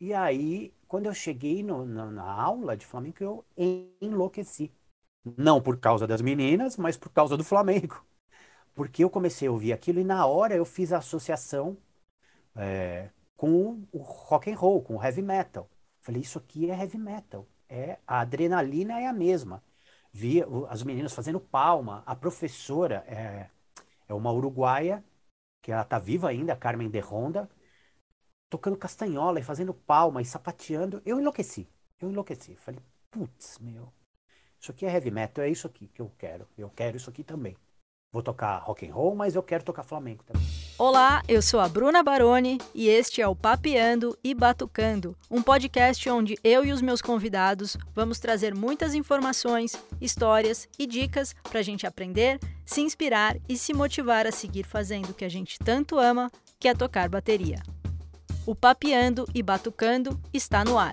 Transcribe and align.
E 0.00 0.14
aí, 0.14 0.72
quando 0.86 1.06
eu 1.06 1.14
cheguei 1.14 1.62
no, 1.62 1.84
na, 1.84 2.06
na 2.10 2.22
aula 2.22 2.76
de 2.76 2.86
flamenco, 2.86 3.22
eu 3.22 3.44
enlouqueci. 4.00 4.72
Não 5.36 5.60
por 5.60 5.78
causa 5.78 6.06
das 6.06 6.22
meninas, 6.22 6.76
mas 6.76 6.96
por 6.96 7.10
causa 7.10 7.36
do 7.36 7.44
Flamengo. 7.44 8.02
Porque 8.74 9.04
eu 9.04 9.10
comecei 9.10 9.48
a 9.48 9.50
ouvir 9.50 9.72
aquilo 9.72 10.00
e 10.00 10.04
na 10.04 10.24
hora 10.26 10.54
eu 10.54 10.64
fiz 10.64 10.92
a 10.92 10.98
associação 10.98 11.76
é, 12.56 13.10
com 13.36 13.82
o 13.92 13.98
rock 13.98 14.50
and 14.50 14.56
roll, 14.56 14.82
com 14.82 14.96
o 14.96 15.02
heavy 15.04 15.22
metal. 15.22 15.68
Falei, 16.00 16.22
isso 16.22 16.38
aqui 16.38 16.70
é 16.70 16.78
heavy 16.78 16.98
metal. 16.98 17.46
É, 17.68 17.98
a 18.06 18.20
adrenalina 18.20 19.00
é 19.00 19.06
a 19.06 19.12
mesma. 19.12 19.62
Via 20.12 20.46
as 20.68 20.82
meninas 20.82 21.12
fazendo 21.12 21.40
palma. 21.40 22.02
A 22.06 22.16
professora 22.16 23.04
é, 23.06 23.48
é 24.08 24.14
uma 24.14 24.32
uruguaia, 24.32 25.04
que 25.62 25.72
ela 25.72 25.84
tá 25.84 25.98
viva 25.98 26.28
ainda, 26.28 26.56
Carmen 26.56 26.90
de 26.90 27.00
Ronda, 27.00 27.48
tocando 28.48 28.76
castanhola 28.76 29.40
e 29.40 29.42
fazendo 29.42 29.74
palma 29.74 30.22
e 30.22 30.24
sapateando. 30.24 31.02
Eu 31.04 31.20
enlouqueci. 31.20 31.68
Eu 32.00 32.10
enlouqueci. 32.10 32.54
Falei, 32.56 32.80
putz, 33.10 33.58
meu. 33.58 33.92
Isso 34.60 34.72
aqui 34.72 34.86
é 34.86 34.92
heavy 34.92 35.10
metal, 35.10 35.44
é 35.44 35.50
isso 35.50 35.66
aqui 35.66 35.88
que 35.88 36.02
eu 36.02 36.10
quero. 36.18 36.46
Eu 36.56 36.70
quero 36.70 36.96
isso 36.96 37.10
aqui 37.10 37.22
também. 37.22 37.56
Vou 38.10 38.22
tocar 38.22 38.58
rock 38.58 38.88
and 38.88 38.94
roll, 38.94 39.14
mas 39.14 39.34
eu 39.34 39.42
quero 39.42 39.62
tocar 39.62 39.82
flamenco 39.82 40.24
também. 40.24 40.42
Olá, 40.78 41.22
eu 41.28 41.42
sou 41.42 41.60
a 41.60 41.68
Bruna 41.68 42.02
Baroni 42.02 42.58
e 42.74 42.88
este 42.88 43.20
é 43.20 43.28
o 43.28 43.36
Papeando 43.36 44.16
e 44.24 44.32
Batucando, 44.32 45.14
um 45.30 45.42
podcast 45.42 46.08
onde 46.08 46.38
eu 46.42 46.64
e 46.64 46.72
os 46.72 46.80
meus 46.80 47.02
convidados 47.02 47.76
vamos 47.94 48.18
trazer 48.18 48.54
muitas 48.54 48.94
informações, 48.94 49.76
histórias 50.00 50.68
e 50.78 50.86
dicas 50.86 51.34
para 51.42 51.58
a 51.58 51.62
gente 51.62 51.86
aprender, 51.86 52.38
se 52.64 52.80
inspirar 52.80 53.36
e 53.46 53.58
se 53.58 53.74
motivar 53.74 54.26
a 54.26 54.32
seguir 54.32 54.64
fazendo 54.64 55.10
o 55.10 55.14
que 55.14 55.24
a 55.24 55.28
gente 55.28 55.58
tanto 55.58 55.98
ama, 55.98 56.30
que 56.58 56.68
é 56.68 56.74
tocar 56.74 57.10
bateria. 57.10 57.60
O 58.48 58.54
Papeando 58.54 59.26
e 59.34 59.42
Batucando 59.42 60.18
está 60.32 60.64
no 60.64 60.78
ar. 60.78 60.92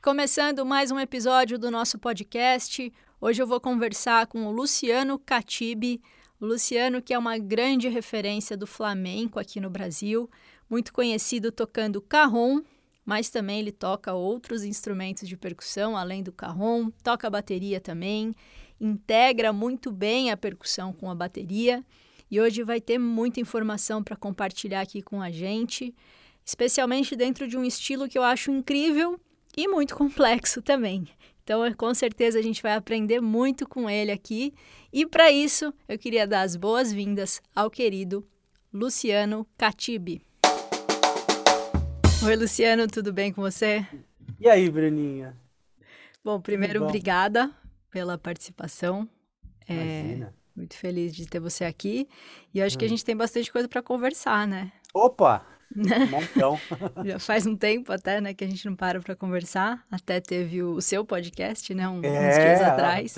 Começando 0.00 0.64
mais 0.64 0.92
um 0.92 1.00
episódio 1.00 1.58
do 1.58 1.72
nosso 1.72 1.98
podcast. 1.98 2.92
Hoje 3.20 3.42
eu 3.42 3.48
vou 3.48 3.60
conversar 3.60 4.28
com 4.28 4.46
o 4.46 4.52
Luciano 4.52 5.18
Catibi. 5.18 6.00
O 6.40 6.46
Luciano, 6.46 7.02
que 7.02 7.12
é 7.12 7.18
uma 7.18 7.36
grande 7.36 7.88
referência 7.88 8.56
do 8.56 8.64
flamenco 8.64 9.40
aqui 9.40 9.58
no 9.58 9.68
Brasil, 9.68 10.30
muito 10.70 10.92
conhecido 10.92 11.50
tocando 11.50 12.00
carrom, 12.00 12.62
mas 13.04 13.28
também 13.28 13.58
ele 13.58 13.72
toca 13.72 14.14
outros 14.14 14.62
instrumentos 14.62 15.28
de 15.28 15.36
percussão 15.36 15.96
além 15.96 16.22
do 16.22 16.30
carrom, 16.30 16.92
toca 17.02 17.28
bateria 17.28 17.80
também, 17.80 18.32
integra 18.80 19.52
muito 19.52 19.90
bem 19.90 20.30
a 20.30 20.36
percussão 20.36 20.92
com 20.92 21.10
a 21.10 21.14
bateria. 21.16 21.84
E 22.30 22.40
hoje 22.40 22.62
vai 22.62 22.80
ter 22.80 22.98
muita 22.98 23.40
informação 23.40 24.02
para 24.02 24.16
compartilhar 24.16 24.80
aqui 24.80 25.00
com 25.00 25.22
a 25.22 25.30
gente, 25.30 25.94
especialmente 26.44 27.14
dentro 27.14 27.46
de 27.46 27.56
um 27.56 27.64
estilo 27.64 28.08
que 28.08 28.18
eu 28.18 28.22
acho 28.22 28.50
incrível 28.50 29.18
e 29.56 29.68
muito 29.68 29.94
complexo 29.96 30.60
também. 30.60 31.08
Então, 31.44 31.60
com 31.74 31.94
certeza, 31.94 32.40
a 32.40 32.42
gente 32.42 32.60
vai 32.60 32.74
aprender 32.74 33.20
muito 33.20 33.68
com 33.68 33.88
ele 33.88 34.10
aqui. 34.10 34.52
E 34.92 35.06
para 35.06 35.30
isso, 35.30 35.72
eu 35.88 35.96
queria 35.96 36.26
dar 36.26 36.42
as 36.42 36.56
boas-vindas 36.56 37.40
ao 37.54 37.70
querido 37.70 38.26
Luciano 38.72 39.46
Catibi. 39.56 40.22
Oi, 42.24 42.34
Luciano, 42.34 42.88
tudo 42.88 43.12
bem 43.12 43.32
com 43.32 43.40
você? 43.40 43.86
E 44.40 44.48
aí, 44.48 44.68
Bruninha? 44.68 45.36
Bom, 46.24 46.40
primeiro, 46.40 46.80
bom. 46.80 46.86
obrigada 46.86 47.54
pela 47.90 48.18
participação. 48.18 49.08
É, 49.68 50.28
muito 50.56 50.76
feliz 50.76 51.14
de 51.14 51.26
ter 51.26 51.40
você 51.40 51.64
aqui. 51.64 52.08
E 52.54 52.62
acho 52.62 52.76
hum. 52.76 52.78
que 52.78 52.84
a 52.84 52.86
hum. 52.86 52.90
gente 52.90 53.04
tem 53.04 53.16
bastante 53.16 53.52
coisa 53.52 53.68
para 53.68 53.82
conversar, 53.82 54.46
né? 54.46 54.72
Opa! 54.94 55.44
Montão. 56.10 56.58
Já 57.04 57.18
faz 57.18 57.46
um 57.46 57.56
tempo 57.56 57.92
até, 57.92 58.20
né, 58.20 58.32
que 58.32 58.44
a 58.44 58.46
gente 58.46 58.64
não 58.66 58.76
para 58.76 59.00
para 59.00 59.16
conversar. 59.16 59.84
Até 59.90 60.20
teve 60.20 60.62
o, 60.62 60.80
seu 60.80 61.04
podcast, 61.04 61.74
né, 61.74 61.88
um, 61.88 62.00
é, 62.02 62.08
uns 62.08 62.34
dias 62.36 62.62
atrás. 62.62 63.14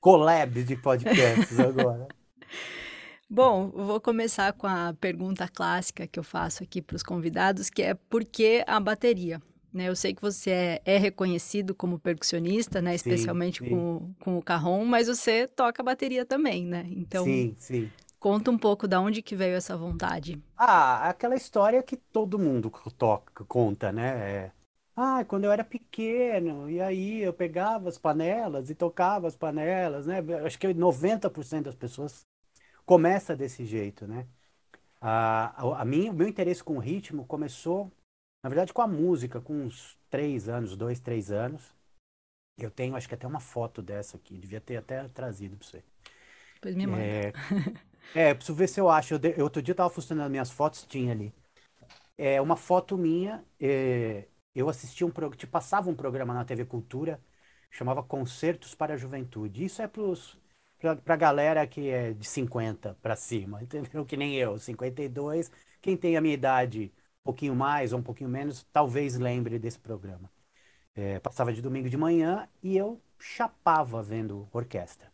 Collab 0.00 0.62
de 0.62 0.76
podcasts 0.76 1.58
agora. 1.60 2.08
Bom, 3.28 3.70
vou 3.70 4.00
começar 4.00 4.52
com 4.54 4.66
a 4.66 4.92
pergunta 5.00 5.46
clássica 5.46 6.04
que 6.04 6.18
eu 6.18 6.24
faço 6.24 6.64
aqui 6.64 6.82
para 6.82 6.96
os 6.96 7.02
convidados, 7.02 7.70
que 7.70 7.80
é 7.80 7.94
por 7.94 8.24
que 8.24 8.64
a 8.66 8.80
bateria? 8.80 9.40
Né, 9.72 9.88
eu 9.88 9.94
sei 9.96 10.12
que 10.14 10.20
você 10.20 10.50
é, 10.50 10.82
é 10.84 10.96
reconhecido 10.98 11.74
como 11.74 11.98
percussionista, 11.98 12.82
né? 12.82 12.94
Especialmente 12.94 13.60
sim, 13.60 13.66
sim. 13.66 13.70
Com, 13.70 14.14
com 14.20 14.38
o 14.38 14.42
carrom, 14.42 14.84
mas 14.84 15.06
você 15.06 15.46
toca 15.46 15.82
bateria 15.82 16.24
também, 16.26 16.66
né? 16.66 16.86
Então, 16.90 17.24
sim, 17.24 17.54
sim. 17.58 17.90
Conta 18.18 18.50
um 18.50 18.58
pouco 18.58 18.86
da 18.88 19.00
onde 19.00 19.22
que 19.22 19.36
veio 19.36 19.56
essa 19.56 19.76
vontade. 19.76 20.40
Ah, 20.56 21.08
aquela 21.08 21.34
história 21.34 21.82
que 21.82 21.96
todo 21.96 22.38
mundo 22.38 22.70
toca, 22.98 23.44
conta, 23.46 23.90
né? 23.92 24.46
É, 24.46 24.52
ah, 24.94 25.24
quando 25.24 25.44
eu 25.44 25.52
era 25.52 25.64
pequeno, 25.64 26.68
e 26.70 26.80
aí 26.80 27.20
eu 27.22 27.32
pegava 27.32 27.88
as 27.88 27.96
panelas 27.98 28.68
e 28.68 28.74
tocava 28.74 29.26
as 29.26 29.36
panelas, 29.36 30.06
né? 30.06 30.18
Acho 30.44 30.58
que 30.58 30.74
90% 30.74 31.64
das 31.64 31.74
pessoas 31.74 32.26
começa 32.86 33.36
desse 33.36 33.66
jeito, 33.66 34.06
né? 34.06 34.26
A, 35.00 35.80
a, 35.82 35.84
minha, 35.84 36.10
o 36.12 36.14
meu 36.14 36.28
interesse 36.28 36.62
com 36.64 36.76
o 36.76 36.80
ritmo 36.80 37.26
começou, 37.26 37.92
na 38.42 38.48
verdade, 38.50 38.72
com 38.72 38.82
a 38.82 38.86
música, 38.88 39.40
com 39.40 39.54
uns 39.64 39.98
três 40.10 40.48
anos, 40.48 40.76
dois, 40.76 41.00
três 41.00 41.30
anos. 41.30 41.74
Eu 42.58 42.70
tenho, 42.70 42.96
acho 42.96 43.08
que 43.08 43.14
até 43.14 43.26
uma 43.26 43.40
foto 43.40 43.82
dessa 43.82 44.16
aqui, 44.18 44.38
devia 44.38 44.60
ter 44.60 44.76
até 44.78 45.08
trazido 45.08 45.56
para 45.56 45.66
você. 45.68 45.84
Pois 46.60 46.76
me 46.76 46.86
manda. 46.86 47.16
É, 47.16 47.32
É, 48.14 48.34
preciso 48.34 48.56
ver 48.56 48.68
se 48.68 48.80
eu 48.80 48.88
acho. 48.90 49.14
Eu, 49.14 49.18
de- 49.20 49.42
outro 49.42 49.62
dia 49.62 49.72
eu 49.72 49.76
tava 49.76 49.90
funcionando 49.90 50.30
minhas 50.30 50.50
fotos, 50.50 50.84
tinha 50.84 51.12
ali. 51.12 51.34
É 52.18 52.40
uma 52.40 52.56
foto 52.56 52.98
minha. 52.98 53.44
é, 53.60 54.28
eu 54.54 54.68
assisti 54.68 55.04
um 55.04 55.10
programa, 55.10 55.36
te 55.38 55.46
passava 55.46 55.90
um 55.90 55.94
programa 55.96 56.34
na 56.34 56.44
TV 56.44 56.64
Cultura, 56.66 57.22
chamava 57.70 58.02
Concertos 58.02 58.74
para 58.74 58.94
a 58.94 58.96
Juventude. 58.96 59.64
Isso 59.64 59.82
é 59.82 59.88
pros, 59.88 60.38
pra, 60.78 60.96
pra 60.96 61.16
galera 61.16 61.66
que 61.66 61.88
é 61.90 62.12
de 62.14 62.26
50 62.26 62.94
para 63.02 63.16
cima, 63.16 63.62
entendeu? 63.64 64.04
Que 64.06 64.16
nem 64.16 64.36
eu, 64.36 64.58
52. 64.58 65.50
Quem 65.82 65.96
tem 65.96 66.16
a 66.16 66.20
minha 66.20 66.34
idade, 66.34 66.92
pouquinho 67.24 67.54
mais 67.54 67.92
ou 67.92 67.98
um 67.98 68.02
pouquinho 68.02 68.30
menos, 68.30 68.66
talvez 68.72 69.16
lembre 69.16 69.58
desse 69.58 69.78
programa. 69.78 70.30
É, 70.94 71.18
passava 71.20 71.52
de 71.52 71.62
domingo 71.62 71.88
de 71.88 71.96
manhã 71.96 72.48
e 72.62 72.76
eu 72.76 73.00
chapava 73.18 74.02
vendo 74.02 74.48
orquestra. 74.52 75.10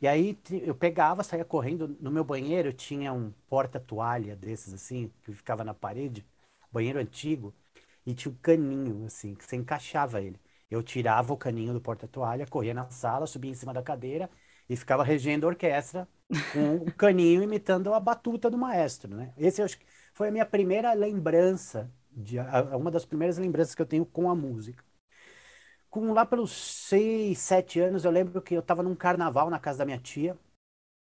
E 0.00 0.06
aí 0.06 0.38
eu 0.64 0.74
pegava, 0.74 1.22
saía 1.24 1.44
correndo. 1.44 1.96
No 2.00 2.10
meu 2.10 2.24
banheiro 2.24 2.72
tinha 2.72 3.12
um 3.12 3.32
porta-toalha 3.48 4.36
desses, 4.36 4.72
assim, 4.72 5.12
que 5.24 5.32
ficava 5.32 5.64
na 5.64 5.74
parede, 5.74 6.24
banheiro 6.72 6.98
antigo, 6.98 7.54
e 8.06 8.14
tinha 8.14 8.32
um 8.32 8.36
caninho, 8.36 9.04
assim, 9.06 9.34
que 9.34 9.44
você 9.44 9.56
encaixava 9.56 10.22
ele. 10.22 10.40
Eu 10.70 10.82
tirava 10.82 11.32
o 11.32 11.36
caninho 11.36 11.72
do 11.72 11.80
porta-toalha, 11.80 12.46
corria 12.46 12.74
na 12.74 12.88
sala, 12.90 13.26
subia 13.26 13.50
em 13.50 13.54
cima 13.54 13.72
da 13.74 13.82
cadeira 13.82 14.30
e 14.68 14.76
ficava 14.76 15.02
regendo 15.02 15.46
a 15.46 15.48
orquestra 15.50 16.08
com 16.52 16.76
o 16.76 16.92
caninho 16.92 17.42
imitando 17.42 17.92
a 17.94 18.00
batuta 18.00 18.50
do 18.50 18.58
maestro, 18.58 19.14
né? 19.16 19.32
Esse 19.36 19.62
acho 19.62 19.78
que 19.78 19.86
foi 20.18 20.28
a 20.28 20.32
minha 20.32 20.44
primeira 20.46 20.92
lembrança, 20.94 21.90
de, 22.10 22.38
uma 22.76 22.90
das 22.90 23.04
primeiras 23.04 23.38
lembranças 23.38 23.74
que 23.74 23.82
eu 23.82 23.86
tenho 23.86 24.04
com 24.04 24.28
a 24.30 24.34
música 24.34 24.84
com 25.90 26.12
lá 26.12 26.26
pelos 26.26 26.52
seis, 26.52 27.38
sete 27.38 27.80
anos, 27.80 28.04
eu 28.04 28.10
lembro 28.10 28.42
que 28.42 28.54
eu 28.54 28.60
estava 28.60 28.82
num 28.82 28.94
carnaval 28.94 29.50
na 29.50 29.58
casa 29.58 29.78
da 29.78 29.84
minha 29.84 29.98
tia 29.98 30.38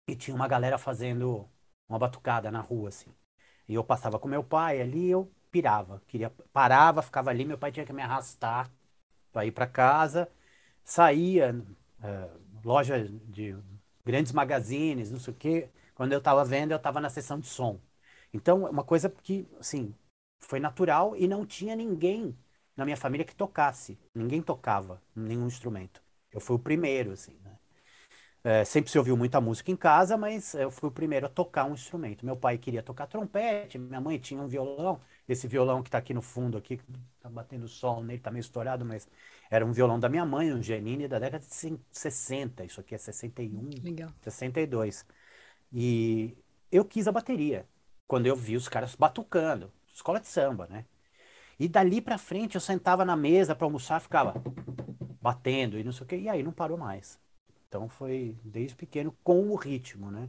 e 0.08 0.16
tinha 0.16 0.34
uma 0.34 0.48
galera 0.48 0.78
fazendo 0.78 1.48
uma 1.88 1.98
batucada 1.98 2.50
na 2.50 2.60
rua, 2.60 2.88
assim. 2.88 3.10
E 3.68 3.74
eu 3.74 3.84
passava 3.84 4.18
com 4.18 4.28
meu 4.28 4.44
pai 4.44 4.80
ali, 4.80 5.10
eu 5.10 5.30
pirava, 5.50 6.02
queria 6.08 6.30
parava, 6.52 7.02
ficava 7.02 7.30
ali, 7.30 7.44
meu 7.44 7.58
pai 7.58 7.72
tinha 7.72 7.86
que 7.86 7.92
me 7.92 8.02
arrastar 8.02 8.70
para 9.32 9.46
ir 9.46 9.52
para 9.52 9.66
casa, 9.66 10.30
saía 10.84 11.54
uh, 12.02 12.40
loja 12.64 13.04
de 13.04 13.56
grandes 14.04 14.32
magazines, 14.32 15.10
não 15.10 15.20
sei 15.20 15.34
o 15.34 15.36
quê. 15.36 15.70
Quando 15.94 16.12
eu 16.12 16.18
estava 16.18 16.44
vendo, 16.44 16.72
eu 16.72 16.78
estava 16.78 17.00
na 17.00 17.10
sessão 17.10 17.40
de 17.40 17.46
som. 17.48 17.80
Então, 18.32 18.64
uma 18.64 18.84
coisa 18.84 19.10
que, 19.10 19.46
assim, 19.58 19.94
foi 20.38 20.60
natural 20.60 21.16
e 21.16 21.26
não 21.26 21.44
tinha 21.44 21.76
ninguém 21.76 22.36
na 22.76 22.84
minha 22.84 22.96
família 22.96 23.24
que 23.24 23.34
tocasse. 23.34 23.98
Ninguém 24.14 24.40
tocava 24.40 25.02
nenhum 25.14 25.46
instrumento. 25.46 26.02
Eu 26.32 26.40
fui 26.40 26.56
o 26.56 26.58
primeiro, 26.58 27.12
assim, 27.12 27.36
né? 27.44 27.56
É, 28.42 28.64
sempre 28.64 28.90
se 28.90 28.96
ouviu 28.96 29.18
muita 29.18 29.38
música 29.38 29.70
em 29.70 29.76
casa, 29.76 30.16
mas 30.16 30.54
eu 30.54 30.70
fui 30.70 30.88
o 30.88 30.92
primeiro 30.92 31.26
a 31.26 31.28
tocar 31.28 31.66
um 31.66 31.74
instrumento. 31.74 32.24
Meu 32.24 32.36
pai 32.36 32.56
queria 32.56 32.82
tocar 32.82 33.06
trompete, 33.06 33.78
minha 33.78 34.00
mãe 34.00 34.18
tinha 34.18 34.40
um 34.40 34.48
violão. 34.48 34.98
Esse 35.28 35.46
violão 35.46 35.82
que 35.82 35.88
está 35.88 35.98
aqui 35.98 36.14
no 36.14 36.22
fundo, 36.22 36.56
aqui, 36.56 36.80
tá 37.20 37.28
batendo 37.28 37.68
sol 37.68 38.02
nele, 38.02 38.18
tá 38.18 38.30
meio 38.30 38.40
estourado, 38.40 38.82
mas 38.82 39.06
era 39.50 39.64
um 39.64 39.72
violão 39.72 40.00
da 40.00 40.08
minha 40.08 40.24
mãe, 40.24 40.52
um 40.54 40.62
Genini 40.62 41.06
da 41.06 41.18
década 41.18 41.44
de 41.44 41.54
60. 41.90 42.64
Isso 42.64 42.80
aqui 42.80 42.94
é 42.94 42.98
61, 42.98 43.68
Legal. 43.84 44.10
62. 44.22 45.04
E 45.70 46.34
eu 46.72 46.84
quis 46.84 47.06
a 47.06 47.12
bateria 47.12 47.66
quando 48.10 48.26
eu 48.26 48.34
vi 48.34 48.56
os 48.56 48.68
caras 48.68 48.96
batucando. 48.96 49.72
Escola 49.94 50.18
de 50.18 50.26
samba, 50.26 50.66
né? 50.66 50.84
E 51.60 51.68
dali 51.68 52.00
para 52.00 52.18
frente 52.18 52.56
eu 52.56 52.60
sentava 52.60 53.04
na 53.04 53.14
mesa 53.14 53.54
para 53.54 53.64
almoçar, 53.64 54.00
ficava 54.00 54.34
batendo 55.22 55.78
e 55.78 55.84
não 55.84 55.92
sei 55.92 56.02
o 56.02 56.06
quê, 56.08 56.16
e 56.16 56.28
aí 56.28 56.42
não 56.42 56.50
parou 56.50 56.76
mais. 56.76 57.20
Então 57.68 57.88
foi 57.88 58.36
desde 58.44 58.74
pequeno 58.74 59.16
com 59.22 59.48
o 59.50 59.54
ritmo, 59.54 60.10
né? 60.10 60.28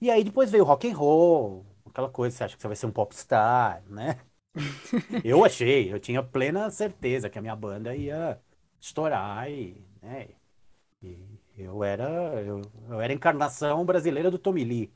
E 0.00 0.10
aí 0.10 0.24
depois 0.24 0.50
veio 0.50 0.64
rock 0.64 0.90
and 0.90 0.96
roll, 0.96 1.66
aquela 1.84 2.08
coisa, 2.08 2.34
você 2.34 2.44
acha 2.44 2.56
que 2.56 2.62
você 2.62 2.68
vai 2.68 2.76
ser 2.76 2.86
um 2.86 2.90
popstar, 2.90 3.82
né? 3.86 4.18
eu 5.22 5.44
achei, 5.44 5.92
eu 5.92 6.00
tinha 6.00 6.22
plena 6.22 6.70
certeza 6.70 7.28
que 7.28 7.38
a 7.38 7.42
minha 7.42 7.56
banda 7.56 7.94
ia 7.94 8.40
estourar 8.80 9.50
e, 9.50 9.86
né? 10.00 10.28
E 11.02 11.18
eu 11.56 11.84
era, 11.84 12.08
eu, 12.42 12.62
eu 12.88 13.00
era 13.00 13.12
a 13.12 13.16
encarnação 13.16 13.84
brasileira 13.84 14.30
do 14.30 14.38
Tommy 14.38 14.64
Lee, 14.64 14.92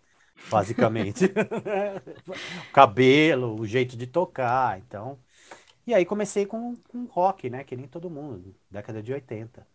basicamente. 0.51 1.27
o 2.27 2.73
cabelo, 2.73 3.61
o 3.61 3.67
jeito 3.67 3.97
de 3.97 4.07
tocar, 4.07 4.79
então. 4.79 5.19
E 5.87 5.93
aí 5.93 6.05
comecei 6.05 6.47
com, 6.47 6.77
com 6.89 7.05
rock, 7.07 7.51
né? 7.51 7.65
Que 7.65 7.77
nem 7.77 7.89
todo 7.89 8.09
mundo, 8.11 8.55
década 8.71 9.03
de 9.03 9.13
80. 9.13 9.67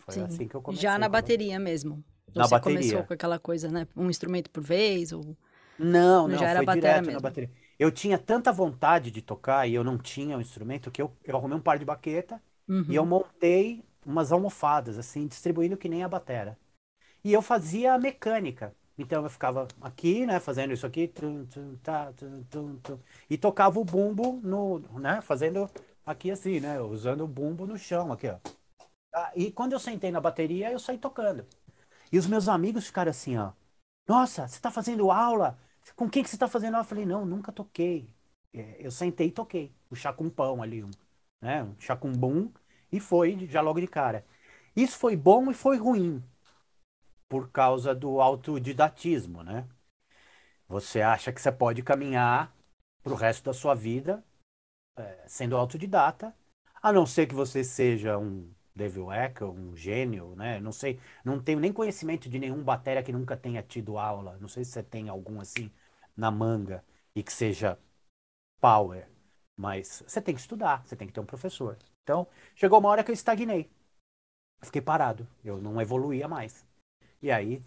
Foi 0.00 0.14
Sim. 0.14 0.24
assim 0.24 0.48
que 0.48 0.54
eu 0.54 0.62
comecei. 0.62 0.82
Já 0.82 0.98
na 0.98 1.08
bateria 1.08 1.58
mesmo. 1.58 2.04
Na 2.34 2.44
Você 2.44 2.50
bateria. 2.50 2.78
começou 2.78 3.04
com 3.04 3.14
aquela 3.14 3.38
coisa, 3.38 3.70
né? 3.70 3.86
Um 3.96 4.10
instrumento 4.10 4.50
por 4.50 4.62
vez 4.62 5.12
ou 5.12 5.36
Não, 5.78 6.28
não, 6.28 6.38
já 6.38 6.48
era 6.48 6.62
foi 6.62 6.74
direto 6.74 7.06
mesmo. 7.06 7.12
na 7.12 7.20
bateria. 7.20 7.50
Eu 7.78 7.90
tinha 7.90 8.18
tanta 8.18 8.52
vontade 8.52 9.10
de 9.10 9.22
tocar 9.22 9.66
e 9.68 9.74
eu 9.74 9.82
não 9.82 9.98
tinha 9.98 10.36
o 10.36 10.38
um 10.38 10.42
instrumento 10.42 10.90
que 10.90 11.00
eu, 11.00 11.12
eu 11.24 11.36
arrumei 11.36 11.56
um 11.56 11.60
par 11.60 11.78
de 11.78 11.84
baqueta 11.84 12.40
uhum. 12.68 12.86
e 12.88 12.94
eu 12.94 13.06
montei 13.06 13.82
umas 14.04 14.30
almofadas, 14.30 14.98
assim, 14.98 15.26
distribuindo 15.26 15.76
que 15.76 15.88
nem 15.88 16.04
a 16.04 16.08
batera. 16.08 16.58
E 17.22 17.32
eu 17.32 17.40
fazia 17.40 17.94
a 17.94 17.98
mecânica. 17.98 18.74
Então 18.98 19.24
eu 19.24 19.30
ficava 19.30 19.66
aqui, 19.80 20.24
né, 20.26 20.38
fazendo 20.40 20.72
isso 20.72 20.86
aqui, 20.86 21.08
tum, 21.08 21.46
tum, 21.46 21.76
tá, 21.82 22.12
tum, 22.12 23.00
e 23.28 23.36
tocava 23.36 23.78
o 23.80 23.84
bumbo 23.84 24.40
no, 24.42 24.78
né, 25.00 25.20
fazendo 25.20 25.68
aqui 26.06 26.30
assim, 26.30 26.60
né, 26.60 26.80
usando 26.80 27.22
o 27.24 27.28
bumbo 27.28 27.66
no 27.66 27.76
chão 27.78 28.12
aqui, 28.12 28.28
ó. 28.28 28.38
Ah, 29.14 29.32
e 29.36 29.50
quando 29.52 29.72
eu 29.72 29.80
sentei 29.80 30.10
na 30.10 30.20
bateria, 30.20 30.72
eu 30.72 30.78
saí 30.78 30.98
tocando. 30.98 31.46
E 32.12 32.18
os 32.18 32.26
meus 32.26 32.48
amigos 32.48 32.86
ficaram 32.86 33.10
assim, 33.10 33.36
ó. 33.38 33.52
Nossa, 34.08 34.48
você 34.48 34.56
está 34.56 34.70
fazendo 34.70 35.10
aula? 35.10 35.58
Com 35.96 36.08
quem 36.10 36.22
que 36.22 36.28
você 36.30 36.36
está 36.36 36.48
fazendo 36.48 36.74
aula? 36.74 36.84
Eu 36.84 36.88
falei, 36.88 37.06
não, 37.06 37.24
nunca 37.26 37.52
toquei. 37.52 38.08
É, 38.52 38.76
eu 38.86 38.90
sentei 38.90 39.28
e 39.28 39.32
toquei. 39.32 39.72
O 39.90 39.96
chá 39.96 40.12
com 40.12 40.30
pão 40.30 40.62
ali, 40.62 40.84
um, 40.84 40.90
né? 41.40 41.62
Um 41.64 41.76
chá 41.80 41.96
com 41.96 42.12
bum. 42.12 42.50
E 42.92 43.00
foi 43.00 43.46
já 43.48 43.60
logo 43.60 43.80
de 43.80 43.88
cara. 43.88 44.26
Isso 44.76 44.98
foi 44.98 45.16
bom 45.16 45.50
e 45.50 45.54
foi 45.54 45.76
ruim. 45.78 46.22
Por 47.34 47.50
causa 47.50 47.92
do 47.92 48.20
autodidatismo, 48.20 49.42
né? 49.42 49.68
Você 50.68 51.00
acha 51.02 51.32
que 51.32 51.40
você 51.40 51.50
pode 51.50 51.82
caminhar 51.82 52.54
para 53.02 53.12
o 53.12 53.16
resto 53.16 53.44
da 53.44 53.52
sua 53.52 53.74
vida 53.74 54.22
é, 54.96 55.24
sendo 55.28 55.56
autodidata, 55.56 56.34
a 56.82 56.92
não 56.92 57.06
ser 57.06 57.26
que 57.26 57.34
você 57.34 57.64
seja 57.64 58.18
um 58.18 58.48
Devil 58.76 59.12
Echo, 59.12 59.46
um 59.46 59.76
gênio, 59.76 60.36
né? 60.36 60.60
Não 60.60 60.72
sei, 60.72 61.00
não 61.24 61.42
tenho 61.42 61.60
nem 61.60 61.72
conhecimento 61.72 62.28
de 62.28 62.38
nenhum 62.38 62.62
bateria 62.62 63.02
que 63.02 63.12
nunca 63.12 63.36
tenha 63.36 63.62
tido 63.62 63.98
aula. 63.98 64.38
Não 64.40 64.48
sei 64.48 64.64
se 64.64 64.72
você 64.72 64.82
tem 64.84 65.08
algum 65.08 65.40
assim 65.40 65.72
na 66.16 66.30
manga 66.30 66.84
e 67.16 67.22
que 67.22 67.32
seja 67.32 67.78
power, 68.60 69.08
mas 69.56 70.04
você 70.06 70.22
tem 70.22 70.34
que 70.34 70.40
estudar, 70.40 70.86
você 70.86 70.96
tem 70.96 71.08
que 71.08 71.14
ter 71.14 71.20
um 71.20 71.26
professor. 71.26 71.78
Então, 72.04 72.28
chegou 72.54 72.78
uma 72.80 72.90
hora 72.90 73.04
que 73.04 73.10
eu 73.10 73.14
estagnei. 73.14 73.70
fiquei 74.62 74.82
parado, 74.82 75.26
eu 75.44 75.58
não 75.60 75.80
evoluía 75.80 76.28
mais. 76.28 76.64
E 77.24 77.30
aí, 77.30 77.62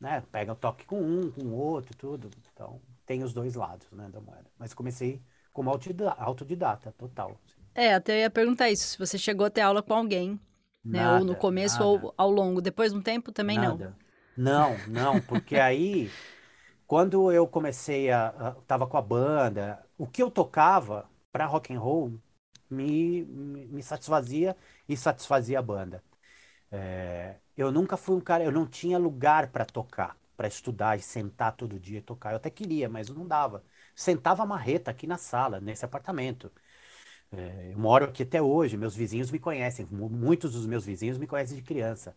né, 0.00 0.22
pega 0.32 0.52
o 0.52 0.56
toque 0.56 0.86
com 0.86 1.00
um, 1.00 1.30
com 1.30 1.42
o 1.42 1.54
outro, 1.54 1.94
tudo. 1.96 2.30
Então, 2.52 2.80
tem 3.04 3.22
os 3.22 3.32
dois 3.32 3.54
lados, 3.54 3.86
né, 3.92 4.08
da 4.08 4.20
moeda. 4.20 4.50
Mas 4.58 4.72
comecei 4.72 5.20
como 5.52 5.70
autodidata, 5.70 6.94
total. 6.96 7.38
Assim. 7.44 7.60
É, 7.74 7.94
até 7.94 8.16
eu 8.16 8.20
ia 8.20 8.30
perguntar 8.30 8.70
isso, 8.70 8.88
se 8.88 8.98
você 8.98 9.18
chegou 9.18 9.46
a 9.46 9.50
ter 9.50 9.60
aula 9.60 9.82
com 9.82 9.92
alguém 9.92 10.40
né? 10.84 11.00
Nada, 11.00 11.18
ou 11.18 11.24
no 11.24 11.36
começo 11.36 11.78
nada. 11.78 11.86
ou 11.86 12.14
ao 12.16 12.30
longo. 12.30 12.60
Depois 12.60 12.92
de 12.92 12.98
um 12.98 13.02
tempo 13.02 13.30
também 13.30 13.56
nada. 13.58 13.96
não. 13.96 14.02
Não, 14.34 14.76
não, 14.88 15.20
porque 15.20 15.56
aí 15.56 16.10
quando 16.86 17.30
eu 17.30 17.46
comecei 17.46 18.10
a, 18.10 18.28
a 18.28 18.50
tava 18.66 18.86
com 18.86 18.96
a 18.96 19.02
banda, 19.02 19.84
o 19.96 20.06
que 20.06 20.22
eu 20.22 20.30
tocava 20.30 21.08
para 21.30 21.46
rock 21.46 21.72
and 21.72 21.78
roll 21.78 22.18
me, 22.68 23.24
me, 23.24 23.66
me, 23.66 23.82
satisfazia 23.82 24.56
e 24.88 24.96
satisfazia 24.96 25.58
a 25.58 25.62
banda. 25.62 26.02
É, 26.70 27.36
eu 27.56 27.70
nunca 27.72 27.96
fui 27.96 28.16
um 28.16 28.20
cara, 28.20 28.44
eu 28.44 28.52
não 28.52 28.66
tinha 28.66 28.98
lugar 28.98 29.48
para 29.50 29.64
tocar, 29.64 30.16
para 30.36 30.48
estudar 30.48 30.98
e 30.98 31.02
sentar 31.02 31.52
todo 31.56 31.78
dia 31.78 31.98
e 31.98 32.02
tocar. 32.02 32.30
Eu 32.32 32.36
até 32.36 32.50
queria, 32.50 32.88
mas 32.88 33.08
não 33.08 33.26
dava. 33.26 33.64
Sentava 33.94 34.46
marreta 34.46 34.90
aqui 34.90 35.06
na 35.06 35.18
sala, 35.18 35.60
nesse 35.60 35.84
apartamento. 35.84 36.50
É, 37.30 37.72
eu 37.72 37.78
moro 37.78 38.04
aqui 38.06 38.22
até 38.22 38.42
hoje, 38.42 38.76
meus 38.76 38.94
vizinhos 38.94 39.30
me 39.30 39.38
conhecem, 39.38 39.86
muitos 39.90 40.52
dos 40.52 40.66
meus 40.66 40.84
vizinhos 40.84 41.18
me 41.18 41.26
conhecem 41.26 41.56
de 41.56 41.62
criança. 41.62 42.16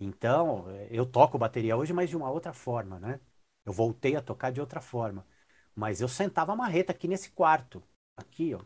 Então, 0.00 0.70
é, 0.70 0.88
eu 0.90 1.06
toco 1.06 1.38
bateria 1.38 1.76
hoje, 1.76 1.92
mas 1.92 2.10
de 2.10 2.16
uma 2.16 2.30
outra 2.30 2.52
forma, 2.52 2.98
né? 3.00 3.20
Eu 3.64 3.72
voltei 3.72 4.16
a 4.16 4.22
tocar 4.22 4.50
de 4.52 4.60
outra 4.60 4.80
forma. 4.80 5.26
Mas 5.74 6.00
eu 6.00 6.08
sentava 6.08 6.52
a 6.52 6.56
marreta 6.56 6.92
aqui 6.92 7.08
nesse 7.08 7.30
quarto, 7.30 7.82
aqui, 8.16 8.54
ó. 8.54 8.60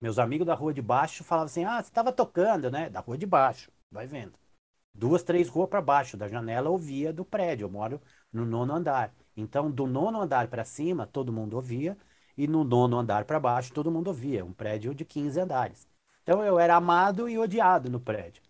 Meus 0.00 0.18
amigos 0.18 0.46
da 0.46 0.54
rua 0.54 0.74
de 0.74 0.82
baixo 0.82 1.24
falavam 1.24 1.46
assim: 1.46 1.64
ah, 1.64 1.82
você 1.82 1.88
estava 1.90 2.12
tocando, 2.12 2.70
né? 2.70 2.90
Da 2.90 3.00
rua 3.00 3.18
de 3.18 3.26
baixo, 3.26 3.72
vai 3.90 4.06
vendo. 4.06 4.38
Duas, 4.94 5.22
três 5.22 5.48
ruas 5.48 5.68
para 5.68 5.80
baixo 5.80 6.16
da 6.16 6.28
janela 6.28 6.70
ouvia 6.70 7.12
do 7.12 7.24
prédio. 7.24 7.64
Eu 7.64 7.70
moro 7.70 8.00
no 8.32 8.44
nono 8.44 8.74
andar. 8.74 9.14
Então, 9.36 9.70
do 9.70 9.86
nono 9.86 10.20
andar 10.20 10.48
para 10.48 10.64
cima, 10.64 11.06
todo 11.06 11.32
mundo 11.32 11.54
ouvia 11.54 11.96
e 12.36 12.46
no 12.46 12.64
nono 12.64 12.98
andar 12.98 13.24
para 13.24 13.40
baixo 13.40 13.72
todo 13.72 13.90
mundo 13.90 14.08
ouvia, 14.08 14.44
um 14.44 14.52
prédio 14.52 14.94
de 14.94 15.04
15 15.04 15.40
andares. 15.40 15.86
Então 16.22 16.42
eu 16.44 16.58
era 16.58 16.76
amado 16.76 17.28
e 17.28 17.38
odiado 17.38 17.90
no 17.90 18.00
prédio. 18.00 18.42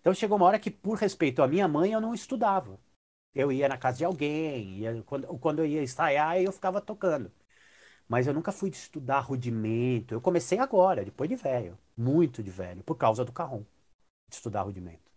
Então 0.00 0.14
chegou 0.14 0.36
uma 0.36 0.46
hora 0.46 0.58
que, 0.58 0.70
por 0.70 0.98
respeito 0.98 1.42
à 1.42 1.48
minha 1.48 1.68
mãe, 1.68 1.92
eu 1.92 2.00
não 2.00 2.14
estudava. 2.14 2.78
Eu 3.34 3.52
ia 3.52 3.68
na 3.68 3.78
casa 3.78 3.98
de 3.98 4.04
alguém, 4.06 4.78
ia, 4.80 5.02
quando, 5.04 5.26
quando 5.38 5.60
eu 5.60 5.66
ia 5.66 5.82
ensaiar, 5.82 6.38
eu 6.40 6.52
ficava 6.52 6.80
tocando. 6.80 7.32
Mas 8.08 8.26
eu 8.26 8.34
nunca 8.34 8.52
fui 8.52 8.70
estudar 8.70 9.20
rudimento. 9.20 10.14
Eu 10.14 10.20
comecei 10.20 10.58
agora, 10.58 11.04
depois 11.04 11.28
de 11.30 11.36
velho, 11.36 11.78
muito 11.96 12.42
de 12.42 12.50
velho, 12.50 12.82
por 12.84 12.96
causa 12.96 13.24
do 13.24 13.32
carrom, 13.32 13.64
de 14.28 14.36
estudar 14.36 14.62
rudimento. 14.62 15.07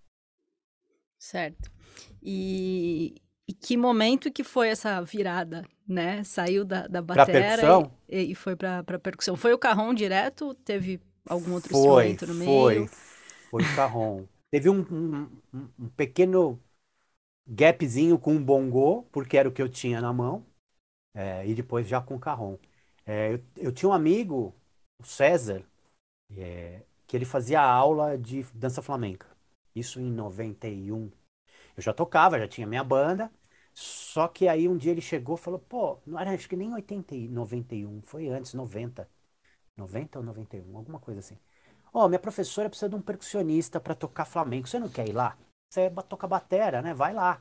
Certo. 1.21 1.71
E, 2.19 3.13
e 3.47 3.53
que 3.53 3.77
momento 3.77 4.31
que 4.31 4.43
foi 4.43 4.69
essa 4.69 4.99
virada, 5.01 5.63
né? 5.87 6.23
Saiu 6.23 6.65
da, 6.65 6.87
da 6.87 6.99
bateria 6.99 7.87
e, 8.09 8.31
e, 8.31 8.35
foi 8.35 8.55
para 8.55 8.97
percussão. 8.99 9.37
Foi 9.37 9.53
o 9.53 9.57
carrom 9.59 9.93
direto? 9.93 10.55
Teve 10.55 10.99
algum 11.29 11.53
outro 11.53 11.69
foi, 11.69 12.09
instrumento 12.09 12.25
no 12.25 12.33
meio? 12.33 12.87
Foi, 12.87 12.97
foi 13.51 13.63
o 13.63 13.75
carrom. 13.75 14.25
Teve 14.49 14.67
um, 14.67 14.79
um, 14.81 15.29
um, 15.79 15.89
pequeno 15.89 16.59
gapzinho 17.47 18.17
com 18.17 18.33
um 18.33 18.43
bongô, 18.43 19.03
porque 19.11 19.37
era 19.37 19.47
o 19.47 19.51
que 19.51 19.61
eu 19.61 19.69
tinha 19.69 20.01
na 20.01 20.11
mão, 20.11 20.43
é, 21.13 21.45
e 21.45 21.53
depois 21.53 21.87
já 21.87 22.01
com 22.01 22.15
o 22.15 22.19
carrom. 22.19 22.57
É, 23.05 23.33
eu, 23.33 23.43
eu, 23.57 23.71
tinha 23.71 23.89
um 23.89 23.93
amigo, 23.93 24.55
o 24.99 25.05
César, 25.05 25.63
é, 26.35 26.81
que 27.05 27.15
ele 27.15 27.25
fazia 27.25 27.61
aula 27.61 28.17
de 28.17 28.41
dança 28.55 28.81
flamenca. 28.81 29.30
Isso 29.75 29.99
em 29.99 30.11
91. 30.11 31.11
Eu 31.77 31.83
já 31.83 31.93
tocava, 31.93 32.39
já 32.39 32.47
tinha 32.47 32.67
minha 32.67 32.83
banda, 32.83 33.31
só 33.73 34.27
que 34.27 34.47
aí 34.47 34.67
um 34.67 34.77
dia 34.77 34.91
ele 34.91 35.01
chegou 35.01 35.35
e 35.35 35.39
falou, 35.39 35.59
pô, 35.59 35.99
não 36.05 36.19
era 36.19 36.31
acho 36.33 36.49
que 36.49 36.55
nem 36.55 36.73
80 36.73 37.15
e 37.15 37.27
91, 37.29 38.01
foi 38.01 38.27
antes, 38.29 38.53
90. 38.53 39.09
90 39.77 40.19
ou 40.19 40.25
91, 40.25 40.77
alguma 40.77 40.99
coisa 40.99 41.19
assim. 41.21 41.37
Ó, 41.93 42.05
oh, 42.05 42.07
minha 42.09 42.19
professora 42.19 42.69
precisa 42.69 42.89
de 42.89 42.95
um 42.95 43.01
percussionista 43.01 43.79
para 43.79 43.95
tocar 43.95 44.25
flamenco. 44.25 44.67
Você 44.67 44.79
não 44.79 44.89
quer 44.89 45.07
ir 45.09 45.13
lá? 45.13 45.37
Você 45.69 45.89
toca 46.07 46.27
batera, 46.27 46.81
né? 46.81 46.93
Vai 46.93 47.13
lá. 47.13 47.37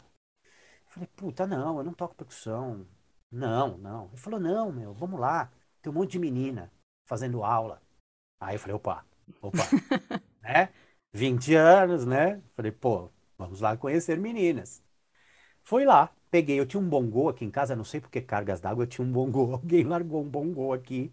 Eu 0.87 0.91
falei, 0.93 1.09
puta, 1.17 1.47
não, 1.47 1.79
eu 1.79 1.85
não 1.85 1.95
toco 1.95 2.15
percussão. 2.15 2.87
Não, 3.31 3.79
não. 3.79 4.09
Ele 4.09 4.17
falou, 4.17 4.41
não, 4.41 4.73
meu, 4.73 4.93
vamos 4.95 5.21
lá. 5.21 5.51
Tem 5.83 5.91
um 5.93 5.95
monte 5.95 6.13
de 6.13 6.19
menina 6.19 6.73
fazendo 7.07 7.45
aula. 7.45 7.81
Aí 8.41 8.57
eu 8.57 8.61
falei, 8.61 8.77
opa, 8.77 9.05
opa, 9.43 9.59
né? 10.43 10.71
20 11.13 11.55
anos, 11.55 12.07
né? 12.07 12.43
Falei, 12.55 12.73
pô, 12.73 13.11
vamos 13.39 13.61
lá 13.61 13.77
conhecer 13.77 14.19
meninas. 14.19 14.83
Fui 15.63 15.85
lá, 15.85 16.11
peguei, 16.31 16.59
eu 16.61 16.67
tinha 16.67 16.81
um 16.83 16.89
bongô 16.89 17.29
aqui 17.29 17.45
em 17.45 17.51
casa, 17.51 17.77
não 17.77 17.85
sei 17.85 18.01
por 18.01 18.11
que 18.11 18.21
cargas 18.21 18.61
d'água, 18.61 18.85
eu 18.85 18.89
tinha 18.89 19.07
um 19.07 19.13
bongô, 19.13 19.53
alguém 19.55 19.85
largou 19.85 20.23
um 20.23 20.29
bongô 20.29 20.73
aqui. 20.73 21.13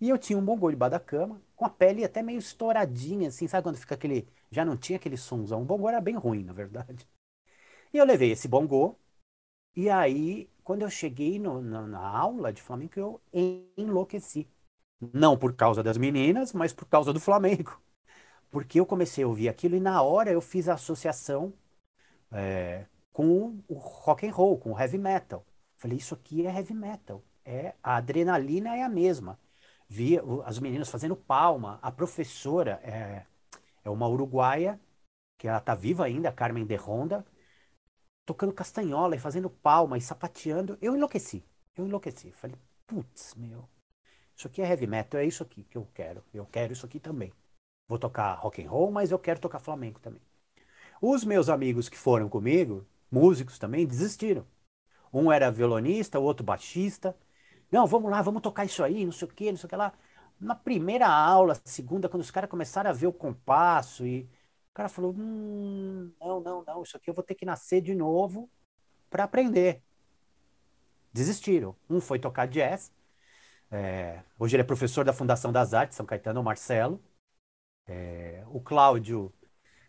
E 0.00 0.08
eu 0.10 0.18
tinha 0.18 0.38
um 0.38 0.44
bongô 0.44 0.70
debaixo 0.70 0.92
da 0.92 1.00
cama, 1.00 1.42
com 1.56 1.64
a 1.66 1.70
pele 1.70 2.04
até 2.04 2.22
meio 2.22 2.38
estouradinha, 2.40 3.28
assim, 3.28 3.48
sabe 3.48 3.64
quando 3.64 3.78
fica 3.78 3.94
aquele. 3.96 4.28
Já 4.50 4.64
não 4.64 4.76
tinha 4.76 4.96
aquele 4.98 5.16
somzão. 5.16 5.62
O 5.62 5.66
bongô 5.66 5.88
era 5.88 6.00
bem 6.00 6.16
ruim, 6.16 6.44
na 6.44 6.52
verdade. 6.54 7.08
E 7.92 7.98
eu 7.98 8.04
levei 8.04 8.32
esse 8.32 8.48
bongô, 8.48 8.96
e 9.76 9.90
aí, 9.90 10.50
quando 10.64 10.82
eu 10.82 10.90
cheguei 10.90 11.38
no, 11.38 11.62
na, 11.62 11.86
na 11.86 12.00
aula 12.00 12.52
de 12.52 12.62
flamenco, 12.62 12.98
eu 13.00 13.22
enlouqueci. 13.78 14.48
Não 15.14 15.38
por 15.38 15.54
causa 15.54 15.82
das 15.82 15.98
meninas, 15.98 16.52
mas 16.54 16.72
por 16.74 16.86
causa 16.86 17.12
do 17.12 17.20
flamenco. 17.20 17.80
Porque 18.52 18.78
eu 18.78 18.86
comecei 18.86 19.24
a 19.24 19.26
ouvir 19.26 19.48
aquilo 19.48 19.74
e 19.76 19.80
na 19.80 20.02
hora 20.02 20.30
eu 20.30 20.40
fiz 20.42 20.68
a 20.68 20.74
associação 20.74 21.54
é, 22.30 22.86
com 23.12 23.58
o 23.66 23.74
rock 23.74 24.26
and 24.26 24.32
roll, 24.32 24.58
com 24.58 24.72
o 24.72 24.78
heavy 24.78 24.98
metal. 24.98 25.44
Falei, 25.76 25.96
isso 25.96 26.14
aqui 26.14 26.46
é 26.46 26.54
heavy 26.54 26.74
metal. 26.74 27.22
É, 27.44 27.74
a 27.82 27.96
adrenalina 27.96 28.76
é 28.76 28.82
a 28.82 28.88
mesma. 28.90 29.38
Via 29.88 30.22
as 30.44 30.58
meninas 30.58 30.90
fazendo 30.90 31.16
palma. 31.16 31.78
A 31.82 31.90
professora 31.90 32.80
é, 32.84 33.24
é 33.84 33.90
uma 33.90 34.06
uruguaia, 34.06 34.78
que 35.38 35.48
ela 35.48 35.60
tá 35.60 35.74
viva 35.74 36.04
ainda, 36.04 36.30
Carmen 36.30 36.66
de 36.66 36.76
Ronda, 36.76 37.24
tocando 38.26 38.52
castanhola 38.52 39.16
e 39.16 39.18
fazendo 39.18 39.50
palma 39.50 39.98
e 39.98 40.00
sapateando. 40.02 40.78
Eu 40.80 40.94
enlouqueci. 40.94 41.42
Eu 41.76 41.86
enlouqueci. 41.86 42.30
Falei, 42.32 42.56
putz, 42.86 43.34
meu, 43.34 43.66
isso 44.36 44.46
aqui 44.46 44.62
é 44.62 44.68
heavy 44.68 44.86
metal, 44.86 45.20
é 45.20 45.24
isso 45.26 45.42
aqui 45.42 45.64
que 45.64 45.78
eu 45.78 45.88
quero. 45.94 46.22
Eu 46.34 46.46
quero 46.46 46.72
isso 46.72 46.86
aqui 46.86 47.00
também. 47.00 47.32
Vou 47.92 47.98
tocar 47.98 48.32
rock 48.36 48.64
and 48.64 48.70
roll, 48.70 48.90
mas 48.90 49.10
eu 49.10 49.18
quero 49.18 49.38
tocar 49.38 49.58
flamenco 49.58 50.00
também. 50.00 50.22
Os 50.98 51.24
meus 51.24 51.50
amigos 51.50 51.90
que 51.90 51.98
foram 51.98 52.26
comigo, 52.26 52.86
músicos 53.10 53.58
também, 53.58 53.86
desistiram. 53.86 54.46
Um 55.12 55.30
era 55.30 55.50
violonista, 55.50 56.18
o 56.18 56.22
outro 56.22 56.42
baixista. 56.42 57.14
Não, 57.70 57.86
vamos 57.86 58.10
lá, 58.10 58.22
vamos 58.22 58.40
tocar 58.40 58.64
isso 58.64 58.82
aí, 58.82 59.04
não 59.04 59.12
sei 59.12 59.28
o 59.28 59.30
que, 59.30 59.50
não 59.50 59.58
sei 59.58 59.66
o 59.66 59.68
que 59.68 59.76
lá. 59.76 59.92
Na 60.40 60.54
primeira 60.54 61.06
aula, 61.06 61.54
segunda, 61.66 62.08
quando 62.08 62.22
os 62.22 62.30
caras 62.30 62.48
começaram 62.48 62.88
a 62.88 62.94
ver 62.94 63.08
o 63.08 63.12
compasso 63.12 64.06
e 64.06 64.22
o 64.70 64.72
cara 64.72 64.88
falou, 64.88 65.14
hum, 65.14 66.10
não, 66.18 66.40
não, 66.40 66.64
não, 66.64 66.82
isso 66.82 66.96
aqui 66.96 67.10
eu 67.10 67.14
vou 67.14 67.22
ter 67.22 67.34
que 67.34 67.44
nascer 67.44 67.82
de 67.82 67.94
novo 67.94 68.48
para 69.10 69.24
aprender. 69.24 69.82
Desistiram. 71.12 71.76
Um 71.90 72.00
foi 72.00 72.18
tocar 72.18 72.46
jazz. 72.46 72.90
É, 73.70 74.22
hoje 74.38 74.56
ele 74.56 74.62
é 74.62 74.64
professor 74.64 75.04
da 75.04 75.12
Fundação 75.12 75.52
das 75.52 75.74
Artes, 75.74 75.94
São 75.94 76.06
Caetano, 76.06 76.40
o 76.40 76.44
Marcelo. 76.44 76.98
É, 77.86 78.44
o 78.48 78.60
Cláudio, 78.60 79.32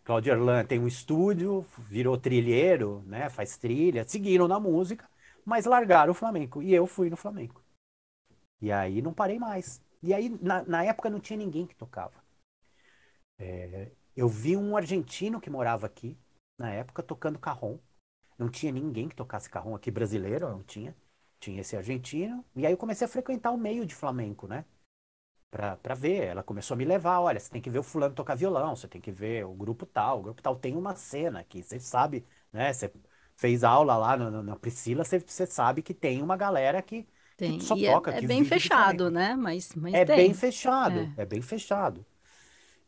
Cláudio 0.04 0.34
Erlan 0.34 0.66
tem 0.66 0.80
um 0.80 0.88
estúdio, 0.88 1.62
virou 1.80 2.18
trilheiro, 2.18 3.04
né, 3.06 3.30
faz 3.30 3.58
trilha, 3.58 4.08
seguiram 4.08 4.48
na 4.48 4.60
música, 4.60 5.10
mas 5.46 5.66
largaram 5.66 6.12
o 6.12 6.16
flamenco. 6.16 6.62
E 6.62 6.74
eu 6.74 6.88
fui 6.88 7.10
no 7.10 7.18
flamenco. 7.18 7.64
E 8.62 8.72
aí 8.72 9.02
não 9.02 9.14
parei 9.14 9.38
mais. 9.40 9.82
E 10.02 10.14
aí, 10.14 10.30
na, 10.42 10.64
na 10.64 10.84
época, 10.84 11.10
não 11.10 11.20
tinha 11.20 11.38
ninguém 11.38 11.66
que 11.68 11.76
tocava. 11.76 12.14
É, 13.38 13.92
eu 14.16 14.28
vi 14.28 14.56
um 14.58 14.76
argentino 14.78 15.40
que 15.42 15.50
morava 15.50 15.86
aqui, 15.86 16.18
na 16.58 16.72
época, 16.72 17.04
tocando 17.04 17.40
carrom. 17.40 17.78
Não 18.38 18.50
tinha 18.50 18.72
ninguém 18.72 19.10
que 19.10 19.16
tocasse 19.16 19.50
carrom 19.50 19.76
aqui 19.76 19.92
brasileiro, 19.92 20.50
não 20.50 20.64
tinha. 20.64 20.96
Tinha 21.40 21.62
esse 21.62 21.76
argentino. 21.76 22.46
E 22.56 22.66
aí 22.66 22.74
eu 22.74 22.78
comecei 22.78 23.06
a 23.06 23.10
frequentar 23.10 23.52
o 23.52 23.58
meio 23.58 23.86
de 23.86 23.96
flamenco, 23.96 24.48
né? 24.48 24.66
Pra, 25.54 25.76
pra 25.78 25.94
ver. 25.94 26.24
Ela 26.24 26.42
começou 26.42 26.74
a 26.74 26.78
me 26.80 26.84
levar. 26.84 27.20
Olha, 27.20 27.40
você 27.40 27.52
tem 27.52 27.62
que 27.62 27.70
ver 27.70 27.78
o 27.78 27.84
fulano 27.84 28.16
tocar 28.16 28.34
violão, 28.34 28.76
você 28.76 28.88
tem 28.88 29.00
que 29.00 29.12
ver 29.12 29.46
o 29.46 29.54
grupo 29.54 29.86
tal. 29.86 30.20
O 30.20 30.24
grupo 30.24 30.42
tal 30.42 30.56
tem 30.56 30.76
uma 30.76 30.96
cena 30.96 31.42
aqui, 31.42 31.62
você 31.62 31.80
sabe, 31.80 32.26
né? 32.52 32.74
Você 32.74 32.92
fez 33.36 33.64
aula 33.64 33.96
lá 33.96 34.18
no, 34.18 34.42
na 34.42 34.56
Priscila, 34.56 35.04
você, 35.04 35.20
você 35.20 35.46
sabe 35.46 35.84
que 35.84 35.94
tem 35.94 36.24
uma 36.24 36.36
galera 36.36 36.82
que, 36.82 37.06
tem. 37.38 37.60
que 37.60 37.66
só 37.66 37.76
e 37.76 37.86
é, 37.86 37.92
toca. 37.94 38.12
É, 38.12 38.18
é 38.18 38.22
bem 38.22 38.44
fechado, 38.44 39.12
né? 39.12 39.36
Mas, 39.36 39.76
mas 39.76 39.94
é 39.94 40.04
tem. 40.04 40.16
bem 40.18 40.34
fechado, 40.34 41.08
É. 41.18 41.22
é. 41.22 41.26
bem 41.26 41.42
fechado. 41.42 42.04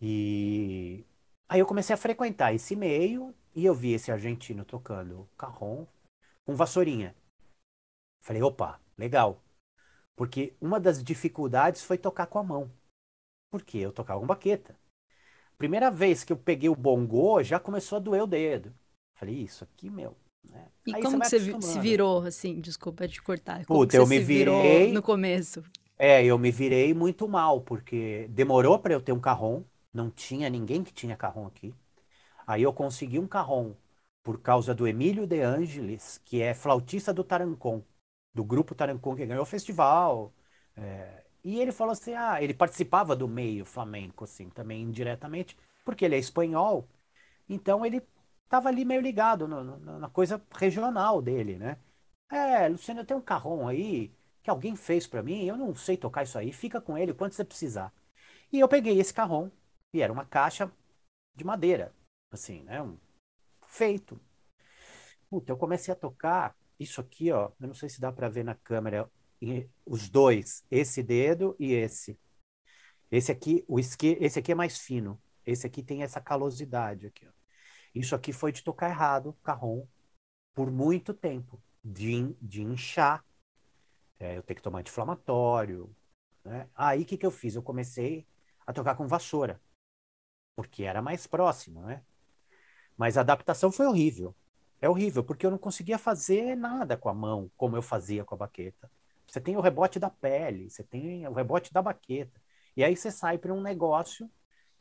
E 0.02 1.06
aí 1.48 1.60
eu 1.60 1.68
comecei 1.68 1.94
a 1.94 1.98
frequentar 1.98 2.52
esse 2.52 2.76
meio 2.76 3.32
e 3.54 3.64
eu 3.64 3.76
vi 3.76 3.94
esse 3.94 4.12
argentino 4.12 4.66
tocando 4.66 5.30
carrom 5.38 5.86
com 6.46 6.56
vassourinha. 6.56 7.16
Falei, 8.22 8.42
opa, 8.42 8.80
legal. 8.98 9.45
Porque 10.16 10.56
uma 10.62 10.80
das 10.80 11.04
dificuldades 11.04 11.84
foi 11.84 11.98
tocar 11.98 12.28
com 12.28 12.40
a 12.40 12.44
mão. 12.44 12.72
Porque 13.52 13.78
eu 13.80 13.92
tocava 13.94 14.20
com 14.22 14.28
baqueta. 14.28 14.78
Primeira 15.58 15.92
vez 15.92 16.24
que 16.24 16.34
eu 16.34 16.38
peguei 16.38 16.70
o 16.70 16.76
bongô, 16.76 17.44
já 17.44 17.60
começou 17.60 17.98
a 17.98 18.00
doer 18.02 18.24
o 18.24 18.28
dedo. 18.28 18.74
Falei, 19.16 19.36
isso 19.44 19.64
aqui, 19.64 19.90
meu. 19.90 20.18
né? 20.44 20.68
E 20.86 20.94
Aí 20.94 21.02
como 21.02 21.18
vai 21.18 21.30
que 21.32 21.40
você 21.40 21.54
se 21.62 21.80
virou, 21.80 22.24
assim? 22.24 22.60
Desculpa 22.62 23.08
te 23.08 23.22
cortar. 23.22 23.66
Como 23.66 23.86
Puta, 23.86 23.98
eu 23.98 24.06
você 24.06 24.06
me 24.08 24.20
virei- 24.20 24.94
no 24.94 25.02
começo? 25.02 25.64
É, 25.98 26.24
eu 26.26 26.38
me 26.38 26.52
virei 26.52 26.94
muito 26.94 27.28
mal, 27.28 27.62
porque 27.62 28.28
demorou 28.30 28.78
para 28.80 28.94
eu 28.94 29.02
ter 29.02 29.12
um 29.14 29.20
carrom, 29.20 29.64
não 29.94 30.10
tinha 30.12 30.50
ninguém 30.50 30.84
que 30.84 30.94
tinha 30.94 31.16
carrom 31.16 31.48
aqui. 31.48 31.74
Aí 32.48 32.64
eu 32.64 32.74
consegui 32.74 33.20
um 33.20 33.28
carrom 33.28 33.74
por 34.24 34.42
causa 34.42 34.76
do 34.76 34.88
Emílio 34.88 35.28
De 35.28 35.42
Angelis, 35.42 36.20
que 36.26 36.42
é 36.42 36.54
flautista 36.54 37.14
do 37.14 37.24
Tarancon, 37.24 37.84
do 38.36 38.46
grupo 38.46 38.76
Tarancon, 38.76 39.16
que 39.18 39.28
ganhou 39.28 39.44
o 39.44 39.48
festival. 39.48 40.34
É, 40.78 41.26
e 41.46 41.60
ele 41.62 41.74
falou 41.74 41.94
assim: 41.94 42.16
ah, 42.16 42.44
ele 42.44 42.56
participava 42.56 43.16
do 43.18 43.28
meio 43.30 43.66
flamenco, 43.66 44.26
assim, 44.26 44.50
também 44.52 44.84
indiretamente, 44.84 45.58
porque 45.86 46.06
ele 46.06 46.16
é 46.16 46.20
espanhol, 46.20 46.90
então 47.50 47.86
ele 47.86 48.02
estava 48.44 48.70
ali 48.70 48.86
meio 48.86 49.02
ligado 49.02 49.48
no- 49.48 49.64
no- 49.64 50.00
na 50.00 50.10
coisa 50.10 50.42
regional 50.56 51.22
dele, 51.22 51.58
né? 51.58 51.78
É, 52.32 52.68
Luciano, 52.70 53.02
eu 53.02 53.06
tenho 53.06 53.20
um 53.20 53.24
carrom 53.24 53.68
aí 53.68 54.12
que 54.44 54.50
alguém 54.50 54.76
fez 54.76 55.08
pra 55.08 55.24
mim, 55.24 55.46
eu 55.46 55.58
não 55.58 55.76
sei 55.76 55.98
tocar 55.98 56.24
isso 56.24 56.38
aí, 56.38 56.52
fica 56.54 56.82
com 56.82 56.98
ele 56.98 57.14
quando 57.14 57.34
você 57.34 57.44
precisar. 57.46 57.94
E 58.52 58.60
eu 58.60 58.68
peguei 58.70 59.00
esse 59.00 59.14
carrom, 59.14 59.50
e 59.94 60.02
era 60.02 60.14
uma 60.14 60.26
caixa 60.26 60.72
de 61.36 61.44
madeira, 61.46 61.94
assim, 62.32 62.64
né? 62.64 62.82
Um 62.82 62.98
feito. 63.68 64.20
Puta, 65.30 65.52
eu 65.52 65.58
comecei 65.58 65.94
a 65.94 65.98
tocar 65.98 66.56
isso 66.80 67.02
aqui, 67.02 67.32
ó, 67.32 67.52
eu 67.60 67.68
não 67.68 67.74
sei 67.74 67.90
se 67.90 68.02
dá 68.02 68.12
pra 68.12 68.30
ver 68.30 68.44
na 68.44 68.56
câmera, 68.56 69.10
os 69.86 70.10
dois, 70.10 70.64
esse 70.70 71.04
dedo 71.04 71.56
e 71.60 71.74
esse. 71.74 72.18
Esse 73.12 73.32
aqui, 73.32 73.64
o 73.68 73.80
esque, 73.80 74.18
esse 74.20 74.40
aqui 74.40 74.52
é 74.52 74.56
mais 74.56 74.78
fino. 74.78 75.22
Esse 75.46 75.68
aqui 75.68 75.84
tem 75.84 76.04
essa 76.04 76.20
calosidade 76.20 77.08
aqui, 77.08 77.28
ó. 77.28 77.32
Isso 77.94 78.14
aqui 78.14 78.34
foi 78.34 78.52
de 78.52 78.64
tocar 78.64 78.90
errado, 78.90 79.34
carrom, 79.42 79.88
por 80.54 80.70
muito 80.70 81.14
tempo, 81.14 81.62
de, 81.84 82.34
de 82.42 82.62
inchar. 82.62 83.24
É, 84.20 84.38
eu 84.38 84.44
tenho 84.44 84.58
que 84.58 84.62
tomar 84.64 84.80
anti-inflamatório. 84.80 85.96
Né? 86.44 86.70
Aí 86.76 87.04
o 87.04 87.06
que, 87.06 87.18
que 87.18 87.26
eu 87.26 87.32
fiz? 87.32 87.56
Eu 87.56 87.64
comecei 87.64 88.28
a 88.68 88.74
tocar 88.74 88.96
com 88.96 89.08
vassoura, 89.08 89.62
porque 90.56 90.84
era 90.84 91.02
mais 91.02 91.26
próximo, 91.26 91.84
né? 91.84 92.04
Mas 92.98 93.18
a 93.18 93.22
adaptação 93.22 93.72
foi 93.72 93.86
horrível. 93.86 94.36
É 94.86 94.90
horrível, 94.90 95.24
porque 95.24 95.44
eu 95.44 95.50
não 95.50 95.58
conseguia 95.58 95.98
fazer 95.98 96.56
nada 96.56 96.96
com 96.96 97.10
a 97.10 97.14
mão, 97.14 97.50
como 97.58 97.76
eu 97.76 97.82
fazia 97.82 98.24
com 98.24 98.36
a 98.36 98.38
baqueta. 98.38 98.88
Você 99.26 99.42
tem 99.42 99.58
o 99.58 99.60
rebote 99.60 99.98
da 99.98 100.12
pele, 100.12 100.70
você 100.70 100.84
tem 100.84 101.28
o 101.28 101.34
rebote 101.34 101.74
da 101.74 101.82
baqueta. 101.82 102.40
E 102.78 102.84
aí 102.84 102.96
você 102.96 103.10
sai 103.10 103.40
para 103.40 103.52
um 103.52 103.62
negócio 103.62 104.30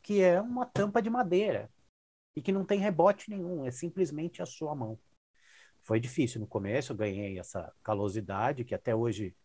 que 0.03 0.21
é 0.21 0.39
uma 0.39 0.63
tampa 0.63 1.01
de 1.01 1.09
madeira 1.09 1.71
e 2.35 2.41
que 2.43 2.51
não 2.51 2.63
tem 2.63 2.77
rebote 2.77 3.31
nenhum, 3.31 3.65
é 3.65 3.71
simplesmente 3.71 4.43
a 4.43 4.45
sua 4.45 4.75
mão. 4.75 4.99
Foi 5.81 5.99
difícil 5.99 6.39
no 6.39 6.45
começo, 6.45 6.91
eu 6.93 6.97
ganhei 6.97 7.39
essa 7.39 7.73
calosidade 7.81 8.63
que 8.63 8.75
até 8.75 8.95
hoje 8.95 9.35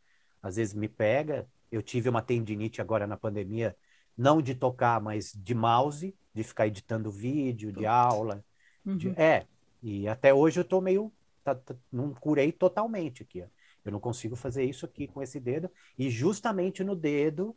às 0.43 0.57
vezes 0.57 0.75
me 0.75 0.91
pega. 0.91 1.49
Eu 1.73 1.81
tive 1.81 2.11
uma 2.11 2.21
tendinite 2.21 2.83
agora 2.83 3.07
na 3.07 3.17
pandemia, 3.17 3.75
não 4.15 4.43
de 4.43 4.55
tocar, 4.55 5.01
mas 5.01 5.33
de 5.33 5.55
mouse, 5.55 6.15
de 6.35 6.45
ficar 6.45 6.67
editando 6.67 7.11
vídeo, 7.11 7.73
de 7.73 7.87
aula. 7.87 8.45
de- 8.85 9.09
Uhum. 9.09 9.15
É, 9.17 9.47
e 9.83 10.09
até 10.09 10.33
hoje 10.35 10.61
eu 10.61 10.65
tô 10.65 10.81
meio. 10.81 11.13
tá- 11.43 11.55
tá- 11.55 11.75
não 11.91 12.13
curei 12.13 12.53
totalmente 12.53 13.23
aqui. 13.23 13.43
ó. 13.43 13.47
Eu 13.85 13.93
não 13.93 14.01
consigo 14.01 14.37
fazer 14.37 14.63
isso 14.65 14.85
aqui 14.85 15.09
com 15.09 15.23
esse 15.23 15.41
dedo, 15.41 15.71
e 15.99 16.11
justamente 16.11 16.85
no 16.85 16.95
dedo 16.95 17.57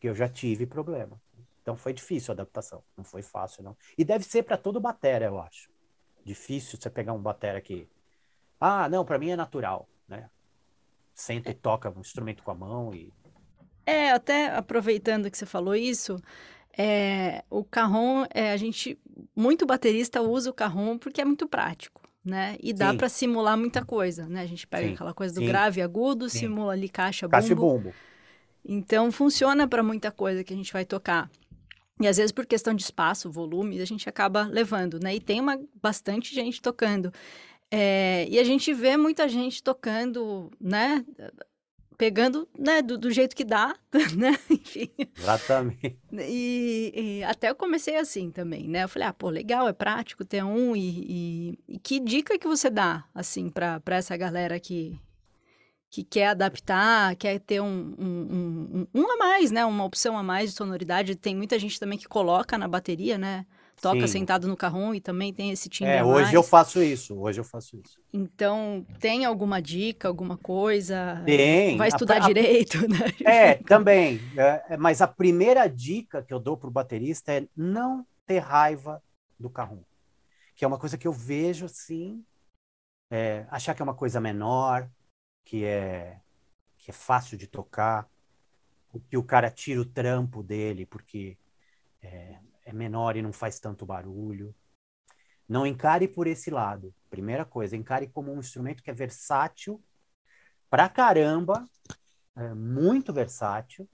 que 0.00 0.08
eu 0.08 0.14
já 0.14 0.28
tive 0.28 0.64
problema. 0.66 1.20
Então 1.60 1.76
foi 1.76 1.92
difícil 1.92 2.30
a 2.30 2.34
adaptação, 2.34 2.84
não 2.96 3.02
foi 3.02 3.22
fácil, 3.22 3.64
não. 3.64 3.76
E 3.98 4.04
deve 4.04 4.24
ser 4.24 4.44
para 4.44 4.56
todo 4.56 4.80
batera, 4.80 5.26
eu 5.26 5.40
acho. 5.40 5.68
Difícil 6.24 6.78
você 6.80 6.88
pegar 6.88 7.12
um 7.12 7.20
batera 7.20 7.60
que. 7.60 7.88
Ah, 8.60 8.88
não, 8.88 9.04
para 9.04 9.18
mim 9.18 9.30
é 9.30 9.36
natural, 9.36 9.88
né? 10.06 10.30
Senta 11.14 11.50
e 11.50 11.54
toca 11.54 11.90
um 11.90 12.00
instrumento 12.00 12.42
com 12.44 12.52
a 12.52 12.54
mão 12.54 12.94
e. 12.94 13.12
É, 13.84 14.10
até 14.10 14.48
aproveitando 14.48 15.30
que 15.30 15.36
você 15.36 15.46
falou 15.46 15.74
isso, 15.74 16.20
é, 16.76 17.44
o 17.48 17.64
carrom, 17.64 18.24
é, 18.34 18.52
a 18.52 18.56
gente, 18.56 18.98
muito 19.34 19.64
baterista 19.64 20.20
usa 20.20 20.50
o 20.50 20.54
carrom 20.54 20.98
porque 20.98 21.20
é 21.20 21.24
muito 21.24 21.46
prático, 21.48 22.02
né? 22.24 22.56
E 22.60 22.72
dá 22.72 22.92
para 22.92 23.08
simular 23.08 23.56
muita 23.56 23.84
coisa, 23.84 24.26
né? 24.26 24.42
A 24.42 24.46
gente 24.46 24.66
pega 24.66 24.88
Sim, 24.88 24.94
aquela 24.94 25.14
coisa 25.14 25.34
do 25.34 25.40
sim, 25.40 25.46
grave 25.46 25.80
e 25.80 25.82
agudo, 25.82 26.28
sim. 26.28 26.40
simula 26.40 26.72
ali 26.72 26.88
caixa, 26.88 27.28
Caixa 27.28 27.52
e 27.52 27.54
bumbo. 27.54 27.78
bumbo. 27.84 27.94
Então 28.64 29.10
funciona 29.10 29.66
para 29.66 29.82
muita 29.82 30.10
coisa 30.10 30.42
que 30.44 30.52
a 30.52 30.56
gente 30.56 30.72
vai 30.72 30.84
tocar. 30.84 31.30
E 32.00 32.06
às 32.06 32.18
vezes 32.18 32.32
por 32.32 32.44
questão 32.44 32.74
de 32.74 32.82
espaço, 32.82 33.30
volume, 33.30 33.80
a 33.80 33.86
gente 33.86 34.08
acaba 34.08 34.42
levando, 34.42 35.00
né? 35.00 35.14
E 35.14 35.20
tem 35.20 35.40
uma 35.40 35.58
bastante 35.80 36.34
gente 36.34 36.60
tocando. 36.60 37.12
É, 37.70 38.26
e 38.28 38.38
a 38.38 38.44
gente 38.44 38.72
vê 38.74 38.96
muita 38.96 39.28
gente 39.28 39.62
tocando, 39.62 40.50
né? 40.60 41.04
Pegando, 41.98 42.46
né, 42.58 42.82
do, 42.82 42.98
do 42.98 43.10
jeito 43.10 43.34
que 43.34 43.44
dá, 43.44 43.74
né? 44.16 44.38
Enfim. 44.50 44.90
Exatamente. 45.18 45.96
E, 46.12 46.92
e 46.94 47.24
até 47.24 47.48
eu 47.50 47.54
comecei 47.54 47.96
assim 47.96 48.30
também, 48.30 48.68
né? 48.68 48.84
Eu 48.84 48.88
falei, 48.88 49.08
ah, 49.08 49.12
pô, 49.14 49.30
legal, 49.30 49.66
é 49.66 49.72
prático 49.72 50.24
ter 50.24 50.44
um. 50.44 50.76
E, 50.76 50.80
e- 50.88 51.58
e 51.68 51.78
que 51.78 51.98
dica 51.98 52.38
que 52.38 52.46
você 52.46 52.68
dá, 52.68 53.04
assim, 53.14 53.48
para 53.48 53.80
essa 53.86 54.14
galera 54.16 54.60
que, 54.60 54.98
que 55.90 56.04
quer 56.04 56.28
adaptar, 56.28 57.16
quer 57.16 57.38
ter 57.40 57.60
um, 57.62 57.94
um, 57.98 58.86
um, 58.94 59.00
um 59.02 59.12
a 59.12 59.16
mais, 59.16 59.50
né? 59.50 59.64
Uma 59.64 59.84
opção 59.84 60.18
a 60.18 60.22
mais 60.22 60.50
de 60.50 60.56
sonoridade. 60.56 61.16
Tem 61.16 61.34
muita 61.34 61.58
gente 61.58 61.80
também 61.80 61.98
que 61.98 62.06
coloca 62.06 62.58
na 62.58 62.68
bateria, 62.68 63.16
né? 63.16 63.46
Toca 63.80 64.06
Sim. 64.06 64.12
sentado 64.12 64.48
no 64.48 64.56
carrom 64.56 64.94
e 64.94 65.00
também 65.00 65.32
tem 65.32 65.50
esse 65.50 65.68
timbre 65.68 65.96
É, 65.96 65.98
a 65.98 66.04
hoje 66.04 66.34
eu 66.34 66.42
faço 66.42 66.82
isso, 66.82 67.18
hoje 67.18 67.40
eu 67.40 67.44
faço 67.44 67.76
isso. 67.76 67.98
Então, 68.12 68.86
tem 68.98 69.24
alguma 69.24 69.60
dica, 69.60 70.08
alguma 70.08 70.36
coisa? 70.38 71.22
Tem. 71.24 71.76
Vai 71.76 71.88
a- 71.88 71.88
estudar 71.88 72.18
a- 72.18 72.28
direito, 72.28 72.78
né? 72.88 72.98
É, 73.24 73.54
também. 73.54 74.20
É, 74.38 74.76
mas 74.76 75.02
a 75.02 75.08
primeira 75.08 75.66
dica 75.68 76.22
que 76.22 76.32
eu 76.32 76.38
dou 76.40 76.56
pro 76.56 76.70
baterista 76.70 77.32
é 77.32 77.48
não 77.56 78.06
ter 78.24 78.38
raiva 78.38 79.02
do 79.38 79.50
carrom. 79.50 79.82
Que 80.56 80.64
é 80.64 80.68
uma 80.68 80.78
coisa 80.78 80.98
que 80.98 81.08
eu 81.08 81.12
vejo 81.12 81.66
assim, 81.66 82.24
é, 83.10 83.46
achar 83.50 83.74
que 83.74 83.82
é 83.82 83.84
uma 83.84 83.94
coisa 83.94 84.20
menor, 84.20 84.90
que 85.44 85.64
é 85.64 86.20
que 86.78 86.90
é 86.90 86.94
fácil 86.94 87.38
de 87.38 87.46
tocar, 87.48 88.08
que 89.08 89.16
o 89.16 89.24
cara 89.24 89.50
tira 89.50 89.80
o 89.80 89.84
trampo 89.84 90.42
dele 90.42 90.86
porque 90.86 91.38
é, 92.02 92.38
é 92.66 92.72
menor 92.72 93.16
e 93.16 93.22
não 93.22 93.32
faz 93.32 93.58
tanto 93.58 93.86
barulho. 93.86 94.54
Não 95.48 95.66
encare 95.66 96.08
por 96.08 96.26
esse 96.26 96.50
lado. 96.50 96.92
Primeira 97.08 97.44
coisa, 97.44 97.76
encare 97.76 98.08
como 98.08 98.32
um 98.32 98.40
instrumento 98.40 98.82
que 98.82 98.90
é 98.90 98.94
versátil 98.94 99.82
pra 100.68 100.88
caramba, 100.88 101.64
é 102.34 102.52
muito 102.52 103.12
versátil 103.12 103.88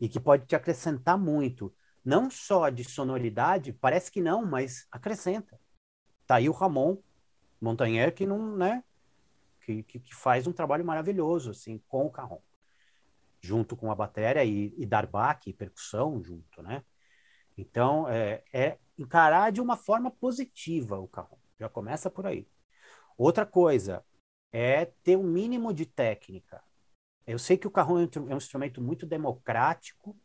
e 0.00 0.08
que 0.08 0.18
pode 0.18 0.44
te 0.44 0.56
acrescentar 0.56 1.16
muito. 1.16 1.72
Não 2.04 2.28
só 2.28 2.68
de 2.68 2.84
sonoridade, 2.84 3.72
parece 3.72 4.10
que 4.10 4.20
não, 4.20 4.44
mas 4.44 4.86
acrescenta. 4.90 5.58
Tá 6.26 6.36
aí 6.36 6.48
o 6.48 6.52
Ramon 6.52 6.98
Montanher 7.60 8.12
que 8.12 8.26
não, 8.26 8.56
né, 8.56 8.84
que, 9.60 9.82
que, 9.84 9.98
que, 10.00 10.14
faz 10.14 10.46
um 10.46 10.52
trabalho 10.52 10.84
maravilhoso 10.84 11.50
assim 11.50 11.78
com 11.88 12.04
o 12.04 12.10
carrom, 12.10 12.40
junto 13.40 13.74
com 13.76 13.90
a 13.90 13.94
bateria 13.94 14.44
e, 14.44 14.74
e 14.76 14.84
dar 14.84 15.06
baque 15.06 15.50
e 15.50 15.54
percussão 15.54 16.22
junto, 16.22 16.62
né? 16.62 16.84
Então 17.56 18.08
é, 18.08 18.42
é 18.52 18.78
encarar 18.98 19.50
de 19.52 19.60
uma 19.60 19.76
forma 19.76 20.10
positiva 20.10 20.98
o 20.98 21.08
carrom. 21.08 21.38
Já 21.58 21.68
começa 21.68 22.10
por 22.10 22.26
aí. 22.26 22.46
Outra 23.16 23.46
coisa 23.46 24.04
é 24.52 24.86
ter 25.02 25.16
um 25.16 25.22
mínimo 25.22 25.72
de 25.72 25.86
técnica. 25.86 26.62
Eu 27.26 27.38
sei 27.38 27.56
que 27.56 27.66
o 27.66 27.70
carrom 27.70 28.00
é, 28.00 28.04
é 28.04 28.34
um 28.34 28.36
instrumento 28.36 28.80
muito 28.80 29.06
democrático, 29.06 30.16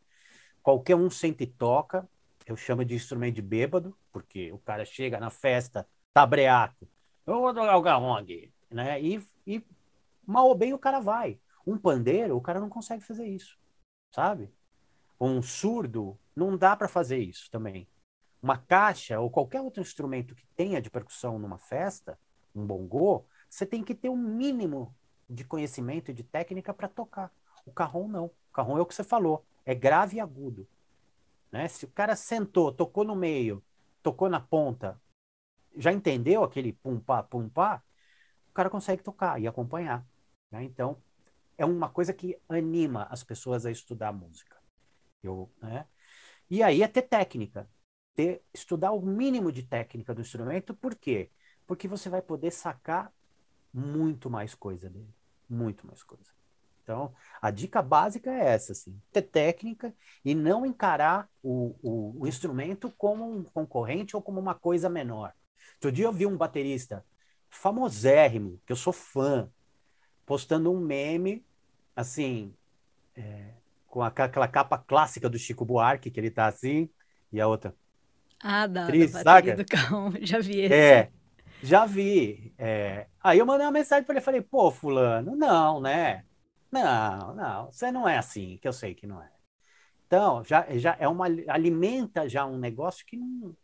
qualquer 0.62 0.96
um 0.96 1.10
sente 1.10 1.44
e 1.44 1.46
toca. 1.46 2.08
Eu 2.46 2.56
chamo 2.56 2.84
de 2.84 2.94
instrumento 2.94 3.36
de 3.36 3.42
bêbado, 3.42 3.96
porque 4.12 4.52
o 4.52 4.58
cara 4.58 4.84
chega 4.84 5.20
na 5.20 5.30
festa, 5.30 5.86
tá 6.12 6.26
breaco. 6.26 6.88
Eu 7.26 7.40
vou 7.40 7.54
tocar 7.54 7.98
o 7.98 8.14
aqui, 8.14 8.52
né? 8.70 9.00
E, 9.00 9.24
e 9.46 9.64
mal 10.26 10.46
ou 10.48 10.54
bem 10.54 10.72
o 10.72 10.78
cara 10.78 11.00
vai. 11.00 11.38
Um 11.66 11.78
pandeiro, 11.78 12.36
o 12.36 12.40
cara 12.40 12.58
não 12.58 12.68
consegue 12.68 13.04
fazer 13.04 13.26
isso, 13.26 13.58
sabe? 14.12 14.50
Um 15.20 15.42
surdo, 15.42 16.18
não 16.34 16.56
dá 16.56 16.76
para 16.76 16.88
fazer 16.88 17.18
isso 17.18 17.50
também. 17.50 17.88
Uma 18.42 18.56
caixa 18.56 19.20
ou 19.20 19.30
qualquer 19.30 19.60
outro 19.60 19.82
instrumento 19.82 20.34
que 20.34 20.46
tenha 20.56 20.80
de 20.80 20.90
percussão 20.90 21.38
numa 21.38 21.58
festa, 21.58 22.18
um 22.54 22.66
bongô, 22.66 23.24
você 23.48 23.66
tem 23.66 23.82
que 23.82 23.94
ter 23.94 24.08
um 24.08 24.16
mínimo 24.16 24.94
de 25.28 25.44
conhecimento 25.44 26.10
e 26.10 26.14
de 26.14 26.22
técnica 26.22 26.72
para 26.72 26.88
tocar. 26.88 27.32
O 27.64 27.72
carrom 27.72 28.08
não. 28.08 28.26
O 28.26 28.52
carrom 28.52 28.78
é 28.78 28.80
o 28.80 28.86
que 28.86 28.94
você 28.94 29.04
falou, 29.04 29.44
é 29.64 29.74
grave 29.74 30.16
e 30.16 30.20
agudo. 30.20 30.66
Né? 31.52 31.68
Se 31.68 31.84
o 31.84 31.88
cara 31.88 32.16
sentou, 32.16 32.72
tocou 32.72 33.04
no 33.04 33.14
meio, 33.14 33.62
tocou 34.02 34.28
na 34.28 34.40
ponta, 34.40 35.00
já 35.76 35.92
entendeu 35.92 36.42
aquele 36.42 36.72
pum-pá, 36.72 37.22
pum-pá, 37.22 37.82
o 38.48 38.52
cara 38.52 38.70
consegue 38.70 39.02
tocar 39.02 39.40
e 39.40 39.46
acompanhar. 39.46 40.04
Né? 40.50 40.64
Então, 40.64 40.96
é 41.56 41.64
uma 41.64 41.88
coisa 41.88 42.12
que 42.12 42.36
anima 42.48 43.06
as 43.10 43.22
pessoas 43.22 43.66
a 43.66 43.70
estudar 43.70 44.12
música. 44.12 44.56
Eu, 45.22 45.50
né? 45.60 45.86
E 46.50 46.62
aí 46.62 46.82
é 46.82 46.88
ter 46.88 47.02
técnica, 47.02 47.68
ter, 48.14 48.42
estudar 48.52 48.92
o 48.92 49.00
mínimo 49.00 49.52
de 49.52 49.62
técnica 49.62 50.14
do 50.14 50.20
instrumento, 50.20 50.74
por 50.74 50.94
quê? 50.94 51.30
Porque 51.66 51.86
você 51.88 52.08
vai 52.08 52.20
poder 52.20 52.50
sacar 52.50 53.12
muito 53.72 54.28
mais 54.28 54.54
coisa 54.54 54.90
dele, 54.90 55.14
muito 55.48 55.86
mais 55.86 56.02
coisa. 56.02 56.30
Então, 56.82 57.14
a 57.40 57.50
dica 57.52 57.80
básica 57.80 58.30
é 58.32 58.46
essa, 58.48 58.72
assim, 58.72 59.00
ter 59.12 59.22
técnica 59.22 59.94
e 60.24 60.34
não 60.34 60.66
encarar 60.66 61.30
o, 61.42 61.76
o, 61.82 62.22
o 62.22 62.26
instrumento 62.26 62.90
como 62.98 63.24
um 63.24 63.44
concorrente 63.44 64.16
ou 64.16 64.22
como 64.22 64.40
uma 64.40 64.54
coisa 64.54 64.88
menor. 64.88 65.32
Outro 65.74 65.92
dia 65.92 66.06
eu 66.06 66.12
vi 66.12 66.26
um 66.26 66.36
baterista 66.36 67.06
famosérrimo, 67.48 68.60
que 68.66 68.72
eu 68.72 68.76
sou 68.76 68.92
fã, 68.92 69.48
postando 70.26 70.72
um 70.72 70.80
meme, 70.80 71.44
assim, 71.94 72.54
é, 73.16 73.54
com 73.90 74.02
aquela 74.02 74.48
capa 74.48 74.78
clássica 74.78 75.28
do 75.28 75.38
Chico 75.38 75.64
Buarque, 75.64 76.10
que 76.10 76.20
ele 76.20 76.30
tá 76.30 76.46
assim, 76.46 76.88
e 77.32 77.40
a 77.40 77.48
outra. 77.48 77.74
Ah, 78.42 78.66
da, 78.66 78.86
Cris, 78.86 79.12
da 79.12 79.24
bateria 79.24 79.56
saca? 79.56 79.56
do 79.56 79.68
carro, 79.68 80.12
já 80.22 80.38
vi 80.38 80.60
esse. 80.60 80.74
É, 80.74 81.10
já 81.62 81.84
vi. 81.84 82.54
É. 82.56 83.08
Aí 83.22 83.38
eu 83.38 83.44
mandei 83.44 83.66
uma 83.66 83.72
mensagem 83.72 84.04
para 84.04 84.14
ele, 84.14 84.24
falei, 84.24 84.40
pô, 84.40 84.70
fulano, 84.70 85.36
não, 85.36 85.80
né? 85.80 86.24
Não, 86.70 87.34
não, 87.34 87.66
você 87.72 87.90
não 87.90 88.08
é 88.08 88.16
assim, 88.16 88.56
que 88.62 88.68
eu 88.68 88.72
sei 88.72 88.94
que 88.94 89.06
não 89.06 89.20
é. 89.20 89.28
Então, 90.06 90.42
já, 90.44 90.66
já 90.78 90.96
é 90.98 91.08
uma 91.08 91.26
alimenta 91.48 92.28
já 92.28 92.46
um 92.46 92.58
negócio 92.58 93.04
que 93.04 93.16
não, 93.16 93.56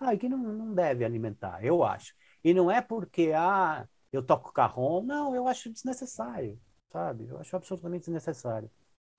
ah, 0.00 0.16
que 0.16 0.28
não, 0.28 0.38
não 0.38 0.74
deve 0.74 1.04
alimentar, 1.04 1.62
eu 1.64 1.84
acho. 1.84 2.14
E 2.42 2.54
não 2.54 2.70
é 2.70 2.80
porque 2.80 3.32
ah, 3.34 3.86
eu 4.12 4.22
toco 4.22 4.52
carrom, 4.52 5.02
não, 5.02 5.34
eu 5.34 5.46
acho 5.46 5.70
desnecessário, 5.70 6.58
sabe? 6.90 7.26
Eu 7.28 7.38
acho 7.38 7.54
absolutamente 7.54 8.06
desnecessário. 8.06 8.70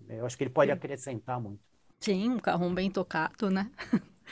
Eu 0.07 0.25
acho 0.25 0.37
que 0.37 0.43
ele 0.43 0.51
pode 0.51 0.71
acrescentar 0.71 1.39
muito. 1.39 1.59
Sim, 1.99 2.29
um 2.29 2.39
carrom 2.39 2.73
bem 2.73 2.89
tocado, 2.91 3.49
né? 3.49 3.71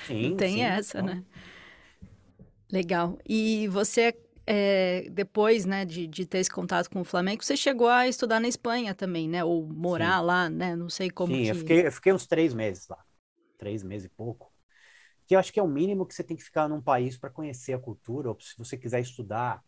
Sim, 0.05 0.35
Tem 0.37 0.55
sim, 0.55 0.61
essa, 0.61 0.99
então... 0.99 1.15
né? 1.15 1.23
Legal. 2.71 3.17
E 3.27 3.67
você 3.67 4.15
é, 4.47 5.07
depois, 5.09 5.65
né, 5.65 5.85
de, 5.85 6.05
de 6.07 6.25
ter 6.25 6.39
esse 6.39 6.49
contato 6.49 6.89
com 6.89 7.01
o 7.01 7.05
Flamengo, 7.05 7.43
você 7.43 7.57
chegou 7.57 7.87
a 7.87 8.07
estudar 8.07 8.39
na 8.39 8.47
Espanha 8.47 8.93
também, 8.93 9.27
né? 9.27 9.43
Ou 9.43 9.67
morar 9.67 10.19
Sim. 10.19 10.25
lá, 10.25 10.49
né? 10.49 10.75
Não 10.75 10.89
sei 10.89 11.09
como 11.09 11.33
Sim, 11.33 11.43
que... 11.43 11.49
eu, 11.49 11.55
fiquei, 11.55 11.87
eu 11.87 11.91
fiquei 11.91 12.13
uns 12.13 12.27
três 12.27 12.53
meses 12.53 12.87
lá. 12.87 13.03
Três 13.57 13.83
meses 13.83 14.05
e 14.05 14.09
pouco. 14.09 14.51
Que 15.25 15.35
eu 15.35 15.39
acho 15.39 15.51
que 15.51 15.59
é 15.59 15.63
o 15.63 15.67
mínimo 15.67 16.05
que 16.05 16.13
você 16.13 16.23
tem 16.23 16.37
que 16.37 16.43
ficar 16.43 16.69
num 16.69 16.81
país 16.81 17.17
para 17.17 17.31
conhecer 17.31 17.73
a 17.73 17.79
cultura, 17.79 18.29
ou 18.29 18.39
se 18.39 18.55
você 18.57 18.77
quiser 18.77 18.99
estudar 18.99 19.63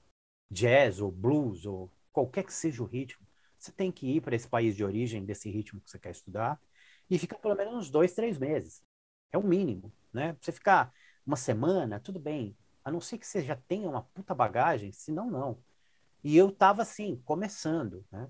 jazz 0.52 1.02
ou 1.02 1.12
blues, 1.12 1.66
ou 1.66 1.92
qualquer 2.12 2.44
que 2.44 2.54
seja 2.54 2.84
o 2.84 2.86
ritmo, 2.86 3.26
você 3.60 3.72
tem 3.72 3.92
que 3.92 4.08
ir 4.18 4.22
para 4.22 4.36
esse 4.36 4.48
país 4.48 4.76
de 4.76 4.84
origem 4.84 5.26
desse 5.26 5.50
ritmo 5.50 5.82
que 5.82 5.90
você 5.90 6.00
quer 6.00 6.12
estudar 6.12 6.60
e 7.10 7.18
ficar 7.18 7.38
pelo 7.40 7.56
menos 7.56 7.74
uns 7.74 7.90
dois, 7.90 8.14
três 8.14 8.38
meses. 8.38 8.84
É 9.32 9.38
o 9.38 9.44
mínimo, 9.44 9.94
né? 10.14 10.36
Você 10.40 10.52
ficar 10.52 10.92
uma 11.26 11.36
semana, 11.36 12.00
tudo 12.00 12.20
bem, 12.20 12.56
a 12.84 12.92
não 12.92 13.02
ser 13.02 13.18
que 13.18 13.28
você 13.28 13.42
já 13.42 13.56
tenha 13.56 13.90
uma 13.90 14.04
puta 14.04 14.34
bagagem, 14.34 14.92
senão 14.92 15.30
não. 15.30 15.62
E 16.24 16.36
eu 16.38 16.52
tava 16.52 16.82
assim, 16.82 17.22
começando, 17.26 18.06
né? 18.12 18.30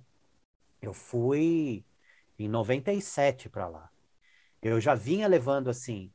Eu 0.82 0.94
fui 0.94 1.86
em 2.38 2.48
97 2.48 3.50
para 3.50 3.68
lá. 3.68 3.92
Eu 4.62 4.80
já 4.80 4.96
vinha 4.96 5.28
levando 5.28 5.70
assim, 5.70 6.12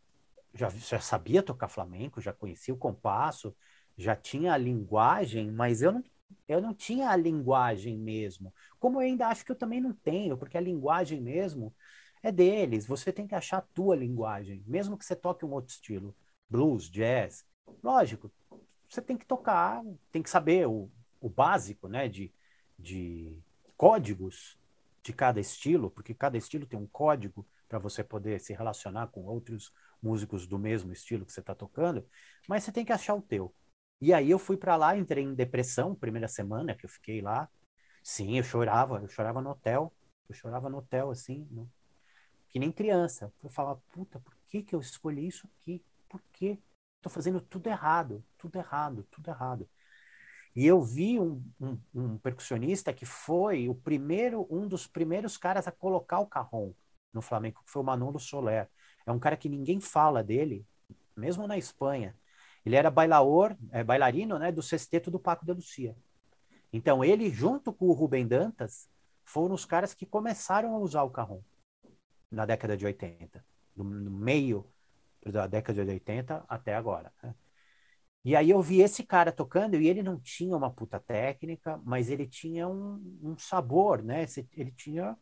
já, 0.54 0.68
já 0.70 1.00
sabia 1.00 1.42
tocar 1.42 1.68
flamenco, 1.68 2.20
já 2.20 2.32
conhecia 2.32 2.74
o 2.74 2.78
compasso, 2.78 3.56
já 3.96 4.14
tinha 4.16 4.52
a 4.52 4.58
linguagem, 4.58 5.50
mas 5.50 5.82
eu 5.82 5.92
não, 5.92 6.04
eu 6.48 6.60
não 6.60 6.74
tinha 6.74 7.10
a 7.10 7.16
linguagem 7.16 7.98
mesmo. 7.98 8.52
Como 8.78 9.00
eu 9.00 9.06
ainda 9.06 9.28
acho 9.28 9.44
que 9.44 9.52
eu 9.52 9.56
também 9.56 9.80
não 9.80 9.92
tenho, 9.92 10.36
porque 10.36 10.56
a 10.58 10.60
linguagem 10.60 11.20
mesmo 11.20 11.74
é 12.22 12.30
deles. 12.32 12.86
Você 12.86 13.12
tem 13.12 13.26
que 13.26 13.34
achar 13.34 13.58
a 13.58 13.62
tua 13.62 13.96
linguagem, 13.96 14.62
mesmo 14.66 14.96
que 14.96 15.04
você 15.04 15.16
toque 15.16 15.44
um 15.44 15.52
outro 15.52 15.72
estilo, 15.72 16.14
blues, 16.48 16.90
jazz, 16.90 17.44
Lógico, 17.82 18.30
você 18.88 19.00
tem 19.00 19.16
que 19.16 19.26
tocar, 19.26 19.82
tem 20.10 20.22
que 20.22 20.30
saber 20.30 20.66
o, 20.66 20.90
o 21.20 21.28
básico, 21.28 21.88
né, 21.88 22.08
de, 22.08 22.32
de 22.78 23.38
códigos 23.76 24.58
de 25.02 25.12
cada 25.12 25.40
estilo, 25.40 25.90
porque 25.90 26.14
cada 26.14 26.36
estilo 26.36 26.66
tem 26.66 26.78
um 26.78 26.86
código 26.86 27.46
para 27.68 27.78
você 27.78 28.04
poder 28.04 28.40
se 28.40 28.52
relacionar 28.52 29.08
com 29.08 29.24
outros 29.24 29.72
músicos 30.00 30.46
do 30.46 30.58
mesmo 30.58 30.92
estilo 30.92 31.24
que 31.24 31.32
você 31.32 31.40
está 31.40 31.54
tocando, 31.54 32.06
mas 32.48 32.64
você 32.64 32.72
tem 32.72 32.84
que 32.84 32.92
achar 32.92 33.14
o 33.14 33.22
teu. 33.22 33.54
E 34.02 34.12
aí 34.12 34.32
eu 34.32 34.38
fui 34.40 34.56
para 34.56 34.74
lá, 34.74 34.96
entrei 34.96 35.22
em 35.22 35.32
depressão, 35.32 35.94
primeira 35.94 36.26
semana 36.26 36.74
que 36.74 36.84
eu 36.84 36.90
fiquei 36.90 37.20
lá. 37.20 37.48
Sim, 38.02 38.36
eu 38.36 38.42
chorava, 38.42 38.98
eu 39.00 39.06
chorava 39.06 39.40
no 39.40 39.50
hotel, 39.50 39.94
eu 40.28 40.34
chorava 40.34 40.68
no 40.68 40.78
hotel 40.78 41.12
assim, 41.12 41.46
no... 41.52 41.70
que 42.48 42.58
nem 42.58 42.72
criança. 42.72 43.32
Eu 43.44 43.48
falava, 43.48 43.80
puta, 43.92 44.18
por 44.18 44.34
que 44.48 44.60
que 44.60 44.74
eu 44.74 44.80
escolhi 44.80 45.28
isso 45.28 45.48
aqui? 45.54 45.84
Por 46.08 46.20
quê? 46.32 46.58
Estou 46.96 47.12
fazendo 47.12 47.40
tudo 47.40 47.68
errado, 47.68 48.24
tudo 48.36 48.58
errado, 48.58 49.06
tudo 49.08 49.30
errado. 49.30 49.68
E 50.52 50.66
eu 50.66 50.82
vi 50.82 51.20
um, 51.20 51.40
um, 51.60 51.78
um, 51.94 52.18
percussionista 52.18 52.92
que 52.92 53.06
foi 53.06 53.68
o 53.68 53.74
primeiro, 53.76 54.48
um 54.50 54.66
dos 54.66 54.84
primeiros 54.84 55.36
caras 55.36 55.68
a 55.68 55.72
colocar 55.72 56.18
o 56.18 56.26
carrom 56.26 56.72
no 57.12 57.22
Flamengo, 57.22 57.62
que 57.64 57.70
foi 57.70 57.80
o 57.80 57.84
Manolo 57.84 58.18
Soler. 58.18 58.68
É 59.06 59.12
um 59.12 59.20
cara 59.20 59.36
que 59.36 59.48
ninguém 59.48 59.80
fala 59.80 60.24
dele, 60.24 60.66
mesmo 61.16 61.46
na 61.46 61.56
Espanha. 61.56 62.16
Ele 62.64 62.76
era 62.76 62.90
bailaor, 62.90 63.56
é, 63.70 63.82
bailarino 63.82 64.38
né, 64.38 64.52
do 64.52 64.62
sexteto 64.62 65.10
do 65.10 65.18
Paco 65.18 65.44
de 65.44 65.52
Lucia. 65.52 65.96
Então 66.72 67.04
ele, 67.04 67.28
junto 67.30 67.72
com 67.72 67.86
o 67.86 67.92
Rubem 67.92 68.26
Dantas, 68.26 68.88
foram 69.24 69.54
os 69.54 69.64
caras 69.64 69.94
que 69.94 70.06
começaram 70.06 70.74
a 70.74 70.78
usar 70.78 71.02
o 71.02 71.10
carrom 71.10 71.42
na 72.30 72.46
década 72.46 72.76
de 72.76 72.86
80, 72.86 73.44
no, 73.76 73.84
no 73.84 74.10
meio 74.10 74.66
da 75.24 75.46
década 75.46 75.84
de 75.84 75.90
80 75.90 76.44
até 76.48 76.74
agora. 76.74 77.12
Né? 77.22 77.34
E 78.24 78.36
aí 78.36 78.50
eu 78.50 78.62
vi 78.62 78.80
esse 78.80 79.02
cara 79.02 79.32
tocando 79.32 79.74
e 79.74 79.88
ele 79.88 80.02
não 80.02 80.18
tinha 80.18 80.56
uma 80.56 80.70
puta 80.70 81.00
técnica, 81.00 81.80
mas 81.84 82.08
ele 82.08 82.26
tinha 82.26 82.68
um, 82.68 83.18
um 83.20 83.36
sabor, 83.36 84.00
né? 84.00 84.24
Ele 84.52 84.70
tinha, 84.70 85.16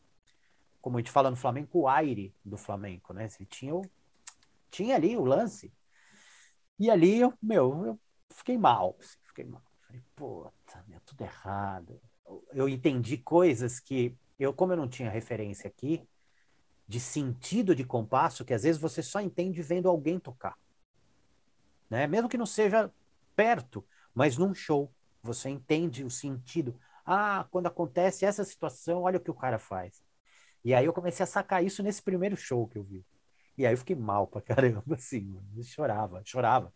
como 0.83 0.99
a 0.99 1.01
gente 1.01 1.11
fala 1.11 1.31
no 1.31 1.37
flamenco, 1.37 1.81
o 1.81 1.89
aire 1.89 2.35
do 2.45 2.59
flamenco, 2.59 3.15
né? 3.15 3.27
Ele 3.39 3.47
tinha, 3.47 3.75
o, 3.75 3.83
tinha 4.71 4.97
ali 4.97 5.17
o 5.17 5.25
lance. 5.25 5.73
E 6.81 6.91
ali, 6.91 7.21
eu, 7.21 7.35
meu, 7.43 7.85
eu 7.85 8.01
fiquei 8.31 8.57
mal, 8.57 8.97
assim, 8.99 9.19
fiquei 9.23 9.45
mal. 9.45 9.63
Falei, 9.87 10.03
puta, 10.17 10.83
meu, 10.89 10.99
tudo 11.05 11.21
errado. 11.21 12.01
Eu 12.55 12.71
entendi 12.71 13.19
coisas 13.19 13.79
que 13.79 14.17
eu 14.39 14.55
como 14.55 14.73
eu 14.73 14.79
não 14.79 14.89
tinha 14.89 15.11
referência 15.11 15.69
aqui 15.69 16.09
de 16.89 16.99
sentido 16.99 17.75
de 17.75 17.85
compasso, 17.85 18.47
que 18.47 18.55
às 18.55 18.63
vezes 18.63 18.81
você 18.81 19.03
só 19.03 19.21
entende 19.21 19.61
vendo 19.61 19.91
alguém 19.91 20.19
tocar. 20.19 20.59
Né? 21.91 22.07
Mesmo 22.07 22.31
que 22.31 22.39
não 22.39 22.47
seja 22.47 22.91
perto, 23.37 23.87
mas 24.15 24.39
num 24.39 24.55
show, 24.55 24.91
você 25.23 25.51
entende 25.51 26.03
o 26.03 26.11
sentido. 26.11 26.81
Ah, 27.05 27.47
quando 27.51 27.67
acontece 27.67 28.25
essa 28.25 28.43
situação, 28.43 29.03
olha 29.03 29.19
o 29.19 29.21
que 29.21 29.31
o 29.31 29.35
cara 29.35 29.59
faz. 29.59 30.03
E 30.65 30.73
aí 30.73 30.87
eu 30.87 30.95
comecei 30.95 31.25
a 31.25 31.27
sacar 31.27 31.63
isso 31.63 31.83
nesse 31.83 32.03
primeiro 32.03 32.39
show 32.39 32.67
que 32.67 32.79
eu 32.79 32.85
vi. 32.85 33.05
E 33.61 33.67
aí 33.67 33.75
eu 33.75 33.77
fiquei 33.79 33.95
mal 33.95 34.27
pra 34.27 34.41
caramba, 34.41 34.83
assim, 34.97 35.39
chorava, 35.63 36.23
chorava. 36.25 36.73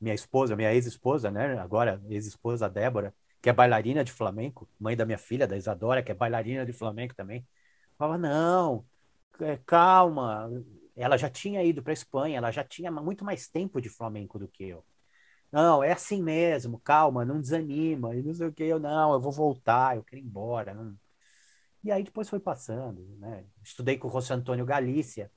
Minha 0.00 0.14
esposa, 0.14 0.56
minha 0.56 0.72
ex-esposa, 0.74 1.30
né, 1.30 1.58
agora 1.58 2.02
ex-esposa 2.08 2.68
Débora, 2.68 3.14
que 3.40 3.48
é 3.48 3.52
bailarina 3.52 4.02
de 4.04 4.12
flamenco, 4.12 4.68
mãe 4.80 4.96
da 4.96 5.06
minha 5.06 5.18
filha, 5.18 5.46
da 5.46 5.56
Isadora, 5.56 6.02
que 6.02 6.10
é 6.10 6.14
bailarina 6.14 6.66
de 6.66 6.72
flamenco 6.72 7.14
também, 7.14 7.46
falava, 7.96 8.18
não, 8.18 8.84
é, 9.40 9.56
calma, 9.58 10.50
ela 10.96 11.16
já 11.16 11.30
tinha 11.30 11.62
ido 11.62 11.82
para 11.84 11.92
Espanha, 11.92 12.38
ela 12.38 12.50
já 12.50 12.64
tinha 12.64 12.90
muito 12.90 13.24
mais 13.24 13.48
tempo 13.48 13.80
de 13.80 13.88
flamenco 13.88 14.38
do 14.40 14.48
que 14.48 14.64
eu. 14.64 14.84
Não, 15.52 15.82
é 15.84 15.92
assim 15.92 16.22
mesmo, 16.22 16.80
calma, 16.80 17.24
não 17.24 17.40
desanima, 17.40 18.14
e 18.16 18.22
não 18.22 18.34
sei 18.34 18.48
o 18.48 18.52
que, 18.52 18.64
eu 18.64 18.80
não, 18.80 19.12
eu 19.14 19.20
vou 19.20 19.32
voltar, 19.32 19.96
eu 19.96 20.04
quero 20.04 20.20
ir 20.20 20.24
embora. 20.24 20.74
Não... 20.74 20.96
E 21.84 21.92
aí 21.92 22.02
depois 22.02 22.28
foi 22.28 22.40
passando, 22.40 23.02
né? 23.18 23.44
Estudei 23.62 23.98
com 23.98 24.08
o 24.08 24.10
José 24.10 24.34
Antônio 24.34 24.66
Galícia, 24.66 25.30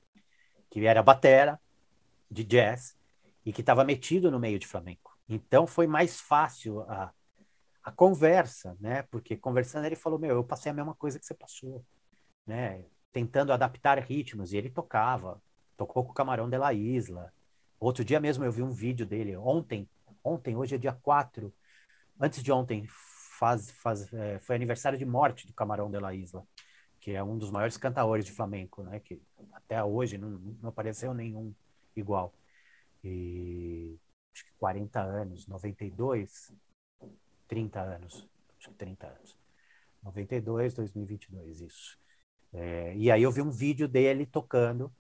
que 0.71 0.83
era 0.85 1.03
batera 1.03 1.59
de 2.29 2.45
jazz 2.45 2.97
e 3.45 3.51
que 3.51 3.61
estava 3.61 3.83
metido 3.83 4.31
no 4.31 4.39
meio 4.39 4.57
de 4.57 4.65
flamenco. 4.65 5.15
Então 5.27 5.67
foi 5.67 5.85
mais 5.85 6.19
fácil 6.19 6.81
a, 6.89 7.11
a 7.83 7.91
conversa, 7.91 8.75
né? 8.79 9.03
Porque 9.03 9.35
conversando 9.35 9.85
ele 9.85 9.95
falou: 9.95 10.17
Meu, 10.17 10.35
eu 10.35 10.43
passei 10.43 10.71
a 10.71 10.75
mesma 10.75 10.95
coisa 10.95 11.19
que 11.19 11.25
você 11.25 11.33
passou, 11.33 11.85
né? 12.47 12.83
Tentando 13.11 13.51
adaptar 13.51 13.99
ritmos, 13.99 14.53
e 14.53 14.57
ele 14.57 14.69
tocava, 14.69 15.41
tocou 15.75 16.05
com 16.05 16.11
o 16.11 16.15
Camarão 16.15 16.49
de 16.49 16.57
la 16.57 16.73
Isla. 16.73 17.33
Outro 17.77 18.05
dia 18.05 18.19
mesmo 18.19 18.45
eu 18.45 18.51
vi 18.51 18.63
um 18.63 18.71
vídeo 18.71 19.05
dele, 19.05 19.35
ontem, 19.35 19.89
ontem, 20.23 20.55
hoje 20.55 20.75
é 20.75 20.77
dia 20.77 20.93
4, 20.93 21.53
antes 22.19 22.41
de 22.41 22.51
ontem, 22.51 22.87
faz, 23.39 23.71
faz, 23.71 24.13
é, 24.13 24.39
foi 24.39 24.55
aniversário 24.55 24.99
de 24.99 25.05
morte 25.05 25.47
do 25.47 25.53
Camarão 25.53 25.89
de 25.89 25.99
la 25.99 26.13
Isla, 26.13 26.45
que 27.01 27.11
é 27.11 27.23
um 27.23 27.37
dos 27.37 27.49
maiores 27.49 27.77
cantadores 27.77 28.23
de 28.23 28.31
flamenco, 28.31 28.83
né? 28.83 28.99
Que 28.99 29.19
até 29.51 29.83
hoje 29.83 30.17
não, 30.19 30.29
não 30.61 30.69
apareceu 30.69 31.13
nenhum 31.13 31.53
igual. 31.95 32.33
E 33.03 33.97
acho 34.33 34.45
que 34.45 34.51
40 34.59 35.01
anos, 35.01 35.47
92, 35.47 36.53
30 37.47 37.81
anos, 37.81 38.29
acho 38.57 38.69
que 38.69 38.75
30 38.75 39.07
anos. 39.07 39.35
92, 40.03 40.73
2022, 40.75 41.61
isso. 41.61 41.97
É, 42.53 42.95
e 42.95 43.09
aí 43.09 43.23
eu 43.23 43.31
vi 43.31 43.41
um 43.41 43.51
vídeo 43.51 43.87
dele 43.87 44.25
tocando 44.25 44.93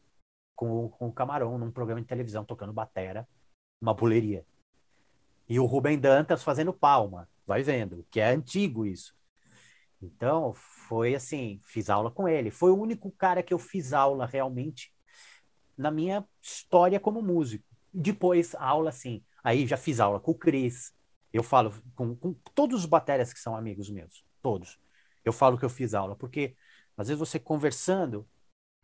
com, 0.55 0.89
com 0.89 1.07
o 1.07 1.13
Camarão 1.13 1.57
num 1.57 1.71
programa 1.71 2.01
de 2.01 2.07
televisão, 2.07 2.43
tocando 2.43 2.73
batera, 2.73 3.27
uma 3.79 3.93
buleria. 3.93 4.43
E 5.47 5.59
o 5.59 5.65
Rubem 5.65 5.99
Dantas 5.99 6.43
fazendo 6.43 6.73
palma, 6.73 7.29
vai 7.45 7.61
vendo, 7.61 8.05
que 8.09 8.19
é 8.19 8.29
antigo 8.29 8.85
isso. 8.85 9.13
Então, 10.01 10.53
foi 10.53 11.13
assim, 11.15 11.61
fiz 11.65 11.89
aula 11.89 12.09
com 12.09 12.27
ele. 12.27 12.49
Foi 12.51 12.71
o 12.71 12.77
único 12.77 13.11
cara 13.11 13.43
que 13.43 13.53
eu 13.53 13.59
fiz 13.59 13.93
aula 13.93 14.25
realmente 14.25 14.93
na 15.77 15.91
minha 15.91 16.25
história 16.41 16.99
como 16.99 17.21
músico. 17.21 17.65
Depois, 17.93 18.55
aula, 18.55 18.89
assim, 18.89 19.23
aí 19.43 19.67
já 19.67 19.77
fiz 19.77 19.99
aula 19.99 20.19
com 20.19 20.31
o 20.31 20.37
Cris, 20.37 20.93
eu 21.33 21.43
falo 21.43 21.73
com, 21.95 22.15
com 22.15 22.33
todos 22.53 22.81
os 22.81 22.85
baterias 22.85 23.33
que 23.33 23.39
são 23.39 23.55
amigos 23.55 23.89
meus, 23.89 24.23
todos. 24.41 24.79
Eu 25.23 25.31
falo 25.31 25.57
que 25.57 25.65
eu 25.65 25.69
fiz 25.69 25.93
aula, 25.93 26.15
porque 26.15 26.55
às 26.97 27.07
vezes 27.07 27.19
você 27.19 27.39
conversando 27.39 28.27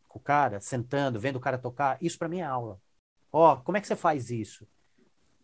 com 0.08 0.20
o 0.20 0.22
cara, 0.22 0.60
sentando, 0.60 1.20
vendo 1.20 1.36
o 1.38 1.42
cara 1.42 1.58
tocar, 1.58 2.02
isso 2.02 2.18
para 2.18 2.30
mim 2.30 2.40
é 2.40 2.44
aula. 2.44 2.80
Ó, 3.32 3.54
oh, 3.54 3.62
como 3.62 3.78
é 3.78 3.82
que 3.82 3.88
você 3.88 3.96
faz 3.96 4.30
isso? 4.30 4.68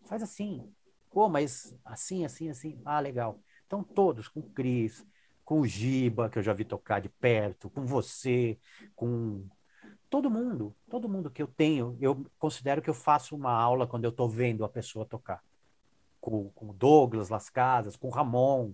Faz 0.06 0.22
assim. 0.22 0.72
Pô, 1.10 1.28
mas 1.28 1.76
assim, 1.84 2.24
assim, 2.24 2.48
assim. 2.48 2.80
Ah, 2.84 3.00
legal. 3.00 3.40
Então 3.66 3.82
todos, 3.82 4.28
com 4.28 4.40
o 4.40 4.50
Cris, 4.50 5.04
com 5.44 5.60
o 5.60 5.66
Giba, 5.66 6.28
que 6.28 6.38
eu 6.38 6.42
já 6.42 6.52
vi 6.52 6.64
tocar 6.64 7.00
de 7.00 7.08
perto, 7.08 7.68
com 7.70 7.84
você, 7.84 8.58
com 8.96 9.44
todo 10.08 10.30
mundo, 10.30 10.74
todo 10.88 11.08
mundo 11.08 11.30
que 11.30 11.42
eu 11.42 11.46
tenho, 11.46 11.96
eu 12.00 12.24
considero 12.38 12.80
que 12.80 12.88
eu 12.88 12.94
faço 12.94 13.34
uma 13.36 13.52
aula 13.52 13.86
quando 13.86 14.04
eu 14.04 14.10
estou 14.10 14.28
vendo 14.28 14.64
a 14.64 14.68
pessoa 14.68 15.04
tocar 15.04 15.42
com, 16.20 16.48
com 16.50 16.70
o 16.70 16.72
Douglas 16.72 17.28
Las 17.28 17.50
Casas, 17.50 17.96
com 17.96 18.08
o 18.08 18.10
Ramon, 18.10 18.72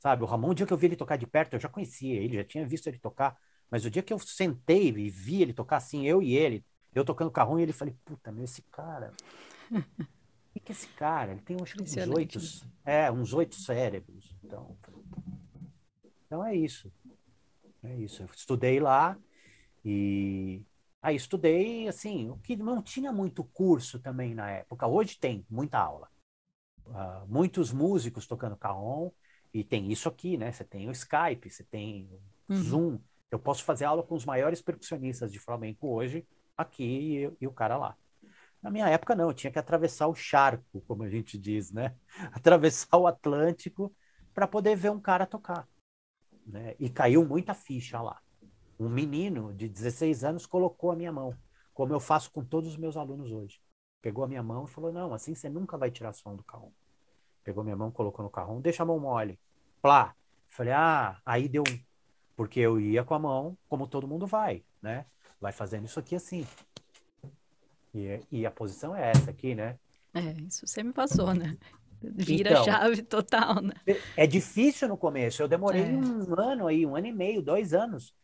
sabe? 0.00 0.24
O 0.24 0.26
Ramon, 0.26 0.50
o 0.50 0.54
dia 0.54 0.66
que 0.66 0.72
eu 0.72 0.76
vi 0.76 0.86
ele 0.86 0.96
tocar 0.96 1.16
de 1.16 1.26
perto, 1.26 1.54
eu 1.54 1.60
já 1.60 1.68
conhecia 1.68 2.14
ele, 2.20 2.36
já 2.36 2.44
tinha 2.44 2.66
visto 2.66 2.88
ele 2.88 2.98
tocar, 2.98 3.36
mas 3.70 3.84
o 3.84 3.90
dia 3.90 4.02
que 4.02 4.12
eu 4.12 4.18
sentei 4.18 4.88
e 4.88 5.10
vi 5.10 5.42
ele 5.42 5.52
tocar 5.52 5.76
assim, 5.76 6.06
eu 6.06 6.20
e 6.20 6.36
ele, 6.36 6.64
eu 6.92 7.04
tocando 7.04 7.30
carrom, 7.30 7.58
e 7.58 7.62
ele 7.62 7.72
falei, 7.72 7.94
puta, 8.04 8.32
meu, 8.32 8.44
esse 8.44 8.62
cara. 8.62 9.12
O 10.56 10.60
que 10.60 10.72
é 10.72 10.74
esse 10.74 10.88
cara? 10.88 11.30
Ele 11.30 11.40
tem 11.40 11.56
uns, 11.56 11.72
uns 11.80 11.96
oito. 12.08 12.40
É, 12.84 13.12
uns 13.12 13.32
oito 13.32 13.54
cérebros. 13.54 14.34
Então, 14.42 14.76
então 16.28 16.46
é 16.46 16.54
isso. 16.54 16.92
É 17.82 17.92
isso. 17.96 18.22
Eu 18.22 18.28
estudei 18.32 18.78
lá 18.78 19.18
e 19.84 20.62
aí 21.02 21.16
estudei 21.16 21.88
assim, 21.88 22.30
o 22.30 22.38
que 22.38 22.54
não 22.54 22.80
tinha 22.80 23.12
muito 23.12 23.42
curso 23.42 23.98
também 23.98 24.32
na 24.32 24.48
época. 24.48 24.86
Hoje 24.86 25.18
tem 25.18 25.44
muita 25.50 25.78
aula 25.80 26.08
uh, 26.88 27.26
muitos 27.26 27.72
músicos 27.72 28.26
tocando 28.26 28.56
carrom, 28.56 29.10
e 29.52 29.64
tem 29.64 29.90
isso 29.90 30.08
aqui, 30.08 30.36
né? 30.36 30.52
Você 30.52 30.64
tem 30.64 30.88
o 30.88 30.92
Skype, 30.92 31.50
você 31.50 31.64
tem 31.64 32.08
o 32.48 32.52
uhum. 32.52 32.62
Zoom. 32.62 32.98
Eu 33.30 33.38
posso 33.38 33.64
fazer 33.64 33.84
aula 33.84 34.02
com 34.02 34.14
os 34.14 34.24
maiores 34.24 34.60
percussionistas 34.60 35.32
de 35.32 35.38
flamenco 35.38 35.88
hoje, 35.88 36.26
aqui 36.56 37.24
e, 37.24 37.36
e 37.40 37.46
o 37.46 37.52
cara 37.52 37.76
lá. 37.76 37.96
Na 38.62 38.70
minha 38.70 38.88
época, 38.88 39.14
não, 39.14 39.28
eu 39.28 39.34
tinha 39.34 39.50
que 39.50 39.58
atravessar 39.58 40.08
o 40.08 40.14
charco, 40.14 40.82
como 40.86 41.02
a 41.02 41.08
gente 41.08 41.38
diz, 41.38 41.72
né? 41.72 41.94
Atravessar 42.32 42.96
o 42.98 43.06
Atlântico 43.06 43.94
para 44.34 44.46
poder 44.46 44.76
ver 44.76 44.90
um 44.90 45.00
cara 45.00 45.26
tocar. 45.26 45.66
Né? 46.48 46.74
E 46.78 46.88
caiu 46.88 47.24
muita 47.24 47.52
ficha 47.52 48.00
lá. 48.00 48.20
Um 48.80 48.88
menino 48.88 49.52
de 49.52 49.68
16 49.68 50.24
anos 50.24 50.46
colocou 50.46 50.90
a 50.90 50.96
minha 50.96 51.12
mão, 51.12 51.36
como 51.74 51.92
eu 51.92 52.00
faço 52.00 52.30
com 52.30 52.42
todos 52.42 52.70
os 52.70 52.76
meus 52.76 52.96
alunos 52.96 53.30
hoje. 53.30 53.60
Pegou 54.00 54.24
a 54.24 54.28
minha 54.28 54.42
mão 54.42 54.64
e 54.64 54.68
falou: 54.68 54.90
Não, 54.90 55.12
assim 55.12 55.34
você 55.34 55.48
nunca 55.48 55.76
vai 55.76 55.90
tirar 55.90 56.12
som 56.12 56.34
do 56.34 56.42
carrom. 56.42 56.70
Pegou 57.44 57.62
minha 57.62 57.76
mão, 57.76 57.90
colocou 57.90 58.24
no 58.24 58.30
carrom, 58.30 58.60
deixa 58.60 58.82
a 58.82 58.86
mão 58.86 58.98
mole. 58.98 59.38
Plá. 59.82 60.14
Falei: 60.46 60.72
Ah, 60.72 61.20
aí 61.26 61.48
deu 61.48 61.62
um. 61.68 61.80
Porque 62.36 62.60
eu 62.60 62.80
ia 62.80 63.04
com 63.04 63.14
a 63.14 63.18
mão, 63.18 63.58
como 63.68 63.86
todo 63.86 64.06
mundo 64.06 64.26
vai, 64.26 64.64
né? 64.80 65.04
Vai 65.40 65.52
fazendo 65.52 65.86
isso 65.86 65.98
aqui 65.98 66.14
assim. 66.14 66.46
E, 67.92 68.20
e 68.30 68.46
a 68.46 68.50
posição 68.50 68.94
é 68.94 69.10
essa 69.10 69.30
aqui, 69.30 69.54
né? 69.54 69.78
É, 70.14 70.32
isso 70.46 70.66
você 70.66 70.82
me 70.82 70.92
passou, 70.92 71.34
né? 71.34 71.56
Vira 72.00 72.50
então, 72.50 72.64
chave 72.64 73.02
total, 73.02 73.62
né? 73.62 73.74
É, 73.86 74.24
é 74.24 74.26
difícil 74.26 74.88
no 74.88 74.96
começo. 74.96 75.42
Eu 75.42 75.48
demorei 75.48 75.82
é. 75.82 75.86
um 75.86 76.38
ano 76.38 76.66
aí, 76.66 76.86
um 76.86 76.94
ano 76.96 77.06
e 77.06 77.12
meio, 77.12 77.42
dois 77.42 77.74
anos, 77.74 78.14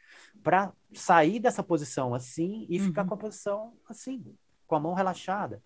para 0.42 0.72
sair 0.92 1.40
dessa 1.40 1.62
posição 1.62 2.14
assim 2.14 2.66
e 2.68 2.78
uhum. 2.78 2.87
ficar 2.87 3.04
com 3.04 3.14
a 3.14 3.16
posição 3.16 3.72
assim 3.88 4.24
com 4.66 4.74
a 4.76 4.80
mão 4.80 4.94
relaxada. 4.94 5.62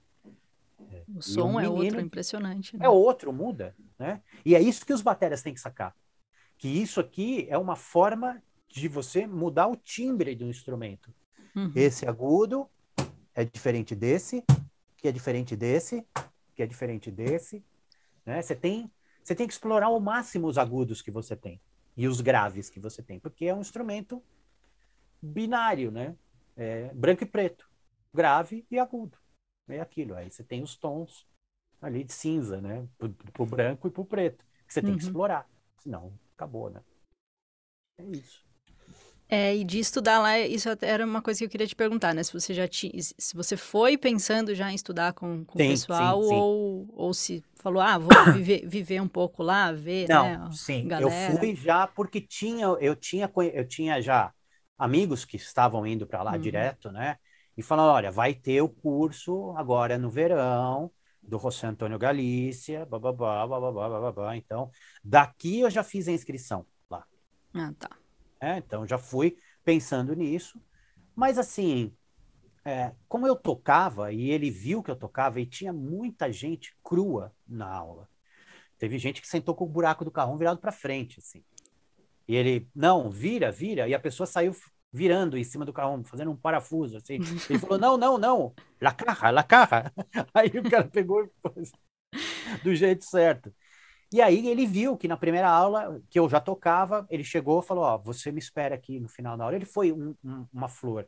O 1.14 1.20
som 1.20 1.52
um 1.52 1.60
é 1.60 1.68
outro, 1.68 2.00
impressionante. 2.00 2.76
Né? 2.76 2.86
É 2.86 2.88
outro, 2.88 3.32
muda. 3.32 3.74
Né? 3.98 4.20
E 4.44 4.54
é 4.54 4.60
isso 4.60 4.86
que 4.86 4.92
os 4.92 5.02
baterias 5.02 5.42
têm 5.42 5.54
que 5.54 5.60
sacar. 5.60 5.94
Que 6.56 6.68
isso 6.68 7.00
aqui 7.00 7.46
é 7.48 7.58
uma 7.58 7.76
forma 7.76 8.42
de 8.68 8.86
você 8.88 9.26
mudar 9.26 9.66
o 9.66 9.76
timbre 9.76 10.34
do 10.34 10.44
instrumento. 10.44 11.12
Uhum. 11.54 11.72
Esse 11.74 12.06
agudo 12.06 12.68
é 13.34 13.44
diferente 13.44 13.94
desse, 13.94 14.44
que 14.96 15.08
é 15.08 15.12
diferente 15.12 15.56
desse, 15.56 16.04
que 16.54 16.62
é 16.62 16.66
diferente 16.66 17.10
desse. 17.10 17.64
Né? 18.28 18.42
Você, 18.42 18.54
tem, 18.54 18.92
você 19.24 19.34
tem 19.34 19.46
que 19.46 19.54
explorar 19.54 19.86
ao 19.86 19.98
máximo 19.98 20.46
os 20.48 20.58
agudos 20.58 21.00
que 21.00 21.10
você 21.10 21.34
tem 21.34 21.58
e 21.96 22.06
os 22.06 22.20
graves 22.20 22.68
que 22.68 22.78
você 22.78 23.02
tem, 23.02 23.18
porque 23.18 23.46
é 23.46 23.54
um 23.54 23.60
instrumento 23.62 24.22
binário, 25.20 25.90
né? 25.90 26.14
É 26.54 26.92
branco 26.92 27.24
e 27.24 27.26
preto 27.26 27.66
grave 28.12 28.66
e 28.70 28.78
agudo. 28.78 29.16
É 29.66 29.80
aquilo. 29.80 30.14
Aí 30.14 30.30
você 30.30 30.44
tem 30.44 30.62
os 30.62 30.76
tons 30.76 31.26
ali 31.80 32.04
de 32.04 32.12
cinza, 32.12 32.60
né? 32.60 32.86
Pro, 32.98 33.08
pro 33.32 33.46
branco 33.46 33.88
e 33.88 33.90
pro 33.90 34.04
preto. 34.04 34.44
Que 34.66 34.74
você 34.74 34.82
tem 34.82 34.90
uhum. 34.90 34.98
que 34.98 35.04
explorar. 35.04 35.48
Senão, 35.78 36.12
acabou, 36.34 36.68
né? 36.68 36.82
É 37.96 38.04
isso. 38.04 38.44
É, 39.28 39.54
e 39.54 39.62
de 39.62 39.78
estudar 39.78 40.20
lá, 40.20 40.38
isso 40.38 40.68
era 40.80 41.04
uma 41.04 41.20
coisa 41.20 41.38
que 41.38 41.44
eu 41.44 41.48
queria 41.50 41.66
te 41.66 41.76
perguntar, 41.76 42.14
né? 42.14 42.22
Se 42.22 42.32
você 42.32 42.54
já 42.54 42.66
tinha, 42.66 42.92
se 43.00 43.36
você 43.36 43.56
foi 43.56 43.98
pensando 43.98 44.54
já 44.54 44.72
em 44.72 44.74
estudar 44.74 45.12
com, 45.12 45.44
com 45.44 45.58
sim, 45.58 45.66
o 45.66 45.70
pessoal 45.70 46.22
sim, 46.22 46.28
sim. 46.28 46.34
Ou, 46.34 46.88
ou 46.94 47.14
se 47.14 47.44
falou, 47.56 47.82
ah, 47.82 47.98
vou 47.98 48.08
viver, 48.32 48.66
viver 48.66 49.00
um 49.02 49.08
pouco 49.08 49.42
lá, 49.42 49.70
ver, 49.70 50.08
Não, 50.08 50.24
né? 50.24 50.50
Sim, 50.52 50.88
galera. 50.88 51.32
eu 51.32 51.38
fui 51.38 51.54
já 51.54 51.86
porque 51.86 52.20
tinha, 52.20 52.64
eu 52.80 52.96
tinha, 52.96 53.30
eu 53.52 53.68
tinha 53.68 54.00
já 54.00 54.32
amigos 54.78 55.24
que 55.24 55.36
estavam 55.36 55.86
indo 55.86 56.06
para 56.06 56.22
lá 56.22 56.32
uhum. 56.32 56.38
direto, 56.38 56.90
né? 56.90 57.16
e 57.58 57.62
falando, 57.62 57.90
olha, 57.90 58.12
vai 58.12 58.32
ter 58.32 58.62
o 58.62 58.68
curso 58.68 59.52
agora 59.56 59.98
no 59.98 60.08
verão 60.08 60.92
do 61.20 61.40
José 61.40 61.66
Antônio 61.66 61.98
Galícia, 61.98 62.86
bababá, 62.86 63.44
bababá, 63.44 63.88
bababá. 63.88 64.36
Então, 64.36 64.70
daqui 65.02 65.58
eu 65.58 65.68
já 65.68 65.82
fiz 65.82 66.06
a 66.06 66.12
inscrição 66.12 66.64
lá. 66.88 67.04
Ah, 67.52 67.72
tá. 67.76 67.90
É, 68.40 68.58
então 68.58 68.86
já 68.86 68.98
fui 68.98 69.36
pensando 69.64 70.14
nisso. 70.14 70.60
Mas 71.14 71.38
assim, 71.38 71.92
é, 72.64 72.92
como 73.08 73.26
eu 73.26 73.34
tocava 73.34 74.12
e 74.12 74.30
ele 74.30 74.50
viu 74.50 74.82
que 74.82 74.90
eu 74.90 74.96
tocava 74.96 75.40
e 75.40 75.46
tinha 75.46 75.72
muita 75.72 76.30
gente 76.32 76.76
crua 76.82 77.34
na 77.46 77.66
aula. 77.66 78.08
Teve 78.78 78.98
gente 78.98 79.20
que 79.20 79.28
sentou 79.28 79.54
com 79.54 79.64
o 79.64 79.68
buraco 79.68 80.04
do 80.04 80.10
carrão 80.10 80.36
virado 80.36 80.60
para 80.60 80.70
frente, 80.70 81.18
assim. 81.18 81.42
E 82.28 82.36
ele, 82.36 82.68
não, 82.74 83.10
vira, 83.10 83.50
vira. 83.50 83.88
E 83.88 83.94
a 83.94 83.98
pessoa 83.98 84.26
saiu 84.26 84.54
virando 84.92 85.36
em 85.36 85.44
cima 85.44 85.64
do 85.64 85.72
carrão, 85.72 86.04
fazendo 86.04 86.30
um 86.30 86.36
parafuso, 86.36 86.96
assim. 86.96 87.18
Ele 87.50 87.58
falou, 87.58 87.78
não, 87.78 87.96
não, 87.96 88.18
não, 88.18 88.54
la 88.80 88.92
carra, 88.92 89.30
la 89.30 89.42
carra. 89.42 89.92
Aí 90.32 90.48
o 90.48 90.70
cara 90.70 90.84
pegou 90.88 91.24
e 91.24 91.28
pôs 91.42 91.72
do 92.62 92.74
jeito 92.74 93.04
certo. 93.04 93.52
E 94.12 94.22
aí 94.22 94.46
ele 94.48 94.66
viu 94.66 94.96
que 94.96 95.06
na 95.06 95.16
primeira 95.16 95.48
aula, 95.50 96.00
que 96.08 96.18
eu 96.18 96.28
já 96.28 96.40
tocava, 96.40 97.06
ele 97.10 97.22
chegou 97.24 97.60
e 97.60 97.66
falou, 97.66 97.84
ó, 97.84 97.96
oh, 97.96 97.98
você 97.98 98.32
me 98.32 98.38
espera 98.38 98.74
aqui 98.74 98.98
no 98.98 99.08
final 99.08 99.36
da 99.36 99.44
aula. 99.44 99.56
Ele 99.56 99.66
foi 99.66 99.92
um, 99.92 100.14
um, 100.24 100.46
uma 100.52 100.68
flor 100.68 101.06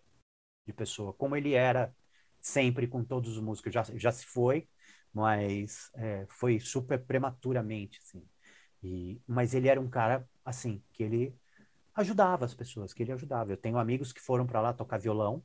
de 0.66 0.72
pessoa, 0.72 1.12
como 1.14 1.36
ele 1.36 1.54
era 1.54 1.94
sempre 2.40 2.86
com 2.86 3.04
todos 3.04 3.36
os 3.36 3.42
músicos. 3.42 3.72
Já, 3.72 3.84
já 3.94 4.12
se 4.12 4.26
foi, 4.26 4.68
mas 5.12 5.90
é, 5.94 6.26
foi 6.28 6.60
super 6.60 7.02
prematuramente, 7.04 7.98
assim. 8.02 8.22
E, 8.82 9.20
mas 9.26 9.54
ele 9.54 9.68
era 9.68 9.80
um 9.80 9.88
cara, 9.88 10.28
assim, 10.44 10.82
que 10.92 11.02
ele 11.02 11.34
ajudava 11.94 12.44
as 12.44 12.54
pessoas, 12.54 12.92
que 12.92 13.02
ele 13.02 13.12
ajudava. 13.12 13.52
Eu 13.52 13.56
tenho 13.56 13.78
amigos 13.78 14.12
que 14.12 14.20
foram 14.20 14.46
para 14.46 14.60
lá 14.60 14.72
tocar 14.72 14.98
violão. 14.98 15.42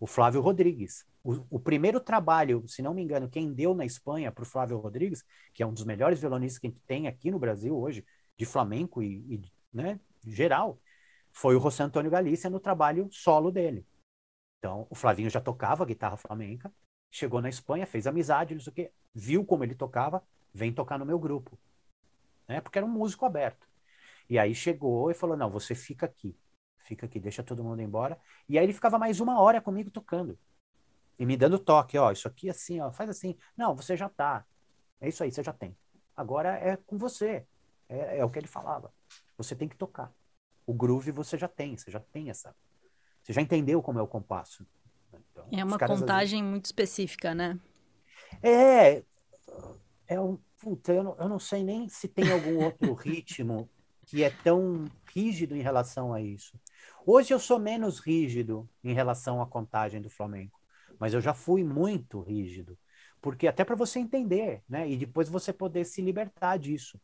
O 0.00 0.06
Flávio 0.06 0.40
Rodrigues. 0.40 1.06
O, 1.24 1.44
o, 1.50 1.60
primeiro 1.60 2.00
trabalho, 2.00 2.66
se 2.66 2.80
não 2.80 2.94
me 2.94 3.02
engano, 3.02 3.28
quem 3.28 3.52
deu 3.52 3.74
na 3.74 3.84
Espanha 3.84 4.30
para 4.30 4.42
o 4.42 4.46
Flávio 4.46 4.78
Rodrigues, 4.78 5.24
que 5.52 5.62
é 5.62 5.66
um 5.66 5.72
dos 5.72 5.84
melhores 5.84 6.20
violonistas 6.20 6.58
que 6.58 6.66
a 6.66 6.70
gente 6.70 6.82
tem 6.86 7.08
aqui 7.08 7.30
no 7.30 7.38
Brasil 7.38 7.76
hoje, 7.76 8.04
de 8.36 8.46
flamenco 8.46 9.02
e, 9.02 9.34
e 9.34 9.42
né, 9.72 10.00
geral, 10.24 10.80
foi 11.32 11.56
o 11.56 11.60
José 11.60 11.82
Antônio 11.82 12.10
Galícia 12.10 12.48
no 12.48 12.60
trabalho 12.60 13.08
solo 13.10 13.50
dele. 13.50 13.86
Então, 14.58 14.86
o 14.90 14.94
Flavinho 14.94 15.30
já 15.30 15.40
tocava 15.40 15.84
guitarra 15.84 16.16
flamenca, 16.16 16.72
chegou 17.10 17.40
na 17.40 17.48
Espanha, 17.48 17.86
fez 17.86 18.06
amizade, 18.06 18.54
não 18.54 18.60
sei 18.60 18.70
o 18.70 18.74
quê, 18.74 18.92
viu 19.14 19.44
como 19.44 19.64
ele 19.64 19.74
tocava, 19.74 20.22
vem 20.52 20.72
tocar 20.72 20.98
no 20.98 21.06
meu 21.06 21.18
grupo. 21.18 21.58
Né? 22.46 22.60
Porque 22.60 22.78
era 22.78 22.86
um 22.86 22.90
músico 22.90 23.24
aberto. 23.24 23.68
E 24.28 24.38
aí 24.38 24.54
chegou 24.54 25.10
e 25.10 25.14
falou: 25.14 25.36
não, 25.36 25.50
você 25.50 25.74
fica 25.74 26.06
aqui. 26.06 26.36
Fica 26.88 27.04
aqui, 27.04 27.20
deixa 27.20 27.42
todo 27.42 27.62
mundo 27.62 27.82
embora. 27.82 28.18
E 28.48 28.58
aí 28.58 28.64
ele 28.64 28.72
ficava 28.72 28.98
mais 28.98 29.20
uma 29.20 29.38
hora 29.38 29.60
comigo 29.60 29.90
tocando. 29.90 30.38
E 31.18 31.26
me 31.26 31.36
dando 31.36 31.58
toque, 31.58 31.98
ó, 31.98 32.10
isso 32.10 32.26
aqui 32.26 32.48
assim, 32.48 32.80
ó, 32.80 32.90
faz 32.90 33.10
assim. 33.10 33.36
Não, 33.54 33.76
você 33.76 33.94
já 33.94 34.08
tá. 34.08 34.46
É 34.98 35.06
isso 35.06 35.22
aí, 35.22 35.30
você 35.30 35.42
já 35.42 35.52
tem. 35.52 35.76
Agora 36.16 36.48
é 36.56 36.78
com 36.78 36.96
você. 36.96 37.46
É, 37.90 38.20
é 38.20 38.24
o 38.24 38.30
que 38.30 38.38
ele 38.38 38.46
falava. 38.46 38.90
Você 39.36 39.54
tem 39.54 39.68
que 39.68 39.76
tocar. 39.76 40.10
O 40.66 40.72
groove 40.72 41.10
você 41.10 41.36
já 41.36 41.46
tem, 41.46 41.76
você 41.76 41.90
já 41.90 42.00
tem 42.00 42.30
essa. 42.30 42.56
Você 43.22 43.34
já 43.34 43.42
entendeu 43.42 43.82
como 43.82 43.98
é 43.98 44.02
o 44.02 44.08
compasso. 44.08 44.66
Então, 45.12 45.46
é 45.52 45.62
uma 45.62 45.78
contagem 45.78 46.40
vezes... 46.40 46.50
muito 46.50 46.64
específica, 46.64 47.34
né? 47.34 47.60
É. 48.42 49.04
É 50.06 50.18
um. 50.18 50.38
Puta, 50.58 50.92
eu 50.94 51.04
não, 51.04 51.16
eu 51.18 51.28
não 51.28 51.38
sei 51.38 51.62
nem 51.62 51.86
se 51.90 52.08
tem 52.08 52.32
algum 52.32 52.64
outro 52.64 52.94
ritmo 52.94 53.68
que 54.08 54.24
é 54.24 54.30
tão 54.30 54.86
rígido 55.14 55.54
em 55.54 55.60
relação 55.60 56.14
a 56.14 56.20
isso. 56.20 56.58
Hoje 57.06 57.32
eu 57.32 57.38
sou 57.38 57.58
menos 57.58 58.00
rígido 58.00 58.68
em 58.82 58.92
relação 58.92 59.40
à 59.40 59.46
contagem 59.46 60.00
do 60.00 60.10
Flamengo, 60.10 60.58
mas 60.98 61.14
eu 61.14 61.20
já 61.20 61.32
fui 61.34 61.64
muito 61.64 62.20
rígido, 62.20 62.78
porque 63.20 63.46
até 63.46 63.64
para 63.64 63.76
você 63.76 63.98
entender, 63.98 64.62
né? 64.68 64.88
E 64.88 64.96
depois 64.96 65.28
você 65.28 65.52
poder 65.52 65.84
se 65.84 66.02
libertar 66.02 66.58
disso. 66.58 67.00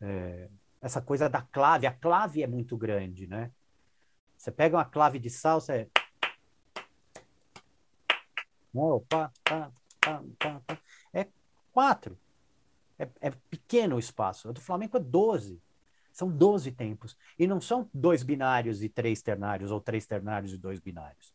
É, 0.00 0.48
essa 0.80 1.00
coisa 1.00 1.28
da 1.28 1.42
clave, 1.42 1.86
a 1.86 1.92
clave 1.92 2.42
é 2.42 2.46
muito 2.46 2.76
grande, 2.76 3.26
né? 3.26 3.50
Você 4.36 4.50
pega 4.50 4.76
uma 4.76 4.84
clave 4.84 5.18
de 5.18 5.30
salsa, 5.30 5.74
é 5.74 5.88
é 11.12 11.26
quatro. 11.72 12.18
É, 12.98 13.08
é 13.20 13.30
pequeno 13.30 13.96
o 13.96 13.98
espaço. 13.98 14.48
O 14.48 14.52
do 14.52 14.60
Flamengo 14.60 14.96
é 14.96 15.00
12. 15.00 15.60
São 16.16 16.30
12 16.30 16.72
tempos. 16.72 17.14
E 17.38 17.46
não 17.46 17.60
são 17.60 17.90
dois 17.92 18.22
binários 18.22 18.82
e 18.82 18.88
três 18.88 19.20
ternários, 19.20 19.70
ou 19.70 19.78
três 19.78 20.06
ternários 20.06 20.50
e 20.50 20.56
dois 20.56 20.80
binários. 20.80 21.30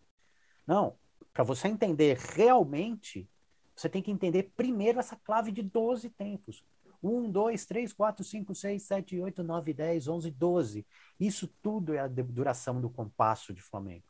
Não. 0.66 0.98
Para 1.32 1.44
você 1.44 1.68
entender 1.68 2.18
realmente, 2.18 3.30
você 3.76 3.88
tem 3.88 4.02
que 4.02 4.10
entender 4.10 4.52
primeiro 4.58 5.00
essa 5.00 5.16
clave 5.16 5.52
de 5.52 5.62
12 5.62 6.10
tempos. 6.10 6.66
1, 7.04 7.30
2, 7.30 7.64
3, 7.64 7.94
4, 7.94 8.24
5, 8.24 8.56
6, 8.56 8.82
7, 8.82 9.20
8, 9.20 9.44
9, 9.44 9.72
10, 9.72 10.08
11, 10.08 10.32
12. 10.32 10.88
Isso 11.20 11.48
tudo 11.62 11.94
é 11.94 12.00
a 12.00 12.08
duração 12.08 12.82
do 12.82 12.90
compasso 12.90 13.54
de 13.54 13.62
Flamengo. 13.62 14.06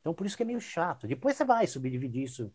Então, 0.00 0.14
por 0.14 0.26
isso 0.26 0.38
que 0.38 0.42
é 0.42 0.46
meio 0.46 0.60
chato. 0.60 1.06
Depois 1.06 1.36
você 1.36 1.44
vai 1.44 1.66
subdividir 1.66 2.22
isso 2.22 2.50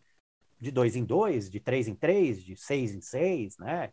de 0.60 0.72
dois 0.72 0.96
em 0.96 1.04
dois, 1.04 1.48
de 1.48 1.60
três 1.60 1.86
em 1.86 1.94
três, 1.94 2.42
de 2.42 2.56
seis 2.56 2.92
em 2.92 3.00
seis, 3.00 3.56
né? 3.58 3.92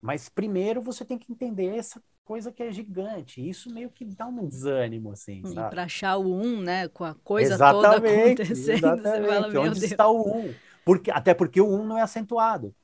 Mas 0.00 0.28
primeiro 0.28 0.82
você 0.82 1.04
tem 1.04 1.16
que 1.16 1.30
entender 1.30 1.76
essa 1.76 2.02
coisa 2.24 2.52
que 2.52 2.62
é 2.62 2.72
gigante. 2.72 3.46
Isso 3.46 3.72
meio 3.72 3.90
que 3.90 4.04
dá 4.04 4.26
um 4.26 4.46
desânimo, 4.46 5.12
assim. 5.12 5.42
E 5.44 5.54
para 5.54 5.84
achar 5.84 6.16
o 6.16 6.34
um, 6.34 6.60
né? 6.60 6.88
Com 6.88 7.04
a 7.04 7.14
coisa 7.14 7.54
exatamente, 7.54 7.92
toda 7.92 8.42
acontecendo. 8.42 8.76
Exatamente. 8.76 9.28
Fala, 9.28 9.46
Onde 9.46 9.80
Deus. 9.80 9.82
está 9.82 10.08
o 10.08 10.38
um? 10.38 10.54
Porque, 10.84 11.10
até 11.10 11.34
porque 11.34 11.60
o 11.60 11.68
um 11.68 11.84
não 11.84 11.98
é 11.98 12.02
acentuado. 12.02 12.74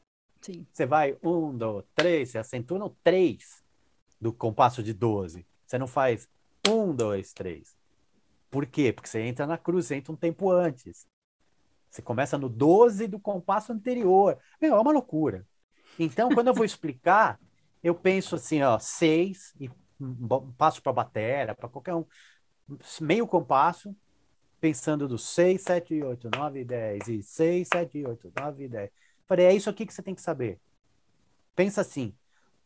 Sim. 0.41 0.67
Você 0.73 0.87
vai 0.87 1.17
um, 1.23 1.57
dois, 1.57 1.85
três, 1.95 2.31
você 2.31 2.39
acentua 2.39 2.79
no 2.79 2.91
três 3.03 3.63
do 4.21 4.33
compasso 4.33 4.83
de 4.83 4.93
12. 4.93 5.47
Você 5.67 5.79
não 5.79 5.87
faz 5.87 6.29
um, 6.69 6.95
dois, 6.95 7.33
três. 7.33 7.77
Por 8.51 8.67
quê? 8.67 8.93
Porque 8.93 9.09
você 9.09 9.21
entra 9.21 9.47
na 9.47 9.59
cruz, 9.59 9.87
você 9.87 9.97
entra 9.97 10.13
um 10.13 10.17
tempo 10.17 10.51
antes. 10.51 11.07
Você 11.91 12.03
começa 12.03 12.39
no 12.39 12.49
12 12.49 13.07
do 13.09 13.19
compasso 13.19 13.73
anterior. 13.73 14.39
Meu, 14.61 14.77
é 14.77 14.81
uma 14.81 14.93
loucura. 14.93 15.47
Então, 15.99 16.29
quando 16.31 16.49
eu 16.49 16.55
vou 16.55 16.65
explicar, 16.65 17.39
eu 17.83 17.95
penso 17.95 18.35
assim, 18.35 18.63
ó, 18.63 18.79
seis, 18.79 19.55
e 19.61 19.71
passo 20.57 20.83
para 20.83 20.93
bateria, 20.93 21.55
para 21.55 21.69
qualquer 21.69 21.95
um, 21.95 22.05
meio 23.01 23.27
compasso, 23.27 23.95
pensando 24.61 25.07
do 25.09 25.19
6, 25.19 25.63
7, 25.63 26.03
8, 26.03 26.31
9, 26.35 26.65
10, 26.65 27.09
e 27.09 27.23
6, 27.23 27.69
7, 27.73 28.05
8, 28.05 28.33
9, 28.37 28.69
10. 28.69 28.91
Falei, 29.27 29.47
é 29.47 29.55
isso 29.55 29.71
aqui 29.71 29.87
que 29.87 29.95
você 29.95 30.03
tem 30.03 30.15
que 30.15 30.23
saber. 30.23 30.61
Pensa 31.55 31.81
assim, 31.81 32.15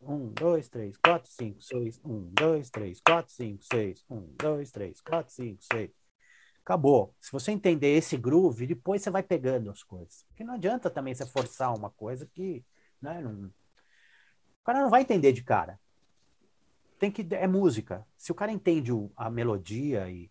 1, 0.01 0.33
2, 0.33 0.69
3, 0.69 0.97
4, 0.97 1.31
5, 1.31 1.63
6, 1.63 2.01
1, 2.05 2.31
2, 2.33 2.71
3, 2.71 3.01
4, 3.01 3.33
5, 3.33 3.65
6, 3.65 4.05
1, 4.11 4.35
2, 4.37 4.71
3, 4.71 5.01
4, 5.01 5.33
5, 5.33 5.63
6. 5.73 5.91
Acabou. 6.65 7.15
Se 7.21 7.33
você 7.33 7.51
entender 7.51 7.97
esse 7.97 8.17
groove, 8.17 8.67
depois 8.67 9.03
você 9.03 9.11
vai 9.11 9.23
pegando 9.23 9.71
as 9.71 9.83
coisas. 9.83 10.25
Porque 10.29 10.45
não 10.45 10.55
adianta 10.55 10.89
também 10.89 11.15
você 11.15 11.27
forçar 11.27 11.77
uma 11.77 11.91
coisa 11.91 12.27
que 12.27 12.65
né, 13.01 13.21
não, 13.21 13.51
o 14.63 14.65
cara 14.65 14.81
não 14.81 14.89
vai 14.89 15.03
entender 15.03 15.33
de 15.33 15.43
cara. 15.43 15.79
Tem 16.99 17.11
que 17.11 17.27
é 17.35 17.49
música. 17.49 18.07
Se 18.17 18.31
o 18.31 18.35
cara 18.35 18.53
entende 18.53 18.93
o, 18.93 19.11
a 19.17 19.29
melodia 19.29 20.09
e 20.09 20.31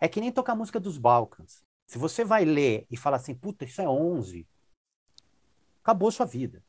é 0.00 0.08
que 0.08 0.20
nem 0.20 0.32
tocar 0.32 0.56
música 0.56 0.80
dos 0.80 0.98
Balcãs. 0.98 1.62
Se 1.86 1.96
você 1.96 2.24
vai 2.24 2.44
ler 2.44 2.86
e 2.90 2.96
fala 2.96 3.16
assim, 3.16 3.34
puta, 3.34 3.64
isso 3.64 3.80
é 3.80 3.88
11, 3.88 4.46
acabou 5.80 6.10
sua 6.10 6.26
vida. 6.26 6.62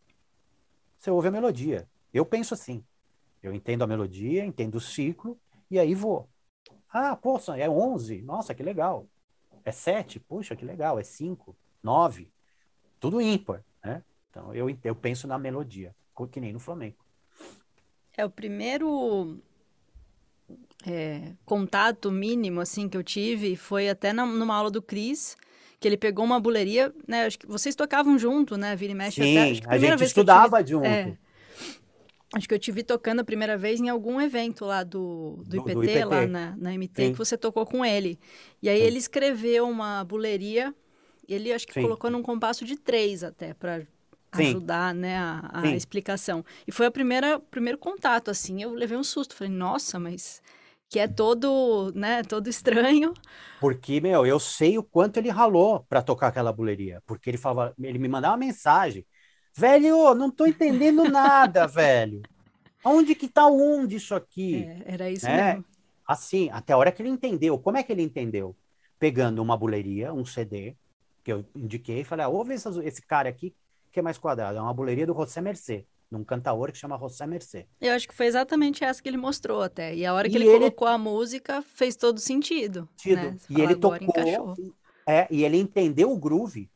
Você 1.00 1.10
ouve 1.10 1.30
a 1.30 1.32
melodia. 1.32 1.90
Eu 2.14 2.26
penso 2.26 2.54
assim. 2.54 2.86
Eu 3.42 3.54
entendo 3.54 3.84
a 3.84 3.88
melodia, 3.88 4.46
entendo 4.46 4.76
o 4.76 4.82
ciclo 4.82 5.40
e 5.70 5.80
aí 5.80 5.96
vou. 5.96 6.30
Ah, 6.92 7.16
poxa, 7.16 7.58
é 7.58 7.68
11. 7.68 8.22
Nossa, 8.22 8.54
que 8.54 8.62
legal. 8.62 9.08
É 9.66 9.72
7. 9.72 10.20
Puxa, 10.20 10.56
que 10.56 10.64
legal. 10.64 11.00
É 11.00 11.04
5, 11.04 11.56
9. 11.82 12.32
Tudo 13.00 13.20
ímpar, 13.20 13.64
né? 13.84 14.04
Então 14.30 14.54
eu, 14.54 14.68
eu 14.84 14.96
penso 14.96 15.28
na 15.28 15.40
melodia 15.40 15.96
que 16.28 16.40
nem 16.40 16.54
no 16.54 16.60
Flamengo. 16.60 16.98
É 18.16 18.26
o 18.26 18.30
primeiro 18.30 19.40
é, 20.86 21.34
contato 21.46 22.12
mínimo 22.12 22.60
assim 22.60 22.88
que 22.88 22.98
eu 22.98 23.04
tive 23.04 23.56
foi 23.56 23.90
até 23.90 24.14
na, 24.14 24.26
numa 24.26 24.56
aula 24.56 24.72
do 24.72 24.82
Cris, 24.82 25.38
que 25.80 25.88
ele 25.88 25.98
pegou 25.98 26.26
uma 26.26 26.40
buleria, 26.40 26.94
né? 27.08 27.26
Acho 27.26 27.40
que 27.40 27.48
vocês 27.48 27.76
tocavam 27.76 28.18
junto, 28.18 28.58
né? 28.58 28.76
Vira 28.76 28.92
e 28.92 28.96
mexe 28.96 29.24
Sim, 29.24 29.38
até, 29.38 29.70
a, 29.70 29.76
a 29.76 29.78
gente 29.78 30.04
estudava 30.04 30.58
tive, 30.58 30.72
junto. 30.72 30.86
É, 30.86 31.18
acho 32.36 32.48
que 32.48 32.54
eu 32.54 32.60
te 32.60 32.72
vi 32.72 32.84
tocando 32.84 33.22
a 33.22 33.24
primeira 33.24 33.58
vez 33.58 33.80
em 33.80 33.90
algum 33.90 34.20
evento 34.22 34.66
lá 34.66 34.84
do, 34.84 35.42
do, 35.46 35.50
do, 35.50 35.58
IPT, 35.58 35.74
do 35.74 35.84
IPT, 35.84 36.06
lá 36.06 36.28
na, 36.28 36.56
na 36.58 36.74
MT, 36.74 37.06
Sim. 37.06 37.12
que 37.12 37.18
você 37.18 37.38
tocou 37.38 37.66
com 37.66 37.86
ele. 37.86 38.20
E 38.62 38.70
aí 38.70 38.80
Sim. 38.80 38.86
ele 38.86 38.98
escreveu 38.98 39.68
uma 39.68 40.04
buleria, 40.04 40.74
ele 41.28 41.52
acho 41.52 41.66
que 41.66 41.74
Sim. 41.74 41.82
colocou 41.82 42.10
num 42.10 42.22
compasso 42.22 42.66
de 42.66 42.76
três 42.76 43.24
até, 43.24 43.54
para 43.54 43.82
Sim. 44.34 44.52
ajudar, 44.52 44.94
né, 44.94 45.18
a, 45.18 45.72
a 45.72 45.76
explicação. 45.76 46.44
E 46.68 46.72
foi 46.72 46.90
primeira 46.92 47.40
primeiro 47.40 47.78
contato 47.78 48.30
assim, 48.32 48.62
eu 48.62 48.72
levei 48.74 48.98
um 48.98 49.04
susto, 49.04 49.36
falei: 49.36 49.54
"Nossa, 49.54 50.00
mas 50.00 50.42
que 50.90 51.00
é 51.00 51.08
todo, 51.08 51.92
né, 51.96 52.24
todo 52.24 52.48
estranho". 52.50 53.14
Porque, 53.60 54.00
meu, 54.00 54.26
eu 54.26 54.40
sei 54.40 54.78
o 54.78 54.84
quanto 54.84 55.18
ele 55.18 55.30
ralou 55.30 55.84
para 55.90 56.02
tocar 56.02 56.28
aquela 56.28 56.54
buleria, 56.54 57.02
porque 57.06 57.30
ele 57.30 57.38
falava, 57.38 57.74
ele 57.80 58.00
me 58.00 58.08
mandava 58.08 58.34
uma 58.34 58.38
mensagem: 58.46 59.06
"Velho, 59.56 60.14
não 60.16 60.32
tô 60.32 60.46
entendendo 60.46 61.06
nada, 61.06 61.68
velho. 61.68 62.22
Onde 62.84 63.16
que 63.16 63.28
tá 63.30 63.48
o 63.48 63.78
um 63.78 63.88
disso 63.88 64.16
aqui?" 64.16 64.72
É, 64.86 64.94
era 64.94 65.12
isso 65.12 65.28
é. 65.28 65.54
mesmo. 65.54 65.66
Assim, 66.08 66.50
até 66.52 66.74
a 66.74 66.78
hora 66.78 66.92
que 66.92 67.02
ele 67.02 67.10
entendeu. 67.10 67.60
Como 67.60 67.78
é 67.78 67.84
que 67.84 67.92
ele 67.92 68.02
entendeu? 68.02 68.58
Pegando 69.00 69.42
uma 69.42 69.58
buleria, 69.58 70.14
um 70.14 70.26
CD, 70.26 70.76
que 71.24 71.32
eu 71.32 71.46
indiquei, 71.56 72.04
falei, 72.04 72.26
ah, 72.26 72.30
ouve 72.30 72.54
esse, 72.56 72.68
esse 72.84 73.02
cara 73.02 73.30
aqui, 73.30 73.56
que 73.92 74.00
é 74.00 74.04
mais 74.04 74.18
quadrado. 74.18 74.58
É 74.58 74.62
uma 74.62 74.74
buleria 74.74 75.06
do 75.06 75.14
José 75.14 75.42
Mercê, 75.42 75.86
num 76.10 76.24
cantaor 76.24 76.72
que 76.72 76.78
chama 76.78 76.98
José 76.98 77.26
Mercê. 77.26 77.68
Eu 77.80 77.94
acho 77.94 78.08
que 78.08 78.14
foi 78.14 78.26
exatamente 78.26 78.84
essa 78.84 79.02
que 79.02 79.10
ele 79.10 79.18
mostrou 79.18 79.62
até. 79.62 79.96
E 79.96 80.06
a 80.06 80.14
hora 80.14 80.30
que 80.30 80.36
ele, 80.36 80.48
ele, 80.48 80.60
colocou 80.60 80.88
a 80.88 80.98
música, 80.98 81.62
fez 81.62 81.96
todo 81.96 82.20
sentido. 82.20 82.88
Né? 83.06 83.38
E 83.50 83.62
ele 83.62 83.76
tocou, 83.76 84.56
é, 85.08 85.28
e 85.32 85.44
ele 85.44 85.58
entendeu 85.58 86.12
o 86.12 86.18
groove 86.18 86.70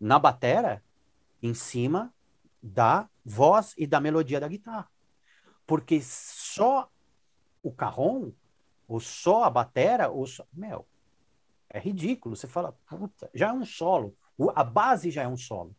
na 0.00 0.18
batera 0.18 0.82
em 1.42 1.54
cima 1.54 2.12
da 2.62 3.08
voz 3.24 3.74
e 3.76 3.86
da 3.86 4.00
melodia 4.00 4.40
da 4.40 4.48
guitarra. 4.48 4.88
Porque 5.66 6.00
só 6.02 6.90
o 7.62 7.72
carrom, 7.72 8.32
ou 8.88 9.00
só 9.00 9.44
a 9.44 9.50
batera, 9.50 10.10
ou 10.10 10.26
só... 10.26 10.44
meu, 10.52 10.86
é 11.70 11.78
ridículo. 11.78 12.36
Você 12.36 12.46
fala, 12.46 12.76
puta, 12.86 13.30
já 13.34 13.48
é 13.48 13.52
um 13.52 13.64
solo. 13.64 14.16
A 14.54 14.64
base 14.64 15.10
já 15.10 15.22
é 15.22 15.28
um 15.28 15.36
solo, 15.36 15.74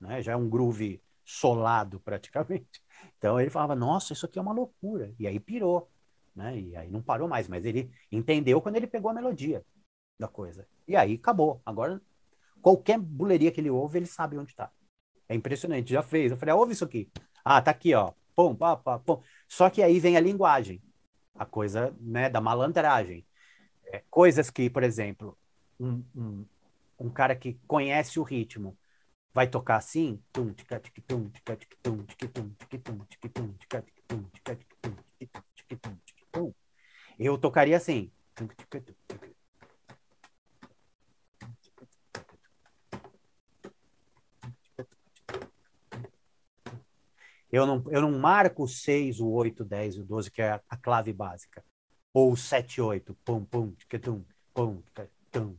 né? 0.00 0.22
Já 0.22 0.32
é 0.32 0.36
um 0.36 0.48
groove 0.48 1.02
solado 1.24 2.00
praticamente. 2.00 2.84
Então 3.18 3.38
ele 3.40 3.50
falava, 3.50 3.74
nossa, 3.74 4.12
isso 4.12 4.26
aqui 4.26 4.38
é 4.38 4.42
uma 4.42 4.52
loucura. 4.52 5.14
E 5.18 5.26
aí 5.26 5.38
pirou, 5.38 5.90
né? 6.34 6.58
E 6.58 6.76
aí 6.76 6.90
não 6.90 7.02
parou 7.02 7.28
mais, 7.28 7.46
mas 7.46 7.64
ele 7.64 7.90
entendeu 8.10 8.60
quando 8.60 8.76
ele 8.76 8.86
pegou 8.86 9.10
a 9.10 9.14
melodia 9.14 9.64
da 10.18 10.26
coisa. 10.26 10.66
E 10.88 10.96
aí 10.96 11.14
acabou. 11.14 11.60
Agora 11.64 12.00
qualquer 12.60 12.98
buleria 12.98 13.52
que 13.52 13.60
ele 13.60 13.70
ouve, 13.70 13.98
ele 13.98 14.06
sabe 14.06 14.38
onde 14.38 14.50
está. 14.50 14.70
É 15.28 15.34
impressionante, 15.34 15.92
já 15.92 16.02
fez. 16.02 16.32
Eu 16.32 16.38
falei, 16.38 16.52
ah, 16.52 16.56
ouve 16.56 16.72
isso 16.72 16.84
aqui. 16.84 17.10
Ah, 17.44 17.60
tá 17.60 17.70
aqui, 17.70 17.94
ó. 17.94 18.12
Pum, 18.34 18.54
pá, 18.54 18.76
pá, 18.76 18.98
pum. 18.98 19.20
Só 19.48 19.70
que 19.70 19.82
aí 19.82 20.00
vem 20.00 20.16
a 20.16 20.20
linguagem, 20.20 20.82
a 21.34 21.44
coisa 21.46 21.94
né, 22.00 22.28
da 22.28 22.40
malandragem. 22.40 23.26
É, 23.86 24.02
coisas 24.10 24.50
que, 24.50 24.68
por 24.68 24.82
exemplo, 24.82 25.38
um, 25.78 26.02
um, 26.14 26.46
um 26.98 27.10
cara 27.10 27.36
que 27.36 27.54
conhece 27.66 28.18
o 28.18 28.22
ritmo 28.22 28.76
vai 29.36 29.46
tocar 29.46 29.76
assim. 29.76 30.18
Eu 37.18 37.36
tocaria 37.36 37.76
assim. 37.76 38.10
Eu 47.52 47.66
não, 47.66 47.84
eu 47.90 48.00
não 48.00 48.18
marco 48.18 48.64
o 48.64 48.68
6, 48.68 49.20
o 49.20 49.28
8, 49.28 49.62
o 49.62 49.66
10 49.66 49.96
e 49.96 50.00
o 50.00 50.04
12, 50.04 50.30
que 50.30 50.40
é 50.40 50.52
a, 50.68 50.76
clave 50.78 51.12
básica. 51.12 51.62
Ou 52.12 52.32
o 52.32 52.36
7, 52.36 52.80
8. 52.80 53.14
Pum, 53.24 53.44
pum, 53.44 53.74
tum, 54.02 54.24
pum, 54.54 54.82
tum, 55.30 55.56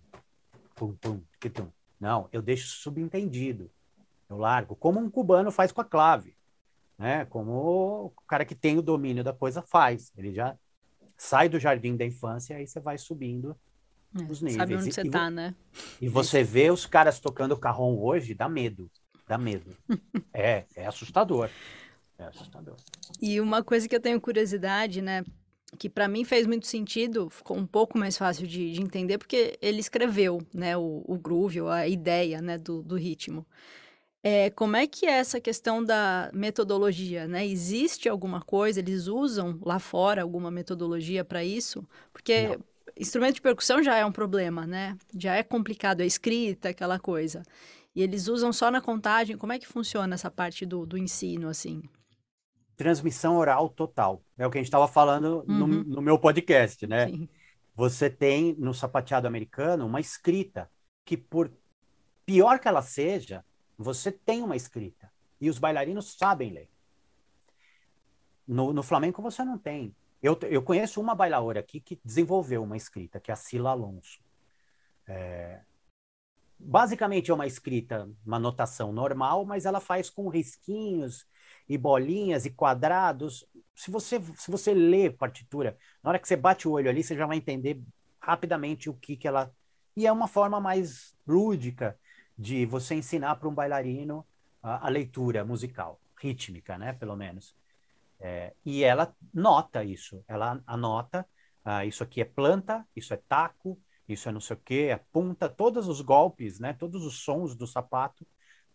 pum, 0.76 0.96
tum. 0.96 1.77
Não, 2.00 2.28
eu 2.32 2.42
deixo 2.42 2.68
subentendido. 2.68 3.72
Eu 4.30 4.38
largo, 4.38 4.76
como 4.76 5.00
um 5.00 5.10
cubano 5.10 5.52
faz 5.52 5.72
com 5.72 5.82
a 5.82 5.86
clave. 5.86 6.36
Né? 6.98 7.26
Como 7.26 7.52
o 8.06 8.10
cara 8.28 8.46
que 8.46 8.56
tem 8.56 8.78
o 8.78 8.82
domínio 8.82 9.24
da 9.24 9.34
coisa 9.34 9.62
faz. 9.62 10.12
Ele 10.18 10.34
já 10.34 10.56
sai 11.18 11.50
do 11.50 11.60
jardim 11.60 11.96
da 11.96 12.06
infância 12.06 12.54
e 12.54 12.58
aí 12.58 12.68
você 12.68 12.80
vai 12.80 12.98
subindo 12.98 13.56
é, 14.16 14.24
os 14.24 14.42
níveis. 14.42 14.56
Sabe 14.56 14.76
onde 14.76 14.90
e, 14.90 14.94
você 14.94 15.02
está, 15.02 15.30
né? 15.30 15.56
E 16.02 16.08
você 16.08 16.44
vê 16.44 16.70
os 16.70 16.86
caras 16.86 17.20
tocando 17.20 17.58
carrom 17.58 17.98
hoje, 18.00 18.34
dá 18.34 18.50
medo. 18.50 18.90
Dá 19.28 19.38
medo. 19.38 19.76
é, 20.34 20.66
é 20.76 20.86
assustador. 20.86 21.50
É 22.18 22.26
assustador. 22.26 22.76
E 23.22 23.40
uma 23.40 23.64
coisa 23.64 23.88
que 23.88 23.96
eu 23.96 24.00
tenho 24.00 24.20
curiosidade, 24.20 25.02
né? 25.02 25.24
Que 25.78 25.90
para 25.90 26.08
mim 26.08 26.24
fez 26.24 26.48
muito 26.48 26.66
sentido, 26.66 27.30
ficou 27.30 27.58
um 27.58 27.66
pouco 27.66 27.98
mais 27.98 28.18
fácil 28.18 28.48
de, 28.48 28.72
de 28.72 28.82
entender, 28.82 29.18
porque 29.18 29.58
ele 29.62 29.80
escreveu, 29.80 30.42
né, 30.54 30.78
o, 30.78 31.04
o 31.06 31.18
groove, 31.18 31.60
a 31.62 31.88
ideia, 31.88 32.42
né, 32.42 32.58
do, 32.58 32.82
do 32.82 32.96
ritmo. 32.96 33.46
É, 34.24 34.50
como 34.50 34.76
é 34.76 34.88
que 34.88 35.06
é 35.06 35.12
essa 35.12 35.40
questão 35.40 35.84
da 35.84 36.30
metodologia, 36.34 37.28
né? 37.28 37.46
Existe 37.46 38.10
alguma 38.10 38.42
coisa, 38.42 38.80
eles 38.80 39.08
usam 39.08 39.58
lá 39.64 39.80
fora 39.80 40.22
alguma 40.22 40.52
metodologia 40.52 41.24
para 41.24 41.44
isso? 41.44 41.88
Porque 42.12 42.58
Não. 42.58 42.64
instrumento 43.00 43.36
de 43.36 43.42
percussão 43.42 43.82
já 43.82 43.96
é 43.96 44.06
um 44.06 44.12
problema, 44.12 44.66
né? 44.66 44.98
Já 45.18 45.36
é 45.36 45.44
complicado, 45.44 46.02
a 46.02 46.06
escrita, 46.06 46.70
aquela 46.70 47.00
coisa. 47.00 47.44
E 47.96 48.02
eles 48.02 48.28
usam 48.28 48.52
só 48.52 48.70
na 48.70 48.82
contagem? 48.82 49.38
Como 49.38 49.54
é 49.54 49.60
que 49.60 49.68
funciona 49.68 50.16
essa 50.16 50.30
parte 50.30 50.66
do, 50.66 50.86
do 50.86 50.98
ensino, 50.98 51.48
assim? 51.48 51.82
Transmissão 52.78 53.36
oral 53.36 53.68
total. 53.70 54.24
É 54.38 54.48
o 54.48 54.52
que 54.52 54.58
a 54.58 54.62
gente 54.62 54.68
estava 54.68 54.88
falando 54.88 55.44
uhum. 55.48 55.58
no, 55.58 55.68
no, 55.68 56.02
meu 56.02 56.18
podcast, 56.18 56.86
né? 56.88 57.08
Sim. 57.08 57.28
Você 57.76 58.10
tem 58.10 58.56
no 58.58 58.74
sapateado 58.74 59.28
americano 59.28 59.86
uma 59.86 60.00
escrita 60.00 60.70
que, 61.04 61.18
por 61.18 61.52
pior 62.26 62.60
que 62.60 62.68
ela 62.68 62.82
seja, 62.82 63.44
você 63.78 64.12
tem 64.12 64.44
uma 64.44 64.56
escrita. 64.56 65.12
E 65.42 65.50
os 65.50 65.58
bailarinos 65.58 66.16
sabem 66.18 66.52
ler. 66.52 66.70
No, 68.48 68.72
no 68.72 68.84
flamenco 68.84 69.22
você 69.22 69.44
não 69.44 69.58
tem. 69.58 69.96
Eu, 70.22 70.38
eu 70.44 70.62
conheço 70.62 71.02
uma 71.02 71.14
bailaora 71.14 71.60
aqui 71.60 71.80
que 71.80 72.00
desenvolveu 72.04 72.64
uma 72.64 72.78
escrita, 72.78 73.20
que 73.20 73.30
é 73.32 73.34
a 73.34 73.38
Sila 73.38 73.72
Alonso. 73.72 74.20
É, 75.08 75.62
basicamente 76.60 77.32
é 77.32 77.34
uma 77.34 77.46
escrita, 77.46 78.10
uma 78.26 78.40
notação 78.40 78.92
normal, 78.92 79.46
mas 79.46 79.66
ela 79.66 79.80
faz 79.80 80.10
com 80.10 80.30
risquinhos 80.30 81.26
e 81.68 81.78
bolinhas 81.78 82.46
e 82.46 82.50
quadrados. 82.50 83.46
Se 83.76 83.92
você, 83.92 84.22
se 84.36 84.50
você 84.50 84.74
lê 84.74 85.10
partitura, 85.10 85.78
na 86.04 86.10
hora 86.10 86.20
que 86.20 86.28
você 86.28 86.36
bate 86.36 86.68
o 86.68 86.72
olho 86.72 86.90
ali, 86.90 87.04
você 87.04 87.16
já 87.16 87.26
vai 87.26 87.38
entender 87.38 87.82
rapidamente 88.20 88.90
o 88.90 88.94
que, 88.94 89.16
que 89.16 89.28
ela. 89.28 89.52
E 89.96 90.06
é 90.06 90.12
uma 90.12 90.28
forma 90.28 90.60
mais 90.60 91.16
lúdica 91.28 91.98
de 92.38 92.66
você 92.66 92.96
ensinar 92.96 93.36
para 93.36 93.50
um 93.50 93.54
bailarino 93.54 94.26
a, 94.62 94.86
a, 94.86 94.90
leitura 94.90 95.44
musical, 95.44 96.00
rítmica, 96.20 96.78
né, 96.78 96.94
pelo 96.94 97.16
menos. 97.16 97.56
É, 98.20 98.54
e 98.66 98.84
ela 98.84 99.16
nota 99.34 99.84
isso, 99.84 100.24
ela 100.28 100.62
anota, 100.66 101.28
ah, 101.64 101.86
isso 101.86 102.04
aqui 102.04 102.22
é 102.22 102.26
planta, 102.26 102.86
isso 102.96 103.14
é 103.14 103.18
taco, 103.18 103.80
isso 104.08 104.30
é 104.30 104.32
não 104.32 104.40
sei 104.40 104.56
o 104.56 104.60
quê, 104.60 104.92
a 104.94 105.00
punta, 105.12 105.50
todos 105.50 105.88
os 105.88 106.02
golpes, 106.02 106.60
né, 106.60 106.74
todos 106.74 107.06
os 107.06 107.20
sons 107.20 107.56
do 107.56 107.68
sapato, 107.68 108.26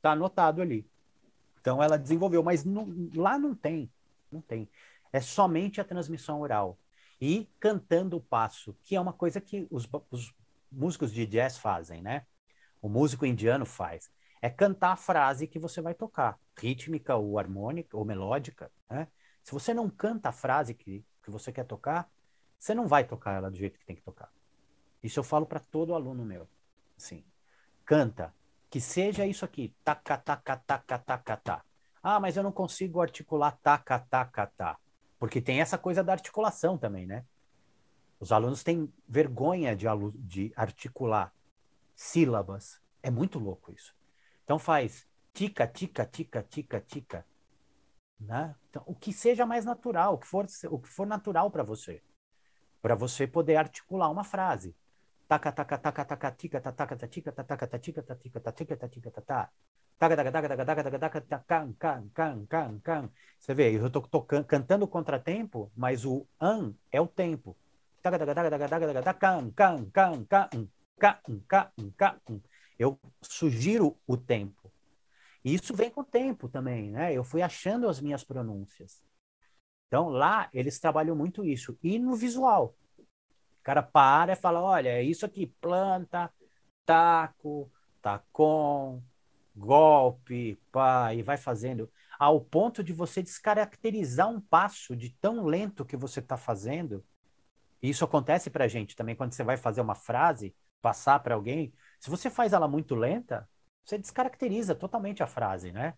tá 0.00 0.12
anotado 0.12 0.60
ali. 0.60 0.86
Então 1.62 1.80
ela 1.80 1.96
desenvolveu, 1.96 2.42
mas 2.42 2.64
não, 2.64 2.88
lá 3.14 3.38
não 3.38 3.54
tem, 3.54 3.88
não 4.30 4.40
tem. 4.40 4.68
É 5.12 5.20
somente 5.20 5.80
a 5.80 5.84
transmissão 5.84 6.40
oral 6.40 6.76
e 7.20 7.48
cantando 7.60 8.16
o 8.16 8.20
passo, 8.20 8.76
que 8.82 8.96
é 8.96 9.00
uma 9.00 9.12
coisa 9.12 9.40
que 9.40 9.68
os, 9.70 9.88
os 10.10 10.34
músicos 10.70 11.12
de 11.12 11.24
jazz 11.24 11.56
fazem, 11.56 12.02
né? 12.02 12.26
O 12.80 12.88
músico 12.88 13.24
indiano 13.24 13.64
faz. 13.64 14.10
É 14.40 14.50
cantar 14.50 14.90
a 14.90 14.96
frase 14.96 15.46
que 15.46 15.56
você 15.56 15.80
vai 15.80 15.94
tocar, 15.94 16.36
rítmica 16.58 17.14
ou 17.14 17.38
harmônica 17.38 17.96
ou 17.96 18.04
melódica, 18.04 18.68
né? 18.90 19.06
Se 19.40 19.52
você 19.52 19.72
não 19.72 19.88
canta 19.88 20.30
a 20.30 20.32
frase 20.32 20.74
que, 20.74 21.04
que 21.22 21.30
você 21.30 21.52
quer 21.52 21.64
tocar, 21.64 22.10
você 22.58 22.74
não 22.74 22.88
vai 22.88 23.04
tocar 23.04 23.34
ela 23.34 23.50
do 23.50 23.56
jeito 23.56 23.78
que 23.78 23.86
tem 23.86 23.94
que 23.94 24.02
tocar. 24.02 24.32
Isso 25.00 25.20
eu 25.20 25.24
falo 25.24 25.46
para 25.46 25.60
todo 25.60 25.94
aluno 25.94 26.24
meu. 26.24 26.48
Assim, 26.96 27.24
canta, 27.84 28.34
que 28.72 28.80
seja 28.80 29.26
isso 29.26 29.44
aqui, 29.44 29.76
taca, 29.84 30.16
taca, 30.16 30.56
taca, 30.56 30.98
taca, 30.98 31.36
taca. 31.36 31.64
Ah, 32.02 32.18
mas 32.18 32.38
eu 32.38 32.42
não 32.42 32.50
consigo 32.50 33.02
articular 33.02 33.52
taca, 33.62 33.98
taca, 33.98 34.46
taca. 34.46 34.80
Porque 35.18 35.42
tem 35.42 35.60
essa 35.60 35.76
coisa 35.76 36.02
da 36.02 36.12
articulação 36.12 36.78
também, 36.78 37.06
né? 37.06 37.26
Os 38.18 38.32
alunos 38.32 38.64
têm 38.64 38.90
vergonha 39.06 39.76
de, 39.76 39.84
de 40.20 40.54
articular 40.56 41.34
sílabas. 41.94 42.80
É 43.02 43.10
muito 43.10 43.38
louco 43.38 43.70
isso. 43.70 43.94
Então 44.42 44.58
faz 44.58 45.06
tica, 45.34 45.66
tica, 45.66 46.06
tica, 46.06 46.42
tica, 46.42 46.80
tica. 46.80 47.26
Né? 48.18 48.54
Então, 48.70 48.82
o 48.86 48.94
que 48.94 49.12
seja 49.12 49.44
mais 49.44 49.66
natural, 49.66 50.14
o 50.14 50.18
que 50.18 50.26
for, 50.26 50.46
o 50.70 50.78
que 50.78 50.88
for 50.88 51.06
natural 51.06 51.50
para 51.50 51.62
você. 51.62 52.02
Para 52.80 52.94
você 52.94 53.26
poder 53.26 53.56
articular 53.56 54.08
uma 54.08 54.24
frase 54.24 54.74
taca 55.32 55.52
taca 55.52 55.78
taca 55.78 56.04
taca 56.04 56.30
tica 56.32 56.60
taca 56.60 56.96
tatica 56.96 57.32
taca 57.32 57.66
tatica 57.66 58.02
tatica 58.02 58.40
tatica 58.40 58.76
tatica 58.76 59.10
taca 59.10 59.48
taca 59.98 60.16
taca 60.16 60.30
taca 60.30 60.48
taca 60.48 60.82
taca 60.82 60.98
taca 60.98 61.20
taca 61.20 61.74
can 61.80 62.10
can 62.12 62.46
can 62.46 62.80
can 62.80 63.10
você 63.38 63.54
vê 63.54 63.72
eu 63.72 63.86
estou 63.86 64.22
cantando 64.44 64.86
contratempo 64.86 65.72
mas 65.74 66.04
o 66.04 66.26
an 66.38 66.74
é 66.90 67.00
o 67.00 67.06
tempo 67.06 67.56
taca 68.02 68.18
taca 68.18 68.34
taca 68.34 68.50
taca 68.50 68.68
taca 68.68 69.02
taca 69.02 69.14
can 69.14 69.50
can 69.52 69.90
can 69.94 70.16
can 70.28 70.68
can 71.00 71.40
can 71.48 71.70
can 71.96 72.40
eu 72.78 73.00
sugiro 73.22 73.96
o 74.06 74.18
tempo 74.18 74.70
e 75.42 75.54
isso 75.54 75.74
vem 75.74 75.90
com 75.90 76.02
o 76.02 76.04
tempo 76.04 76.46
também 76.46 76.90
né 76.90 77.14
eu 77.14 77.24
fui 77.24 77.40
achando 77.40 77.88
as 77.88 78.02
minhas 78.02 78.22
pronúncias 78.22 79.02
então 79.88 80.10
lá 80.10 80.50
eles 80.52 80.78
trabalham 80.78 81.16
muito 81.16 81.42
isso 81.42 81.78
e 81.82 81.98
no 81.98 82.14
visual 82.16 82.76
o 83.62 83.64
cara 83.64 83.82
para 83.82 84.32
e 84.34 84.36
fala: 84.36 84.60
olha, 84.62 84.90
é 84.90 85.02
isso 85.02 85.26
aqui, 85.26 85.46
planta, 85.60 86.32
taco, 86.86 87.72
tacom, 88.02 89.02
golpe, 89.54 90.56
pá, 90.72 91.14
e 91.14 91.22
vai 91.22 91.36
fazendo, 91.38 91.90
ao 92.18 92.40
ponto 92.40 92.82
de 92.84 92.92
você 92.92 93.22
descaracterizar 93.22 94.28
um 94.30 94.40
passo 94.40 94.96
de 94.96 95.10
tão 95.20 95.44
lento 95.44 95.84
que 95.84 95.96
você 95.96 96.20
está 96.20 96.36
fazendo, 96.36 97.04
Isso 97.82 98.04
acontece 98.04 98.50
pra 98.50 98.68
gente 98.68 98.94
também 98.96 99.16
quando 99.16 99.32
você 99.32 99.42
vai 99.44 99.56
fazer 99.56 99.80
uma 99.80 99.94
frase, 99.94 100.54
passar 100.80 101.20
para 101.20 101.34
alguém. 101.34 101.72
Se 102.00 102.10
você 102.10 102.30
faz 102.30 102.52
ela 102.52 102.68
muito 102.68 102.94
lenta, 102.94 103.48
você 103.84 103.98
descaracteriza 103.98 104.74
totalmente 104.74 105.22
a 105.22 105.26
frase, 105.26 105.72
né? 105.72 105.94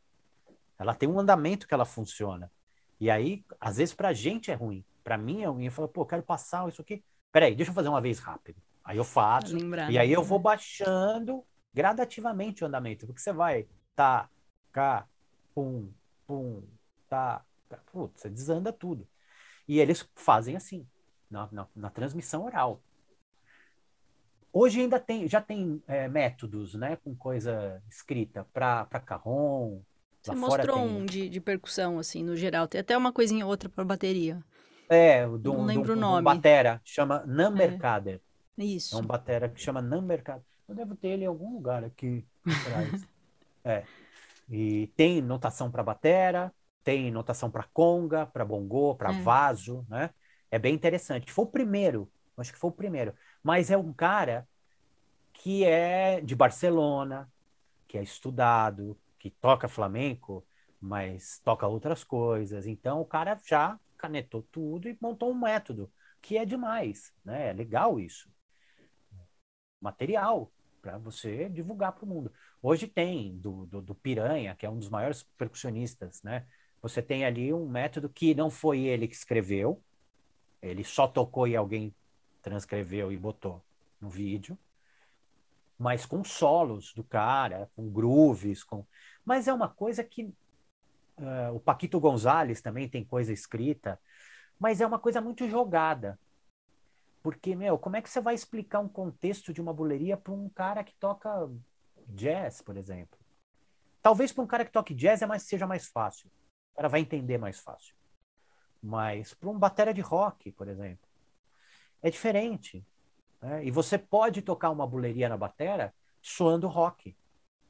Ela 0.79 0.95
tem 0.95 1.09
um 1.09 1.19
andamento 1.21 1.67
que 1.69 1.75
ela 1.75 1.85
funciona. 1.85 2.53
E 3.01 3.11
aí, 3.11 3.45
às 3.61 3.77
vezes, 3.79 3.95
pra 3.95 4.12
gente 4.12 4.51
é 4.51 4.55
ruim. 4.55 4.85
Pra 5.05 5.19
mim 5.19 5.43
é 5.43 5.47
ruim. 5.47 5.67
Eu 5.67 5.73
falo, 5.73 5.89
pô, 5.89 6.07
quero 6.07 6.23
passar 6.23 6.69
isso 6.69 6.83
aqui. 6.83 7.05
Peraí, 7.35 7.53
deixa 7.53 7.72
eu 7.72 7.74
fazer 7.74 7.89
uma 7.89 8.01
vez 8.01 8.20
rápido. 8.20 8.62
Aí 8.85 8.97
eu 8.97 9.03
faço. 9.03 9.57
Lembrar, 9.57 9.91
e 9.91 9.99
aí 9.99 10.12
eu 10.12 10.22
vou 10.22 10.39
baixando 10.39 11.45
gradativamente 11.72 12.62
o 12.62 12.68
andamento. 12.68 13.09
Porque 13.09 13.20
você 13.20 13.32
vai, 13.32 13.66
tá, 13.97 14.30
cá, 14.70 15.05
pum, 15.53 15.91
pum, 16.28 16.62
tá. 17.09 17.45
tá. 17.68 17.78
Putz, 17.91 18.20
você 18.20 18.30
desanda 18.30 18.72
tudo. 18.72 19.05
E 19.66 19.80
eles 19.80 20.09
fazem 20.14 20.55
assim, 20.55 20.87
na, 21.28 21.49
na, 21.51 21.66
na 21.74 21.91
transmissão 21.91 22.45
oral. 22.45 22.80
Hoje 24.53 24.82
ainda 24.82 25.01
tem, 25.01 25.26
já 25.26 25.41
tem 25.41 25.82
é, 25.89 26.07
métodos, 26.07 26.74
né, 26.74 26.95
com 27.03 27.16
coisa 27.16 27.82
escrita 27.91 28.47
para 28.53 28.87
carrom. 29.05 29.82
Você 30.22 30.37
mostrou 30.37 30.76
tem... 30.76 30.87
um 30.87 31.05
de, 31.05 31.28
de 31.28 31.41
percussão, 31.41 31.99
assim, 31.99 32.22
no 32.22 32.37
geral. 32.37 32.68
Tem 32.68 32.80
até 32.80 32.97
uma 32.97 33.12
coisinha 33.12 33.45
outra 33.45 33.68
para 33.68 33.85
bateria. 33.85 34.41
É, 34.89 35.26
do, 35.26 35.53
Não 35.53 35.64
lembro 35.64 35.95
do, 35.95 35.99
o 35.99 36.01
nome. 36.01 36.20
Um 36.20 36.35
batera, 36.35 36.80
chama 36.85 37.24
Numbercader. 37.26 38.20
É. 38.59 38.64
Isso. 38.64 38.97
É 38.97 39.01
um 39.01 39.07
batera 39.07 39.49
que 39.49 39.61
chama 39.61 39.82
Numbercader. 39.82 40.45
Eu 40.68 40.74
devo 40.74 40.95
ter 40.95 41.09
ele 41.09 41.24
em 41.24 41.26
algum 41.26 41.53
lugar 41.55 41.85
aqui 41.85 42.24
atrás. 42.47 43.07
é. 43.64 43.85
E 44.49 44.89
tem 44.89 45.20
notação 45.20 45.70
para 45.70 45.82
batera, 45.82 46.53
tem 46.82 47.11
notação 47.11 47.51
para 47.51 47.64
conga, 47.72 48.26
para 48.26 48.45
bongô, 48.45 48.95
para 48.95 49.12
é. 49.12 49.20
vaso, 49.20 49.85
né? 49.89 50.11
É 50.51 50.59
bem 50.59 50.74
interessante. 50.74 51.32
Foi 51.32 51.45
o 51.45 51.49
primeiro, 51.49 52.11
acho 52.37 52.53
que 52.53 52.59
foi 52.59 52.70
o 52.70 52.74
primeiro. 52.74 53.14
Mas 53.43 53.70
é 53.70 53.76
um 53.76 53.93
cara 53.93 54.47
que 55.32 55.64
é 55.64 56.20
de 56.20 56.35
Barcelona, 56.35 57.28
que 57.89 57.99
é 57.99 58.03
estudado, 58.03 58.97
que 59.18 59.30
toca 59.30 59.68
flamenco, 59.68 60.45
mas 60.80 61.41
toca 61.43 61.66
outras 61.66 62.05
coisas. 62.05 62.66
Então 62.66 63.01
o 63.01 63.05
cara 63.05 63.39
já 63.45 63.78
canetou 64.05 64.43
tudo 64.53 64.87
e 64.87 64.99
montou 65.01 65.31
um 65.31 65.35
método, 65.35 65.91
que 66.21 66.37
é 66.37 66.45
demais, 66.45 67.15
né? 67.25 67.49
É 67.49 67.53
legal 67.55 67.99
isso. 67.99 68.31
Material 69.81 70.53
para 70.83 70.99
você 70.99 71.49
divulgar 71.49 71.93
para 71.93 72.05
o 72.05 72.09
mundo. 72.09 72.31
Hoje 72.63 72.87
tem 72.87 73.39
do, 73.39 73.65
do, 73.65 73.81
do, 73.81 73.95
Piranha, 73.95 74.55
que 74.55 74.67
é 74.67 74.71
um 74.71 74.79
dos 74.79 74.91
maiores 74.91 75.23
percussionistas, 75.39 76.23
né? 76.23 76.47
Você 76.83 77.01
tem 77.01 77.25
ali 77.25 77.51
um 77.55 77.67
método 77.67 78.11
que 78.11 78.35
não 78.35 78.51
foi 78.51 78.81
ele 78.81 79.09
que 79.09 79.15
escreveu, 79.15 79.83
ele 80.61 80.85
só 80.85 81.09
tocou 81.09 81.49
e 81.49 81.57
alguém 81.57 81.95
transcreveu 82.43 83.11
e 83.11 83.17
botou 83.17 83.65
no 83.99 84.11
vídeo, 84.11 84.59
mas 85.79 86.05
com 86.05 86.23
solos 86.23 86.93
do 86.93 87.03
cara, 87.03 87.71
com 87.75 87.89
grooves, 87.89 88.63
com 88.63 88.87
mas 89.25 89.49
é 89.49 89.53
uma 89.55 89.69
coisa 89.69 90.05
que 90.05 90.31
uh, 91.19 91.55
o 91.55 91.61
Paquito 91.61 92.01
Gonzalez 92.01 92.61
também 92.61 92.89
tem 92.89 93.05
coisa 93.05 93.33
escrita, 93.33 94.01
mas 94.59 94.81
é 94.81 94.87
uma 94.87 94.99
coisa 94.99 95.21
muito 95.21 95.49
jogada. 95.49 96.19
Porque, 97.23 97.57
meu, 97.57 97.79
como 97.79 97.97
é 97.97 98.03
que 98.03 98.11
você 98.11 98.21
vai 98.21 98.35
explicar 98.35 98.81
um 98.81 98.89
contexto 98.89 99.53
de 99.53 99.61
uma 99.61 99.73
buleria 99.73 100.17
para 100.17 100.33
um 100.33 100.49
cara 100.49 100.85
que 100.85 100.95
toca 100.97 101.51
jazz, 102.09 102.61
por 102.61 102.77
exemplo? 102.77 103.19
Talvez 104.03 104.33
para 104.33 104.45
um 104.45 104.47
cara 104.47 104.65
que 104.65 104.73
toque 104.73 104.95
jazz 104.95 105.23
é 105.23 105.27
mais, 105.27 105.45
seja 105.45 105.67
mais 105.67 105.87
fácil. 105.87 106.31
O 106.73 106.77
cara 106.77 106.89
vai 106.89 107.01
entender 107.01 107.39
mais 107.39 107.59
fácil. 107.61 107.95
Mas 108.83 109.33
para 109.33 109.49
um 109.49 109.59
batera 109.59 109.95
de 109.95 110.03
rock, 110.03 110.53
por 110.53 110.69
exemplo, 110.69 111.09
é 112.03 112.11
diferente. 112.11 112.87
Né? 113.41 113.65
E 113.65 113.71
você 113.71 113.97
pode 113.97 114.43
tocar 114.43 114.71
uma 114.71 114.87
buleria 114.87 115.29
na 115.29 115.39
batera 115.39 115.95
soando 116.21 116.69
rock 116.69 117.17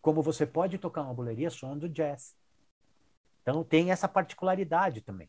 como 0.05 0.21
você 0.21 0.45
pode 0.45 0.77
tocar 0.77 1.03
uma 1.03 1.15
buleria 1.15 1.49
soando 1.49 1.89
jazz. 1.89 2.37
Então 3.45 3.63
tem 3.63 3.91
essa 3.91 4.09
particularidade 4.09 5.03
também. 5.03 5.29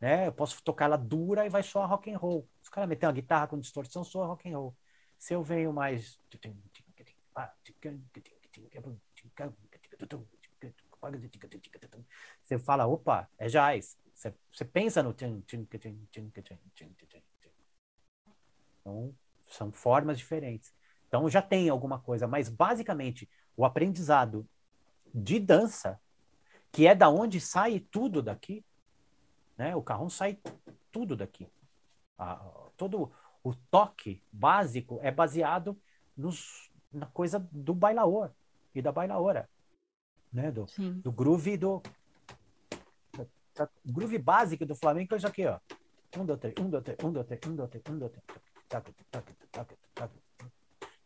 Né? 0.00 0.26
Eu 0.26 0.32
posso 0.32 0.60
tocar 0.62 0.86
ela 0.86 0.96
dura 0.96 1.46
e 1.46 1.48
vai 1.48 1.62
soar 1.62 1.88
rock 1.88 2.12
and 2.12 2.18
roll. 2.18 2.48
Se 2.60 2.68
o 2.68 2.72
cara 2.72 2.86
meter 2.86 3.06
uma 3.06 3.12
guitarra 3.12 3.46
com 3.46 3.58
distorção, 3.58 4.02
soa 4.02 4.26
rock 4.26 4.50
and 4.50 4.58
roll. 4.58 4.74
Se 5.16 5.34
eu 5.34 5.42
venho 5.42 5.72
mais 5.72 6.18
você 12.42 12.58
fala, 12.58 12.86
opa, 12.86 13.28
é 13.38 13.46
jazz. 13.46 13.96
Você, 14.12 14.34
você 14.52 14.64
pensa 14.64 15.00
no 15.00 15.14
então, 18.80 19.14
são 19.46 19.70
formas 19.70 20.18
diferentes. 20.18 20.74
Então 21.06 21.28
já 21.28 21.40
tem 21.40 21.68
alguma 21.68 22.00
coisa, 22.00 22.26
mas 22.26 22.48
basicamente 22.48 23.28
o 23.56 23.64
aprendizado 23.64 24.48
de 25.14 25.38
dança, 25.38 26.00
que 26.70 26.86
é 26.86 26.94
da 26.94 27.08
onde 27.08 27.40
sai 27.40 27.80
tudo 27.80 28.22
daqui, 28.22 28.64
né? 29.56 29.74
O 29.74 29.82
carrão 29.82 30.08
sai 30.08 30.38
tudo 30.92 31.16
daqui. 31.16 31.48
todo 32.76 33.12
o 33.42 33.54
toque 33.70 34.22
básico 34.32 34.98
é 35.02 35.10
baseado 35.10 35.76
nos, 36.16 36.70
na 36.92 37.06
coisa 37.06 37.38
do 37.52 37.74
bailaor 37.74 38.30
e 38.74 38.82
da 38.82 38.92
bailaora, 38.92 39.48
né? 40.32 40.50
Do, 40.50 40.66
do 41.02 41.12
groove 41.12 41.56
do 41.56 41.82
o 43.84 43.92
groove 43.92 44.18
básico 44.18 44.64
do 44.64 44.76
flamenco 44.76 45.14
é 45.14 45.16
isso 45.16 45.26
aqui, 45.26 45.44
ó. 45.44 45.58
Um, 46.16 46.24
dois, 46.24 46.38
três, 46.38 46.54
um, 46.60 46.70
dois, 46.70 46.84
três, 46.84 46.98
um, 47.04 47.12
dois, 47.12 47.26
três, 47.26 47.42
um, 47.44 47.56
dois, 47.56 47.70
três, 47.70 47.84
um, 47.88 47.98
dois, 47.98 48.12
três. 48.12 48.48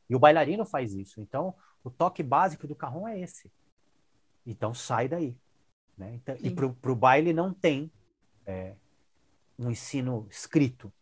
E 0.09 0.15
o 0.15 0.19
bailarino 0.19 0.67
faz 0.67 0.93
isso. 0.93 1.21
Então, 1.23 1.55
o 1.83 1.91
toque 1.91 2.23
básico 2.23 2.67
do 2.67 2.75
carrom 2.75 3.09
é 3.09 3.19
esse. 3.19 3.51
Então 4.45 4.75
sai 4.75 5.09
daí. 5.09 5.37
Né? 5.97 6.15
Então, 6.15 6.37
e 6.41 6.51
para 6.51 6.93
o 6.93 6.97
baile 6.97 7.33
não 7.33 7.53
tem 7.53 7.91
é, 8.47 8.75
um 9.59 9.71
ensino 9.71 10.27
escrito. 10.31 10.93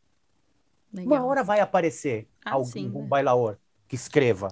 Legal. 0.93 1.12
Uma 1.12 1.26
hora 1.26 1.45
vai 1.45 1.61
aparecer 1.61 2.28
ah, 2.45 2.53
algum 2.53 2.66
sim, 2.66 2.88
né? 2.88 3.07
bailaor 3.07 3.57
que 3.86 3.95
escreva. 3.95 4.49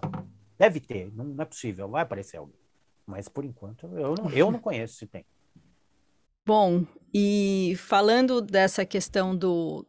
Deve 0.57 0.81
ter, 0.81 1.13
não, 1.15 1.25
não, 1.25 1.43
é 1.43 1.47
possível, 1.47 1.89
vai 1.89 2.03
aparecer 2.03 2.37
alguém. 2.37 2.59
Mas 3.07 3.29
por 3.29 3.45
enquanto 3.45 3.87
eu 3.87 4.15
não, 4.15 4.31
eu 4.31 4.51
não 4.51 4.59
conheço 4.59 4.97
se 4.97 5.07
tem. 5.07 5.25
Bom, 6.47 6.87
e 7.13 7.75
falando 7.77 8.41
dessa 8.41 8.85
questão 8.85 9.37
do, 9.37 9.87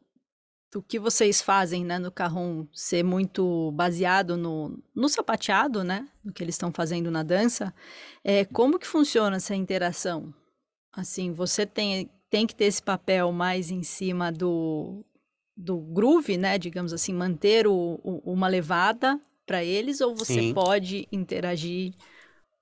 o 0.76 0.82
que 0.82 1.00
vocês 1.00 1.42
fazem, 1.42 1.84
né, 1.84 1.98
no 1.98 2.12
Carrom 2.12 2.68
ser 2.72 3.04
muito 3.04 3.72
baseado 3.72 4.38
no, 4.38 4.78
no 4.94 5.10
sapateado, 5.10 5.84
né, 5.84 6.08
no 6.24 6.32
que 6.32 6.44
eles 6.44 6.56
estão 6.56 6.72
fazendo 6.72 7.10
na 7.10 7.24
dança, 7.24 7.74
é, 8.24 8.46
como 8.46 8.78
que 8.78 8.86
funciona 8.86 9.38
essa 9.38 9.56
interação? 9.56 10.34
Assim, 10.92 11.32
você 11.32 11.66
tem, 11.66 12.10
tem 12.30 12.46
que 12.46 12.56
ter 12.56 12.66
esse 12.66 12.82
papel 12.82 13.32
mais 13.32 13.72
em 13.72 13.82
cima 13.82 14.32
do, 14.32 15.04
do 15.58 15.78
groove, 15.78 16.38
né, 16.38 16.58
digamos 16.60 16.94
assim, 16.94 17.14
manter 17.14 17.66
o, 17.66 18.00
o, 18.04 18.32
uma 18.32 18.48
levada 18.48 19.20
para 19.48 19.64
eles, 19.64 20.02
ou 20.02 20.16
você 20.16 20.36
Sim. 20.36 20.54
pode 20.54 21.08
interagir, 21.12 21.96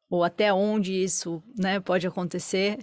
ou 0.10 0.24
até 0.24 0.54
onde 0.54 0.94
isso, 0.94 1.44
né, 1.58 1.82
pode 1.82 2.08
acontecer? 2.08 2.80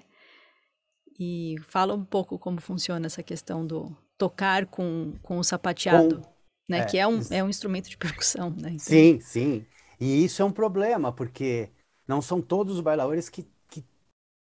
E 1.18 1.56
fala 1.62 1.94
um 1.94 2.04
pouco 2.04 2.38
como 2.38 2.60
funciona 2.60 3.06
essa 3.06 3.22
questão 3.22 3.66
do, 3.66 3.96
tocar 4.24 4.66
com, 4.66 5.12
com 5.22 5.38
o 5.38 5.44
sapateado, 5.44 6.22
com, 6.22 6.34
né? 6.68 6.78
É, 6.78 6.84
que 6.86 6.98
é 6.98 7.06
um, 7.06 7.20
é 7.30 7.44
um 7.44 7.48
instrumento 7.48 7.90
de 7.90 7.96
percussão, 7.98 8.50
né? 8.50 8.70
Então... 8.70 8.78
Sim, 8.78 9.20
sim. 9.20 9.66
E 10.00 10.24
isso 10.24 10.40
é 10.40 10.44
um 10.44 10.52
problema, 10.52 11.12
porque 11.12 11.70
não 12.08 12.22
são 12.22 12.40
todos 12.40 12.76
os 12.76 12.80
bailadores 12.80 13.28
que, 13.28 13.46
que, 13.68 13.84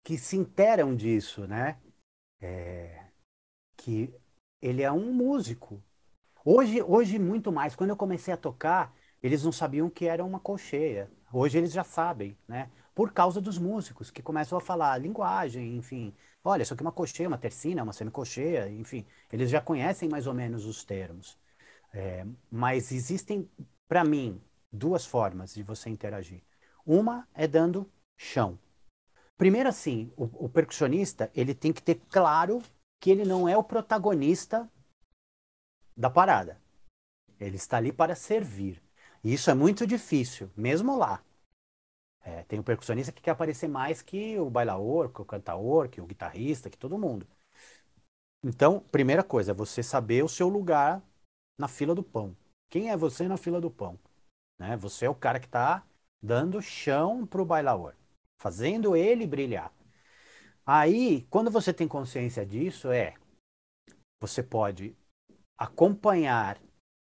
que 0.04 0.18
se 0.18 0.38
interam 0.38 0.96
disso, 0.96 1.48
né? 1.48 1.78
É, 2.40 3.06
que 3.76 4.14
ele 4.62 4.84
é 4.84 4.92
um 4.92 5.12
músico. 5.12 5.82
Hoje, 6.46 6.82
hoje, 6.84 7.18
muito 7.18 7.52
mais. 7.52 7.76
Quando 7.76 7.90
eu 7.90 7.98
comecei 7.98 8.34
a 8.34 8.38
tocar, 8.38 8.94
eles 9.22 9.44
não 9.44 9.52
sabiam 9.52 9.90
que 9.90 10.06
era 10.06 10.24
uma 10.24 10.40
colcheia. 10.40 11.10
Hoje 11.34 11.58
eles 11.58 11.72
já 11.72 11.84
sabem, 11.84 12.38
né? 12.48 12.70
Por 12.94 13.12
causa 13.14 13.42
dos 13.42 13.58
músicos 13.58 14.12
que 14.12 14.22
começam 14.22 14.58
a 14.58 14.62
falar 14.62 14.98
linguagem, 15.00 15.76
enfim, 15.76 16.14
Olha, 16.44 16.64
isso 16.64 16.74
aqui 16.74 16.82
é 16.82 16.86
uma 16.86 16.92
cocheia, 16.92 17.28
uma 17.28 17.38
tercina, 17.38 17.84
uma 17.84 17.94
semicocheia, 17.94 18.70
enfim, 18.70 19.06
eles 19.32 19.50
já 19.50 19.62
conhecem 19.62 20.10
mais 20.10 20.26
ou 20.26 20.34
menos 20.34 20.66
os 20.66 20.84
termos. 20.84 21.38
É, 21.94 22.26
mas 22.50 22.92
existem, 22.92 23.50
para 23.88 24.04
mim, 24.04 24.42
duas 24.72 25.06
formas 25.06 25.54
de 25.54 25.62
você 25.62 25.90
interagir. 25.90 26.42
Uma 26.86 27.28
é 27.34 27.48
dando 27.48 27.92
chão. 28.18 28.58
Primeiro, 29.38 29.70
assim, 29.70 30.12
o, 30.16 30.46
o 30.46 30.50
percussionista 30.50 31.32
ele 31.36 31.54
tem 31.54 31.72
que 31.72 31.82
ter 31.82 31.96
claro 32.10 32.62
que 33.00 33.10
ele 33.10 33.26
não 33.26 33.48
é 33.48 33.58
o 33.58 33.64
protagonista 33.64 34.70
da 35.96 36.10
parada. 36.10 36.60
Ele 37.40 37.56
está 37.56 37.78
ali 37.78 37.92
para 37.92 38.16
servir. 38.16 38.82
E 39.24 39.34
isso 39.34 39.50
é 39.52 39.54
muito 39.54 39.86
difícil, 39.86 40.50
mesmo 40.56 40.98
lá. 40.98 41.24
É, 42.24 42.44
tem 42.44 42.60
o 42.60 42.64
percussionista 42.64 43.12
que 43.12 43.22
quer 43.22 43.32
aparecer 43.32 43.68
mais 43.68 44.02
que 44.02 44.38
o 44.38 44.50
bailaor, 44.50 45.10
que 45.10 45.22
o 45.22 45.26
cantaor, 45.26 45.90
que 45.90 46.00
o 46.00 46.06
guitarrista, 46.06 46.70
que 46.70 46.78
todo 46.78 46.98
mundo. 46.98 47.28
Então, 48.44 48.80
primeira 48.92 49.24
coisa, 49.24 49.52
é 49.52 49.56
você 49.56 49.84
saber 49.84 50.24
o 50.24 50.30
seu 50.30 50.48
lugar 50.48 51.02
na 51.60 51.68
fila 51.68 51.94
do 51.94 52.04
pão. 52.04 52.36
Quem 52.70 52.90
é 52.90 52.98
você 52.98 53.28
na 53.28 53.38
fila 53.38 53.60
do 53.60 53.70
pão? 53.70 54.00
Né? 54.60 54.78
Você 54.78 55.06
é 55.06 55.10
o 55.10 55.16
cara 55.16 55.40
que 55.40 55.48
está 55.48 55.86
dando 56.22 56.62
chão 56.62 57.26
para 57.26 57.42
o 57.42 57.46
bailaor, 57.46 57.96
fazendo 58.40 58.96
ele 58.96 59.26
brilhar. 59.26 59.74
Aí, 60.66 61.26
quando 61.30 61.50
você 61.50 61.74
tem 61.74 61.88
consciência 61.88 62.46
disso, 62.46 62.92
é 62.92 63.16
você 64.22 64.44
pode 64.44 64.96
acompanhar, 65.58 66.62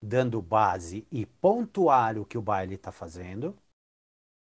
dando 0.01 0.41
base 0.41 1.05
e 1.12 1.26
pontuar 1.26 2.18
o 2.18 2.26
que 2.26 2.38
o 2.38 2.41
baile 2.41 2.76
está 2.76 2.91
fazendo, 2.91 3.55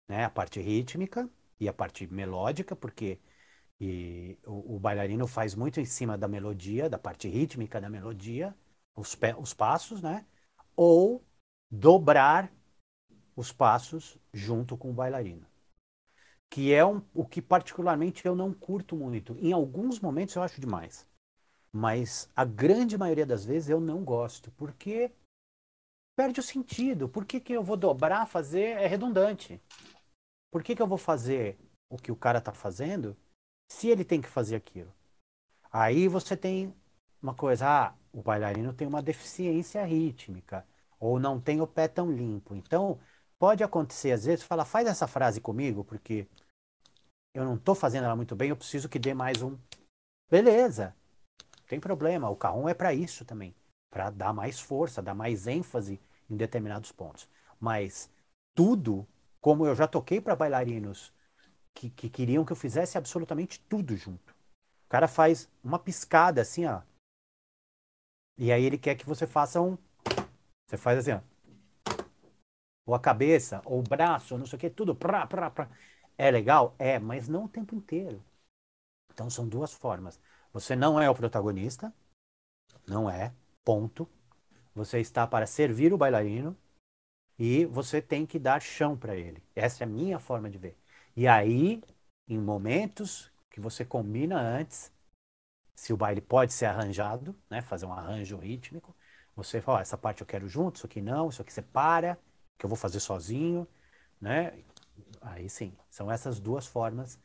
né? 0.07 0.25
A 0.25 0.29
parte 0.29 0.59
rítmica 0.59 1.29
e 1.59 1.67
a 1.67 1.73
parte 1.73 2.07
melódica, 2.07 2.75
porque 2.75 3.19
e 3.83 4.37
o, 4.45 4.75
o, 4.75 4.79
bailarino 4.79 5.25
faz 5.25 5.55
muito 5.55 5.79
em 5.79 5.85
cima 5.85 6.15
da 6.15 6.27
melodia, 6.27 6.87
da 6.87 6.99
parte 6.99 7.27
rítmica 7.27 7.81
da 7.81 7.89
melodia, 7.89 8.55
os, 8.95 9.17
os 9.39 9.55
passos, 9.55 10.03
né? 10.03 10.23
Ou 10.75 11.25
dobrar 11.71 12.53
os 13.35 13.51
passos 13.51 14.19
junto 14.31 14.77
com 14.77 14.91
o 14.91 14.93
bailarino. 14.93 15.47
Que 16.47 16.71
é 16.73 16.85
um, 16.85 17.01
o 17.11 17.25
que 17.25 17.41
particularmente 17.41 18.23
eu 18.23 18.35
não 18.35 18.53
curto 18.53 18.95
muito. 18.95 19.35
Em 19.39 19.51
alguns 19.51 19.99
momentos 19.99 20.35
eu 20.35 20.43
acho 20.43 20.61
demais. 20.61 21.07
Mas 21.71 22.29
a 22.35 22.45
grande 22.45 22.99
maioria 22.99 23.25
das 23.25 23.43
vezes 23.45 23.69
eu 23.69 23.79
não 23.79 24.03
gosto, 24.03 24.51
porque 24.51 25.11
perde 26.21 26.39
o 26.39 26.43
sentido. 26.43 27.09
Por 27.09 27.25
que, 27.25 27.39
que 27.39 27.51
eu 27.51 27.63
vou 27.63 27.75
dobrar, 27.75 28.27
fazer? 28.27 28.77
É 28.77 28.85
redundante. 28.85 29.59
Por 30.51 30.61
que, 30.61 30.75
que 30.75 30.81
eu 30.81 30.85
vou 30.85 30.97
fazer 30.97 31.57
o 31.89 31.97
que 31.97 32.11
o 32.11 32.15
cara 32.15 32.37
está 32.37 32.53
fazendo 32.53 33.17
se 33.67 33.87
ele 33.87 34.05
tem 34.05 34.21
que 34.21 34.27
fazer 34.27 34.55
aquilo? 34.55 34.93
Aí 35.71 36.07
você 36.07 36.37
tem 36.37 36.75
uma 37.23 37.33
coisa, 37.33 37.65
ah, 37.67 37.95
o 38.13 38.21
bailarino 38.21 38.71
tem 38.71 38.87
uma 38.87 39.01
deficiência 39.01 39.83
rítmica, 39.83 40.63
ou 40.99 41.19
não 41.19 41.41
tem 41.41 41.59
o 41.59 41.65
pé 41.65 41.87
tão 41.87 42.11
limpo. 42.11 42.53
Então, 42.53 42.99
pode 43.39 43.63
acontecer, 43.63 44.11
às 44.11 44.25
vezes, 44.25 44.45
fala, 44.45 44.63
faz 44.63 44.87
essa 44.87 45.07
frase 45.07 45.41
comigo, 45.41 45.83
porque 45.83 46.27
eu 47.33 47.43
não 47.43 47.55
estou 47.55 47.73
fazendo 47.73 48.03
ela 48.03 48.15
muito 48.15 48.35
bem, 48.35 48.49
eu 48.49 48.57
preciso 48.57 48.87
que 48.87 48.99
dê 48.99 49.15
mais 49.15 49.41
um. 49.41 49.57
Beleza, 50.29 50.95
tem 51.67 51.79
problema, 51.79 52.29
o 52.29 52.37
K1 52.37 52.69
é 52.69 52.73
para 52.75 52.93
isso 52.93 53.25
também, 53.25 53.55
para 53.89 54.11
dar 54.11 54.33
mais 54.33 54.59
força, 54.59 55.01
dar 55.01 55.15
mais 55.15 55.47
ênfase 55.47 55.99
em 56.31 56.37
determinados 56.37 56.91
pontos. 56.91 57.29
Mas 57.59 58.09
tudo, 58.55 59.07
como 59.39 59.65
eu 59.65 59.75
já 59.75 59.87
toquei 59.87 60.21
para 60.21 60.35
bailarinos 60.35 61.13
que, 61.73 61.89
que 61.89 62.09
queriam 62.09 62.45
que 62.45 62.51
eu 62.51 62.55
fizesse 62.55 62.97
absolutamente 62.97 63.59
tudo 63.61 63.95
junto. 63.95 64.31
O 64.85 64.89
cara 64.89 65.07
faz 65.07 65.49
uma 65.63 65.77
piscada 65.77 66.41
assim, 66.41 66.65
ó. 66.65 66.81
E 68.37 68.51
aí 68.51 68.63
ele 68.63 68.77
quer 68.77 68.95
que 68.95 69.05
você 69.05 69.27
faça 69.27 69.61
um. 69.61 69.77
Você 70.67 70.77
faz 70.77 70.99
assim, 70.99 71.11
ó. 71.11 71.21
Ou 72.85 72.95
a 72.95 72.99
cabeça, 72.99 73.61
ou 73.65 73.79
o 73.79 73.83
braço, 73.83 74.33
ou 74.33 74.39
não 74.39 74.45
sei 74.45 74.57
o 74.57 74.59
que, 74.59 74.69
tudo. 74.69 74.95
Pra, 74.95 75.27
pra, 75.27 75.49
pra. 75.51 75.69
É 76.17 76.31
legal? 76.31 76.75
É, 76.79 76.99
mas 76.99 77.27
não 77.27 77.45
o 77.45 77.49
tempo 77.49 77.75
inteiro. 77.75 78.23
Então 79.13 79.29
são 79.29 79.47
duas 79.47 79.73
formas. 79.73 80.19
Você 80.51 80.75
não 80.75 80.99
é 80.99 81.09
o 81.09 81.15
protagonista, 81.15 81.93
não 82.87 83.09
é, 83.09 83.33
ponto. 83.63 84.09
Você 84.75 84.99
está 84.99 85.27
para 85.27 85.45
servir 85.47 85.93
o 85.93 85.97
bailarino 85.97 86.57
e 87.37 87.65
você 87.65 88.01
tem 88.01 88.25
que 88.25 88.39
dar 88.39 88.61
chão 88.61 88.97
para 88.97 89.15
ele. 89.15 89.43
Essa 89.55 89.83
é 89.83 89.87
a 89.87 89.89
minha 89.89 90.19
forma 90.19 90.49
de 90.49 90.57
ver. 90.57 90.77
E 91.15 91.27
aí, 91.27 91.81
em 92.27 92.39
momentos 92.39 93.31
que 93.49 93.59
você 93.59 93.85
combina 93.85 94.39
antes, 94.39 94.91
se 95.75 95.93
o 95.93 95.97
baile 95.97 96.21
pode 96.21 96.53
ser 96.53 96.65
arranjado, 96.65 97.35
né, 97.49 97.61
fazer 97.61 97.85
um 97.85 97.93
arranjo 97.93 98.37
rítmico, 98.37 98.95
você 99.35 99.61
fala, 99.61 99.81
essa 99.81 99.97
parte 99.97 100.21
eu 100.21 100.27
quero 100.27 100.47
junto, 100.47 100.77
isso 100.77 100.85
aqui 100.85 101.01
não, 101.01 101.29
isso 101.29 101.41
aqui 101.41 101.51
você 101.51 101.61
para, 101.61 102.17
que 102.57 102.65
eu 102.65 102.69
vou 102.69 102.77
fazer 102.77 102.99
sozinho, 102.99 103.67
né? 104.19 104.63
Aí 105.21 105.49
sim, 105.49 105.75
são 105.89 106.11
essas 106.11 106.39
duas 106.39 106.67
formas 106.67 107.19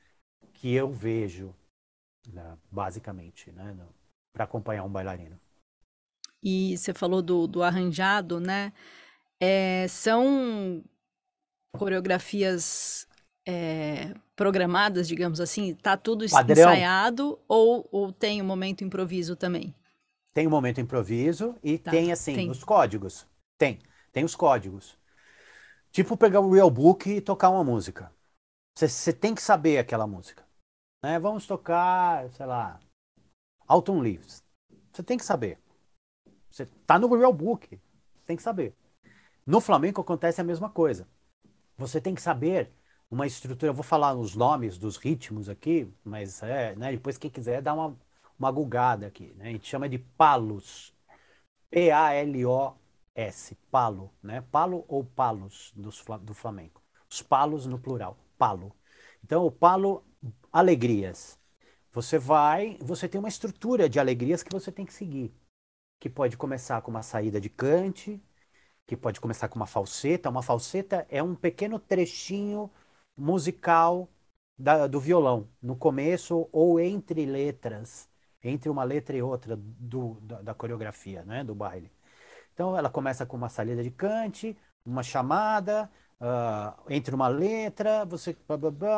que 0.54 0.72
eu 0.74 0.90
vejo 0.92 1.54
né, 2.28 2.58
basicamente, 2.70 3.52
né, 3.52 3.76
para 4.32 4.44
acompanhar 4.44 4.84
um 4.84 4.90
bailarino. 4.90 5.40
E 6.42 6.76
você 6.76 6.94
falou 6.94 7.22
do, 7.22 7.46
do 7.46 7.62
arranjado, 7.62 8.38
né? 8.38 8.72
É, 9.40 9.86
são 9.88 10.82
coreografias 11.76 13.06
é, 13.46 14.14
programadas, 14.34 15.06
digamos 15.06 15.40
assim? 15.40 15.74
Tá 15.74 15.96
tudo 15.96 16.28
Padrão. 16.28 16.56
ensaiado 16.56 17.38
ou, 17.48 17.88
ou 17.90 18.12
tem 18.12 18.42
um 18.42 18.46
momento 18.46 18.82
improviso 18.82 19.36
também? 19.36 19.74
Tem 20.34 20.46
um 20.46 20.50
momento 20.50 20.80
improviso 20.80 21.56
e 21.62 21.78
tá, 21.78 21.90
tem, 21.90 22.12
assim, 22.12 22.34
tem. 22.34 22.50
os 22.50 22.62
códigos. 22.62 23.26
Tem, 23.56 23.78
tem 24.12 24.24
os 24.24 24.34
códigos. 24.34 24.98
Tipo 25.90 26.16
pegar 26.16 26.40
o 26.40 26.52
real 26.52 26.70
book 26.70 27.08
e 27.08 27.20
tocar 27.20 27.48
uma 27.48 27.64
música. 27.64 28.12
Você 28.76 29.12
tem 29.12 29.34
que 29.34 29.40
saber 29.40 29.78
aquela 29.78 30.06
música. 30.06 30.44
Né? 31.02 31.18
Vamos 31.18 31.46
tocar, 31.46 32.28
sei 32.32 32.44
lá, 32.44 32.78
Autumn 33.66 34.00
Leaves. 34.00 34.44
Você 34.92 35.02
tem 35.02 35.16
que 35.16 35.24
saber. 35.24 35.58
Você 36.56 36.64
tá 36.86 36.98
no 36.98 37.14
real 37.14 37.34
book. 37.34 37.78
Tem 38.24 38.34
que 38.34 38.42
saber. 38.42 38.74
No 39.44 39.60
flamenco 39.60 40.00
acontece 40.00 40.40
a 40.40 40.44
mesma 40.44 40.70
coisa. 40.70 41.06
Você 41.76 42.00
tem 42.00 42.14
que 42.14 42.22
saber 42.22 42.72
uma 43.10 43.26
estrutura. 43.26 43.68
Eu 43.68 43.74
vou 43.74 43.84
falar 43.84 44.14
os 44.14 44.34
nomes 44.34 44.78
dos 44.78 44.96
ritmos 44.96 45.50
aqui, 45.50 45.92
mas 46.02 46.42
é, 46.42 46.74
né, 46.74 46.92
depois 46.92 47.18
quem 47.18 47.30
quiser 47.30 47.60
dá 47.60 47.74
uma, 47.74 47.94
uma 48.38 48.50
gulgada 48.50 49.06
aqui. 49.06 49.34
Né? 49.36 49.48
A 49.48 49.52
gente 49.52 49.68
chama 49.68 49.86
de 49.86 49.98
palos. 49.98 50.94
P-A-L-O-S. 51.68 53.54
Palo. 53.70 54.10
Né? 54.22 54.40
Palo 54.50 54.86
ou 54.88 55.04
palos 55.04 55.74
dos, 55.76 56.02
do 56.22 56.32
flamenco. 56.32 56.82
Os 57.06 57.20
palos 57.20 57.66
no 57.66 57.78
plural. 57.78 58.16
Palo. 58.38 58.74
Então, 59.22 59.44
o 59.44 59.50
palo 59.50 60.02
alegrias. 60.50 61.38
Você 61.92 62.18
vai, 62.18 62.78
você 62.80 63.06
tem 63.06 63.18
uma 63.18 63.28
estrutura 63.28 63.90
de 63.90 64.00
alegrias 64.00 64.42
que 64.42 64.50
você 64.50 64.72
tem 64.72 64.86
que 64.86 64.94
seguir. 64.94 65.34
Que 65.98 66.08
pode 66.10 66.36
começar 66.36 66.80
com 66.82 66.90
uma 66.90 67.02
saída 67.02 67.40
de 67.40 67.48
cante, 67.48 68.22
que 68.86 68.96
pode 68.96 69.20
começar 69.20 69.48
com 69.48 69.56
uma 69.56 69.66
falseta. 69.66 70.30
Uma 70.30 70.42
falseta 70.42 71.06
é 71.10 71.22
um 71.22 71.34
pequeno 71.34 71.78
trechinho 71.78 72.70
musical 73.16 74.08
da, 74.58 74.86
do 74.86 75.00
violão, 75.00 75.48
no 75.62 75.76
começo 75.76 76.48
ou 76.52 76.80
entre 76.80 77.26
letras, 77.26 78.08
entre 78.42 78.68
uma 78.70 78.84
letra 78.84 79.16
e 79.16 79.22
outra 79.22 79.56
do, 79.56 80.14
da, 80.22 80.42
da 80.42 80.54
coreografia, 80.54 81.24
né, 81.24 81.44
do 81.44 81.54
baile. 81.54 81.90
Então 82.54 82.76
ela 82.76 82.88
começa 82.90 83.26
com 83.26 83.36
uma 83.36 83.48
saída 83.48 83.82
de 83.82 83.90
cante, 83.90 84.56
uma 84.84 85.02
chamada, 85.02 85.90
uh, 86.20 86.82
entre 86.88 87.14
uma 87.14 87.28
letra, 87.28 88.04
você 88.04 88.36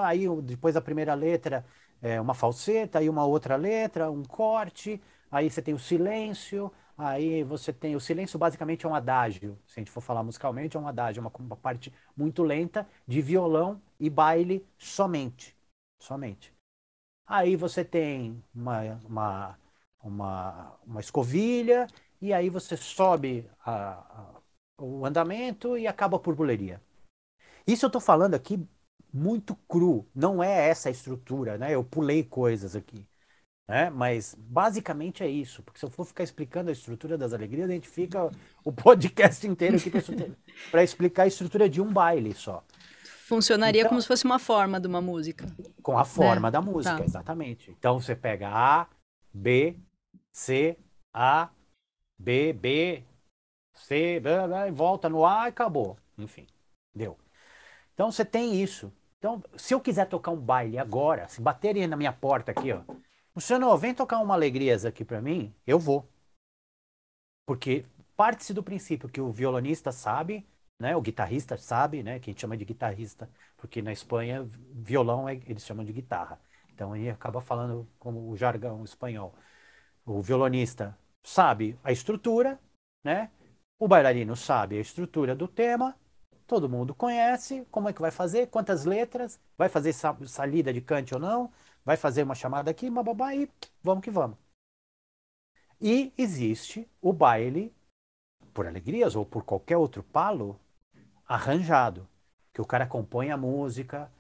aí 0.05 0.29
depois 0.43 0.75
da 0.75 0.81
primeira 0.81 1.15
letra 1.15 1.65
é 2.01 2.21
uma 2.21 2.35
falseta, 2.35 3.01
aí 3.01 3.09
uma 3.09 3.25
outra 3.25 3.57
letra, 3.57 4.11
um 4.11 4.23
corte, 4.23 5.03
aí 5.31 5.51
você 5.51 5.61
tem 5.61 5.75
o 5.75 5.79
silêncio, 5.79 6.73
aí 6.99 7.45
você 7.45 7.73
tem 7.73 7.97
o 7.97 8.01
silêncio 8.01 8.39
basicamente 8.39 8.87
é 8.87 8.89
um 8.91 8.95
adágio, 8.95 9.59
se 9.67 9.81
a 9.81 9.83
gente 9.83 9.91
for 9.93 10.03
falar 10.03 10.25
musicalmente 10.25 10.77
é 10.77 10.81
um 10.81 10.89
adágio, 10.89 11.23
uma, 11.23 11.33
uma 11.39 11.57
parte 11.57 11.93
muito 12.17 12.43
lenta 12.43 12.89
de 13.07 13.23
violão 13.23 13.81
e 14.01 14.11
baile 14.11 14.67
somente, 14.79 15.57
somente. 16.01 16.53
Aí 17.27 17.57
você 17.57 17.85
tem 17.85 18.43
uma, 18.55 18.83
uma, 19.05 19.59
uma, 20.03 20.79
uma 20.87 21.01
escovilha 21.01 21.87
e 22.21 22.33
aí 22.33 22.51
você 22.51 22.77
sobe 22.77 23.49
a, 23.65 23.93
a, 24.01 24.41
o 24.79 25.05
andamento 25.07 25.77
e 25.79 25.87
acaba 25.87 26.19
por 26.19 26.35
buleria. 26.35 26.83
Isso 27.67 27.85
eu 27.85 27.89
estou 27.89 28.01
falando 28.01 28.35
aqui 28.35 28.67
muito 29.13 29.55
cru, 29.69 30.07
não 30.15 30.43
é 30.43 30.69
essa 30.69 30.89
a 30.89 30.93
estrutura, 30.93 31.59
né? 31.59 31.75
Eu 31.75 31.85
pulei 31.85 32.25
coisas 32.25 32.77
aqui, 32.77 33.07
né? 33.69 33.91
Mas 33.91 34.35
basicamente 34.39 35.23
é 35.23 35.29
isso, 35.29 35.63
porque 35.63 35.79
se 35.79 35.85
eu 35.85 35.91
for 35.91 36.07
ficar 36.07 36.25
explicando 36.25 36.71
a 36.71 36.73
estrutura 36.73 37.19
das 37.19 37.35
alegrias, 37.35 37.69
a 37.69 37.73
gente 37.75 37.89
fica 37.89 38.31
o 38.65 38.73
podcast 38.73 39.47
inteiro 39.47 39.77
aqui 39.77 39.91
para 40.71 40.83
explicar 40.83 41.25
a 41.25 41.27
estrutura 41.27 41.69
de 41.69 41.81
um 41.81 41.93
baile 41.93 42.35
só. 42.35 42.65
Funcionaria 43.27 43.83
então, 43.83 43.91
como 43.91 44.01
se 44.01 44.09
fosse 44.09 44.25
uma 44.25 44.39
forma 44.39 44.81
de 44.81 44.87
uma 44.87 45.03
música. 45.03 45.45
Com 45.83 45.99
a 45.99 46.05
forma 46.05 46.49
né? 46.49 46.51
da 46.51 46.63
música, 46.63 46.97
tá. 46.97 47.05
exatamente. 47.05 47.71
Então 47.79 48.01
você 48.01 48.17
pega 48.17 48.49
A, 48.49 48.87
B, 49.35 49.77
C, 50.33 50.79
A, 51.13 51.51
B, 52.19 52.55
B, 52.55 53.05
C, 53.75 54.19
e 54.67 54.71
volta 54.73 55.11
no 55.11 55.27
A 55.27 55.45
e 55.45 55.49
acabou. 55.51 55.99
Enfim, 56.17 56.47
deu. 56.95 57.19
Então 57.93 58.11
você 58.11 58.25
tem 58.25 58.63
isso. 58.63 58.91
Então, 59.19 59.43
se 59.57 59.75
eu 59.75 59.81
quiser 59.81 60.07
tocar 60.07 60.31
um 60.31 60.41
baile 60.41 60.79
agora, 60.79 61.29
se 61.29 61.43
baterem 61.43 61.87
na 61.87 61.97
minha 61.97 62.13
porta 62.13 62.53
aqui, 62.53 62.73
ó, 62.73 62.83
Luciano, 63.39 63.79
vem 63.79 63.95
tocar 63.95 64.19
uma 64.19 64.35
alegrias 64.35 64.85
aqui 64.85 65.05
para 65.05 65.23
mim, 65.23 65.55
eu 65.65 65.79
vou. 65.79 66.05
Porque 67.47 67.87
parte-se 68.17 68.53
do 68.53 68.65
princípio 68.65 69.09
que 69.09 69.21
o 69.21 69.31
violonista 69.31 69.93
sabe, 69.93 70.45
né, 70.77 70.97
o 70.97 71.01
guitarrista 71.01 71.57
sabe, 71.57 72.03
né, 72.03 72.19
que 72.19 72.31
a 72.31 72.33
gente 72.33 72.41
chama 72.41 72.57
de 72.57 72.65
guitarrista, 72.65 73.31
porque 73.57 73.81
na 73.81 73.93
Espanha 73.93 74.43
violão 74.73 75.29
é, 75.29 75.35
eles 75.47 75.65
chamam 75.65 75.85
de 75.85 75.93
guitarra. 75.93 76.41
Então 76.75 76.93
aí 76.93 77.09
acaba 77.09 77.41
falando 77.41 77.89
como 77.97 78.29
o 78.29 78.37
jargão 78.37 78.83
espanhol. 78.83 79.33
O 80.05 80.21
violonista 80.21 80.99
sabe 81.23 81.79
a 81.85 81.93
estrutura, 81.93 82.59
né? 83.05 83.31
O 83.79 83.87
bailarino 83.87 84.35
sabe 84.35 84.79
a 84.79 84.81
estrutura 84.81 85.37
do 85.37 85.47
tema, 85.47 85.97
todo 86.45 86.69
mundo 86.69 86.93
conhece, 86.93 87.65
como 87.71 87.89
é 87.89 87.93
que 87.93 88.01
vai 88.01 88.11
fazer, 88.11 88.49
quantas 88.49 88.85
letras, 88.85 89.41
vai 89.57 89.69
fazer 89.69 89.93
salida 89.93 90.73
de 90.73 90.81
cante 90.81 91.15
ou 91.15 91.21
não, 91.21 91.53
vai 91.85 91.97
fazer 91.97 92.23
uma 92.23 92.35
chamada 92.35 92.71
aqui, 92.71 92.91
bababá, 92.91 93.35
e 93.35 93.51
vamos 93.83 94.05
que 94.05 94.11
vamos. 94.11 94.37
E 95.81 96.13
existe 96.19 96.89
o 97.01 97.13
baile, 97.13 97.75
por 98.53 98.67
alegrias 98.67 99.15
ou 99.15 99.25
por 99.25 99.45
qualquer 99.45 99.77
outro 99.77 100.03
palo, 100.03 100.59
arranjado, 101.27 102.09
que 102.53 102.61
o 102.61 102.67
cara 102.67 102.87
compõe 102.87 103.31
a 103.31 103.37
música, 103.37 104.11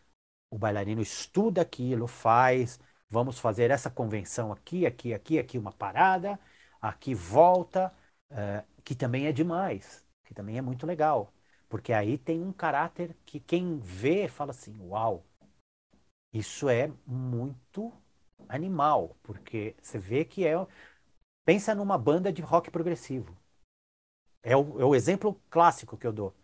o 0.51 0.59
bailarino 0.59 1.01
estuda 1.03 1.63
aquilo, 1.63 2.07
faz, 2.07 2.79
vamos 3.09 3.39
fazer 3.39 3.71
essa 3.71 3.91
convenção 3.91 4.53
aqui, 4.53 4.87
aqui, 4.87 5.13
aqui, 5.15 5.39
aqui 5.39 5.59
uma 5.59 5.73
parada, 5.73 6.39
aqui 6.81 7.15
volta, 7.15 7.93
uh, 8.31 8.65
que 8.85 8.95
também 8.95 9.27
é 9.27 9.33
demais, 9.33 10.07
que 10.25 10.35
também 10.35 10.59
é 10.59 10.63
muito 10.63 10.87
legal, 10.87 11.33
porque 11.69 11.93
aí 11.93 12.17
tem 12.17 12.43
um 12.43 12.53
caráter 12.53 13.17
que 13.27 13.41
quem 13.41 13.79
vê 13.79 14.29
fala 14.29 14.53
assim, 14.53 14.79
uau, 14.81 15.25
isso 16.33 16.69
é 16.69 16.93
muito 17.07 17.93
animal, 18.49 19.17
porque 19.23 19.77
você 19.81 19.99
vê 19.99 20.25
que 20.25 20.47
é, 20.47 20.55
pensa 21.45 21.75
numa 21.75 21.99
banda 21.99 22.33
de 22.33 22.43
rock 22.43 22.71
progressivo, 22.71 23.37
é 24.43 24.57
o, 24.57 24.81
é 24.81 24.85
o 24.85 24.95
exemplo 24.95 25.41
clássico 25.51 25.97
que 25.97 26.07
eu 26.07 26.13
dou 26.13 26.35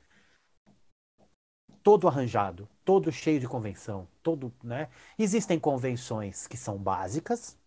todo 1.82 2.08
arranjado, 2.08 2.68
todo 2.84 3.12
cheio 3.12 3.38
de 3.38 3.46
convenção, 3.48 4.08
todo, 4.22 4.52
né? 4.62 4.88
Existem 5.18 5.58
convenções 5.60 6.46
que 6.46 6.56
são 6.56 6.78
básicas, 6.78 7.58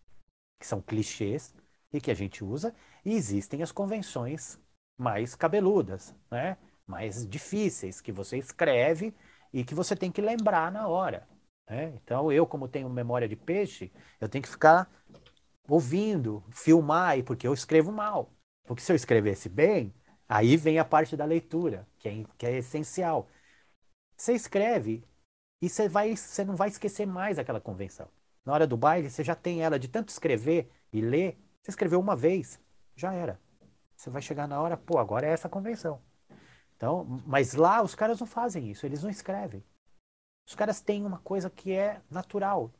que 0.60 0.66
são 0.66 0.80
clichês 0.82 1.54
e 1.92 2.00
que 2.00 2.10
a 2.10 2.14
gente 2.14 2.44
usa, 2.44 2.74
e 3.04 3.14
existem 3.14 3.62
as 3.62 3.72
convenções 3.72 4.58
mais 4.98 5.34
cabeludas, 5.34 6.14
né? 6.30 6.58
Mais 6.86 7.26
difíceis 7.28 8.00
que 8.00 8.12
você 8.12 8.38
escreve 8.38 9.14
e 9.52 9.64
que 9.64 9.74
você 9.74 9.96
tem 9.96 10.12
que 10.12 10.20
lembrar 10.22 10.72
na 10.72 10.88
hora. 10.88 11.28
Né? 11.68 11.92
Então 12.02 12.32
eu, 12.32 12.46
como 12.46 12.68
tenho 12.68 12.88
memória 12.88 13.28
de 13.28 13.36
peixe, 13.36 13.92
eu 14.20 14.28
tenho 14.28 14.42
que 14.42 14.48
ficar 14.48 14.90
ouvindo, 15.68 16.42
filmar, 16.50 17.22
porque 17.24 17.46
eu 17.46 17.52
escrevo 17.52 17.92
mal. 17.92 18.32
Porque 18.64 18.82
se 18.82 18.90
eu 18.90 18.96
escrevesse 18.96 19.48
bem, 19.48 19.92
aí 20.28 20.56
vem 20.56 20.78
a 20.78 20.84
parte 20.84 21.16
da 21.16 21.24
leitura, 21.24 21.86
que 21.98 22.08
é, 22.08 22.24
que 22.36 22.46
é 22.46 22.58
essencial. 22.58 23.28
Você 24.16 24.32
escreve 24.32 25.04
e 25.60 25.68
você, 25.68 25.88
vai, 25.88 26.16
você 26.16 26.44
não 26.44 26.56
vai 26.56 26.68
esquecer 26.68 27.06
mais 27.06 27.38
aquela 27.38 27.60
convenção. 27.60 28.08
Na 28.44 28.52
hora 28.52 28.66
do 28.66 28.76
baile, 28.76 29.10
você 29.10 29.22
já 29.22 29.34
tem 29.34 29.62
ela 29.62 29.78
de 29.78 29.88
tanto 29.88 30.08
escrever 30.08 30.70
e 30.92 31.00
ler. 31.00 31.38
Você 31.62 31.70
escreveu 31.70 32.00
uma 32.00 32.16
vez, 32.16 32.60
já 32.96 33.12
era. 33.12 33.38
Você 33.96 34.10
vai 34.10 34.22
chegar 34.22 34.48
na 34.48 34.60
hora, 34.60 34.76
pô, 34.76 34.98
agora 34.98 35.26
é 35.26 35.30
essa 35.30 35.48
convenção. 35.48 36.00
Então, 36.76 37.04
mas 37.26 37.54
lá 37.54 37.82
os 37.82 37.94
caras 37.94 38.20
não 38.20 38.26
fazem 38.26 38.70
isso, 38.70 38.86
eles 38.86 39.02
não 39.02 39.10
escrevem. 39.10 39.62
Os 40.48 40.54
caras 40.54 40.80
têm 40.80 41.04
uma 41.04 41.18
coisa 41.18 41.50
que 41.50 41.72
é 41.74 42.00
natural, 42.10 42.72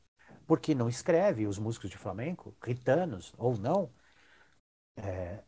porque 0.46 0.74
não 0.74 0.88
escreve 0.88 1.46
os 1.46 1.58
músicos 1.58 1.90
de 1.90 1.98
flamenco, 1.98 2.56
ritanos 2.64 3.34
ou 3.36 3.58
não, 3.58 3.90
é, 4.96 5.40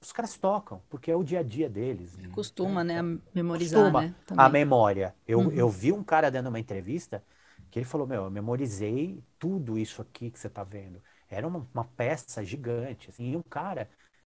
os 0.00 0.10
caras 0.10 0.38
tocam, 0.38 0.82
porque 0.88 1.10
é 1.10 1.14
o 1.14 1.22
dia 1.22 1.40
a 1.40 1.42
dia 1.42 1.68
deles. 1.68 2.16
Né? 2.16 2.30
Costuma, 2.30 2.82
né? 2.82 3.00
A 3.00 3.02
memorizar, 3.34 3.92
Costuma 3.92 4.02
né? 4.04 4.14
a 4.34 4.48
memória. 4.48 5.14
Eu, 5.28 5.40
uhum. 5.40 5.50
eu 5.50 5.68
vi 5.68 5.92
um 5.92 6.02
cara 6.02 6.30
dando 6.30 6.46
uma 6.46 6.58
entrevista 6.58 7.22
que 7.70 7.78
ele 7.78 7.84
falou, 7.84 8.06
meu, 8.06 8.24
eu 8.24 8.30
memorizei 8.30 9.22
tudo 9.38 9.78
isso 9.78 10.00
aqui 10.00 10.30
que 10.30 10.38
você 10.38 10.46
está 10.46 10.64
vendo. 10.64 11.02
Era 11.28 11.46
uma, 11.46 11.68
uma, 11.74 11.84
peça 11.84 12.42
gigante, 12.42 13.10
assim, 13.10 13.32
e 13.32 13.36
um 13.36 13.42
cara 13.42 13.86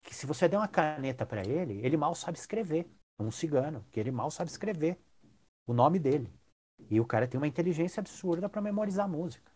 que 0.02 0.16
se 0.16 0.26
você 0.26 0.50
der 0.50 0.58
uma 0.58 0.68
caneta 0.68 1.24
para 1.24 1.46
ele, 1.48 1.86
ele 1.86 1.96
mal 1.96 2.16
sabe 2.16 2.40
escrever. 2.40 2.92
Um 3.20 3.30
cigano, 3.30 3.86
que 3.92 4.00
ele 4.00 4.10
mal 4.10 4.32
sabe 4.32 4.50
escrever 4.50 4.98
o 5.68 5.74
nome 5.74 6.00
dele. 6.00 6.28
E 6.90 7.00
o 7.00 7.06
cara 7.06 7.28
tem 7.28 7.38
uma 7.38 7.48
inteligência 7.48 8.02
absurda 8.02 8.50
para 8.50 8.62
memorizar 8.62 9.08
música. 9.08 9.52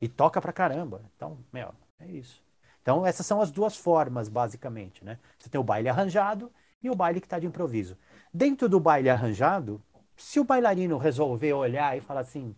E 0.00 0.08
toca 0.08 0.40
pra 0.40 0.52
caramba. 0.52 1.02
Então, 1.16 1.38
meu, 1.52 1.74
é 1.98 2.06
isso. 2.06 2.42
Então, 2.80 3.06
essas 3.06 3.24
são 3.24 3.40
as 3.40 3.50
duas 3.50 3.76
formas, 3.76 4.28
basicamente. 4.28 5.04
Né? 5.04 5.18
Você 5.38 5.48
tem 5.48 5.60
o 5.60 5.64
baile 5.64 5.88
arranjado 5.88 6.52
e 6.82 6.90
o 6.90 6.94
baile 6.94 7.20
que 7.20 7.26
está 7.26 7.38
de 7.38 7.46
improviso. 7.46 7.96
Dentro 8.34 8.68
do 8.68 8.80
baile 8.80 9.08
arranjado, 9.08 9.80
se 10.16 10.40
o 10.40 10.44
bailarino 10.44 10.98
resolver 10.98 11.52
olhar 11.52 11.96
e 11.96 12.00
falar 12.00 12.20
assim, 12.20 12.54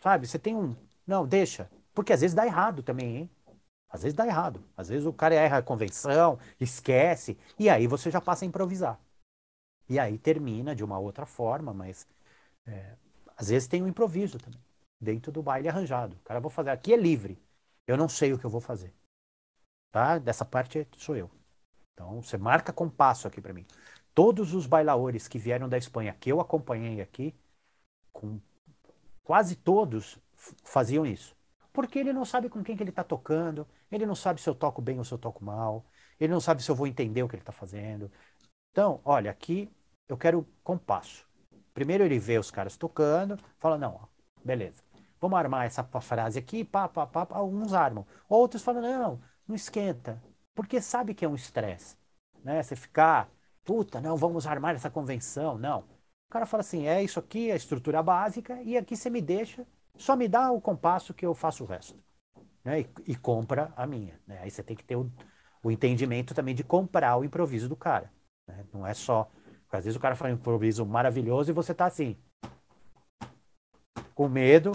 sabe, 0.00 0.26
você 0.26 0.38
tem 0.38 0.54
um. 0.54 0.76
Não, 1.06 1.26
deixa. 1.26 1.70
Porque 1.92 2.12
às 2.12 2.20
vezes 2.20 2.34
dá 2.34 2.46
errado 2.46 2.82
também, 2.82 3.16
hein? 3.16 3.30
Às 3.90 4.02
vezes 4.02 4.14
dá 4.14 4.26
errado. 4.26 4.62
Às 4.76 4.88
vezes 4.88 5.06
o 5.06 5.12
cara 5.12 5.34
erra 5.34 5.58
a 5.58 5.62
convenção, 5.62 6.38
esquece, 6.60 7.36
e 7.58 7.68
aí 7.68 7.86
você 7.86 8.10
já 8.10 8.20
passa 8.20 8.44
a 8.44 8.48
improvisar. 8.48 9.00
E 9.88 9.98
aí 9.98 10.18
termina 10.18 10.74
de 10.74 10.84
uma 10.84 10.98
outra 10.98 11.24
forma, 11.24 11.72
mas 11.72 12.06
é, 12.68 12.96
às 13.36 13.48
vezes 13.48 13.68
tem 13.68 13.82
um 13.82 13.88
improviso 13.88 14.38
também, 14.38 14.60
dentro 15.00 15.32
do 15.32 15.42
baile 15.42 15.68
arranjado. 15.68 16.16
O 16.16 16.20
cara, 16.20 16.40
vou 16.40 16.50
fazer 16.50 16.70
aqui 16.70 16.92
é 16.92 16.96
livre. 16.96 17.38
Eu 17.86 17.96
não 17.96 18.08
sei 18.08 18.32
o 18.32 18.38
que 18.38 18.44
eu 18.46 18.50
vou 18.50 18.60
fazer 18.60 18.94
tá? 19.90 20.18
Dessa 20.18 20.44
parte 20.44 20.86
sou 20.96 21.16
eu. 21.16 21.30
Então 21.94 22.22
você 22.22 22.38
marca 22.38 22.72
compasso 22.72 23.26
aqui 23.26 23.40
para 23.40 23.52
mim. 23.52 23.66
Todos 24.14 24.54
os 24.54 24.66
bailaores 24.66 25.28
que 25.28 25.38
vieram 25.38 25.68
da 25.68 25.78
Espanha 25.78 26.16
que 26.18 26.30
eu 26.30 26.40
acompanhei 26.40 27.00
aqui, 27.00 27.34
com 28.12 28.40
quase 29.24 29.56
todos 29.56 30.18
faziam 30.64 31.06
isso. 31.06 31.36
Porque 31.72 31.98
ele 31.98 32.12
não 32.12 32.24
sabe 32.24 32.48
com 32.48 32.62
quem 32.64 32.76
que 32.76 32.82
ele 32.82 32.90
está 32.90 33.04
tocando, 33.04 33.66
ele 33.90 34.06
não 34.06 34.14
sabe 34.14 34.40
se 34.40 34.48
eu 34.48 34.54
toco 34.54 34.82
bem 34.82 34.98
ou 34.98 35.04
se 35.04 35.12
eu 35.12 35.18
toco 35.18 35.44
mal, 35.44 35.84
ele 36.18 36.32
não 36.32 36.40
sabe 36.40 36.62
se 36.62 36.70
eu 36.70 36.74
vou 36.74 36.86
entender 36.86 37.22
o 37.22 37.28
que 37.28 37.36
ele 37.36 37.42
está 37.42 37.52
fazendo. 37.52 38.10
Então, 38.72 39.00
olha, 39.04 39.30
aqui 39.30 39.70
eu 40.08 40.18
quero 40.18 40.46
compasso. 40.64 41.27
Primeiro 41.78 42.02
ele 42.02 42.18
vê 42.18 42.36
os 42.40 42.50
caras 42.50 42.76
tocando, 42.76 43.38
fala, 43.56 43.78
não, 43.78 44.00
ó, 44.02 44.06
beleza, 44.44 44.82
vamos 45.20 45.38
armar 45.38 45.64
essa 45.64 45.84
frase 45.84 46.36
aqui, 46.36 46.64
pá, 46.64 46.88
pá, 46.88 47.06
pá, 47.06 47.24
pá, 47.24 47.40
uns 47.40 47.72
armam. 47.72 48.04
Outros 48.28 48.64
falam, 48.64 48.82
não, 48.82 49.20
não 49.46 49.54
esquenta, 49.54 50.20
porque 50.56 50.80
sabe 50.80 51.14
que 51.14 51.24
é 51.24 51.28
um 51.28 51.36
estresse, 51.36 51.96
né? 52.42 52.60
Você 52.60 52.74
ficar, 52.74 53.30
puta, 53.64 54.00
não, 54.00 54.16
vamos 54.16 54.44
armar 54.44 54.74
essa 54.74 54.90
convenção, 54.90 55.56
não. 55.56 55.82
O 55.82 56.30
cara 56.32 56.46
fala 56.46 56.62
assim, 56.62 56.88
é 56.88 57.00
isso 57.00 57.20
aqui, 57.20 57.48
é 57.48 57.52
a 57.52 57.56
estrutura 57.56 58.02
básica, 58.02 58.60
e 58.62 58.76
aqui 58.76 58.96
você 58.96 59.08
me 59.08 59.20
deixa, 59.22 59.64
só 59.96 60.16
me 60.16 60.26
dá 60.26 60.50
o 60.50 60.60
compasso 60.60 61.14
que 61.14 61.24
eu 61.24 61.32
faço 61.32 61.62
o 61.62 61.66
resto. 61.68 61.96
Né? 62.64 62.80
E, 62.80 63.12
e 63.12 63.14
compra 63.14 63.72
a 63.76 63.86
minha. 63.86 64.18
Né? 64.26 64.40
Aí 64.42 64.50
você 64.50 64.64
tem 64.64 64.76
que 64.76 64.82
ter 64.82 64.96
o, 64.96 65.08
o 65.62 65.70
entendimento 65.70 66.34
também 66.34 66.56
de 66.56 66.64
comprar 66.64 67.16
o 67.16 67.24
improviso 67.24 67.68
do 67.68 67.76
cara. 67.76 68.12
Né? 68.48 68.66
Não 68.72 68.84
é 68.84 68.94
só. 68.94 69.30
Às 69.70 69.84
vezes 69.84 69.96
o 69.96 70.00
cara 70.00 70.14
faz 70.14 70.32
um 70.32 70.36
improviso 70.36 70.84
maravilhoso 70.86 71.50
e 71.50 71.54
você 71.54 71.74
tá 71.74 71.86
assim. 71.86 72.16
Com 74.14 74.28
medo, 74.28 74.72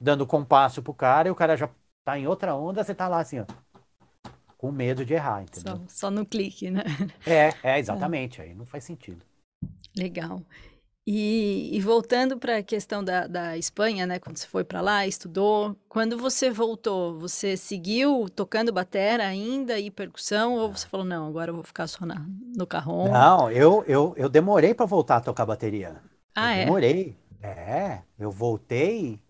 dando 0.00 0.26
compasso 0.26 0.82
pro 0.82 0.94
cara, 0.94 1.28
e 1.28 1.30
o 1.30 1.34
cara 1.34 1.56
já 1.56 1.68
tá 2.04 2.18
em 2.18 2.26
outra 2.26 2.54
onda, 2.54 2.84
você 2.84 2.94
tá 2.94 3.08
lá 3.08 3.20
assim, 3.20 3.40
ó, 3.40 3.46
com 4.58 4.70
medo 4.70 5.04
de 5.04 5.14
errar, 5.14 5.42
entendeu? 5.42 5.78
Só, 5.78 5.84
só 5.88 6.10
no 6.10 6.26
clique, 6.26 6.70
né? 6.70 6.82
É, 7.26 7.52
é 7.62 7.78
exatamente, 7.80 8.40
é. 8.40 8.44
aí 8.44 8.54
não 8.54 8.66
faz 8.66 8.84
sentido. 8.84 9.24
Legal. 9.96 10.40
E, 11.04 11.76
e 11.76 11.80
voltando 11.80 12.38
para 12.38 12.58
a 12.58 12.62
questão 12.62 13.02
da, 13.02 13.26
da 13.26 13.58
Espanha, 13.58 14.06
né? 14.06 14.20
Quando 14.20 14.36
você 14.36 14.46
foi 14.46 14.62
para 14.62 14.80
lá, 14.80 15.04
estudou, 15.04 15.76
quando 15.88 16.16
você 16.16 16.48
voltou, 16.48 17.18
você 17.18 17.56
seguiu 17.56 18.28
tocando 18.28 18.72
batera 18.72 19.26
ainda 19.26 19.80
e 19.80 19.90
percussão 19.90 20.54
ou 20.54 20.70
você 20.70 20.86
falou 20.86 21.04
não, 21.04 21.26
agora 21.26 21.50
eu 21.50 21.56
vou 21.56 21.64
ficar 21.64 21.88
só 21.88 22.06
na, 22.06 22.24
no 22.56 22.66
carrom? 22.68 23.10
Não, 23.10 23.50
eu 23.50 23.84
eu, 23.88 24.14
eu 24.16 24.28
demorei 24.28 24.74
para 24.74 24.86
voltar 24.86 25.16
a 25.16 25.20
tocar 25.20 25.44
bateria. 25.44 26.00
Ah, 26.36 26.54
eu 26.54 26.60
é? 26.60 26.64
Demorei. 26.64 27.16
É, 27.42 28.02
eu 28.16 28.30
voltei. 28.30 29.20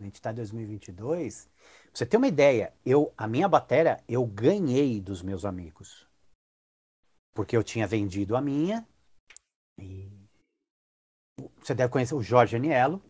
A 0.00 0.04
gente 0.04 0.14
está 0.14 0.32
em 0.32 0.36
2022. 0.36 1.44
Pra 1.44 1.90
você 1.92 2.06
ter 2.06 2.16
uma 2.16 2.26
ideia, 2.26 2.72
eu, 2.86 3.12
a 3.16 3.28
minha 3.28 3.46
bateria 3.46 4.02
eu 4.08 4.24
ganhei 4.24 4.98
dos 4.98 5.22
meus 5.22 5.44
amigos. 5.44 6.08
Porque 7.34 7.54
eu 7.54 7.62
tinha 7.62 7.86
vendido 7.86 8.34
a 8.34 8.40
minha. 8.40 8.86
E 9.78 10.11
você 11.60 11.74
deve 11.74 11.92
conhecer 11.92 12.14
o 12.14 12.22
Jorge 12.22 12.56
Aniello, 12.56 13.02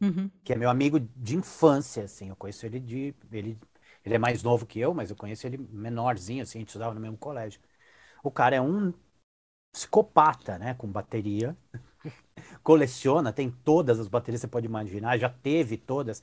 uhum. 0.00 0.30
que 0.44 0.52
é 0.52 0.56
meu 0.56 0.70
amigo 0.70 1.00
de 1.00 1.36
infância, 1.36 2.04
assim. 2.04 2.28
Eu 2.28 2.36
conheço 2.36 2.66
ele 2.66 2.80
de. 2.80 3.14
Ele, 3.30 3.58
ele 4.04 4.14
é 4.14 4.18
mais 4.18 4.42
novo 4.42 4.66
que 4.66 4.80
eu, 4.80 4.94
mas 4.94 5.10
eu 5.10 5.16
conheço 5.16 5.46
ele 5.46 5.58
menorzinho, 5.58 6.42
assim, 6.42 6.58
a 6.58 6.60
gente 6.60 6.68
estudava 6.68 6.94
no 6.94 7.00
mesmo 7.00 7.16
colégio. 7.16 7.60
O 8.22 8.30
cara 8.30 8.56
é 8.56 8.60
um 8.60 8.92
psicopata, 9.72 10.58
né? 10.58 10.74
Com 10.74 10.88
bateria. 10.88 11.56
Coleciona, 12.62 13.32
tem 13.32 13.50
todas 13.50 14.00
as 14.00 14.08
baterias 14.08 14.40
que 14.40 14.46
você 14.46 14.50
pode 14.50 14.66
imaginar, 14.66 15.18
já 15.18 15.28
teve 15.30 15.76
todas. 15.76 16.22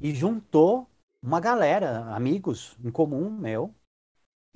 E 0.00 0.14
juntou 0.14 0.88
uma 1.22 1.40
galera, 1.40 2.14
amigos 2.14 2.76
em 2.84 2.90
comum 2.90 3.30
meu, 3.30 3.74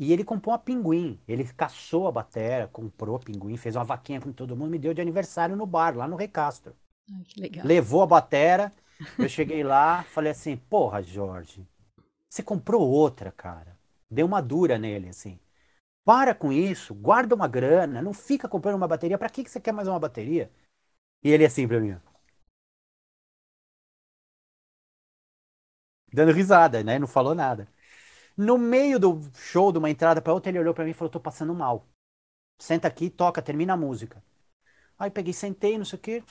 e 0.04 0.12
ele 0.12 0.24
comprou 0.24 0.52
uma 0.52 0.58
pinguim. 0.58 1.20
Ele 1.28 1.44
caçou 1.44 2.06
a 2.08 2.12
batera, 2.12 2.68
comprou 2.68 3.16
a 3.16 3.18
pinguim, 3.20 3.56
fez 3.56 3.76
uma 3.76 3.84
vaquinha 3.84 4.20
com 4.20 4.32
todo 4.32 4.56
mundo, 4.56 4.70
me 4.70 4.78
deu 4.78 4.94
de 4.94 5.00
aniversário 5.00 5.56
no 5.56 5.66
bar, 5.66 5.96
lá 5.96 6.08
no 6.08 6.16
Recastro. 6.16 6.74
Ai, 7.14 7.24
que 7.28 7.40
legal. 7.40 7.64
Levou 7.64 8.02
a 8.02 8.06
batera, 8.06 8.72
eu 9.20 9.28
cheguei 9.28 9.62
lá, 9.64 10.04
falei 10.04 10.32
assim, 10.32 10.56
porra, 10.56 11.02
Jorge, 11.02 11.66
você 12.28 12.42
comprou 12.42 12.88
outra, 12.88 13.32
cara. 13.32 13.76
Deu 14.10 14.26
uma 14.26 14.42
dura 14.42 14.78
nele, 14.78 15.10
assim. 15.10 15.38
Para 16.04 16.34
com 16.34 16.52
isso, 16.52 16.94
guarda 16.94 17.34
uma 17.34 17.48
grana, 17.48 18.02
não 18.02 18.14
fica 18.14 18.48
comprando 18.48 18.76
uma 18.76 18.88
bateria. 18.88 19.18
Para 19.18 19.30
que, 19.30 19.44
que 19.44 19.50
você 19.50 19.60
quer 19.60 19.72
mais 19.72 19.88
uma 19.88 20.00
bateria? 20.00 20.50
E 21.24 21.30
ele 21.30 21.44
assim 21.46 21.68
pra 21.68 21.80
mim. 21.80 21.96
Dando 26.12 26.32
risada, 26.32 26.82
né? 26.84 26.98
Não 26.98 27.06
falou 27.06 27.34
nada. 27.34 27.66
No 28.36 28.58
meio 28.58 28.98
do 28.98 29.20
show, 29.34 29.72
de 29.72 29.78
uma 29.78 29.90
entrada 29.90 30.20
para 30.22 30.32
outra, 30.34 30.50
ele 30.50 30.58
olhou 30.58 30.74
para 30.74 30.84
mim 30.84 30.90
e 30.90 30.94
falou: 30.94 31.10
tô 31.10 31.20
passando 31.20 31.54
mal. 31.54 31.86
Senta 32.58 32.88
aqui, 32.88 33.10
toca, 33.10 33.42
termina 33.42 33.74
a 33.74 33.78
música. 33.78 34.22
Aí 34.98 35.10
peguei, 35.10 35.32
sentei, 35.34 35.78
não 35.78 35.84
sei 35.86 35.98
o 35.98 36.02
quê. 36.02 36.24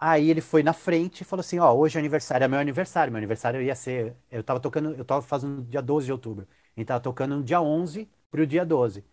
Aí 0.00 0.30
ele 0.30 0.40
foi 0.40 0.62
na 0.62 0.72
frente 0.72 1.22
e 1.22 1.24
falou 1.24 1.40
assim: 1.40 1.58
Ó, 1.58 1.74
hoje 1.74 1.96
é 1.96 2.00
aniversário, 2.00 2.44
é 2.44 2.48
meu 2.48 2.58
aniversário. 2.60 3.10
Meu 3.12 3.18
aniversário 3.18 3.60
ia 3.62 3.74
ser. 3.74 4.16
Eu 4.30 4.44
tava 4.44 4.60
tocando, 4.60 4.94
eu 4.94 5.04
tava 5.04 5.22
fazendo 5.22 5.62
dia 5.64 5.82
12 5.82 6.06
de 6.06 6.12
outubro. 6.12 6.46
Ele 6.76 6.84
tava 6.86 7.00
tocando 7.00 7.36
no 7.36 7.42
dia 7.44 7.60
11 7.60 8.08
pro 8.30 8.46
dia 8.46 8.64
12. 8.64 9.04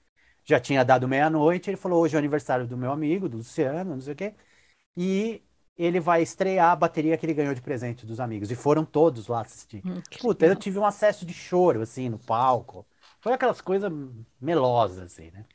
Já 0.43 0.59
tinha 0.59 0.85
dado 0.85 1.07
meia-noite, 1.07 1.69
ele 1.69 1.77
falou: 1.77 2.01
hoje 2.03 2.15
é 2.15 2.19
aniversário 2.19 2.67
do 2.67 2.77
meu 2.77 2.91
amigo, 2.91 3.27
do 3.27 3.37
Luciano, 3.37 3.95
não 3.95 4.01
sei 4.01 4.13
o 4.13 4.15
quê. 4.15 4.35
E 4.97 5.43
ele 5.77 5.99
vai 5.99 6.21
estrear 6.21 6.71
a 6.71 6.75
bateria 6.75 7.17
que 7.17 7.25
ele 7.25 7.33
ganhou 7.33 7.53
de 7.53 7.61
presente 7.61 8.05
dos 8.05 8.19
amigos. 8.19 8.49
E 8.49 8.55
foram 8.55 8.85
todos 8.85 9.27
lá 9.27 9.41
assistir. 9.41 9.81
Hum, 9.85 10.01
Puta, 10.19 10.45
eu 10.45 10.55
tive 10.55 10.79
um 10.79 10.85
acesso 10.85 11.25
de 11.25 11.33
choro, 11.33 11.81
assim, 11.81 12.09
no 12.09 12.17
palco. 12.17 12.85
Foi 13.19 13.33
aquelas 13.33 13.59
coisas 13.59 13.91
melosas, 14.39 14.99
assim, 14.99 15.31
né? 15.31 15.45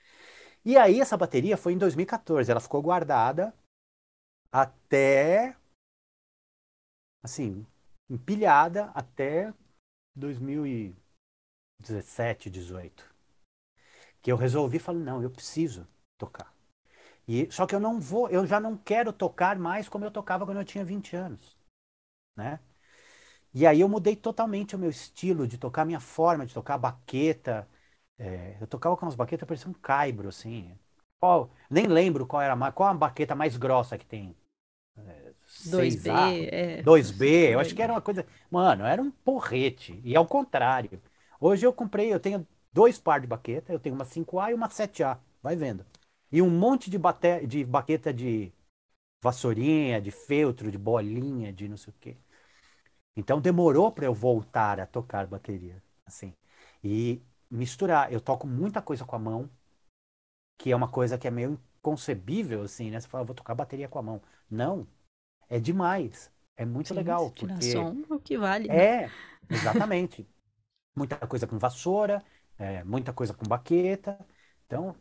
E 0.64 0.76
aí, 0.76 1.00
essa 1.00 1.16
bateria 1.16 1.56
foi 1.56 1.72
em 1.72 1.78
2014. 1.78 2.50
Ela 2.50 2.60
ficou 2.60 2.82
guardada 2.82 3.54
até. 4.52 5.56
Assim, 7.22 7.64
empilhada 8.08 8.90
até 8.94 9.52
2017, 10.16 12.50
18. 12.50 13.08
Que 14.20 14.30
eu 14.30 14.36
resolvi, 14.36 14.78
falei, 14.78 15.02
não, 15.02 15.22
eu 15.22 15.30
preciso 15.30 15.88
tocar. 16.18 16.54
E, 17.32 17.48
só 17.52 17.64
que 17.64 17.72
eu 17.72 17.78
não 17.78 18.00
vou, 18.00 18.28
eu 18.28 18.44
já 18.44 18.58
não 18.58 18.76
quero 18.76 19.12
tocar 19.12 19.56
mais 19.56 19.88
como 19.88 20.04
eu 20.04 20.10
tocava 20.10 20.44
quando 20.44 20.58
eu 20.58 20.64
tinha 20.64 20.84
20 20.84 21.14
anos, 21.14 21.56
né? 22.36 22.58
E 23.54 23.64
aí 23.64 23.80
eu 23.80 23.88
mudei 23.88 24.16
totalmente 24.16 24.74
o 24.74 24.78
meu 24.78 24.90
estilo 24.90 25.46
de 25.46 25.56
tocar, 25.56 25.82
a 25.82 25.84
minha 25.84 26.00
forma 26.00 26.44
de 26.44 26.52
tocar 26.52 26.76
baqueta. 26.76 27.68
É, 28.18 28.56
eu 28.60 28.66
tocava 28.66 28.96
com 28.96 29.06
umas 29.06 29.14
baquetas 29.14 29.46
parecia 29.46 29.70
um 29.70 29.74
caibro, 29.74 30.28
assim. 30.28 30.76
Qual, 31.20 31.52
nem 31.70 31.86
lembro 31.86 32.26
qual 32.26 32.42
era 32.42 32.54
a, 32.54 32.72
qual 32.72 32.88
a 32.88 32.94
baqueta 32.94 33.36
mais 33.36 33.56
grossa 33.56 33.96
que 33.96 34.06
tem. 34.06 34.36
É, 34.98 35.32
2B, 35.66 36.10
é. 36.50 36.82
2B, 36.82 37.54
eu 37.54 37.60
acho 37.60 37.76
que 37.76 37.82
era 37.82 37.92
uma 37.92 38.00
coisa. 38.02 38.26
Mano, 38.50 38.84
era 38.84 39.00
um 39.00 39.10
porrete. 39.12 40.00
E 40.02 40.16
ao 40.16 40.26
contrário. 40.26 41.00
Hoje 41.40 41.64
eu 41.64 41.72
comprei, 41.72 42.12
eu 42.12 42.18
tenho 42.18 42.44
dois 42.72 42.98
par 42.98 43.20
de 43.20 43.28
baqueta, 43.28 43.72
eu 43.72 43.78
tenho 43.78 43.94
uma 43.94 44.04
5A 44.04 44.50
e 44.50 44.54
uma 44.54 44.68
7A. 44.68 45.16
Vai 45.40 45.54
vendo 45.54 45.86
e 46.30 46.40
um 46.42 46.50
monte 46.50 46.90
de, 46.90 46.98
bate... 46.98 47.46
de 47.46 47.64
baqueta 47.64 48.12
de 48.12 48.52
vassourinha, 49.22 50.00
de 50.00 50.10
feltro, 50.10 50.70
de 50.70 50.78
bolinha, 50.78 51.52
de 51.52 51.68
não 51.68 51.76
sei 51.76 51.92
o 51.92 51.96
quê. 52.00 52.16
Então 53.16 53.40
demorou 53.40 53.92
para 53.92 54.06
eu 54.06 54.14
voltar 54.14 54.80
a 54.80 54.86
tocar 54.86 55.26
bateria, 55.26 55.82
assim. 56.06 56.34
E 56.82 57.22
misturar, 57.50 58.12
eu 58.12 58.20
toco 58.20 58.46
muita 58.46 58.80
coisa 58.80 59.04
com 59.04 59.16
a 59.16 59.18
mão, 59.18 59.50
que 60.58 60.70
é 60.70 60.76
uma 60.76 60.88
coisa 60.88 61.18
que 61.18 61.26
é 61.26 61.30
meio 61.30 61.58
inconcebível, 61.78 62.62
assim, 62.62 62.90
né? 62.90 63.00
Você 63.00 63.08
fala, 63.08 63.24
vou 63.24 63.34
tocar 63.34 63.54
bateria 63.54 63.88
com 63.88 63.98
a 63.98 64.02
mão. 64.02 64.22
Não, 64.50 64.86
é 65.48 65.58
demais. 65.58 66.30
É 66.56 66.64
muito 66.64 66.88
Sim, 66.88 66.94
legal. 66.94 67.30
Porque... 67.30 67.72
som, 67.72 68.02
o 68.08 68.18
que 68.20 68.38
vale. 68.38 68.68
Né? 68.68 69.04
É, 69.04 69.10
exatamente. 69.50 70.28
muita 70.94 71.16
coisa 71.26 71.46
com 71.46 71.58
vassoura, 71.58 72.22
é, 72.58 72.84
muita 72.84 73.12
coisa 73.12 73.32
com 73.32 73.46
baqueta. 73.46 74.18
Então, 74.66 74.94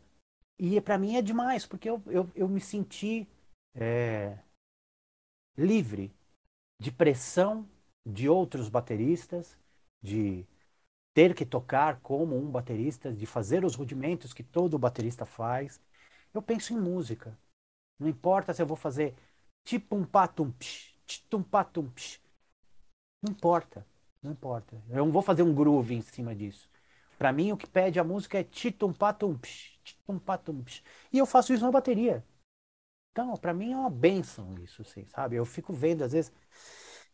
e 0.60 0.80
para 0.80 0.98
mim 0.98 1.16
é 1.16 1.22
demais, 1.22 1.66
porque 1.66 1.88
eu, 1.90 2.02
eu, 2.08 2.30
eu 2.34 2.48
me 2.48 2.60
senti 2.60 3.28
é, 3.74 4.38
livre 5.56 6.12
de 6.80 6.92
pressão 6.92 7.68
de 8.06 8.28
outros 8.28 8.68
bateristas, 8.70 9.58
de 10.02 10.46
ter 11.14 11.34
que 11.34 11.46
tocar 11.46 12.00
como 12.02 12.36
um 12.38 12.50
baterista, 12.50 13.12
de 13.12 13.26
fazer 13.26 13.64
os 13.64 13.76
rudimentos 13.76 14.34
que 14.34 14.42
todo 14.44 14.78
baterista 14.78 15.26
faz. 15.26 15.80
Eu 16.34 16.42
penso 16.42 16.74
em 16.74 16.80
música. 16.80 17.38
Não 17.98 18.08
importa 18.08 18.54
se 18.54 18.62
eu 18.62 18.66
vou 18.66 18.76
fazer 18.76 19.14
tipo 19.64 19.96
um 19.96 20.04
patum 20.04 20.50
psh, 20.52 20.94
um 21.34 21.42
patum 21.44 21.90
psh. 21.90 22.20
Não 23.22 23.32
importa, 23.32 23.86
não 24.22 24.32
importa. 24.32 24.82
Eu 24.90 25.04
não 25.06 25.12
vou 25.12 25.22
fazer 25.22 25.42
um 25.42 25.54
groove 25.54 25.94
em 25.94 26.02
cima 26.02 26.34
disso. 26.34 26.68
Para 27.20 27.34
mim, 27.34 27.52
o 27.52 27.56
que 27.58 27.68
pede 27.68 28.00
a 28.00 28.02
música 28.02 28.38
é 28.38 28.42
titum 28.42 28.94
patum 28.94 29.36
psh, 29.36 29.78
titum 29.84 30.18
patum 30.18 30.62
psh. 30.62 30.82
E 31.12 31.18
eu 31.18 31.26
faço 31.26 31.52
isso 31.52 31.62
na 31.62 31.70
bateria. 31.70 32.24
Então, 33.12 33.34
para 33.34 33.52
mim 33.52 33.72
é 33.72 33.76
uma 33.76 33.90
benção 33.90 34.54
isso, 34.64 34.80
assim, 34.80 35.04
sabe? 35.04 35.36
Eu 35.36 35.44
fico 35.44 35.74
vendo, 35.74 36.02
às 36.02 36.12
vezes, 36.12 36.32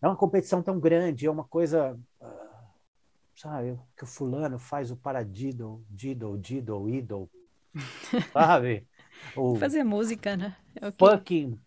é 0.00 0.06
uma 0.06 0.14
competição 0.14 0.62
tão 0.62 0.78
grande, 0.78 1.26
é 1.26 1.30
uma 1.30 1.42
coisa, 1.42 1.98
uh, 2.20 2.68
sabe, 3.34 3.76
que 3.96 4.04
o 4.04 4.06
fulano 4.06 4.60
faz 4.60 4.92
o 4.92 4.96
paradiddle, 4.96 5.84
diddle, 5.90 6.38
diddle, 6.38 6.88
idol, 6.88 7.28
sabe? 8.32 8.86
O 9.36 9.56
Fazer 9.56 9.82
música, 9.82 10.36
né? 10.36 10.56
É 10.76 10.92
fucking, 10.92 11.58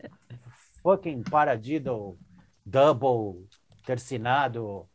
fucking 0.82 1.24
paradiddle, 1.24 2.18
double, 2.66 3.50
tercinado. 3.86 4.88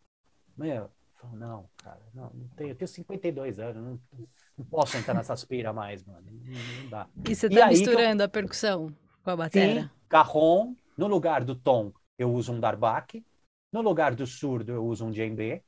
Meu, 0.56 0.90
não, 1.32 1.68
cara, 1.78 2.00
não, 2.14 2.30
não 2.34 2.48
tenho, 2.56 2.70
eu 2.70 2.74
tenho 2.74 2.88
52 2.88 3.58
anos, 3.58 3.82
não, 3.82 4.28
não 4.58 4.64
posso 4.66 4.96
entrar 4.96 5.14
nessas 5.14 5.44
piras 5.44 5.74
mais, 5.74 6.04
mano, 6.04 6.22
não, 6.30 6.82
não, 6.82 6.88
dá. 6.90 7.08
E 7.28 7.34
você 7.34 7.48
tá 7.48 7.66
e 7.66 7.68
misturando 7.70 8.22
eu... 8.22 8.26
a 8.26 8.28
percussão 8.28 8.94
com 9.22 9.30
a 9.30 9.36
bateria? 9.36 9.82
Sim, 9.82 9.90
carrom, 10.08 10.74
no 10.96 11.06
lugar 11.06 11.44
do 11.44 11.54
tom 11.54 11.92
eu 12.18 12.32
uso 12.32 12.52
um 12.52 12.60
darbaque, 12.60 13.24
no 13.72 13.80
lugar 13.80 14.14
do 14.14 14.26
surdo 14.26 14.72
eu 14.72 14.84
uso 14.84 15.06
um 15.06 15.10
djembe, 15.10 15.62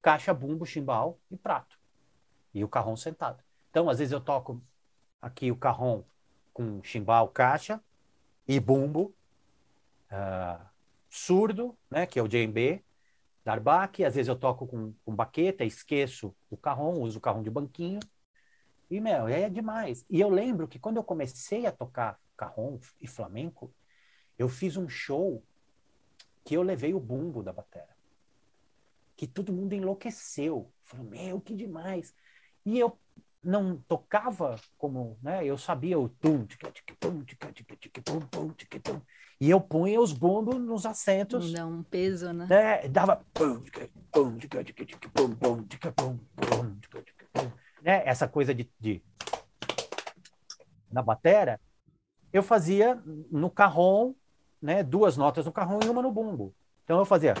caixa, 0.00 0.32
bumbo, 0.32 0.64
chimbal 0.64 1.18
e 1.30 1.36
prato. 1.36 1.78
E 2.54 2.62
o 2.62 2.68
carrom 2.68 2.96
sentado. 2.96 3.42
Então, 3.70 3.88
às 3.88 3.98
vezes 3.98 4.12
eu 4.12 4.20
toco 4.20 4.62
aqui 5.20 5.50
o 5.50 5.56
carrom 5.56 6.02
com 6.52 6.82
chimbal, 6.82 7.28
caixa 7.28 7.80
e 8.46 8.60
bumbo, 8.60 9.14
uh, 10.10 10.64
surdo, 11.08 11.76
né, 11.90 12.06
que 12.06 12.18
é 12.18 12.22
o 12.22 12.28
djembe, 12.28 12.84
darbaque, 13.44 14.04
às 14.04 14.14
vezes 14.14 14.28
eu 14.28 14.36
toco 14.36 14.66
com, 14.66 14.92
com 15.04 15.14
baqueta, 15.14 15.64
esqueço 15.64 16.34
o 16.50 16.56
carrom, 16.56 17.00
uso 17.00 17.18
o 17.18 17.20
carrom 17.20 17.42
de 17.42 17.50
banquinho. 17.50 18.00
E, 18.90 19.00
meu, 19.00 19.26
é 19.26 19.48
demais. 19.48 20.04
E 20.08 20.20
eu 20.20 20.28
lembro 20.28 20.68
que 20.68 20.78
quando 20.78 20.98
eu 20.98 21.04
comecei 21.04 21.66
a 21.66 21.72
tocar 21.72 22.20
carrom 22.36 22.78
e 23.00 23.06
flamenco, 23.06 23.74
eu 24.38 24.48
fiz 24.48 24.76
um 24.76 24.88
show 24.88 25.42
que 26.44 26.54
eu 26.54 26.62
levei 26.62 26.92
o 26.92 27.00
bumbo 27.00 27.42
da 27.42 27.52
batera. 27.52 27.96
Que 29.16 29.26
todo 29.26 29.52
mundo 29.52 29.72
enlouqueceu. 29.72 30.70
Falou, 30.82 31.06
meu, 31.06 31.40
que 31.40 31.54
demais. 31.54 32.14
E 32.64 32.78
eu 32.78 32.98
não 33.42 33.76
tocava 33.88 34.56
como, 34.78 35.18
né? 35.22 35.44
Eu 35.44 35.58
sabia 35.58 35.98
o 35.98 36.08
tum, 36.08 36.46
e 39.40 39.50
eu 39.50 39.60
punha 39.60 40.00
os 40.00 40.12
bumbos 40.12 40.56
nos 40.56 40.86
assentos. 40.86 41.52
Dá 41.52 41.66
um 41.66 41.82
peso, 41.82 42.32
né? 42.32 42.46
né? 42.46 42.88
Dava 42.88 43.24
né? 47.82 48.02
Essa 48.06 48.28
coisa 48.28 48.54
de, 48.54 48.70
de 48.78 49.02
na 50.90 51.02
batera, 51.02 51.60
eu 52.32 52.42
fazia 52.42 53.02
no 53.30 53.50
carrom, 53.50 54.14
né? 54.60 54.84
Duas 54.84 55.16
notas 55.16 55.44
no 55.44 55.52
carrom 55.52 55.80
e 55.84 55.88
uma 55.88 56.02
no 56.02 56.12
bumbo. 56.12 56.54
Então 56.84 56.98
eu 56.98 57.04
fazia 57.04 57.34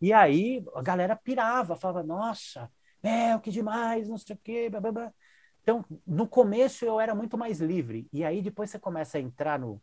E 0.00 0.12
aí 0.12 0.64
a 0.74 0.82
galera 0.82 1.16
pirava, 1.16 1.76
falava, 1.76 2.02
nossa, 2.02 2.70
é, 3.02 3.38
que 3.38 3.50
demais, 3.50 4.08
não 4.08 4.18
sei 4.18 4.36
o 4.36 4.38
quê, 4.42 4.68
blá, 4.70 4.80
blá, 4.80 4.92
blá. 4.92 5.14
Então, 5.62 5.84
no 6.06 6.26
começo 6.28 6.84
eu 6.84 7.00
era 7.00 7.14
muito 7.14 7.36
mais 7.38 7.60
livre. 7.60 8.08
E 8.12 8.24
aí 8.24 8.42
depois 8.42 8.70
você 8.70 8.78
começa 8.78 9.18
a 9.18 9.20
entrar 9.20 9.58
no, 9.58 9.80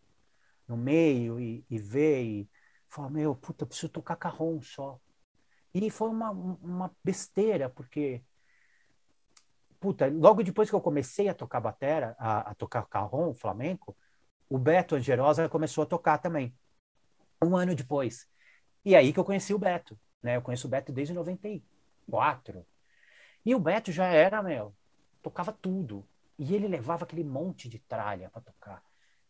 no 0.68 0.78
meio 0.78 1.40
e, 1.40 1.66
e 1.70 1.78
ver 1.80 2.24
e 2.24 2.50
fala, 2.90 3.10
meu, 3.10 3.36
puta, 3.36 3.64
eu 3.64 3.68
preciso 3.68 3.90
tocar 3.90 4.16
carrom 4.18 4.62
só. 4.62 5.00
E 5.74 5.90
foi 5.92 6.10
uma, 6.10 6.32
uma 6.32 6.96
besteira, 7.04 7.70
porque 7.70 8.24
puta, 9.80 10.08
logo 10.08 10.44
depois 10.44 10.70
que 10.70 10.76
eu 10.76 10.82
comecei 10.82 11.30
a 11.30 11.34
tocar 11.34 11.60
batera, 11.60 12.16
a, 12.20 12.52
a 12.52 12.56
tocar 12.56 12.86
carrom, 12.88 13.34
flamenco, 13.34 13.96
o 14.50 14.58
Beto 14.58 14.96
Angerosa 14.96 15.50
começou 15.50 15.84
a 15.84 15.88
tocar 15.88 16.18
também. 16.20 16.56
Um 17.44 17.56
ano 17.58 17.76
depois. 17.76 18.28
E 18.86 18.96
aí 18.96 19.14
que 19.14 19.20
eu 19.20 19.26
conheci 19.26 19.54
o 19.54 19.60
Beto. 19.60 20.00
Né? 20.22 20.36
Eu 20.36 20.42
conheço 20.42 20.68
o 20.68 20.70
Beto 20.70 20.92
desde 20.92 21.14
94. 21.14 22.66
E 23.46 23.56
o 23.56 23.60
Beto 23.60 23.92
já 23.92 24.08
era, 24.08 24.42
meu, 24.44 24.76
tocava 25.22 25.52
tudo. 25.52 26.08
E 26.38 26.54
ele 26.54 26.68
levava 26.68 27.04
aquele 27.04 27.24
monte 27.24 27.68
de 27.68 27.80
tralha 27.80 28.30
para 28.30 28.42
tocar. 28.42 28.84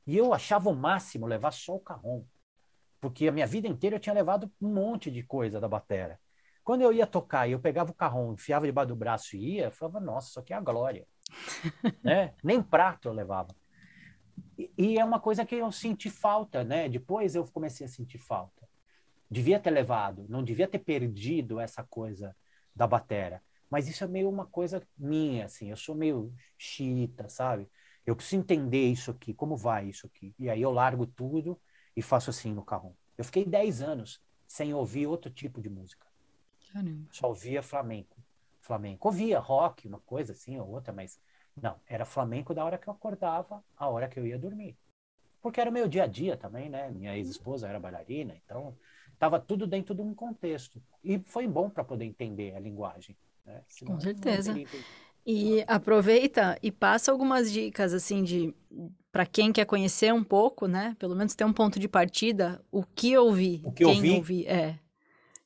E 0.05 0.17
eu 0.17 0.33
achava 0.33 0.69
o 0.69 0.75
máximo 0.75 1.25
levar 1.25 1.51
só 1.51 1.75
o 1.75 1.79
carrom. 1.79 2.23
Porque 2.99 3.27
a 3.27 3.31
minha 3.31 3.47
vida 3.47 3.67
inteira 3.67 3.97
eu 3.97 3.99
tinha 3.99 4.15
levado 4.15 4.51
um 4.61 4.73
monte 4.73 5.11
de 5.11 5.21
coisa 5.23 5.59
da 5.59 5.67
batera. 5.67 6.19
Quando 6.63 6.81
eu 6.81 6.91
ia 6.91 7.07
tocar 7.07 7.47
e 7.47 7.53
eu 7.53 7.59
pegava 7.59 7.91
o 7.91 7.95
carrão, 7.95 8.33
enfiava 8.33 8.65
debaixo 8.65 8.89
do 8.89 8.95
braço 8.95 9.37
e 9.37 9.55
ia, 9.55 9.65
eu 9.65 9.71
falava, 9.71 9.99
nossa, 9.99 10.29
isso 10.29 10.39
aqui 10.39 10.51
é 10.53 10.57
a 10.57 10.61
glória. 10.61 11.07
né? 12.03 12.33
Nem 12.43 12.61
prato 12.61 13.07
eu 13.07 13.13
levava. 13.13 13.55
E, 14.57 14.71
e, 14.77 14.99
é 14.99 15.05
uma 15.05 15.19
coisa 15.19 15.45
que 15.45 15.55
eu 15.55 15.71
senti 15.71 16.09
falta, 16.09 16.63
né? 16.63 16.89
Depois 16.89 17.35
eu 17.35 17.45
comecei 17.45 17.85
a 17.85 17.89
sentir 17.89 18.17
falta. 18.17 18.66
Devia 19.29 19.59
ter 19.59 19.71
levado, 19.71 20.25
não 20.29 20.43
devia 20.43 20.67
ter 20.67 20.79
perdido 20.79 21.59
essa 21.59 21.83
coisa 21.83 22.35
da 22.75 22.87
batera. 22.87 23.41
Mas 23.69 23.87
isso 23.87 24.03
é 24.03 24.07
meio 24.07 24.29
uma 24.29 24.45
coisa 24.45 24.81
minha, 24.97 25.45
assim. 25.45 25.69
Eu 25.69 25.75
sou 25.75 25.93
meio 25.93 26.33
xiita, 26.57 27.27
sabe? 27.27 27.69
Eu 28.05 28.15
preciso 28.15 28.41
entender 28.41 28.87
isso 28.87 29.11
aqui, 29.11 29.33
como 29.33 29.57
vai 29.57 29.89
isso 29.89 30.07
aqui. 30.07 30.33
E 30.39 30.49
aí 30.49 30.61
eu 30.61 30.71
largo 30.71 31.05
tudo 31.05 31.59
e 31.95 32.01
faço 32.01 32.29
assim 32.29 32.53
no 32.53 32.63
carro. 32.63 32.95
Eu 33.17 33.25
fiquei 33.25 33.43
10 33.43 33.81
anos 33.81 34.21
sem 34.47 34.73
ouvir 34.73 35.07
outro 35.07 35.29
tipo 35.29 35.61
de 35.61 35.69
música. 35.69 36.07
Caramba. 36.71 37.07
Só 37.11 37.27
ouvia 37.27 37.61
flamenco. 37.61 38.17
Flamenco. 38.61 39.07
Ouvia 39.07 39.39
rock, 39.39 39.87
uma 39.87 39.99
coisa 39.99 40.31
assim 40.31 40.57
ou 40.57 40.69
outra, 40.69 40.93
mas 40.93 41.19
não, 41.61 41.75
era 41.87 42.05
flamenco 42.05 42.53
da 42.53 42.63
hora 42.63 42.77
que 42.77 42.87
eu 42.87 42.93
acordava, 42.93 43.63
a 43.75 43.89
hora 43.89 44.07
que 44.07 44.19
eu 44.19 44.25
ia 44.25 44.37
dormir. 44.37 44.77
Porque 45.41 45.59
era 45.59 45.69
o 45.69 45.73
meu 45.73 45.87
dia 45.87 46.03
a 46.03 46.07
dia 46.07 46.37
também, 46.37 46.69
né? 46.69 46.89
Minha 46.91 47.17
ex-esposa 47.17 47.67
era 47.67 47.79
bailarina, 47.79 48.35
então 48.35 48.77
estava 49.17 49.39
tudo 49.39 49.65
dentro 49.65 49.95
de 49.95 50.01
um 50.01 50.13
contexto. 50.13 50.81
E 51.03 51.17
foi 51.19 51.47
bom 51.47 51.69
para 51.69 51.83
poder 51.83 52.05
entender 52.05 52.55
a 52.55 52.59
linguagem. 52.59 53.17
Né? 53.43 53.61
Senão, 53.67 53.95
Com 53.95 53.99
certeza. 53.99 54.55
E 55.25 55.63
aproveita 55.67 56.57
e 56.63 56.71
passa 56.71 57.11
algumas 57.11 57.51
dicas 57.51 57.93
assim 57.93 58.23
de 58.23 58.53
para 59.11 59.25
quem 59.25 59.51
quer 59.51 59.65
conhecer 59.65 60.13
um 60.13 60.23
pouco, 60.23 60.67
né? 60.67 60.95
Pelo 60.99 61.15
menos 61.15 61.35
ter 61.35 61.43
um 61.43 61.51
ponto 61.51 61.79
de 61.79 61.87
partida, 61.87 62.63
o 62.71 62.83
que 62.83 63.17
ouvir, 63.17 63.61
o 63.65 63.71
que 63.71 63.83
quem 63.83 63.95
ouvir, 63.95 64.15
ouvir 64.15 64.47
é. 64.47 64.79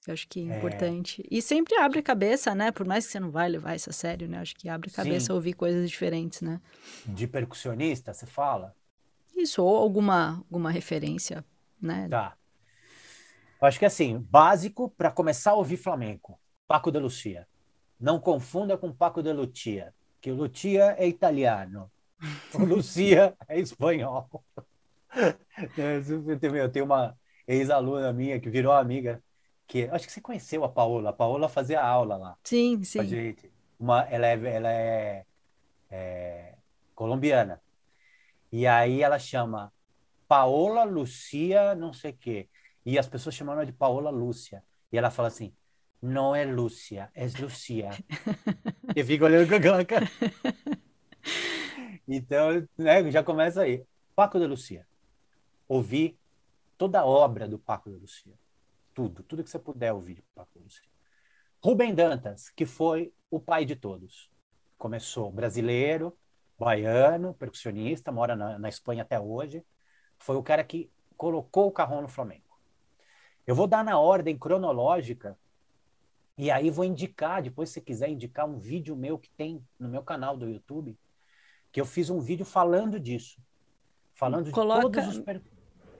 Eu 0.05 0.13
acho 0.13 0.27
que 0.27 0.41
é, 0.41 0.53
é, 0.53 0.57
importante. 0.57 1.23
E 1.31 1.41
sempre 1.41 1.75
abre 1.75 1.99
a 1.99 2.03
cabeça, 2.03 2.53
né? 2.53 2.71
Por 2.71 2.85
mais 2.85 3.05
que 3.05 3.11
você 3.11 3.19
não 3.19 3.31
vai 3.31 3.47
levar 3.47 3.75
isso 3.75 3.89
a 3.89 3.93
sério, 3.93 4.27
né? 4.27 4.39
Acho 4.39 4.55
que 4.55 4.67
abre 4.67 4.89
a 4.89 4.93
cabeça 4.93 5.27
Sim. 5.27 5.33
ouvir 5.33 5.53
coisas 5.53 5.89
diferentes, 5.89 6.41
né? 6.41 6.59
De 7.05 7.25
percussionista, 7.27 8.13
você 8.13 8.25
fala? 8.25 8.75
Isso, 9.35 9.63
ou 9.63 9.77
alguma, 9.77 10.37
alguma 10.49 10.69
referência, 10.69 11.45
né? 11.81 12.07
Tá. 12.09 12.35
Eu 13.61 13.67
acho 13.67 13.77
que 13.77 13.85
assim, 13.85 14.17
básico 14.17 14.89
para 14.89 15.11
começar 15.11 15.51
a 15.51 15.55
ouvir 15.55 15.77
flamenco, 15.77 16.39
Paco 16.67 16.91
de 16.91 16.97
Lucia. 16.97 17.47
Não 17.99 18.19
confunda 18.19 18.75
com 18.75 18.91
Paco 18.91 19.21
de 19.21 19.31
Lucia, 19.31 19.93
que 20.19 20.31
o 20.31 20.35
Lucia 20.35 20.95
é 20.97 21.07
italiano, 21.07 21.91
o 22.55 22.63
Lucia 22.65 23.35
é 23.47 23.59
espanhol. 23.59 24.27
Eu 26.57 26.71
tenho 26.71 26.85
uma 26.85 27.17
ex-aluna 27.47 28.13
minha 28.13 28.39
que 28.39 28.49
virou 28.49 28.71
amiga 28.71 29.21
que 29.67 29.87
acho 29.91 30.05
que 30.05 30.11
você 30.11 30.21
conheceu 30.21 30.63
a 30.63 30.69
Paola. 30.69 31.11
A 31.11 31.13
Paola 31.13 31.47
fazia 31.47 31.81
aula 31.81 32.17
lá. 32.17 32.37
Sim, 32.43 32.83
sim. 32.83 33.05
Gente. 33.05 33.51
Uma, 33.79 34.01
ela 34.09 34.27
é, 34.27 34.55
ela 34.55 34.71
é, 34.71 35.25
é 35.89 36.55
colombiana. 36.95 37.61
E 38.51 38.67
aí 38.67 39.01
ela 39.01 39.17
chama 39.17 39.71
Paola 40.27 40.83
Lucia, 40.83 41.73
não 41.75 41.93
sei 41.93 42.11
o 42.11 42.17
quê. 42.17 42.49
E 42.85 42.97
as 42.97 43.07
pessoas 43.07 43.35
chamam 43.35 43.55
ela 43.55 43.65
de 43.65 43.73
Paola 43.73 44.09
Lúcia. 44.09 44.63
E 44.91 44.97
ela 44.97 45.11
fala 45.11 45.27
assim: 45.27 45.53
não 46.01 46.35
é 46.35 46.45
Lúcia, 46.45 47.09
é 47.13 47.27
Lucia. 47.39 47.89
e 48.95 49.03
fica 49.03 49.25
olhando 49.25 49.47
com 49.47 49.55
aquela 49.55 49.85
cara. 49.85 50.07
Então, 52.07 52.67
né, 52.77 53.09
já 53.09 53.23
começa 53.23 53.61
aí. 53.61 53.85
Paco 54.15 54.37
de 54.37 54.45
Lucia. 54.45 54.85
Ouvi 55.67 56.19
toda 56.77 56.99
a 56.99 57.05
obra 57.05 57.47
do 57.47 57.57
Paco 57.57 57.89
de 57.89 57.95
Lucia 57.95 58.33
tudo, 58.93 59.23
tudo 59.23 59.43
que 59.43 59.49
você 59.49 59.59
puder 59.59 59.93
ouvir 59.93 60.15
de 60.15 60.21
Paco 60.35 60.59
Lúcio. 60.59 60.83
Rubem 61.63 61.93
Dantas, 61.93 62.49
que 62.49 62.65
foi 62.65 63.13
o 63.29 63.39
pai 63.39 63.65
de 63.65 63.75
todos. 63.75 64.29
Começou 64.77 65.31
brasileiro, 65.31 66.17
baiano, 66.57 67.33
percussionista, 67.35 68.11
mora 68.11 68.35
na, 68.35 68.57
na 68.57 68.69
Espanha 68.69 69.03
até 69.03 69.19
hoje. 69.19 69.63
Foi 70.17 70.35
o 70.35 70.43
cara 70.43 70.63
que 70.63 70.91
colocou 71.17 71.67
o 71.67 71.71
carrão 71.71 72.01
no 72.01 72.07
Flamengo. 72.07 72.50
Eu 73.51 73.55
vou 73.55 73.67
dar 73.67 73.83
na 73.83 73.99
ordem 73.99 74.37
cronológica 74.37 75.37
e 76.37 76.49
aí 76.49 76.69
vou 76.69 76.85
indicar, 76.85 77.43
depois 77.43 77.67
se 77.67 77.73
você 77.73 77.81
quiser 77.81 78.07
indicar 78.07 78.47
um 78.47 78.57
vídeo 78.57 78.95
meu 78.95 79.19
que 79.19 79.29
tem 79.31 79.61
no 79.77 79.89
meu 79.89 80.01
canal 80.01 80.37
do 80.37 80.49
YouTube, 80.49 80.97
que 81.69 81.81
eu 81.81 81.85
fiz 81.85 82.09
um 82.09 82.21
vídeo 82.21 82.45
falando 82.45 82.97
disso. 82.97 83.41
Falando 84.13 84.49
Coloca... 84.51 84.87
de 84.87 84.93
todos 84.93 85.17
os 85.17 85.23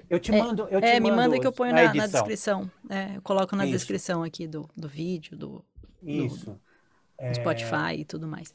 eu 0.10 0.18
te 0.18 0.34
é, 0.34 0.42
mando. 0.42 0.62
Eu 0.70 0.80
te 0.80 0.88
é, 0.88 0.94
mando 0.98 1.04
me 1.04 1.12
manda 1.12 1.40
que 1.42 1.46
eu 1.46 1.52
ponho 1.52 1.74
na, 1.74 1.94
na 1.94 2.08
descrição. 2.08 2.72
É, 2.90 3.18
eu 3.18 3.22
coloco 3.22 3.54
na 3.54 3.66
Isso. 3.66 3.74
descrição 3.74 4.24
aqui 4.24 4.48
do, 4.48 4.70
do 4.74 4.88
vídeo, 4.88 5.36
do, 5.36 5.66
Isso. 6.02 6.52
do, 6.52 7.28
do 7.28 7.36
Spotify 7.36 7.90
é... 7.90 7.96
e 7.98 8.06
tudo 8.06 8.30
mais. 8.30 8.54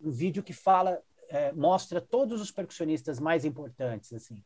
Um 0.00 0.10
vídeo 0.10 0.42
que 0.42 0.54
fala, 0.54 0.98
é, 1.28 1.52
mostra 1.52 2.00
todos 2.00 2.40
os 2.40 2.50
percussionistas 2.50 3.20
mais 3.20 3.44
importantes, 3.44 4.14
assim. 4.14 4.42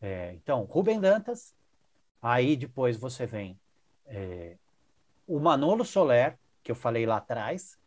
É, 0.00 0.34
então, 0.34 0.64
Rubem 0.64 0.98
Dantas, 0.98 1.54
aí 2.22 2.56
depois 2.56 2.96
você 2.96 3.26
vem 3.26 3.60
é, 4.06 4.56
o 5.26 5.40
Manolo 5.40 5.84
Soler, 5.84 6.38
que 6.62 6.70
eu 6.70 6.76
falei 6.76 7.04
lá 7.04 7.16
atrás, 7.16 7.78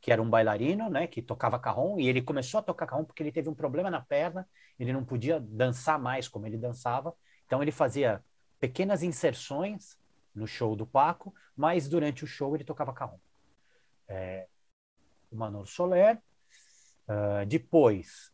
que 0.00 0.10
era 0.10 0.20
um 0.20 0.28
bailarino, 0.28 0.90
né, 0.90 1.06
que 1.06 1.22
tocava 1.22 1.58
carrom, 1.58 2.00
e 2.00 2.08
ele 2.08 2.22
começou 2.22 2.58
a 2.58 2.62
tocar 2.62 2.86
carrom 2.86 3.04
porque 3.04 3.22
ele 3.22 3.30
teve 3.30 3.48
um 3.48 3.54
problema 3.54 3.90
na 3.90 4.00
perna, 4.00 4.48
ele 4.78 4.92
não 4.92 5.04
podia 5.04 5.38
dançar 5.38 5.98
mais 5.98 6.26
como 6.26 6.46
ele 6.46 6.56
dançava, 6.56 7.14
então 7.46 7.62
ele 7.62 7.70
fazia 7.70 8.24
pequenas 8.58 9.02
inserções 9.02 9.96
no 10.34 10.46
show 10.46 10.74
do 10.74 10.86
Paco, 10.86 11.34
mas 11.56 11.88
durante 11.88 12.24
o 12.24 12.26
show 12.26 12.54
ele 12.54 12.64
tocava 12.64 12.92
carrom. 12.92 13.18
É, 14.08 14.46
o 15.30 15.36
Manolo 15.36 15.66
Soler, 15.66 16.16
uh, 17.08 17.46
depois 17.46 18.32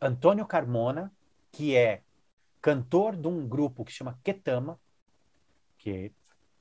Antônio 0.00 0.46
Carmona, 0.46 1.12
que 1.52 1.76
é 1.76 2.02
cantor 2.66 3.16
de 3.16 3.28
um 3.28 3.46
grupo 3.46 3.84
que 3.84 3.92
chama 3.92 4.18
Ketama, 4.24 4.76
que 5.78 6.12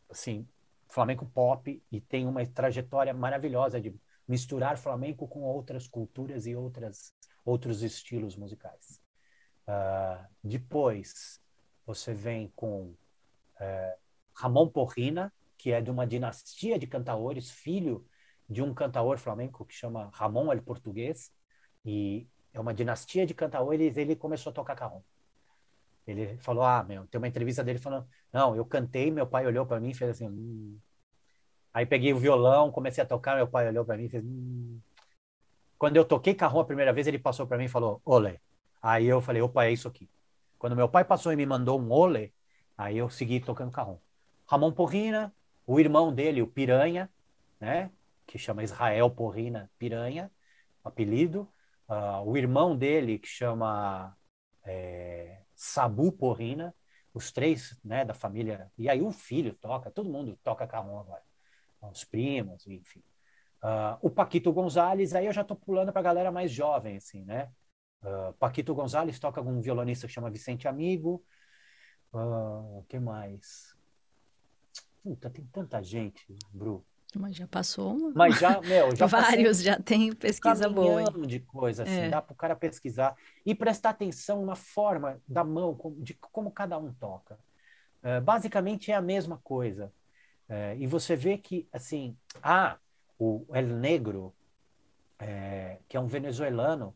assim 0.07 0.47
flamenco 0.87 1.25
pop 1.25 1.81
e 1.91 1.99
tem 1.99 2.27
uma 2.27 2.45
trajetória 2.45 3.11
maravilhosa 3.11 3.81
de 3.81 3.91
misturar 4.27 4.77
flamenco 4.77 5.27
com 5.27 5.41
outras 5.41 5.87
culturas 5.87 6.45
e 6.45 6.55
outras, 6.55 7.11
outros 7.43 7.81
estilos 7.81 8.35
musicais. 8.35 9.01
Uh, 9.67 10.23
depois, 10.43 11.41
você 11.87 12.13
vem 12.13 12.53
com 12.55 12.93
uh, 13.59 13.99
Ramon 14.35 14.69
Porrina, 14.69 15.33
que 15.57 15.71
é 15.71 15.81
de 15.81 15.89
uma 15.89 16.05
dinastia 16.05 16.77
de 16.77 16.85
cantaores, 16.85 17.49
filho 17.49 18.07
de 18.47 18.61
um 18.61 18.75
cantaor 18.75 19.17
flamenco 19.17 19.65
que 19.65 19.73
chama 19.73 20.11
Ramon 20.13 20.51
el 20.51 20.61
Português, 20.61 21.33
e 21.83 22.27
é 22.53 22.59
uma 22.59 22.75
dinastia 22.75 23.25
de 23.25 23.33
cantaores, 23.33 23.97
ele 23.97 24.15
começou 24.15 24.51
a 24.51 24.53
tocar 24.53 24.75
carrom. 24.75 25.01
Ele 26.07 26.37
falou, 26.37 26.63
ah, 26.63 26.83
meu, 26.83 27.07
tem 27.07 27.17
uma 27.19 27.27
entrevista 27.27 27.63
dele 27.63 27.79
falando, 27.79 28.07
não, 28.31 28.55
eu 28.55 28.65
cantei, 28.65 29.11
meu 29.11 29.25
pai 29.25 29.45
olhou 29.45 29.65
para 29.65 29.79
mim 29.79 29.89
e 29.89 29.93
fez 29.93 30.11
assim, 30.11 30.27
hum, 30.27 30.79
Aí 31.75 31.85
peguei 31.85 32.13
o 32.13 32.17
violão, 32.17 32.71
comecei 32.71 33.03
a 33.03 33.05
tocar, 33.05 33.35
meu 33.35 33.49
pai 33.49 33.67
olhou 33.67 33.83
para 33.83 33.97
mim 33.97 34.05
e 34.05 34.09
fez. 34.09 34.23
Hum. 34.23 34.79
Quando 35.77 35.97
eu 35.97 36.05
toquei 36.05 36.33
carrom 36.33 36.61
a 36.61 36.65
primeira 36.65 36.93
vez, 36.93 37.05
ele 37.05 37.19
passou 37.19 37.45
para 37.45 37.57
mim 37.57 37.65
e 37.65 37.67
falou, 37.67 38.01
olé. 38.05 38.39
Aí 38.81 39.05
eu 39.05 39.19
falei, 39.19 39.41
opa, 39.41 39.65
é 39.65 39.73
isso 39.73 39.85
aqui. 39.85 40.09
Quando 40.57 40.73
meu 40.73 40.87
pai 40.87 41.03
passou 41.03 41.33
e 41.33 41.35
me 41.35 41.45
mandou 41.45 41.77
um 41.77 41.91
olé, 41.91 42.31
aí 42.77 42.97
eu 42.97 43.09
segui 43.09 43.41
tocando 43.41 43.73
carrom. 43.73 43.97
Ramon 44.47 44.71
Porrina, 44.71 45.35
o 45.67 45.77
irmão 45.77 46.13
dele, 46.13 46.41
o 46.41 46.47
Piranha, 46.47 47.09
né? 47.59 47.91
Que 48.25 48.37
chama 48.37 48.63
Israel 48.63 49.09
Porrina 49.09 49.69
Piranha, 49.77 50.31
apelido. 50.81 51.45
Uh, 51.89 52.23
o 52.25 52.37
irmão 52.37 52.73
dele, 52.73 53.19
que 53.19 53.27
chama 53.27 54.15
é, 54.63 55.41
Sabu 55.65 56.11
Porrina, 56.11 56.73
os 57.13 57.31
três, 57.31 57.79
né, 57.83 58.05
da 58.05 58.13
família. 58.13 58.71
E 58.77 58.89
aí 58.89 59.01
o 59.01 59.11
filho 59.11 59.53
toca, 59.55 59.89
todo 59.91 60.09
mundo 60.09 60.37
toca 60.43 60.67
carrom 60.67 60.99
agora 60.99 61.23
os 61.89 62.03
primos, 62.03 62.65
enfim. 62.67 63.03
Uh, 63.63 63.97
o 64.01 64.09
Paquito 64.09 64.51
Gonzalez, 64.53 65.13
aí 65.15 65.25
eu 65.25 65.33
já 65.33 65.41
estou 65.41 65.57
pulando 65.57 65.91
para 65.91 66.01
a 66.01 66.03
galera 66.03 66.31
mais 66.31 66.51
jovem, 66.51 66.97
assim, 66.97 67.23
né? 67.23 67.51
Uh, 68.01 68.33
Paquito 68.33 68.75
Gonzalez 68.75 69.19
toca 69.19 69.41
com 69.41 69.51
um 69.51 69.61
violonista 69.61 70.07
que 70.07 70.13
chama 70.13 70.29
Vicente 70.29 70.67
Amigo. 70.67 71.23
O 72.11 72.79
uh, 72.79 72.85
que 72.87 72.99
mais? 72.99 73.75
Puta, 75.03 75.29
tem 75.29 75.45
tanta 75.45 75.81
gente, 75.81 76.25
Bru. 76.51 76.85
Mas 77.19 77.35
já 77.35 77.47
passou 77.47 77.95
uma. 77.95 78.11
Mas 78.13 78.39
já, 78.39 78.59
meu, 78.61 78.93
já 78.95 79.05
Vários, 79.05 79.61
já 79.61 79.79
tem 79.79 80.13
pesquisa 80.13 80.69
boa. 80.69 81.11
Um 81.15 81.25
de 81.25 81.39
coisa, 81.39 81.83
assim, 81.83 82.01
é. 82.01 82.09
dá 82.09 82.21
para 82.21 82.33
o 82.33 82.35
cara 82.35 82.55
pesquisar 82.55 83.15
e 83.45 83.55
prestar 83.55 83.91
atenção 83.91 84.45
na 84.45 84.55
forma 84.55 85.21
da 85.27 85.43
mão, 85.43 85.77
de 85.97 86.13
como 86.13 86.51
cada 86.51 86.77
um 86.77 86.93
toca. 86.93 87.37
Uh, 88.03 88.21
basicamente 88.21 88.91
é 88.91 88.95
a 88.95 89.01
mesma 89.01 89.39
coisa. 89.43 89.91
É, 90.47 90.75
e 90.77 90.85
você 90.85 91.15
vê 91.15 91.37
que, 91.37 91.67
assim, 91.71 92.15
ah, 92.41 92.77
o 93.17 93.45
El 93.53 93.67
Negro, 93.67 94.33
é, 95.17 95.79
que 95.87 95.97
é 95.97 95.99
um 95.99 96.07
venezuelano, 96.07 96.95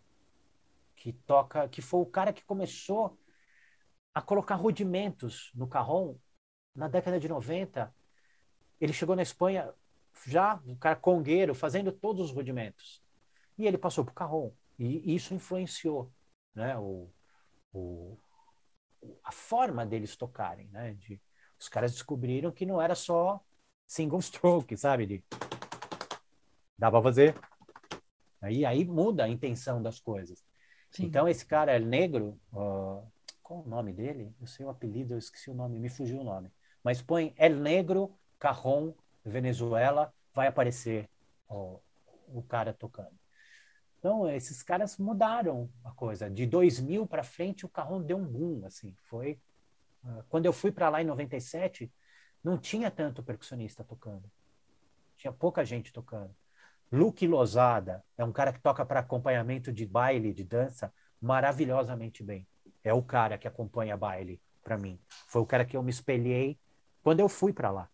que 0.95 1.13
toca, 1.13 1.67
que 1.67 1.81
foi 1.81 2.01
o 2.01 2.05
cara 2.05 2.33
que 2.33 2.43
começou 2.43 3.17
a 4.13 4.21
colocar 4.21 4.55
rudimentos 4.55 5.51
no 5.55 5.67
carrom 5.67 6.15
na 6.75 6.87
década 6.87 7.19
de 7.19 7.27
90, 7.27 7.93
ele 8.79 8.93
chegou 8.93 9.15
na 9.15 9.21
Espanha 9.21 9.73
já, 10.25 10.61
um 10.65 10.75
cara 10.75 10.95
congueiro, 10.95 11.55
fazendo 11.55 11.91
todos 11.91 12.25
os 12.25 12.31
rudimentos. 12.31 13.01
E 13.57 13.65
ele 13.65 13.77
passou 13.77 14.03
para 14.03 14.11
o 14.11 14.15
carrom. 14.15 14.51
E 14.77 15.13
isso 15.13 15.33
influenciou 15.33 16.11
né, 16.55 16.77
o, 16.77 17.09
o, 17.73 18.17
a 19.23 19.31
forma 19.31 19.85
deles 19.85 20.15
tocarem. 20.15 20.67
Né, 20.69 20.93
de, 20.93 21.21
os 21.59 21.67
caras 21.67 21.91
descobriram 21.91 22.51
que 22.51 22.65
não 22.65 22.81
era 22.81 22.95
só 22.95 23.43
single 23.85 24.21
stroke, 24.21 24.77
sabe? 24.77 25.05
De, 25.05 25.23
dá 26.77 26.89
para 26.89 27.03
fazer. 27.03 27.35
Aí, 28.41 28.63
aí 28.63 28.85
muda 28.85 29.25
a 29.25 29.29
intenção 29.29 29.81
das 29.81 29.99
coisas. 29.99 30.43
Sim. 30.91 31.05
Então, 31.05 31.27
esse 31.27 31.45
cara 31.45 31.73
é 31.73 31.79
negro. 31.79 32.39
Uh, 32.53 33.05
qual 33.43 33.61
o 33.61 33.67
nome 33.67 33.91
dele? 33.91 34.33
Eu 34.39 34.47
sei 34.47 34.65
o 34.65 34.69
apelido, 34.69 35.13
eu 35.13 35.17
esqueci 35.17 35.49
o 35.49 35.53
nome, 35.53 35.79
me 35.79 35.89
fugiu 35.89 36.21
o 36.21 36.23
nome. 36.23 36.51
Mas 36.83 37.01
põe 37.01 37.33
El 37.37 37.55
Negro 37.55 38.17
Carrom 38.37 38.93
Venezuela, 39.23 40.13
vai 40.33 40.47
aparecer 40.47 41.09
ó, 41.47 41.77
o 42.27 42.41
cara 42.43 42.73
tocando. 42.73 43.17
Então, 43.97 44.29
esses 44.29 44.63
caras 44.63 44.97
mudaram 44.97 45.69
a 45.83 45.91
coisa. 45.91 46.29
De 46.29 46.45
2000 46.45 47.05
para 47.05 47.23
frente, 47.23 47.65
o 47.65 47.69
Carrom 47.69 48.01
deu 48.01 48.17
um 48.17 48.25
boom, 48.25 48.65
assim. 48.65 48.95
Foi 49.03 49.39
uh, 50.03 50.23
quando 50.29 50.45
eu 50.45 50.53
fui 50.53 50.71
para 50.71 50.89
lá 50.89 51.01
em 51.01 51.05
97, 51.05 51.91
não 52.41 52.57
tinha 52.57 52.89
tanto 52.89 53.21
percussionista 53.21 53.83
tocando. 53.83 54.31
Tinha 55.17 55.33
pouca 55.33 55.65
gente 55.65 55.91
tocando. 55.91 56.33
Luke 56.89 57.27
Lozada 57.27 58.03
é 58.17 58.23
um 58.23 58.31
cara 58.31 58.53
que 58.53 58.61
toca 58.61 58.85
para 58.85 59.01
acompanhamento 59.01 59.71
de 59.71 59.85
baile, 59.85 60.33
de 60.33 60.45
dança, 60.45 60.93
maravilhosamente 61.21 62.23
bem. 62.23 62.47
É 62.81 62.93
o 62.93 63.03
cara 63.03 63.37
que 63.37 63.47
acompanha 63.47 63.97
baile 63.97 64.41
para 64.63 64.77
mim. 64.77 64.97
Foi 65.27 65.41
o 65.41 65.45
cara 65.45 65.65
que 65.65 65.75
eu 65.75 65.83
me 65.83 65.91
espelhei 65.91 66.57
quando 67.03 67.19
eu 67.19 67.27
fui 67.27 67.51
para 67.51 67.69
lá 67.69 67.89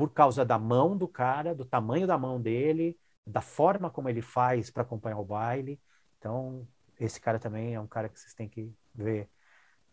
por 0.00 0.14
causa 0.14 0.46
da 0.46 0.58
mão 0.58 0.96
do 0.96 1.06
cara, 1.06 1.54
do 1.54 1.62
tamanho 1.62 2.06
da 2.06 2.16
mão 2.16 2.40
dele, 2.40 2.98
da 3.26 3.42
forma 3.42 3.90
como 3.90 4.08
ele 4.08 4.22
faz 4.22 4.70
para 4.70 4.82
acompanhar 4.82 5.18
o 5.18 5.24
baile. 5.26 5.78
Então, 6.18 6.66
esse 6.98 7.20
cara 7.20 7.38
também 7.38 7.74
é 7.74 7.80
um 7.80 7.86
cara 7.86 8.08
que 8.08 8.18
vocês 8.18 8.32
têm 8.32 8.48
que 8.48 8.72
ver 8.94 9.28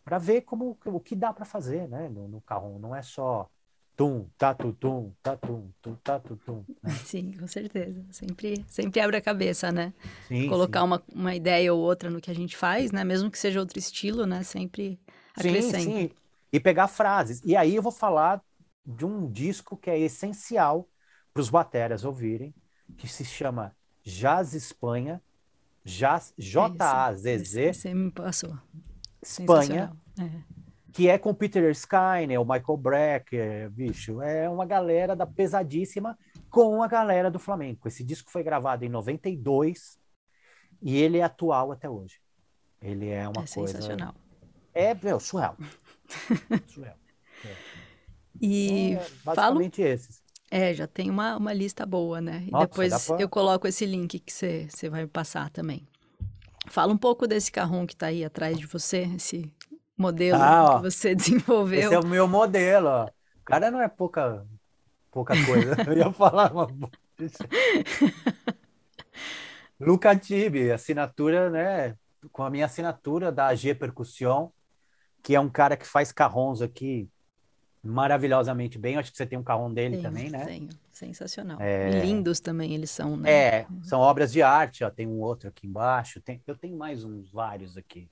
para 0.02 0.16
ver 0.16 0.40
como 0.40 0.78
o 0.86 0.98
que 0.98 1.14
dá 1.14 1.30
para 1.30 1.44
fazer, 1.44 1.86
né, 1.88 2.08
no, 2.08 2.26
no 2.26 2.40
carro. 2.40 2.78
Não 2.78 2.96
é 2.96 3.02
só 3.02 3.50
tum, 3.94 4.26
tatu, 4.38 4.72
tum, 4.72 5.12
tatum, 5.22 5.70
tum, 5.82 5.94
tatu, 5.96 6.36
tum. 6.38 6.64
Né? 6.82 6.90
Sim, 7.04 7.32
com 7.32 7.46
certeza. 7.46 8.02
Sempre, 8.10 8.64
sempre 8.66 9.02
abre 9.02 9.18
a 9.18 9.20
cabeça, 9.20 9.70
né? 9.70 9.92
Sim, 10.26 10.48
Colocar 10.48 10.80
sim. 10.80 10.86
Uma, 10.86 11.02
uma 11.14 11.34
ideia 11.34 11.74
ou 11.74 11.80
outra 11.82 12.08
no 12.08 12.18
que 12.18 12.30
a 12.30 12.34
gente 12.34 12.56
faz, 12.56 12.92
né? 12.92 13.04
Mesmo 13.04 13.30
que 13.30 13.38
seja 13.38 13.60
outro 13.60 13.78
estilo, 13.78 14.24
né? 14.24 14.42
Sempre 14.42 14.98
acrescenta. 15.36 15.80
Sim, 15.80 16.08
sim. 16.08 16.10
E 16.50 16.58
pegar 16.58 16.88
frases. 16.88 17.42
E 17.44 17.54
aí 17.54 17.76
eu 17.76 17.82
vou 17.82 17.92
falar 17.92 18.42
de 18.88 19.04
um 19.04 19.30
disco 19.30 19.76
que 19.76 19.90
é 19.90 19.98
essencial 19.98 20.88
para 21.34 21.42
os 21.42 21.50
bateras 21.50 22.04
ouvirem, 22.06 22.54
que 22.96 23.06
se 23.06 23.22
chama 23.22 23.76
Jazz 24.02 24.54
Espanha, 24.54 25.22
Jazz, 25.84 26.32
J-A-Z-Z. 26.38 27.74
Você 27.74 27.92
me 27.92 28.10
passou. 28.10 28.58
Espanha, 29.20 29.94
é. 30.18 30.30
que 30.90 31.06
é 31.06 31.18
com 31.18 31.34
Peter 31.34 31.70
Skinner, 31.72 32.40
o 32.40 32.46
Michael 32.46 32.78
Brecker, 32.78 33.70
bicho, 33.70 34.22
é 34.22 34.48
uma 34.48 34.64
galera 34.64 35.14
da 35.14 35.26
pesadíssima 35.26 36.18
com 36.48 36.82
a 36.82 36.88
galera 36.88 37.30
do 37.30 37.38
Flamengo. 37.38 37.86
Esse 37.86 38.02
disco 38.02 38.30
foi 38.30 38.42
gravado 38.42 38.86
em 38.86 38.88
92 38.88 39.98
e 40.80 40.96
ele 40.96 41.18
é 41.18 41.24
atual 41.24 41.72
até 41.72 41.90
hoje. 41.90 42.18
Ele 42.80 43.10
é 43.10 43.28
uma 43.28 43.44
é 43.44 43.46
coisa... 43.46 43.74
sensacional. 43.74 44.14
É, 44.72 44.94
meu, 44.94 45.20
surreal. 45.20 45.56
surreal. 46.66 46.96
E 48.40 48.94
é, 48.94 49.06
basicamente 49.24 49.76
falo... 49.76 49.88
esses. 49.88 50.22
É, 50.50 50.72
já 50.72 50.86
tem 50.86 51.10
uma, 51.10 51.36
uma 51.36 51.52
lista 51.52 51.84
boa, 51.84 52.20
né? 52.20 52.44
E 52.46 52.50
Nossa, 52.50 52.66
depois 52.66 53.06
pra... 53.06 53.20
eu 53.20 53.28
coloco 53.28 53.68
esse 53.68 53.84
link 53.84 54.18
que 54.18 54.32
você 54.32 54.68
vai 54.88 55.02
me 55.02 55.08
passar 55.08 55.50
também. 55.50 55.86
Fala 56.68 56.92
um 56.92 56.96
pouco 56.96 57.26
desse 57.26 57.52
carrom 57.52 57.86
que 57.86 57.92
está 57.92 58.06
aí 58.06 58.24
atrás 58.24 58.56
de 58.58 58.66
você, 58.66 59.02
esse 59.16 59.50
modelo 59.96 60.40
ah, 60.40 60.76
que 60.76 60.82
você 60.82 61.14
desenvolveu. 61.16 61.80
Esse 61.80 61.94
é 61.94 61.98
o 61.98 62.06
meu 62.06 62.26
modelo, 62.26 62.88
ó. 62.88 63.04
O 63.04 63.44
cara 63.44 63.70
não 63.70 63.80
é 63.80 63.88
pouca, 63.88 64.46
pouca 65.10 65.34
coisa. 65.44 65.76
eu 65.86 65.92
ia 65.96 66.12
falar 66.12 66.52
uma... 66.52 66.66
Luca 69.80 70.16
Tibi, 70.16 70.70
assinatura, 70.70 71.50
né? 71.50 71.94
Com 72.32 72.42
a 72.42 72.50
minha 72.50 72.66
assinatura 72.66 73.30
da 73.30 73.46
AG 73.48 73.74
Percussão, 73.74 74.52
que 75.22 75.34
é 75.34 75.40
um 75.40 75.48
cara 75.48 75.76
que 75.76 75.86
faz 75.86 76.10
carrons 76.10 76.62
aqui 76.62 77.08
maravilhosamente 77.82 78.78
bem. 78.78 78.96
Acho 78.96 79.10
que 79.10 79.16
você 79.16 79.26
tem 79.26 79.38
um 79.38 79.42
carrão 79.42 79.72
dele 79.72 79.96
tenho, 79.96 80.02
também, 80.02 80.30
né? 80.30 80.44
Tenho, 80.44 80.68
sensacional. 80.90 81.60
É... 81.60 82.00
Lindos 82.00 82.40
também 82.40 82.74
eles 82.74 82.90
são, 82.90 83.16
né? 83.16 83.30
É, 83.30 83.66
são 83.82 84.00
obras 84.00 84.32
de 84.32 84.42
arte. 84.42 84.84
Ó, 84.84 84.90
tem 84.90 85.06
um 85.06 85.20
outro 85.20 85.48
aqui 85.48 85.66
embaixo. 85.66 86.20
Tem... 86.20 86.42
Eu 86.46 86.56
tenho 86.56 86.76
mais 86.76 87.04
uns 87.04 87.30
vários 87.30 87.76
aqui. 87.76 88.10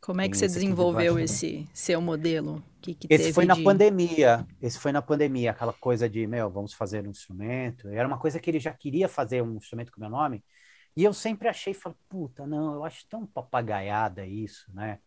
Como 0.00 0.20
é 0.20 0.28
que 0.28 0.38
tem 0.38 0.48
você 0.48 0.54
desenvolveu 0.54 1.16
de 1.16 1.22
esse 1.22 1.68
seu 1.74 2.00
modelo? 2.00 2.62
Que, 2.80 2.94
que 2.94 3.08
esse 3.10 3.32
foi 3.32 3.44
de... 3.44 3.48
na 3.48 3.56
pandemia. 3.56 4.46
Esse 4.62 4.78
foi 4.78 4.92
na 4.92 5.02
pandemia, 5.02 5.50
aquela 5.50 5.72
coisa 5.72 6.08
de, 6.08 6.26
meu, 6.26 6.48
vamos 6.48 6.72
fazer 6.72 7.06
um 7.06 7.10
instrumento. 7.10 7.88
Era 7.88 8.06
uma 8.06 8.18
coisa 8.18 8.38
que 8.38 8.48
ele 8.48 8.60
já 8.60 8.72
queria 8.72 9.08
fazer 9.08 9.42
um 9.42 9.56
instrumento 9.56 9.90
com 9.92 10.00
meu 10.00 10.10
nome. 10.10 10.44
E 10.96 11.04
eu 11.04 11.12
sempre 11.12 11.48
achei, 11.48 11.74
falei, 11.74 11.98
puta, 12.08 12.46
não, 12.46 12.74
eu 12.74 12.84
acho 12.84 13.06
tão 13.08 13.26
papagaiada 13.26 14.26
isso, 14.26 14.66
né? 14.72 14.98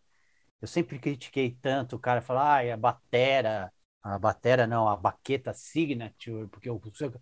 Eu 0.60 0.68
sempre 0.68 0.98
critiquei 0.98 1.56
tanto 1.60 1.96
o 1.96 1.98
cara 1.98 2.22
falar, 2.22 2.56
ah, 2.56 2.64
é 2.64 2.76
batera, 2.76 3.72
a 4.02 4.18
batera 4.18 4.66
não, 4.66 4.88
a 4.88 4.96
baqueta 4.96 5.54
signature, 5.54 6.48
porque 6.48 6.68
eu, 6.68 6.80
eu 7.00 7.12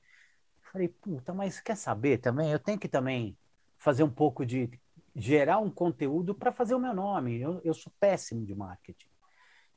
falei, 0.63 0.89
puta, 0.89 1.35
mas 1.35 1.61
quer 1.61 1.77
saber 1.77 2.19
também? 2.19 2.51
Eu 2.51 2.59
tenho 2.59 2.79
que 2.79 2.89
também 2.89 3.37
fazer 3.79 4.03
um 4.03 4.11
pouco 4.11 4.47
de 4.47 4.71
gerar 5.15 5.59
um 5.59 5.71
conteúdo 5.71 6.35
para 6.35 6.53
fazer 6.53 6.75
o 6.75 6.79
meu 6.79 6.95
nome. 6.95 7.41
Eu, 7.41 7.61
eu 7.65 7.75
sou 7.75 7.93
péssimo 7.99 8.45
de 8.47 8.55
marketing. 8.55 9.09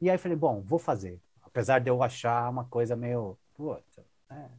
E 0.01 0.09
aí 0.09 0.17
falei, 0.17 0.37
bom, 0.37 0.61
vou 0.61 0.79
fazer. 0.79 1.21
Apesar 1.41 1.79
de 1.79 1.89
eu 1.89 2.01
achar 2.03 2.49
uma 2.49 2.65
coisa 2.65 2.95
meio, 2.95 3.37
puta, 3.55 4.05
né? 4.29 4.51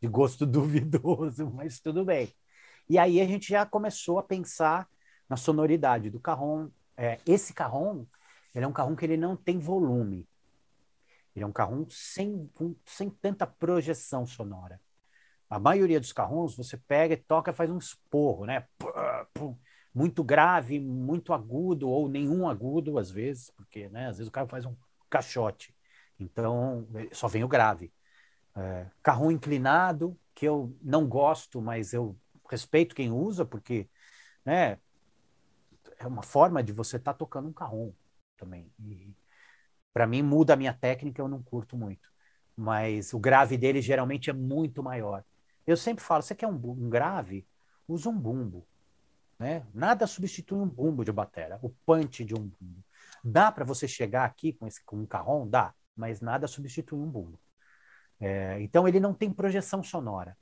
de 0.00 0.08
gosto 0.08 0.44
duvidoso, 0.46 1.50
mas 1.50 1.80
tudo 1.80 2.04
bem. 2.04 2.32
E 2.88 2.98
aí 2.98 3.20
a 3.20 3.26
gente 3.26 3.48
já 3.48 3.66
começou 3.66 4.18
a 4.18 4.22
pensar 4.22 4.88
na 5.28 5.36
sonoridade 5.36 6.10
do 6.10 6.20
carrom. 6.20 6.70
É, 6.96 7.18
esse 7.26 7.54
carrom, 7.54 8.04
ele 8.54 8.64
é 8.64 8.68
um 8.68 8.72
carrom 8.72 8.96
que 8.96 9.04
ele 9.04 9.16
não 9.16 9.36
tem 9.36 9.58
volume. 9.58 10.27
Ele 11.38 11.44
é 11.44 11.46
um 11.46 11.52
carrom 11.52 11.86
sem, 11.88 12.50
sem 12.84 13.08
tanta 13.08 13.46
projeção 13.46 14.26
sonora. 14.26 14.80
A 15.48 15.58
maioria 15.58 16.00
dos 16.00 16.12
carrons 16.12 16.56
você 16.56 16.76
pega 16.76 17.14
e 17.14 17.16
toca 17.16 17.52
faz 17.52 17.70
um 17.70 17.78
esporro, 17.78 18.44
né? 18.44 18.66
Muito 19.94 20.24
grave, 20.24 20.80
muito 20.80 21.32
agudo, 21.32 21.88
ou 21.88 22.08
nenhum 22.08 22.48
agudo, 22.48 22.98
às 22.98 23.10
vezes, 23.10 23.50
porque 23.52 23.88
né, 23.88 24.08
às 24.08 24.18
vezes 24.18 24.28
o 24.28 24.32
cara 24.32 24.48
faz 24.48 24.66
um 24.66 24.76
caixote. 25.08 25.74
Então, 26.18 26.86
só 27.12 27.28
vem 27.28 27.44
o 27.44 27.48
grave. 27.48 27.92
É, 28.56 28.86
carrom 29.00 29.30
inclinado, 29.30 30.18
que 30.34 30.44
eu 30.44 30.76
não 30.82 31.06
gosto, 31.06 31.62
mas 31.62 31.92
eu 31.92 32.18
respeito 32.50 32.96
quem 32.96 33.12
usa, 33.12 33.44
porque 33.44 33.88
né, 34.44 34.78
é 35.98 36.06
uma 36.06 36.22
forma 36.22 36.62
de 36.62 36.72
você 36.72 36.96
estar 36.96 37.12
tá 37.12 37.18
tocando 37.18 37.48
um 37.48 37.52
carrom 37.52 37.92
também. 38.36 38.70
E, 38.80 39.14
para 39.92 40.06
mim, 40.06 40.22
muda 40.22 40.54
a 40.54 40.56
minha 40.56 40.74
técnica, 40.74 41.20
eu 41.20 41.28
não 41.28 41.42
curto 41.42 41.76
muito. 41.76 42.10
Mas 42.56 43.12
o 43.12 43.18
grave 43.18 43.56
dele 43.56 43.80
geralmente 43.80 44.30
é 44.30 44.32
muito 44.32 44.82
maior. 44.82 45.24
Eu 45.66 45.76
sempre 45.76 46.04
falo: 46.04 46.22
você 46.22 46.34
quer 46.34 46.46
um, 46.48 46.54
um 46.54 46.88
grave? 46.88 47.46
Usa 47.86 48.08
um 48.08 48.18
bumbo. 48.18 48.66
Né? 49.38 49.64
Nada 49.72 50.06
substitui 50.06 50.58
um 50.58 50.66
bumbo 50.66 51.04
de 51.04 51.12
batera, 51.12 51.58
o 51.62 51.70
punch 51.86 52.24
de 52.24 52.34
um 52.34 52.42
bumbo. 52.42 52.84
Dá 53.22 53.52
para 53.52 53.64
você 53.64 53.86
chegar 53.86 54.24
aqui 54.24 54.52
com, 54.52 54.66
esse, 54.66 54.82
com 54.84 54.96
um 54.96 55.06
carrom? 55.06 55.46
Dá, 55.46 55.72
mas 55.96 56.20
nada 56.20 56.48
substitui 56.48 56.98
um 56.98 57.08
bumbo. 57.08 57.38
É, 58.20 58.60
então 58.60 58.88
ele 58.88 58.98
não 58.98 59.14
tem 59.14 59.32
projeção 59.32 59.82
sonora. 59.82 60.36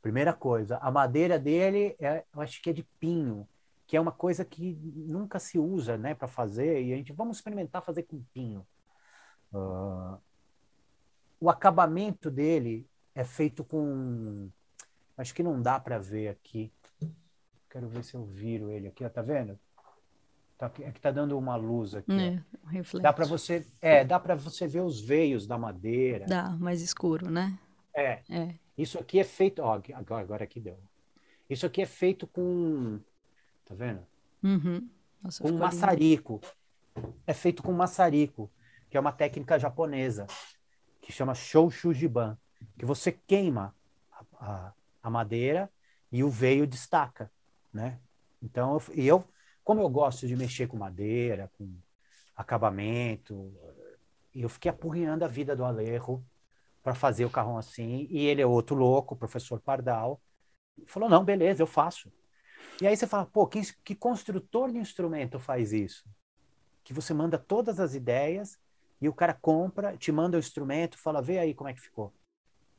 Primeira 0.00 0.32
coisa, 0.32 0.78
a 0.78 0.90
madeira 0.90 1.38
dele, 1.38 1.96
é, 2.00 2.24
eu 2.32 2.40
acho 2.40 2.62
que 2.62 2.70
é 2.70 2.72
de 2.72 2.82
pinho 2.98 3.46
que 3.88 3.96
é 3.96 4.00
uma 4.00 4.12
coisa 4.12 4.44
que 4.44 4.78
nunca 4.94 5.38
se 5.38 5.58
usa 5.58 5.96
né, 5.96 6.14
para 6.14 6.28
fazer, 6.28 6.82
e 6.84 6.92
a 6.92 6.96
gente 6.96 7.10
vamos 7.10 7.38
experimentar 7.38 7.82
fazer 7.82 8.02
com 8.02 8.22
pinho. 8.34 8.66
Uh, 9.50 10.18
o 11.40 11.48
acabamento 11.48 12.30
dele 12.30 12.86
é 13.14 13.24
feito 13.24 13.64
com. 13.64 14.50
Acho 15.16 15.34
que 15.34 15.42
não 15.42 15.62
dá 15.62 15.80
para 15.80 15.98
ver 15.98 16.28
aqui. 16.28 16.70
Quero 17.70 17.88
ver 17.88 18.04
se 18.04 18.14
eu 18.14 18.26
viro 18.26 18.70
ele 18.70 18.88
aqui, 18.88 19.06
ó, 19.06 19.08
tá 19.08 19.22
vendo? 19.22 19.58
Tá, 20.58 20.70
é 20.80 20.90
que 20.90 21.00
tá 21.00 21.10
dando 21.10 21.38
uma 21.38 21.56
luz 21.56 21.94
aqui. 21.94 22.12
É, 22.12 23.00
dá 23.00 23.10
para 23.10 23.24
você, 23.24 23.66
é, 23.80 24.04
dá 24.04 24.20
para 24.20 24.34
você 24.34 24.66
ver 24.66 24.82
os 24.82 25.00
veios 25.00 25.46
da 25.46 25.56
madeira. 25.56 26.26
Dá, 26.26 26.50
mais 26.50 26.82
escuro, 26.82 27.30
né? 27.30 27.58
É. 27.94 28.20
é. 28.28 28.54
Isso 28.76 28.98
aqui 28.98 29.18
é 29.18 29.24
feito, 29.24 29.62
ó, 29.62 29.80
agora, 29.94 30.22
agora 30.22 30.44
aqui 30.44 30.60
deu. 30.60 30.78
Isso 31.48 31.64
aqui 31.64 31.80
é 31.80 31.86
feito 31.86 32.26
com 32.26 33.00
Tá 33.68 33.74
vendo? 33.74 34.00
Uhum. 34.42 34.88
Nossa, 35.22 35.42
com 35.42 35.52
maçarico. 35.52 36.40
Lindo. 36.96 37.14
É 37.26 37.34
feito 37.34 37.62
com 37.62 37.72
maçarico, 37.72 38.50
que 38.88 38.96
é 38.96 39.00
uma 39.00 39.12
técnica 39.12 39.58
japonesa, 39.58 40.26
que 41.02 41.12
chama 41.12 41.34
Shoshujiban. 41.34 42.38
que 42.78 42.86
você 42.86 43.12
queima 43.12 43.74
a, 44.10 44.24
a, 44.40 44.72
a 45.02 45.10
madeira 45.10 45.70
e 46.10 46.24
o 46.24 46.30
veio 46.30 46.66
destaca, 46.66 47.30
né? 47.72 48.00
Então, 48.42 48.80
eu, 48.88 48.94
eu, 49.04 49.24
como 49.62 49.82
eu 49.82 49.88
gosto 49.90 50.26
de 50.26 50.34
mexer 50.34 50.66
com 50.66 50.76
madeira, 50.78 51.50
com 51.58 51.70
acabamento, 52.34 53.52
eu 54.34 54.48
fiquei 54.48 54.70
apurrinhando 54.70 55.24
a 55.24 55.28
vida 55.28 55.54
do 55.54 55.64
Alejo 55.64 56.24
para 56.82 56.94
fazer 56.94 57.26
o 57.26 57.30
carrão 57.30 57.58
assim, 57.58 58.06
e 58.08 58.24
ele 58.24 58.40
é 58.40 58.46
outro 58.46 58.74
louco, 58.74 59.14
professor 59.14 59.60
Pardal, 59.60 60.20
falou, 60.86 61.08
não, 61.08 61.24
beleza, 61.24 61.62
eu 61.62 61.66
faço. 61.66 62.10
E 62.80 62.86
aí 62.86 62.96
você 62.96 63.06
fala, 63.06 63.26
pô, 63.26 63.46
que, 63.46 63.60
que 63.82 63.94
construtor 63.94 64.70
de 64.70 64.78
instrumento 64.78 65.40
faz 65.40 65.72
isso? 65.72 66.08
Que 66.84 66.92
você 66.92 67.12
manda 67.12 67.38
todas 67.38 67.80
as 67.80 67.94
ideias 67.94 68.58
e 69.00 69.08
o 69.08 69.14
cara 69.14 69.34
compra, 69.34 69.96
te 69.96 70.12
manda 70.12 70.36
o 70.36 70.40
instrumento, 70.40 70.98
fala, 70.98 71.20
vê 71.20 71.38
aí 71.38 71.54
como 71.54 71.68
é 71.68 71.74
que 71.74 71.80
ficou. 71.80 72.12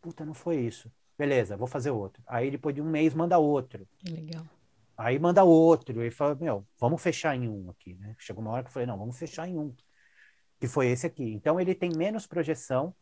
Puta, 0.01 0.25
não 0.25 0.33
foi 0.33 0.57
isso. 0.57 0.91
Beleza, 1.17 1.57
vou 1.57 1.67
fazer 1.67 1.91
outro. 1.91 2.23
Aí 2.25 2.49
depois 2.49 2.73
de 2.73 2.81
um 2.81 2.89
mês 2.89 3.13
manda 3.13 3.37
outro. 3.37 3.85
Legal. 4.09 4.45
Aí 4.97 5.19
manda 5.19 5.43
outro. 5.43 6.01
E 6.03 6.11
fala, 6.11 6.35
meu, 6.35 6.65
vamos 6.79 7.01
fechar 7.01 7.35
em 7.35 7.47
um 7.47 7.69
aqui, 7.69 7.95
né? 7.95 8.15
Chegou 8.17 8.41
uma 8.41 8.51
hora 8.51 8.63
que 8.63 8.69
eu 8.69 8.73
falei, 8.73 8.87
não, 8.87 8.97
vamos 8.97 9.17
fechar 9.17 9.47
em 9.47 9.57
um. 9.57 9.75
Que 10.59 10.67
foi 10.67 10.87
esse 10.87 11.05
aqui. 11.05 11.33
Então 11.33 11.59
ele 11.59 11.75
tem 11.75 11.89
menos 11.95 12.25
projeção, 12.25 12.95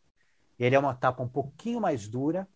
ele 0.58 0.74
é 0.74 0.78
uma 0.78 0.94
tapa 0.94 1.22
um 1.22 1.28
pouquinho 1.28 1.80
mais 1.80 2.08
dura. 2.08 2.48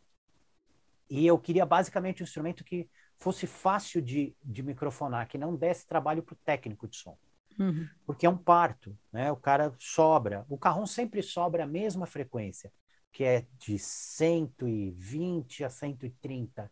E 1.08 1.26
eu 1.26 1.38
queria 1.38 1.64
basicamente 1.64 2.22
um 2.22 2.24
instrumento 2.24 2.64
que 2.64 2.88
fosse 3.22 3.46
fácil 3.46 4.02
de, 4.02 4.34
de 4.42 4.62
microfonar, 4.62 5.28
que 5.28 5.38
não 5.38 5.54
desse 5.54 5.86
trabalho 5.86 6.22
para 6.22 6.34
o 6.34 6.38
técnico 6.44 6.88
de 6.88 6.96
som. 6.96 7.16
Uhum. 7.58 7.88
Porque 8.04 8.26
é 8.26 8.30
um 8.30 8.36
parto, 8.36 8.98
né? 9.12 9.30
O 9.30 9.36
cara 9.36 9.72
sobra. 9.78 10.44
O 10.48 10.58
carrão 10.58 10.86
sempre 10.86 11.22
sobra 11.22 11.64
a 11.64 11.66
mesma 11.66 12.06
frequência, 12.06 12.72
que 13.12 13.22
é 13.22 13.46
de 13.58 13.78
120 13.78 15.64
a 15.64 15.70
130 15.70 16.70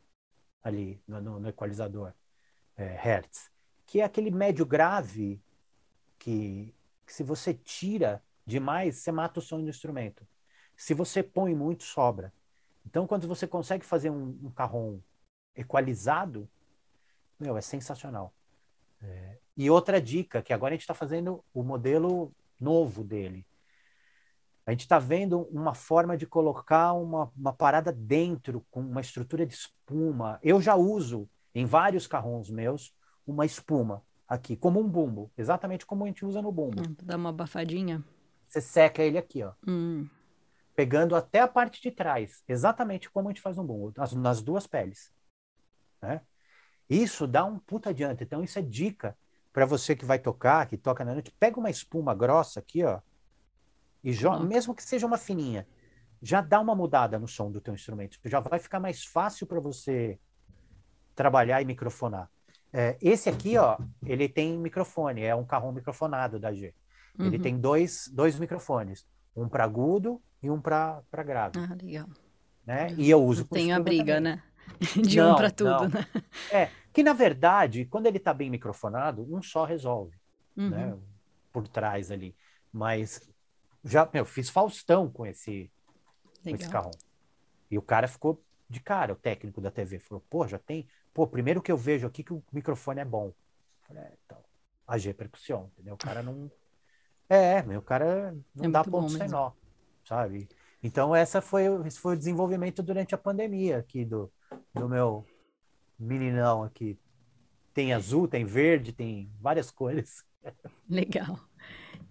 ali 0.63 1.01
no, 1.07 1.21
no, 1.21 1.41
no 1.41 1.49
equalizador 1.49 2.13
é, 2.77 2.97
Hertz, 3.01 3.51
que 3.87 4.01
é 4.01 4.05
aquele 4.05 4.31
médio 4.31 4.67
grave 4.67 5.41
que, 6.19 6.75
que, 7.07 7.13
se 7.13 7.23
você 7.23 7.55
tira 7.55 8.23
demais, 8.45 8.97
você 8.97 9.13
mata 9.13 9.39
o 9.39 9.43
som 9.43 9.63
do 9.63 9.71
instrumento. 9.71 10.27
Se 10.77 10.95
você 10.95 11.23
põe 11.23 11.55
muito, 11.55 11.85
sobra. 11.85 12.33
Então, 12.85 13.07
quando 13.07 13.29
você 13.29 13.47
consegue 13.47 13.85
fazer 13.85 14.11
um, 14.11 14.39
um 14.43 14.51
carrom 14.51 14.99
equalizado, 15.55 16.49
meu, 17.39 17.57
é 17.57 17.61
sensacional. 17.61 18.33
É, 19.03 19.39
e 19.57 19.71
outra 19.71 20.01
dica, 20.01 20.43
que 20.43 20.53
agora 20.53 20.73
a 20.73 20.77
gente 20.77 20.83
está 20.83 20.95
fazendo 20.95 21.45
o 21.53 21.63
modelo 21.63 22.33
novo 22.59 23.03
dele. 23.03 23.47
A 24.67 24.71
gente 24.71 24.81
está 24.81 24.99
vendo 24.99 25.43
uma 25.51 25.75
forma 25.75 26.17
de 26.17 26.27
colocar 26.27 26.93
uma, 26.93 27.33
uma 27.37 27.53
parada 27.53 27.91
dentro, 27.91 28.65
com 28.71 28.81
uma 28.81 29.01
estrutura 29.01 29.47
de 29.47 29.55
espuma. 29.55 30.39
Eu 30.43 30.61
já 30.61 30.77
uso 30.77 31.29
em 31.55 31.65
vários 31.65 32.07
carrões 32.07 32.51
meus 32.51 32.95
uma 33.27 33.45
espuma 33.45 34.03
aqui, 34.29 34.57
como 34.57 34.79
um 34.79 34.89
bumbo, 34.89 35.31
exatamente 35.37 35.85
como 35.85 36.05
a 36.05 36.07
gente 36.07 36.25
usa 36.25 36.41
no 36.41 36.53
bumbo. 36.53 36.81
Hum, 36.81 36.95
dá 37.03 37.17
uma 37.17 37.31
abafadinha. 37.31 38.05
Você 38.47 38.61
seca 38.61 39.03
ele 39.03 39.19
aqui, 39.19 39.43
ó. 39.43 39.53
Hum. 39.67 40.09
Pegando 40.77 41.17
até 41.17 41.41
a 41.41 41.49
parte 41.49 41.83
de 41.83 41.91
trás, 41.91 42.45
exatamente 42.49 43.11
como 43.11 43.29
a 43.29 43.33
gente 43.33 43.43
faz 43.43 43.57
no 43.57 43.65
bumbo, 43.65 43.93
nas, 43.97 44.13
nas 44.13 44.41
duas 44.41 44.67
peles. 44.67 45.13
Né? 46.03 46.21
Isso 46.89 47.27
dá 47.27 47.45
um 47.45 47.59
puta 47.59 47.91
adianta. 47.91 48.23
Então, 48.23 48.43
isso 48.43 48.59
é 48.59 48.63
dica 48.63 49.17
para 49.53 49.67
você 49.67 49.95
que 49.95 50.05
vai 50.05 50.19
tocar, 50.19 50.67
que 50.67 50.77
toca 50.77 51.05
na 51.05 51.13
noite. 51.13 51.35
Pega 51.39 51.59
uma 51.59 51.71
espuma 51.71 52.15
grossa 52.15 52.61
aqui, 52.61 52.85
ó, 52.85 53.01
e 54.03 54.13
joga, 54.13 54.45
mesmo 54.45 54.75
que 54.75 54.83
seja 54.83 55.07
uma 55.07 55.19
fininha, 55.19 55.67
já 56.23 56.41
dá 56.41 56.61
uma 56.61 56.75
mudada 56.75 57.19
no 57.19 57.29
som 57.29 57.51
do 57.51 57.61
teu 57.61 57.75
instrumento. 57.75 58.19
Já 58.25 58.41
vai 58.41 58.59
ficar 58.59 58.81
mais 58.81 59.05
fácil 59.05 59.47
para 59.47 59.61
você 59.61 60.19
trabalhar 61.15 61.61
e 61.61 61.65
microfonar. 61.65 62.31
É, 62.73 62.97
esse 63.01 63.29
aqui, 63.29 63.59
ó, 63.59 63.77
ele 64.05 64.29
tem 64.29 64.57
microfone, 64.57 65.23
é 65.23 65.35
um 65.35 65.45
carrão 65.45 65.73
microfonado 65.73 66.39
da 66.39 66.53
G. 66.53 66.75
Uhum. 67.19 67.27
Ele 67.27 67.39
tem 67.39 67.59
dois, 67.59 68.09
dois 68.13 68.39
microfones, 68.39 69.07
um 69.35 69.49
para 69.49 69.65
agudo 69.65 70.23
e 70.43 70.51
um 70.51 70.61
para 70.61 71.03
grave. 71.25 71.59
Ah, 71.59 71.77
legal. 71.83 72.09
Né? 72.65 72.95
E 72.97 73.11
eu 73.11 73.23
uso. 73.23 73.45
Tem 73.47 73.73
a 73.73 73.81
briga, 73.81 74.17
também. 74.17 74.37
né? 74.37 74.43
De 75.03 75.17
não, 75.19 75.33
um 75.33 75.37
para 75.37 75.51
tudo, 75.51 75.71
não. 75.71 75.89
né? 75.89 76.07
É, 76.51 76.71
que 76.93 77.03
na 77.03 77.13
verdade, 77.13 77.85
quando 77.85 78.07
ele 78.07 78.19
está 78.19 78.33
bem 78.35 78.51
microfonado, 78.51 79.27
um 79.35 79.43
só 79.43 79.65
resolve, 79.65 80.17
uhum. 80.57 80.71
né? 80.71 80.99
Por 81.53 81.67
trás 81.69 82.11
ali. 82.11 82.37
Mas 82.73 83.29
já, 83.85 84.09
meu, 84.13 84.25
fiz 84.25 84.49
Faustão 84.49 85.11
com 85.11 85.27
esse, 85.27 85.71
com 86.43 86.51
esse. 86.51 86.71
E 87.71 87.79
o 87.79 87.83
cara 87.83 88.09
ficou 88.09 88.43
de 88.69 88.81
cara, 88.81 89.13
o 89.13 89.17
técnico 89.17 89.61
da 89.61 89.71
TV. 89.71 89.99
Falou, 89.99 90.25
pô, 90.31 90.47
já 90.47 90.59
tem. 90.59 90.87
Pô, 91.13 91.27
primeiro 91.27 91.61
que 91.61 91.73
eu 91.73 91.77
vejo 91.77 92.07
aqui 92.07 92.23
que 92.23 92.33
o 92.33 92.43
microfone 92.53 93.01
é 93.01 93.05
bom. 93.05 93.33
Falei, 93.87 94.05
é, 94.05 94.13
então, 94.25 94.39
AG 94.87 95.13
percussão, 95.15 95.71
entendeu? 95.73 95.95
O 95.95 95.99
cara 95.99 96.23
não. 96.23 96.51
É, 97.29 97.63
meu, 97.63 97.81
o 97.81 97.83
cara 97.83 98.35
não 98.55 98.67
é 98.67 98.69
dá 98.69 98.85
ponto 98.85 99.11
sem 99.11 99.29
nó, 99.29 99.53
sabe? 100.05 100.49
Então, 100.83 101.15
essa 101.15 101.41
foi, 101.41 101.65
esse 101.87 101.99
foi 101.99 102.15
o 102.15 102.19
desenvolvimento 102.19 102.83
durante 102.83 103.15
a 103.15 103.19
pandemia 103.19 103.79
aqui 103.79 104.05
do, 104.05 104.33
do 104.75 104.89
meu 104.89 105.27
meninão 105.99 106.63
aqui. 106.63 106.99
Tem 107.73 107.93
azul, 107.93 108.27
tem 108.27 108.45
verde, 108.45 108.93
tem 108.93 109.31
várias 109.41 109.71
cores. 109.73 110.25
Legal. 110.89 111.39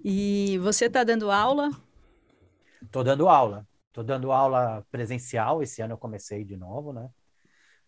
E 0.03 0.57
você 0.59 0.85
está 0.85 1.03
dando 1.03 1.31
aula? 1.31 1.69
Estou 2.81 3.03
dando 3.03 3.27
aula. 3.27 3.67
Estou 3.87 4.03
dando 4.03 4.31
aula 4.31 4.85
presencial. 4.91 5.61
Esse 5.61 5.81
ano 5.81 5.93
eu 5.93 5.97
comecei 5.97 6.43
de 6.43 6.55
novo, 6.55 6.93
né? 6.93 7.09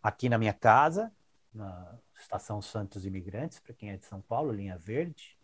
Aqui 0.03 0.27
na 0.27 0.37
minha 0.37 0.53
casa, 0.53 1.11
na 1.53 1.97
Estação 2.19 2.61
Santos 2.61 3.05
Imigrantes, 3.05 3.59
para 3.59 3.73
quem 3.73 3.91
é 3.91 3.97
de 3.97 4.05
São 4.05 4.19
Paulo, 4.21 4.51
linha 4.51 4.77
verde. 4.77 5.37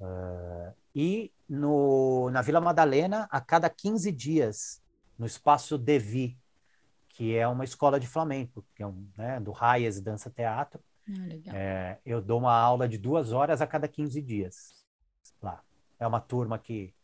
Uh, 0.00 0.74
e 0.94 1.32
no, 1.48 2.30
na 2.30 2.40
Vila 2.40 2.60
Madalena, 2.60 3.28
a 3.30 3.40
cada 3.40 3.68
15 3.68 4.10
dias, 4.12 4.82
no 5.18 5.26
espaço 5.26 5.76
Devi, 5.76 6.38
que 7.18 7.34
é 7.34 7.48
uma 7.48 7.64
escola 7.64 7.98
de 7.98 8.06
flamenco, 8.06 8.64
que 8.76 8.80
é 8.80 8.86
um, 8.86 9.04
né, 9.16 9.40
do 9.40 9.50
Raias 9.50 10.00
Dança 10.00 10.30
Teatro. 10.30 10.80
Ah, 11.48 11.52
é, 11.52 11.98
eu 12.06 12.22
dou 12.22 12.38
uma 12.38 12.56
aula 12.56 12.88
de 12.88 12.96
duas 12.96 13.32
horas 13.32 13.60
a 13.60 13.66
cada 13.66 13.88
15 13.88 14.22
dias 14.22 14.72
lá. 15.42 15.60
É 15.98 16.06
uma 16.06 16.20
turma 16.20 16.60
que, 16.60 16.94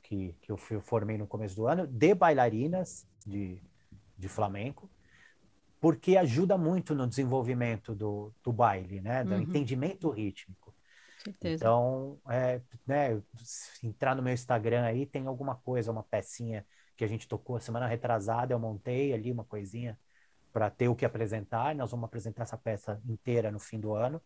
que, 0.00 0.32
que 0.40 0.52
eu 0.52 0.56
formei 0.56 1.18
no 1.18 1.26
começo 1.26 1.56
do 1.56 1.66
ano, 1.66 1.88
de 1.88 2.14
bailarinas 2.14 3.04
de, 3.26 3.60
de 4.16 4.28
flamenco, 4.28 4.88
porque 5.80 6.16
ajuda 6.16 6.56
muito 6.56 6.94
no 6.94 7.04
desenvolvimento 7.04 7.96
do, 7.96 8.32
do 8.44 8.52
baile, 8.52 9.00
né? 9.00 9.24
Do 9.24 9.34
uhum. 9.34 9.40
entendimento 9.40 10.08
rítmico. 10.08 10.72
Certeza. 11.18 11.64
Então, 11.64 12.20
é, 12.28 12.60
né, 12.86 13.20
entrar 13.82 14.14
no 14.14 14.22
meu 14.22 14.34
Instagram 14.34 14.84
aí, 14.84 15.04
tem 15.04 15.26
alguma 15.26 15.56
coisa, 15.56 15.90
uma 15.90 16.04
pecinha 16.04 16.64
que 16.96 17.04
a 17.04 17.08
gente 17.08 17.28
tocou 17.28 17.58
semana 17.60 17.86
retrasada, 17.86 18.52
eu 18.52 18.58
montei 18.58 19.12
ali 19.12 19.32
uma 19.32 19.44
coisinha 19.44 19.98
para 20.52 20.70
ter 20.70 20.88
o 20.88 20.94
que 20.94 21.04
apresentar. 21.04 21.74
Nós 21.74 21.90
vamos 21.90 22.04
apresentar 22.04 22.44
essa 22.44 22.56
peça 22.56 23.00
inteira 23.04 23.50
no 23.50 23.58
fim 23.58 23.80
do 23.80 23.94
ano. 23.94 24.22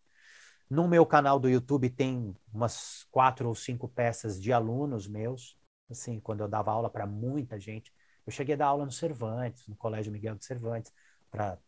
No 0.68 0.86
meu 0.86 1.06
canal 1.06 1.38
do 1.38 1.48
YouTube 1.48 1.88
tem 1.88 2.36
umas 2.52 3.06
quatro 3.10 3.48
ou 3.48 3.54
cinco 3.54 3.88
peças 3.88 4.40
de 4.40 4.52
alunos 4.52 5.08
meus, 5.08 5.58
assim, 5.90 6.20
quando 6.20 6.40
eu 6.40 6.48
dava 6.48 6.70
aula 6.70 6.90
para 6.90 7.06
muita 7.06 7.58
gente. 7.58 7.92
Eu 8.26 8.30
cheguei 8.30 8.54
a 8.54 8.58
dar 8.58 8.66
aula 8.66 8.84
no 8.84 8.92
Cervantes, 8.92 9.66
no 9.66 9.74
Colégio 9.74 10.12
Miguel 10.12 10.34
de 10.34 10.44
Cervantes, 10.44 10.92
para 11.30 11.58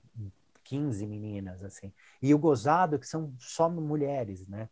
15 0.64 1.06
meninas, 1.06 1.64
assim. 1.64 1.92
E 2.20 2.34
o 2.34 2.38
gozado 2.38 2.96
é 2.96 2.98
que 2.98 3.06
são 3.06 3.34
só 3.38 3.70
mulheres, 3.70 4.46
né? 4.46 4.68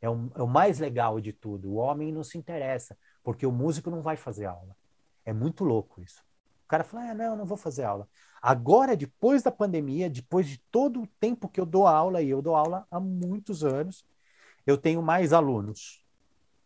É 0.00 0.08
o, 0.08 0.30
é 0.34 0.42
o 0.42 0.48
mais 0.48 0.78
legal 0.78 1.20
de 1.20 1.32
tudo. 1.32 1.72
O 1.72 1.74
homem 1.74 2.10
não 2.10 2.24
se 2.24 2.38
interessa, 2.38 2.96
porque 3.22 3.46
o 3.46 3.52
músico 3.52 3.90
não 3.90 4.02
vai 4.02 4.16
fazer 4.16 4.46
aula. 4.46 4.74
É 5.24 5.32
muito 5.32 5.64
louco 5.64 6.00
isso. 6.00 6.22
O 6.64 6.68
cara 6.68 6.84
fala, 6.84 7.10
ah, 7.10 7.14
não, 7.14 7.36
não 7.36 7.44
vou 7.44 7.56
fazer 7.56 7.84
aula. 7.84 8.08
Agora, 8.40 8.96
depois 8.96 9.42
da 9.42 9.50
pandemia, 9.50 10.08
depois 10.10 10.48
de 10.48 10.58
todo 10.70 11.02
o 11.02 11.06
tempo 11.20 11.48
que 11.48 11.60
eu 11.60 11.66
dou 11.66 11.86
aula, 11.86 12.22
e 12.22 12.30
eu 12.30 12.42
dou 12.42 12.56
aula 12.56 12.86
há 12.90 12.98
muitos 12.98 13.62
anos, 13.62 14.04
eu 14.66 14.76
tenho 14.78 15.02
mais 15.02 15.32
alunos. 15.32 16.04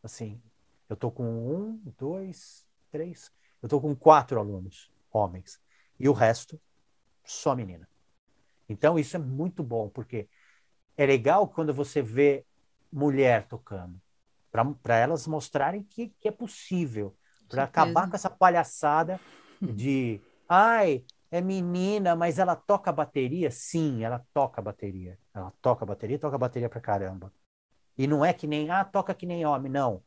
Assim, 0.03 0.41
eu 0.89 0.97
tô 0.97 1.11
com 1.11 1.25
um, 1.25 1.83
dois, 1.99 2.67
três, 2.91 3.33
eu 3.63 3.69
tô 3.69 3.81
com 3.81 3.95
quatro 3.95 4.39
alunos, 4.39 4.91
homens. 5.11 5.61
E 5.99 6.09
o 6.09 6.13
resto, 6.13 6.61
só 7.25 7.55
menina. 7.55 7.89
Então, 8.69 8.99
isso 8.99 9.17
é 9.17 9.19
muito 9.19 9.63
bom, 9.63 9.89
porque 9.89 10.29
é 10.97 11.05
legal 11.05 11.49
quando 11.49 11.75
você 11.75 12.01
vê 12.01 12.45
mulher 12.93 13.47
tocando, 13.49 14.01
para 14.83 14.97
elas 14.97 15.27
mostrarem 15.27 15.83
que, 15.83 16.09
que 16.19 16.29
é 16.29 16.33
possível 16.33 17.15
para 17.49 17.65
acabar 17.65 18.09
com 18.09 18.17
essa 18.17 18.31
palhaçada 18.31 19.21
de 19.61 20.21
ai, 20.49 21.05
é 21.31 21.41
menina, 21.41 22.15
mas 22.15 22.39
ela 22.39 22.55
toca 22.55 22.93
bateria? 22.93 23.51
Sim, 23.51 24.05
ela 24.05 24.25
toca 24.33 24.63
bateria. 24.63 25.19
Ela 25.35 25.53
toca 25.61 25.85
bateria, 25.85 26.19
toca 26.19 26.39
bateria 26.39 26.69
pra 26.69 26.81
caramba. 26.81 27.33
E 27.99 28.07
não 28.07 28.25
é 28.25 28.33
que 28.33 28.47
nem, 28.47 28.71
ah, 28.71 28.85
toca 28.85 29.15
que 29.15 29.27
nem 29.27 29.45
homem, 29.45 29.71
não. 29.71 30.03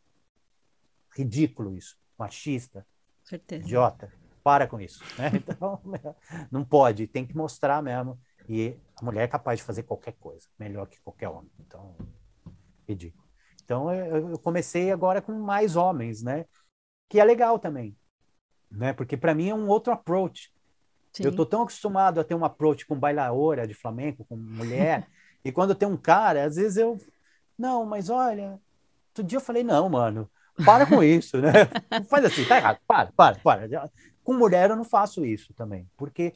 Ridículo 1.15 1.75
isso. 1.75 1.97
Machista. 2.17 2.85
Certeza. 3.23 3.63
Idiota. 3.63 4.11
para 4.43 4.67
com 4.67 4.79
isso. 4.79 5.03
Né? 5.17 5.31
Então, 5.35 5.81
não 6.51 6.63
pode, 6.63 7.07
tem 7.07 7.25
que 7.25 7.35
mostrar 7.35 7.81
mesmo. 7.81 8.19
E 8.47 8.75
a 8.95 9.05
mulher 9.05 9.23
é 9.23 9.27
capaz 9.27 9.59
de 9.59 9.65
fazer 9.65 9.83
qualquer 9.83 10.13
coisa, 10.13 10.47
melhor 10.57 10.87
que 10.87 10.99
qualquer 11.01 11.29
homem. 11.29 11.51
Então, 11.59 11.95
ridículo. 12.87 13.27
Então, 13.63 13.93
eu 13.93 14.39
comecei 14.39 14.91
agora 14.91 15.21
com 15.21 15.31
mais 15.33 15.75
homens, 15.75 16.23
né? 16.23 16.45
Que 17.09 17.19
é 17.19 17.23
legal 17.23 17.59
também, 17.59 17.97
né? 18.71 18.93
Porque 18.93 19.17
para 19.17 19.33
mim 19.33 19.49
é 19.49 19.55
um 19.55 19.67
outro 19.67 19.91
approach. 19.91 20.53
Sim. 21.11 21.25
Eu 21.25 21.35
tô 21.35 21.45
tão 21.45 21.63
acostumado 21.63 22.19
a 22.19 22.23
ter 22.23 22.35
um 22.35 22.45
approach 22.45 22.85
com 22.85 22.97
bailaora 22.97 23.67
de 23.67 23.73
flamenco, 23.73 24.23
com 24.25 24.37
mulher, 24.37 25.07
e 25.43 25.51
quando 25.51 25.75
tem 25.75 25.87
um 25.87 25.97
cara, 25.97 26.45
às 26.45 26.55
vezes 26.55 26.77
eu, 26.77 26.97
não, 27.57 27.83
mas 27.85 28.09
olha, 28.09 28.59
outro 29.07 29.23
dia 29.23 29.37
eu 29.37 29.41
falei, 29.41 29.63
não, 29.63 29.89
mano, 29.89 30.29
para 30.63 30.85
com 30.85 31.01
isso, 31.03 31.41
né? 31.41 31.51
Faz 32.07 32.25
assim, 32.25 32.45
tá 32.45 32.57
errado, 32.57 32.79
para, 32.87 33.11
para, 33.11 33.39
para. 33.39 33.91
Com 34.23 34.33
mulher 34.33 34.69
eu 34.69 34.75
não 34.75 34.83
faço 34.83 35.25
isso 35.25 35.53
também, 35.55 35.89
porque 35.97 36.35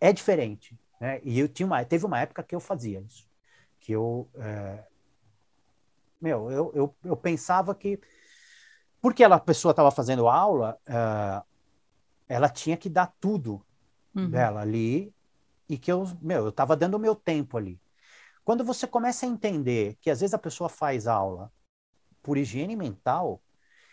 é 0.00 0.12
diferente, 0.12 0.74
né? 0.98 1.20
E 1.22 1.38
eu 1.38 1.48
tinha 1.48 1.66
uma, 1.66 1.84
teve 1.84 2.06
uma 2.06 2.20
época 2.20 2.42
que 2.42 2.54
eu 2.54 2.60
fazia 2.60 3.00
isso, 3.00 3.28
que 3.78 3.92
eu 3.92 4.30
é, 4.36 4.84
meu, 6.24 6.50
eu, 6.50 6.72
eu, 6.74 6.96
eu 7.04 7.16
pensava 7.16 7.74
que 7.74 8.00
porque 9.04 9.22
ela, 9.22 9.36
a 9.36 9.38
pessoa 9.38 9.72
estava 9.72 9.90
fazendo 9.90 10.28
aula, 10.28 10.78
uh, 10.88 11.46
ela 12.26 12.48
tinha 12.48 12.74
que 12.74 12.88
dar 12.88 13.12
tudo 13.20 13.62
uhum. 14.14 14.30
dela 14.30 14.62
ali 14.62 15.12
e 15.68 15.76
que 15.76 15.92
eu, 15.92 16.06
meu, 16.22 16.44
eu 16.44 16.48
estava 16.48 16.74
dando 16.74 16.94
o 16.94 16.98
meu 16.98 17.14
tempo 17.14 17.58
ali. 17.58 17.78
Quando 18.42 18.64
você 18.64 18.86
começa 18.86 19.26
a 19.26 19.28
entender 19.28 19.98
que 20.00 20.08
às 20.08 20.20
vezes 20.20 20.32
a 20.32 20.38
pessoa 20.38 20.70
faz 20.70 21.06
aula 21.06 21.52
por 22.22 22.38
higiene 22.38 22.74
mental 22.74 23.42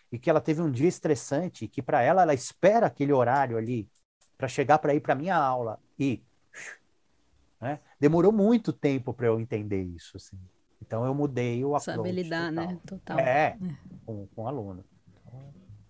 e 0.09 0.17
que 0.17 0.29
ela 0.29 0.39
teve 0.39 0.61
um 0.61 0.71
dia 0.71 0.87
estressante, 0.87 1.67
que 1.67 1.81
para 1.81 2.01
ela 2.01 2.21
ela 2.21 2.33
espera 2.33 2.87
aquele 2.87 3.11
horário 3.11 3.57
ali 3.57 3.89
para 4.37 4.47
chegar 4.47 4.79
para 4.79 4.95
ir 4.95 5.01
para 5.01 5.13
minha 5.13 5.35
aula 5.35 5.77
e 5.99 6.23
né? 7.59 7.81
demorou 7.99 8.31
muito 8.31 8.71
tempo 8.71 9.13
para 9.13 9.27
eu 9.27 9.41
entender 9.41 9.83
isso 9.83 10.15
assim. 10.15 10.39
Então 10.81 11.05
eu 11.05 11.13
mudei 11.13 11.65
o 11.65 11.75
approach. 11.75 11.97
Saber 11.97 12.11
lidar, 12.13 12.49
né? 12.49 12.79
total. 12.85 13.17
né? 13.17 13.17
Total. 13.17 13.19
É, 13.19 13.47
é. 13.49 13.57
Com, 14.05 14.25
com 14.27 14.43
o 14.43 14.47
aluno. 14.47 14.85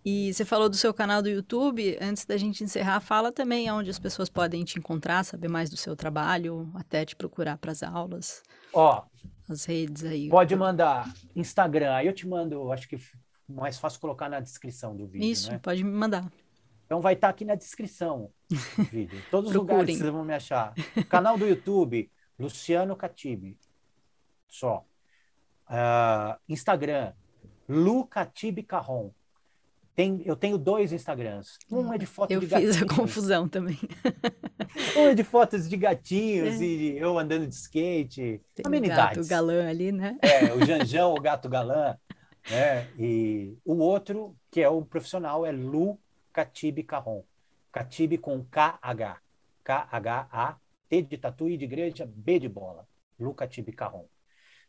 E 0.03 0.33
você 0.33 0.43
falou 0.43 0.67
do 0.67 0.75
seu 0.75 0.93
canal 0.93 1.21
do 1.21 1.29
YouTube. 1.29 1.97
Antes 2.01 2.25
da 2.25 2.35
gente 2.37 2.63
encerrar, 2.63 2.99
fala 2.99 3.31
também 3.31 3.71
onde 3.71 3.89
as 3.89 3.99
pessoas 3.99 4.29
podem 4.29 4.63
te 4.63 4.79
encontrar, 4.79 5.23
saber 5.23 5.47
mais 5.47 5.69
do 5.69 5.77
seu 5.77 5.95
trabalho, 5.95 6.71
até 6.73 7.05
te 7.05 7.15
procurar 7.15 7.57
para 7.57 7.71
as 7.71 7.83
aulas. 7.83 8.41
Ó, 8.73 9.03
as 9.47 9.65
redes 9.65 10.03
aí. 10.03 10.29
Pode 10.29 10.55
mandar 10.55 11.13
Instagram. 11.35 11.93
Aí 11.93 12.07
eu 12.07 12.13
te 12.13 12.27
mando, 12.27 12.71
acho 12.71 12.87
que 12.87 12.97
mais 13.47 13.77
fácil 13.77 13.99
colocar 13.99 14.29
na 14.29 14.39
descrição 14.39 14.95
do 14.95 15.05
vídeo. 15.05 15.29
Isso, 15.29 15.51
né? 15.51 15.59
pode 15.59 15.83
me 15.83 15.91
mandar. 15.91 16.31
Então 16.85 16.99
vai 16.99 17.13
estar 17.13 17.27
tá 17.27 17.31
aqui 17.31 17.45
na 17.45 17.55
descrição 17.55 18.31
do 18.49 18.83
vídeo. 18.89 19.21
Todos 19.29 19.51
os 19.51 19.55
lugares 19.55 19.97
vocês 19.97 20.09
vão 20.09 20.25
me 20.25 20.33
achar. 20.33 20.73
Canal 21.09 21.37
do 21.37 21.45
YouTube, 21.45 22.11
Luciano 22.39 22.95
Catibe 22.95 23.57
só. 24.51 24.85
Uh, 25.67 26.37
Instagram, 26.49 27.13
Lucatib 27.67 28.63
Carron. 28.63 29.11
Tem, 29.93 30.21
eu 30.25 30.35
tenho 30.35 30.57
dois 30.57 30.93
Instagrams. 30.93 31.57
Um 31.69 31.91
é 31.91 31.97
de 31.97 32.05
fotos 32.05 32.33
eu 32.33 32.39
de 32.39 32.47
gatinhos. 32.47 32.77
Eu 32.77 32.81
fiz 32.81 32.91
a 32.91 32.95
confusão 32.95 33.47
também. 33.47 33.77
um 34.97 35.07
é 35.07 35.13
de 35.13 35.23
fotos 35.23 35.67
de 35.67 35.75
gatinhos 35.75 36.61
é. 36.61 36.63
e 36.63 36.97
eu 36.97 37.19
andando 37.19 37.45
de 37.45 37.53
skate. 37.53 38.41
Tem 38.55 38.65
Amenidades. 38.65 39.17
o 39.17 39.19
gato 39.21 39.29
galã 39.29 39.67
ali, 39.67 39.91
né? 39.91 40.17
É, 40.21 40.53
o 40.53 40.65
Janjão, 40.65 41.13
o 41.13 41.19
gato 41.19 41.49
galã. 41.49 41.97
Né? 42.49 42.87
E 42.97 43.57
o 43.65 43.75
outro, 43.77 44.35
que 44.49 44.61
é 44.61 44.69
o 44.69 44.83
profissional, 44.83 45.45
é 45.45 45.51
Lu 45.51 45.99
Catib 46.31 46.79
Carron. 46.85 47.23
Catib 47.71 48.17
com 48.17 48.43
K-H. 48.45 49.17
K-H-A, 49.63 50.57
T 50.89 51.01
de 51.01 51.17
tatu 51.17 51.49
e 51.49 51.57
de 51.57 51.65
igreja, 51.65 52.09
B 52.09 52.39
de 52.39 52.47
bola. 52.47 52.87
Lu 53.19 53.33
Catib 53.33 53.67
Carron. 53.75 54.05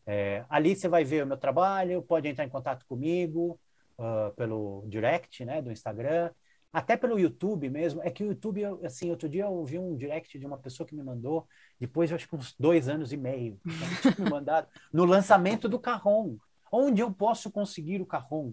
É, 0.05 0.44
ali 0.49 0.74
você 0.74 0.89
vai 0.89 1.05
ver 1.05 1.23
o 1.23 1.27
meu 1.27 1.36
trabalho, 1.36 2.03
pode 2.03 2.27
entrar 2.27 2.44
em 2.44 2.49
contato 2.49 2.85
comigo 2.86 3.59
uh, 3.98 4.35
pelo 4.35 4.85
direct 4.89 5.44
né, 5.44 5.60
do 5.60 5.70
Instagram, 5.70 6.31
até 6.73 6.97
pelo 6.97 7.19
YouTube 7.19 7.69
mesmo. 7.69 8.02
É 8.02 8.10
que 8.10 8.24
o 8.24 8.28
YouTube, 8.28 8.64
assim, 8.85 9.10
outro 9.10 9.28
dia 9.28 9.44
eu 9.44 9.52
ouvi 9.52 9.78
um 9.78 9.97
direct 9.97 10.39
de 10.39 10.47
uma 10.47 10.59
pessoa 10.59 10.86
que 10.86 10.94
me 10.94 11.02
mandou, 11.02 11.47
depois 11.78 12.10
eu 12.10 12.16
acho 12.16 12.28
que 12.28 12.36
uns 12.36 12.55
dois 12.59 12.89
anos 12.89 13.12
e 13.12 13.16
meio, 13.16 13.60
me 14.19 14.31
mandado, 14.31 14.69
no 14.93 15.05
lançamento 15.05 15.69
do 15.69 15.78
Carrom. 15.78 16.36
Onde 16.70 17.02
eu 17.02 17.12
posso 17.12 17.51
conseguir 17.51 18.01
o 18.01 18.06
Carrom? 18.06 18.52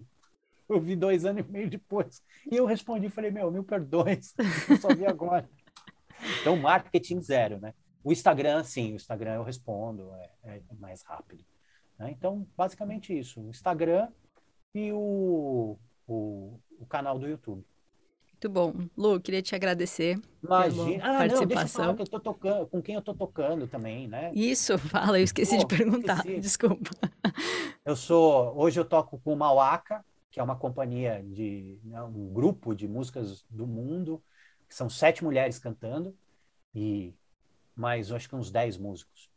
Eu 0.68 0.80
vi 0.80 0.94
dois 0.94 1.24
anos 1.24 1.44
e 1.44 1.50
meio 1.50 1.68
depois. 1.68 2.22
E 2.50 2.56
eu 2.56 2.66
respondi, 2.66 3.08
falei, 3.08 3.30
meu, 3.30 3.50
mil 3.50 3.64
perdões, 3.64 4.34
eu 4.68 4.76
só 4.76 4.94
vi 4.94 5.06
agora. 5.06 5.48
Então, 6.40 6.56
marketing 6.56 7.20
zero, 7.20 7.58
né? 7.58 7.72
O 8.04 8.12
Instagram, 8.12 8.62
sim, 8.64 8.92
o 8.92 8.96
Instagram 8.96 9.34
eu 9.34 9.42
respondo, 9.42 10.10
é, 10.44 10.56
é 10.58 10.74
mais 10.78 11.02
rápido. 11.02 11.44
Né? 11.98 12.10
Então, 12.10 12.46
basicamente 12.56 13.16
isso, 13.16 13.40
o 13.40 13.50
Instagram 13.50 14.08
e 14.74 14.92
o, 14.92 15.76
o, 16.06 16.58
o, 16.78 16.86
canal 16.86 17.18
do 17.18 17.28
YouTube. 17.28 17.64
Muito 18.32 18.48
bom. 18.48 18.74
Lu, 18.96 19.20
queria 19.20 19.42
te 19.42 19.54
agradecer 19.54 20.18
Imagina. 20.42 21.04
Ah, 21.04 21.18
participação. 21.18 21.86
Não, 21.86 21.96
que 21.96 22.02
eu 22.02 22.06
tô 22.06 22.20
tocando, 22.20 22.66
com 22.66 22.80
quem 22.80 22.94
eu 22.94 23.02
tô 23.02 23.14
tocando 23.14 23.66
também, 23.66 24.08
né? 24.08 24.32
Isso, 24.34 24.78
fala, 24.88 25.18
eu 25.18 25.24
esqueci 25.24 25.56
Pô, 25.56 25.58
de 25.58 25.66
perguntar, 25.66 26.18
esqueci. 26.18 26.40
desculpa. 26.40 26.90
Eu 27.84 27.96
sou, 27.96 28.56
hoje 28.56 28.78
eu 28.78 28.84
toco 28.84 29.18
com 29.18 29.32
o 29.32 29.36
Mauaca, 29.36 30.04
que 30.30 30.38
é 30.38 30.42
uma 30.42 30.56
companhia 30.56 31.22
de, 31.22 31.78
né, 31.84 32.00
um 32.02 32.32
grupo 32.32 32.74
de 32.74 32.86
músicas 32.86 33.44
do 33.50 33.66
mundo, 33.66 34.22
são 34.68 34.88
sete 34.88 35.24
mulheres 35.24 35.58
cantando, 35.58 36.16
e 36.74 37.12
mais 37.74 38.12
acho 38.12 38.28
que 38.28 38.36
uns 38.36 38.50
10 38.50 38.78
músicos. 38.78 39.28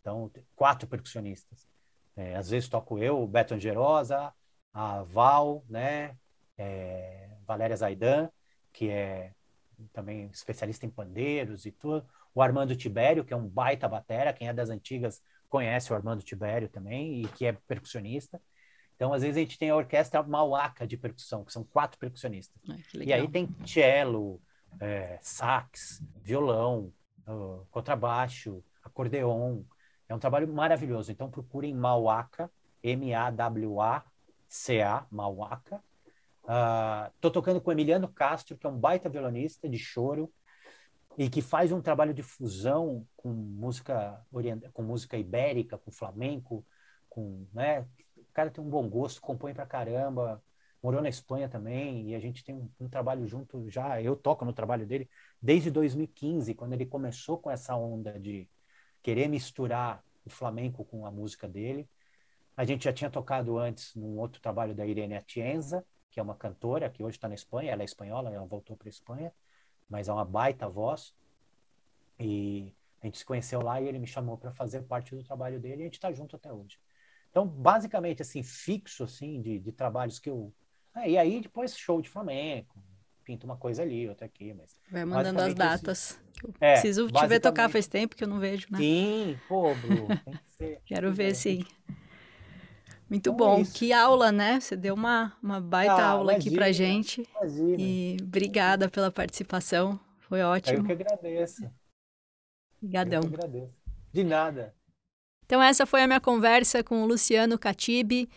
Então, 0.00 0.30
quatro 0.54 0.86
percussionistas. 0.86 1.66
É, 2.16 2.36
às 2.36 2.50
vezes 2.50 2.68
toco 2.68 2.98
eu, 2.98 3.20
o 3.22 3.26
Beto 3.26 3.54
Angerosa, 3.54 4.32
a 4.72 5.02
Val, 5.02 5.64
né? 5.68 6.16
É, 6.56 7.30
Valéria 7.46 7.76
Zaidan, 7.76 8.30
que 8.72 8.90
é 8.90 9.32
também 9.92 10.26
especialista 10.26 10.86
em 10.86 10.90
pandeiros 10.90 11.66
e 11.66 11.72
tudo. 11.72 12.06
O 12.34 12.42
Armando 12.42 12.76
Tibério, 12.76 13.24
que 13.24 13.32
é 13.32 13.36
um 13.36 13.48
baita 13.48 13.88
batera, 13.88 14.32
quem 14.32 14.48
é 14.48 14.52
das 14.52 14.70
antigas 14.70 15.22
conhece 15.48 15.92
o 15.92 15.96
Armando 15.96 16.22
Tibério 16.22 16.68
também, 16.68 17.22
e 17.22 17.28
que 17.28 17.46
é 17.46 17.52
percussionista. 17.52 18.40
Então, 18.94 19.12
às 19.12 19.22
vezes, 19.22 19.36
a 19.36 19.40
gente 19.40 19.58
tem 19.58 19.70
a 19.70 19.76
orquestra 19.76 20.22
Mauaca 20.22 20.86
de 20.86 20.96
percussão, 20.96 21.44
que 21.44 21.52
são 21.52 21.64
quatro 21.64 21.98
percussionistas. 21.98 22.60
e 22.94 23.12
aí 23.12 23.28
tem 23.28 23.48
cello, 23.64 24.42
é, 24.80 25.18
sax, 25.22 26.02
violão, 26.20 26.92
uh, 27.26 27.64
contrabaixo, 27.70 28.62
acordeon. 28.82 29.62
É 30.08 30.14
um 30.14 30.18
trabalho 30.18 30.52
maravilhoso. 30.52 31.12
Então 31.12 31.30
procurem 31.30 31.74
Mauaca, 31.74 32.50
M-A-W-A-C-A, 34.48 35.06
Mauaca. 35.10 35.82
Uh, 36.44 37.30
tocando 37.30 37.60
com 37.60 37.70
Emiliano 37.70 38.08
Castro, 38.08 38.56
que 38.56 38.66
é 38.66 38.70
um 38.70 38.78
baita 38.78 39.08
violonista 39.08 39.68
de 39.68 39.78
choro 39.78 40.32
e 41.18 41.28
que 41.28 41.42
faz 41.42 41.70
um 41.72 41.82
trabalho 41.82 42.14
de 42.14 42.22
fusão 42.22 43.06
com 43.16 43.28
música 43.28 44.24
com 44.72 44.82
música 44.82 45.18
ibérica, 45.18 45.76
com 45.76 45.90
flamenco, 45.90 46.64
com, 47.08 47.46
né? 47.52 47.80
O 48.16 48.32
cara 48.32 48.50
tem 48.50 48.64
um 48.64 48.68
bom 48.68 48.88
gosto, 48.88 49.20
compõe 49.20 49.52
pra 49.52 49.66
caramba, 49.66 50.42
morou 50.82 51.02
na 51.02 51.08
Espanha 51.08 51.48
também, 51.48 52.10
e 52.10 52.14
a 52.14 52.20
gente 52.20 52.44
tem 52.44 52.54
um, 52.54 52.70
um, 52.80 52.88
trabalho 52.88 53.26
junto 53.26 53.68
já. 53.68 54.00
Eu 54.00 54.16
toco 54.16 54.44
no 54.44 54.52
trabalho 54.52 54.86
dele 54.86 55.10
desde 55.42 55.70
2015, 55.70 56.54
quando 56.54 56.72
ele 56.72 56.86
começou 56.86 57.36
com 57.36 57.50
essa 57.50 57.76
onda 57.76 58.18
de 58.18 58.48
querer 59.02 59.28
misturar 59.28 60.02
o 60.24 60.30
flamenco 60.30 60.84
com 60.84 61.04
a 61.04 61.10
música 61.10 61.48
dele. 61.48 61.88
A 62.58 62.64
gente 62.64 62.84
já 62.84 62.92
tinha 62.92 63.08
tocado 63.08 63.56
antes 63.56 63.94
num 63.94 64.18
outro 64.18 64.42
trabalho 64.42 64.74
da 64.74 64.84
Irene 64.84 65.14
Atienza, 65.14 65.84
que 66.10 66.18
é 66.18 66.22
uma 66.22 66.34
cantora 66.34 66.90
que 66.90 67.04
hoje 67.04 67.16
está 67.16 67.28
na 67.28 67.34
Espanha. 67.36 67.70
Ela 67.70 67.82
é 67.82 67.84
espanhola, 67.84 68.34
ela 68.34 68.44
voltou 68.44 68.76
para 68.76 68.88
a 68.88 68.90
Espanha, 68.90 69.32
mas 69.88 70.08
é 70.08 70.12
uma 70.12 70.24
baita 70.24 70.68
voz. 70.68 71.14
E 72.18 72.74
a 73.00 73.06
gente 73.06 73.18
se 73.18 73.24
conheceu 73.24 73.62
lá 73.62 73.80
e 73.80 73.86
ele 73.86 74.00
me 74.00 74.08
chamou 74.08 74.36
para 74.36 74.50
fazer 74.50 74.82
parte 74.82 75.14
do 75.14 75.22
trabalho 75.22 75.60
dele 75.60 75.76
e 75.76 75.82
a 75.82 75.84
gente 75.84 75.94
está 75.94 76.10
junto 76.10 76.34
até 76.34 76.52
hoje. 76.52 76.80
Então, 77.30 77.46
basicamente, 77.46 78.22
assim, 78.22 78.42
fixo, 78.42 79.04
assim, 79.04 79.40
de, 79.40 79.60
de 79.60 79.70
trabalhos 79.70 80.18
que 80.18 80.28
eu 80.28 80.52
é, 80.96 81.10
e 81.10 81.16
aí 81.16 81.40
depois 81.40 81.78
show 81.78 82.02
de 82.02 82.08
Flamengo, 82.08 82.74
pinta 83.24 83.46
uma 83.46 83.56
coisa 83.56 83.82
ali, 83.82 84.08
outra 84.08 84.26
aqui, 84.26 84.52
mas... 84.52 84.80
Vai 84.90 85.04
mandando 85.04 85.40
as 85.42 85.54
datas. 85.54 86.20
É, 86.60 86.72
preciso 86.72 87.08
te 87.08 87.26
ver 87.28 87.38
tocar 87.38 87.68
faz 87.68 87.86
tempo 87.86 88.16
que 88.16 88.24
eu 88.24 88.28
não 88.28 88.40
vejo, 88.40 88.66
né? 88.70 88.78
Sim, 88.78 89.38
pô, 89.46 89.74
Bru, 89.76 90.08
tem 90.24 90.34
que 90.34 90.50
ser. 90.50 90.80
Quero 90.86 91.12
ver, 91.12 91.36
sim. 91.36 91.64
Muito 93.08 93.30
então, 93.30 93.36
bom. 93.36 93.60
É 93.60 93.64
que 93.64 93.92
aula, 93.92 94.30
né? 94.30 94.60
Você 94.60 94.76
deu 94.76 94.94
uma, 94.94 95.32
uma 95.42 95.60
baita 95.60 95.94
ah, 95.94 96.10
aula 96.10 96.32
imagina, 96.32 96.50
aqui 96.50 96.56
pra 96.56 96.72
gente. 96.72 97.28
Imagina. 97.36 97.76
E 97.78 98.16
obrigada 98.22 98.88
pela 98.88 99.10
participação. 99.10 99.98
Foi 100.20 100.42
ótimo. 100.42 100.78
Eu 100.78 100.84
que 100.84 100.92
agradeço. 100.92 101.70
Obrigadão. 102.82 103.22
Eu 103.22 103.28
que 103.28 103.34
agradeço. 103.34 103.72
De 104.12 104.24
nada. 104.24 104.74
Então 105.46 105.62
essa 105.62 105.86
foi 105.86 106.02
a 106.02 106.06
minha 106.06 106.20
conversa 106.20 106.84
com 106.84 107.02
o 107.02 107.06
Luciano 107.06 107.58
Catibe 107.58 108.28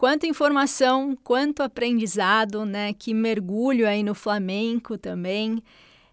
Quanta 0.00 0.26
informação, 0.26 1.14
quanto 1.22 1.62
aprendizado, 1.62 2.64
né? 2.64 2.94
Que 2.94 3.12
mergulho 3.12 3.86
aí 3.86 4.02
no 4.02 4.14
flamenco 4.14 4.96
também. 4.96 5.62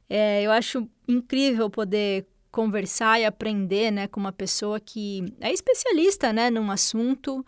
É, 0.09 0.43
eu 0.43 0.51
acho 0.51 0.85
incrível 1.07 1.69
poder 1.69 2.27
conversar 2.51 3.17
e 3.21 3.23
aprender, 3.23 3.89
né, 3.91 4.05
com 4.05 4.19
uma 4.19 4.33
pessoa 4.33 4.77
que 4.77 5.23
é 5.39 5.53
especialista, 5.53 6.33
né, 6.33 6.49
num 6.49 6.69
assunto, 6.69 7.45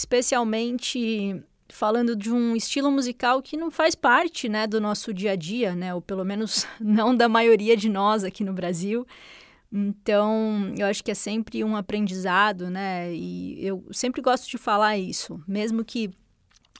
especialmente 0.00 1.42
falando 1.68 2.16
de 2.16 2.32
um 2.32 2.56
estilo 2.56 2.90
musical 2.90 3.42
que 3.42 3.54
não 3.54 3.70
faz 3.70 3.94
parte, 3.94 4.48
né, 4.48 4.66
do 4.66 4.80
nosso 4.80 5.12
dia 5.12 5.32
a 5.32 5.36
dia, 5.36 5.74
né, 5.74 5.94
ou 5.94 6.00
pelo 6.00 6.24
menos 6.24 6.66
não 6.80 7.14
da 7.14 7.28
maioria 7.28 7.76
de 7.76 7.88
nós 7.88 8.24
aqui 8.24 8.42
no 8.42 8.54
Brasil. 8.54 9.06
Então, 9.70 10.72
eu 10.76 10.86
acho 10.86 11.04
que 11.04 11.10
é 11.10 11.14
sempre 11.14 11.62
um 11.62 11.76
aprendizado, 11.76 12.68
né? 12.68 13.14
E 13.14 13.64
eu 13.64 13.84
sempre 13.92 14.20
gosto 14.20 14.50
de 14.50 14.58
falar 14.58 14.98
isso, 14.98 15.40
mesmo 15.46 15.84
que 15.84 16.10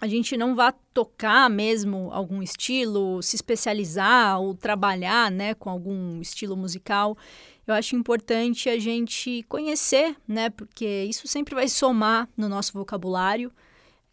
a 0.00 0.08
gente 0.08 0.36
não 0.36 0.56
vá 0.56 0.72
tocar 0.72 1.48
mesmo 1.48 2.08
algum 2.10 2.42
estilo, 2.42 3.22
se 3.22 3.36
especializar 3.36 4.40
ou 4.40 4.54
trabalhar, 4.54 5.30
né, 5.30 5.54
com 5.54 5.68
algum 5.70 6.20
estilo 6.20 6.56
musical, 6.56 7.16
eu 7.70 7.74
acho 7.74 7.96
importante 7.96 8.68
a 8.68 8.78
gente 8.78 9.44
conhecer, 9.48 10.16
né, 10.26 10.50
porque 10.50 11.04
isso 11.04 11.26
sempre 11.28 11.54
vai 11.54 11.68
somar 11.68 12.28
no 12.36 12.48
nosso 12.48 12.72
vocabulário. 12.72 13.52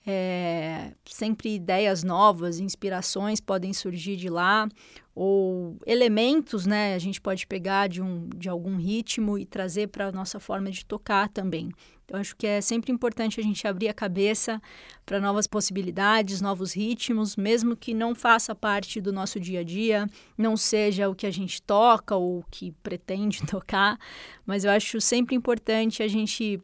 É, 0.09 0.93
sempre 1.05 1.53
ideias 1.55 2.01
novas, 2.01 2.59
inspirações 2.59 3.41
podem 3.41 3.73
surgir 3.73 4.15
de 4.15 4.29
lá, 4.29 4.69
ou 5.19 5.75
elementos, 5.83 6.67
né? 6.67 6.93
A 6.93 6.99
gente 6.99 7.19
pode 7.19 7.47
pegar 7.47 7.87
de, 7.87 8.03
um, 8.03 8.29
de 8.35 8.47
algum 8.47 8.75
ritmo 8.75 9.35
e 9.35 9.47
trazer 9.47 9.87
para 9.87 10.09
a 10.09 10.11
nossa 10.11 10.39
forma 10.39 10.69
de 10.69 10.85
tocar 10.85 11.27
também. 11.27 11.71
Então, 12.05 12.19
acho 12.19 12.35
que 12.35 12.45
é 12.45 12.61
sempre 12.61 12.91
importante 12.91 13.39
a 13.39 13.43
gente 13.43 13.67
abrir 13.67 13.89
a 13.89 13.95
cabeça 13.95 14.61
para 15.07 15.19
novas 15.19 15.47
possibilidades, 15.47 16.39
novos 16.39 16.71
ritmos, 16.71 17.35
mesmo 17.35 17.75
que 17.75 17.95
não 17.95 18.13
faça 18.13 18.53
parte 18.53 19.01
do 19.01 19.11
nosso 19.11 19.39
dia 19.39 19.61
a 19.61 19.63
dia, 19.63 20.07
não 20.37 20.55
seja 20.55 21.09
o 21.09 21.15
que 21.15 21.25
a 21.25 21.31
gente 21.31 21.63
toca 21.63 22.15
ou 22.15 22.41
o 22.41 22.45
que 22.51 22.71
pretende 22.83 23.41
tocar, 23.47 23.97
mas 24.45 24.65
eu 24.65 24.69
acho 24.69 25.01
sempre 25.01 25.35
importante 25.35 26.03
a 26.03 26.07
gente 26.07 26.61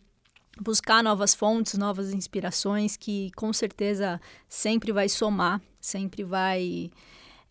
buscar 0.62 1.04
novas 1.04 1.34
fontes, 1.34 1.76
novas 1.76 2.14
inspirações, 2.14 2.96
que 2.96 3.32
com 3.36 3.52
certeza 3.52 4.22
sempre 4.48 4.92
vai 4.92 5.10
somar, 5.10 5.60
sempre 5.82 6.24
vai 6.24 6.92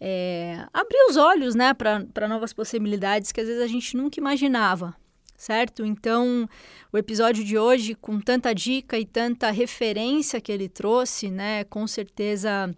é, 0.04 0.66
abrir 0.74 0.98
os 1.08 1.16
olhos 1.16 1.54
né, 1.54 1.72
para 1.72 2.26
novas 2.26 2.52
possibilidades 2.52 3.30
que 3.30 3.40
às 3.40 3.46
vezes 3.46 3.62
a 3.62 3.68
gente 3.68 3.96
nunca 3.96 4.18
imaginava, 4.18 4.96
certo? 5.36 5.86
Então, 5.86 6.48
o 6.92 6.98
episódio 6.98 7.44
de 7.44 7.56
hoje, 7.56 7.94
com 7.94 8.20
tanta 8.20 8.52
dica 8.52 8.98
e 8.98 9.06
tanta 9.06 9.52
referência 9.52 10.40
que 10.40 10.50
ele 10.50 10.68
trouxe, 10.68 11.30
né, 11.30 11.62
com 11.62 11.86
certeza 11.86 12.74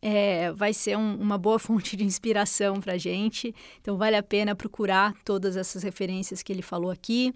é, 0.00 0.52
vai 0.52 0.72
ser 0.72 0.96
um, 0.96 1.16
uma 1.16 1.38
boa 1.38 1.58
fonte 1.60 1.96
de 1.96 2.04
inspiração 2.04 2.80
para 2.80 2.94
a 2.94 2.98
gente. 2.98 3.54
Então, 3.80 3.96
vale 3.96 4.16
a 4.16 4.22
pena 4.22 4.54
procurar 4.54 5.14
todas 5.24 5.56
essas 5.56 5.82
referências 5.82 6.42
que 6.42 6.52
ele 6.52 6.62
falou 6.62 6.90
aqui. 6.90 7.32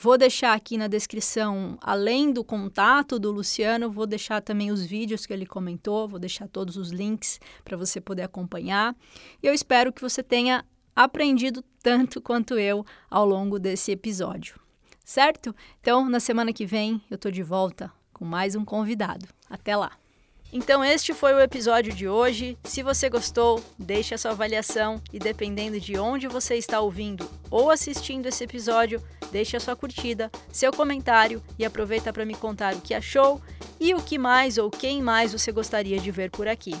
Vou 0.00 0.16
deixar 0.16 0.52
aqui 0.52 0.78
na 0.78 0.86
descrição, 0.86 1.76
além 1.80 2.32
do 2.32 2.44
contato 2.44 3.18
do 3.18 3.32
Luciano, 3.32 3.90
vou 3.90 4.06
deixar 4.06 4.40
também 4.40 4.70
os 4.70 4.84
vídeos 4.84 5.26
que 5.26 5.32
ele 5.32 5.44
comentou, 5.44 6.06
vou 6.06 6.20
deixar 6.20 6.46
todos 6.46 6.76
os 6.76 6.90
links 6.90 7.40
para 7.64 7.76
você 7.76 8.00
poder 8.00 8.22
acompanhar. 8.22 8.94
E 9.42 9.46
eu 9.46 9.52
espero 9.52 9.92
que 9.92 10.00
você 10.00 10.22
tenha 10.22 10.64
aprendido 10.94 11.64
tanto 11.82 12.20
quanto 12.20 12.58
eu 12.58 12.86
ao 13.10 13.26
longo 13.26 13.58
desse 13.58 13.90
episódio. 13.90 14.60
Certo? 15.04 15.54
Então, 15.80 16.08
na 16.08 16.20
semana 16.20 16.52
que 16.52 16.66
vem, 16.66 17.02
eu 17.10 17.16
estou 17.16 17.32
de 17.32 17.42
volta 17.42 17.90
com 18.12 18.24
mais 18.24 18.54
um 18.54 18.64
convidado. 18.64 19.26
Até 19.48 19.76
lá! 19.76 20.07
Então 20.52 20.82
este 20.82 21.12
foi 21.12 21.34
o 21.34 21.40
episódio 21.40 21.92
de 21.92 22.08
hoje. 22.08 22.56
Se 22.64 22.82
você 22.82 23.08
gostou, 23.10 23.62
deixe 23.78 24.14
a 24.14 24.18
sua 24.18 24.30
avaliação 24.30 25.00
e 25.12 25.18
dependendo 25.18 25.78
de 25.78 25.98
onde 25.98 26.26
você 26.26 26.56
está 26.56 26.80
ouvindo 26.80 27.28
ou 27.50 27.70
assistindo 27.70 28.26
esse 28.26 28.44
episódio, 28.44 29.02
deixe 29.30 29.56
a 29.56 29.60
sua 29.60 29.76
curtida, 29.76 30.30
seu 30.50 30.72
comentário 30.72 31.42
e 31.58 31.64
aproveita 31.64 32.12
para 32.12 32.24
me 32.24 32.34
contar 32.34 32.74
o 32.74 32.80
que 32.80 32.94
achou 32.94 33.40
e 33.78 33.94
o 33.94 34.02
que 34.02 34.18
mais 34.18 34.56
ou 34.56 34.70
quem 34.70 35.02
mais 35.02 35.32
você 35.32 35.52
gostaria 35.52 35.98
de 35.98 36.10
ver 36.10 36.30
por 36.30 36.48
aqui. 36.48 36.74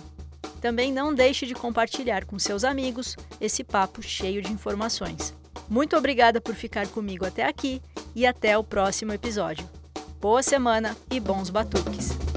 Também 0.60 0.92
não 0.92 1.14
deixe 1.14 1.46
de 1.46 1.54
compartilhar 1.54 2.24
com 2.24 2.38
seus 2.38 2.64
amigos 2.64 3.16
esse 3.40 3.62
papo 3.62 4.02
cheio 4.02 4.42
de 4.42 4.52
informações. 4.52 5.34
Muito 5.68 5.96
obrigada 5.96 6.40
por 6.40 6.54
ficar 6.54 6.88
comigo 6.88 7.26
até 7.26 7.44
aqui 7.44 7.82
e 8.14 8.26
até 8.26 8.56
o 8.56 8.64
próximo 8.64 9.12
episódio. 9.12 9.68
Boa 10.20 10.42
semana 10.42 10.96
e 11.10 11.20
bons 11.20 11.50
batuques! 11.50 12.27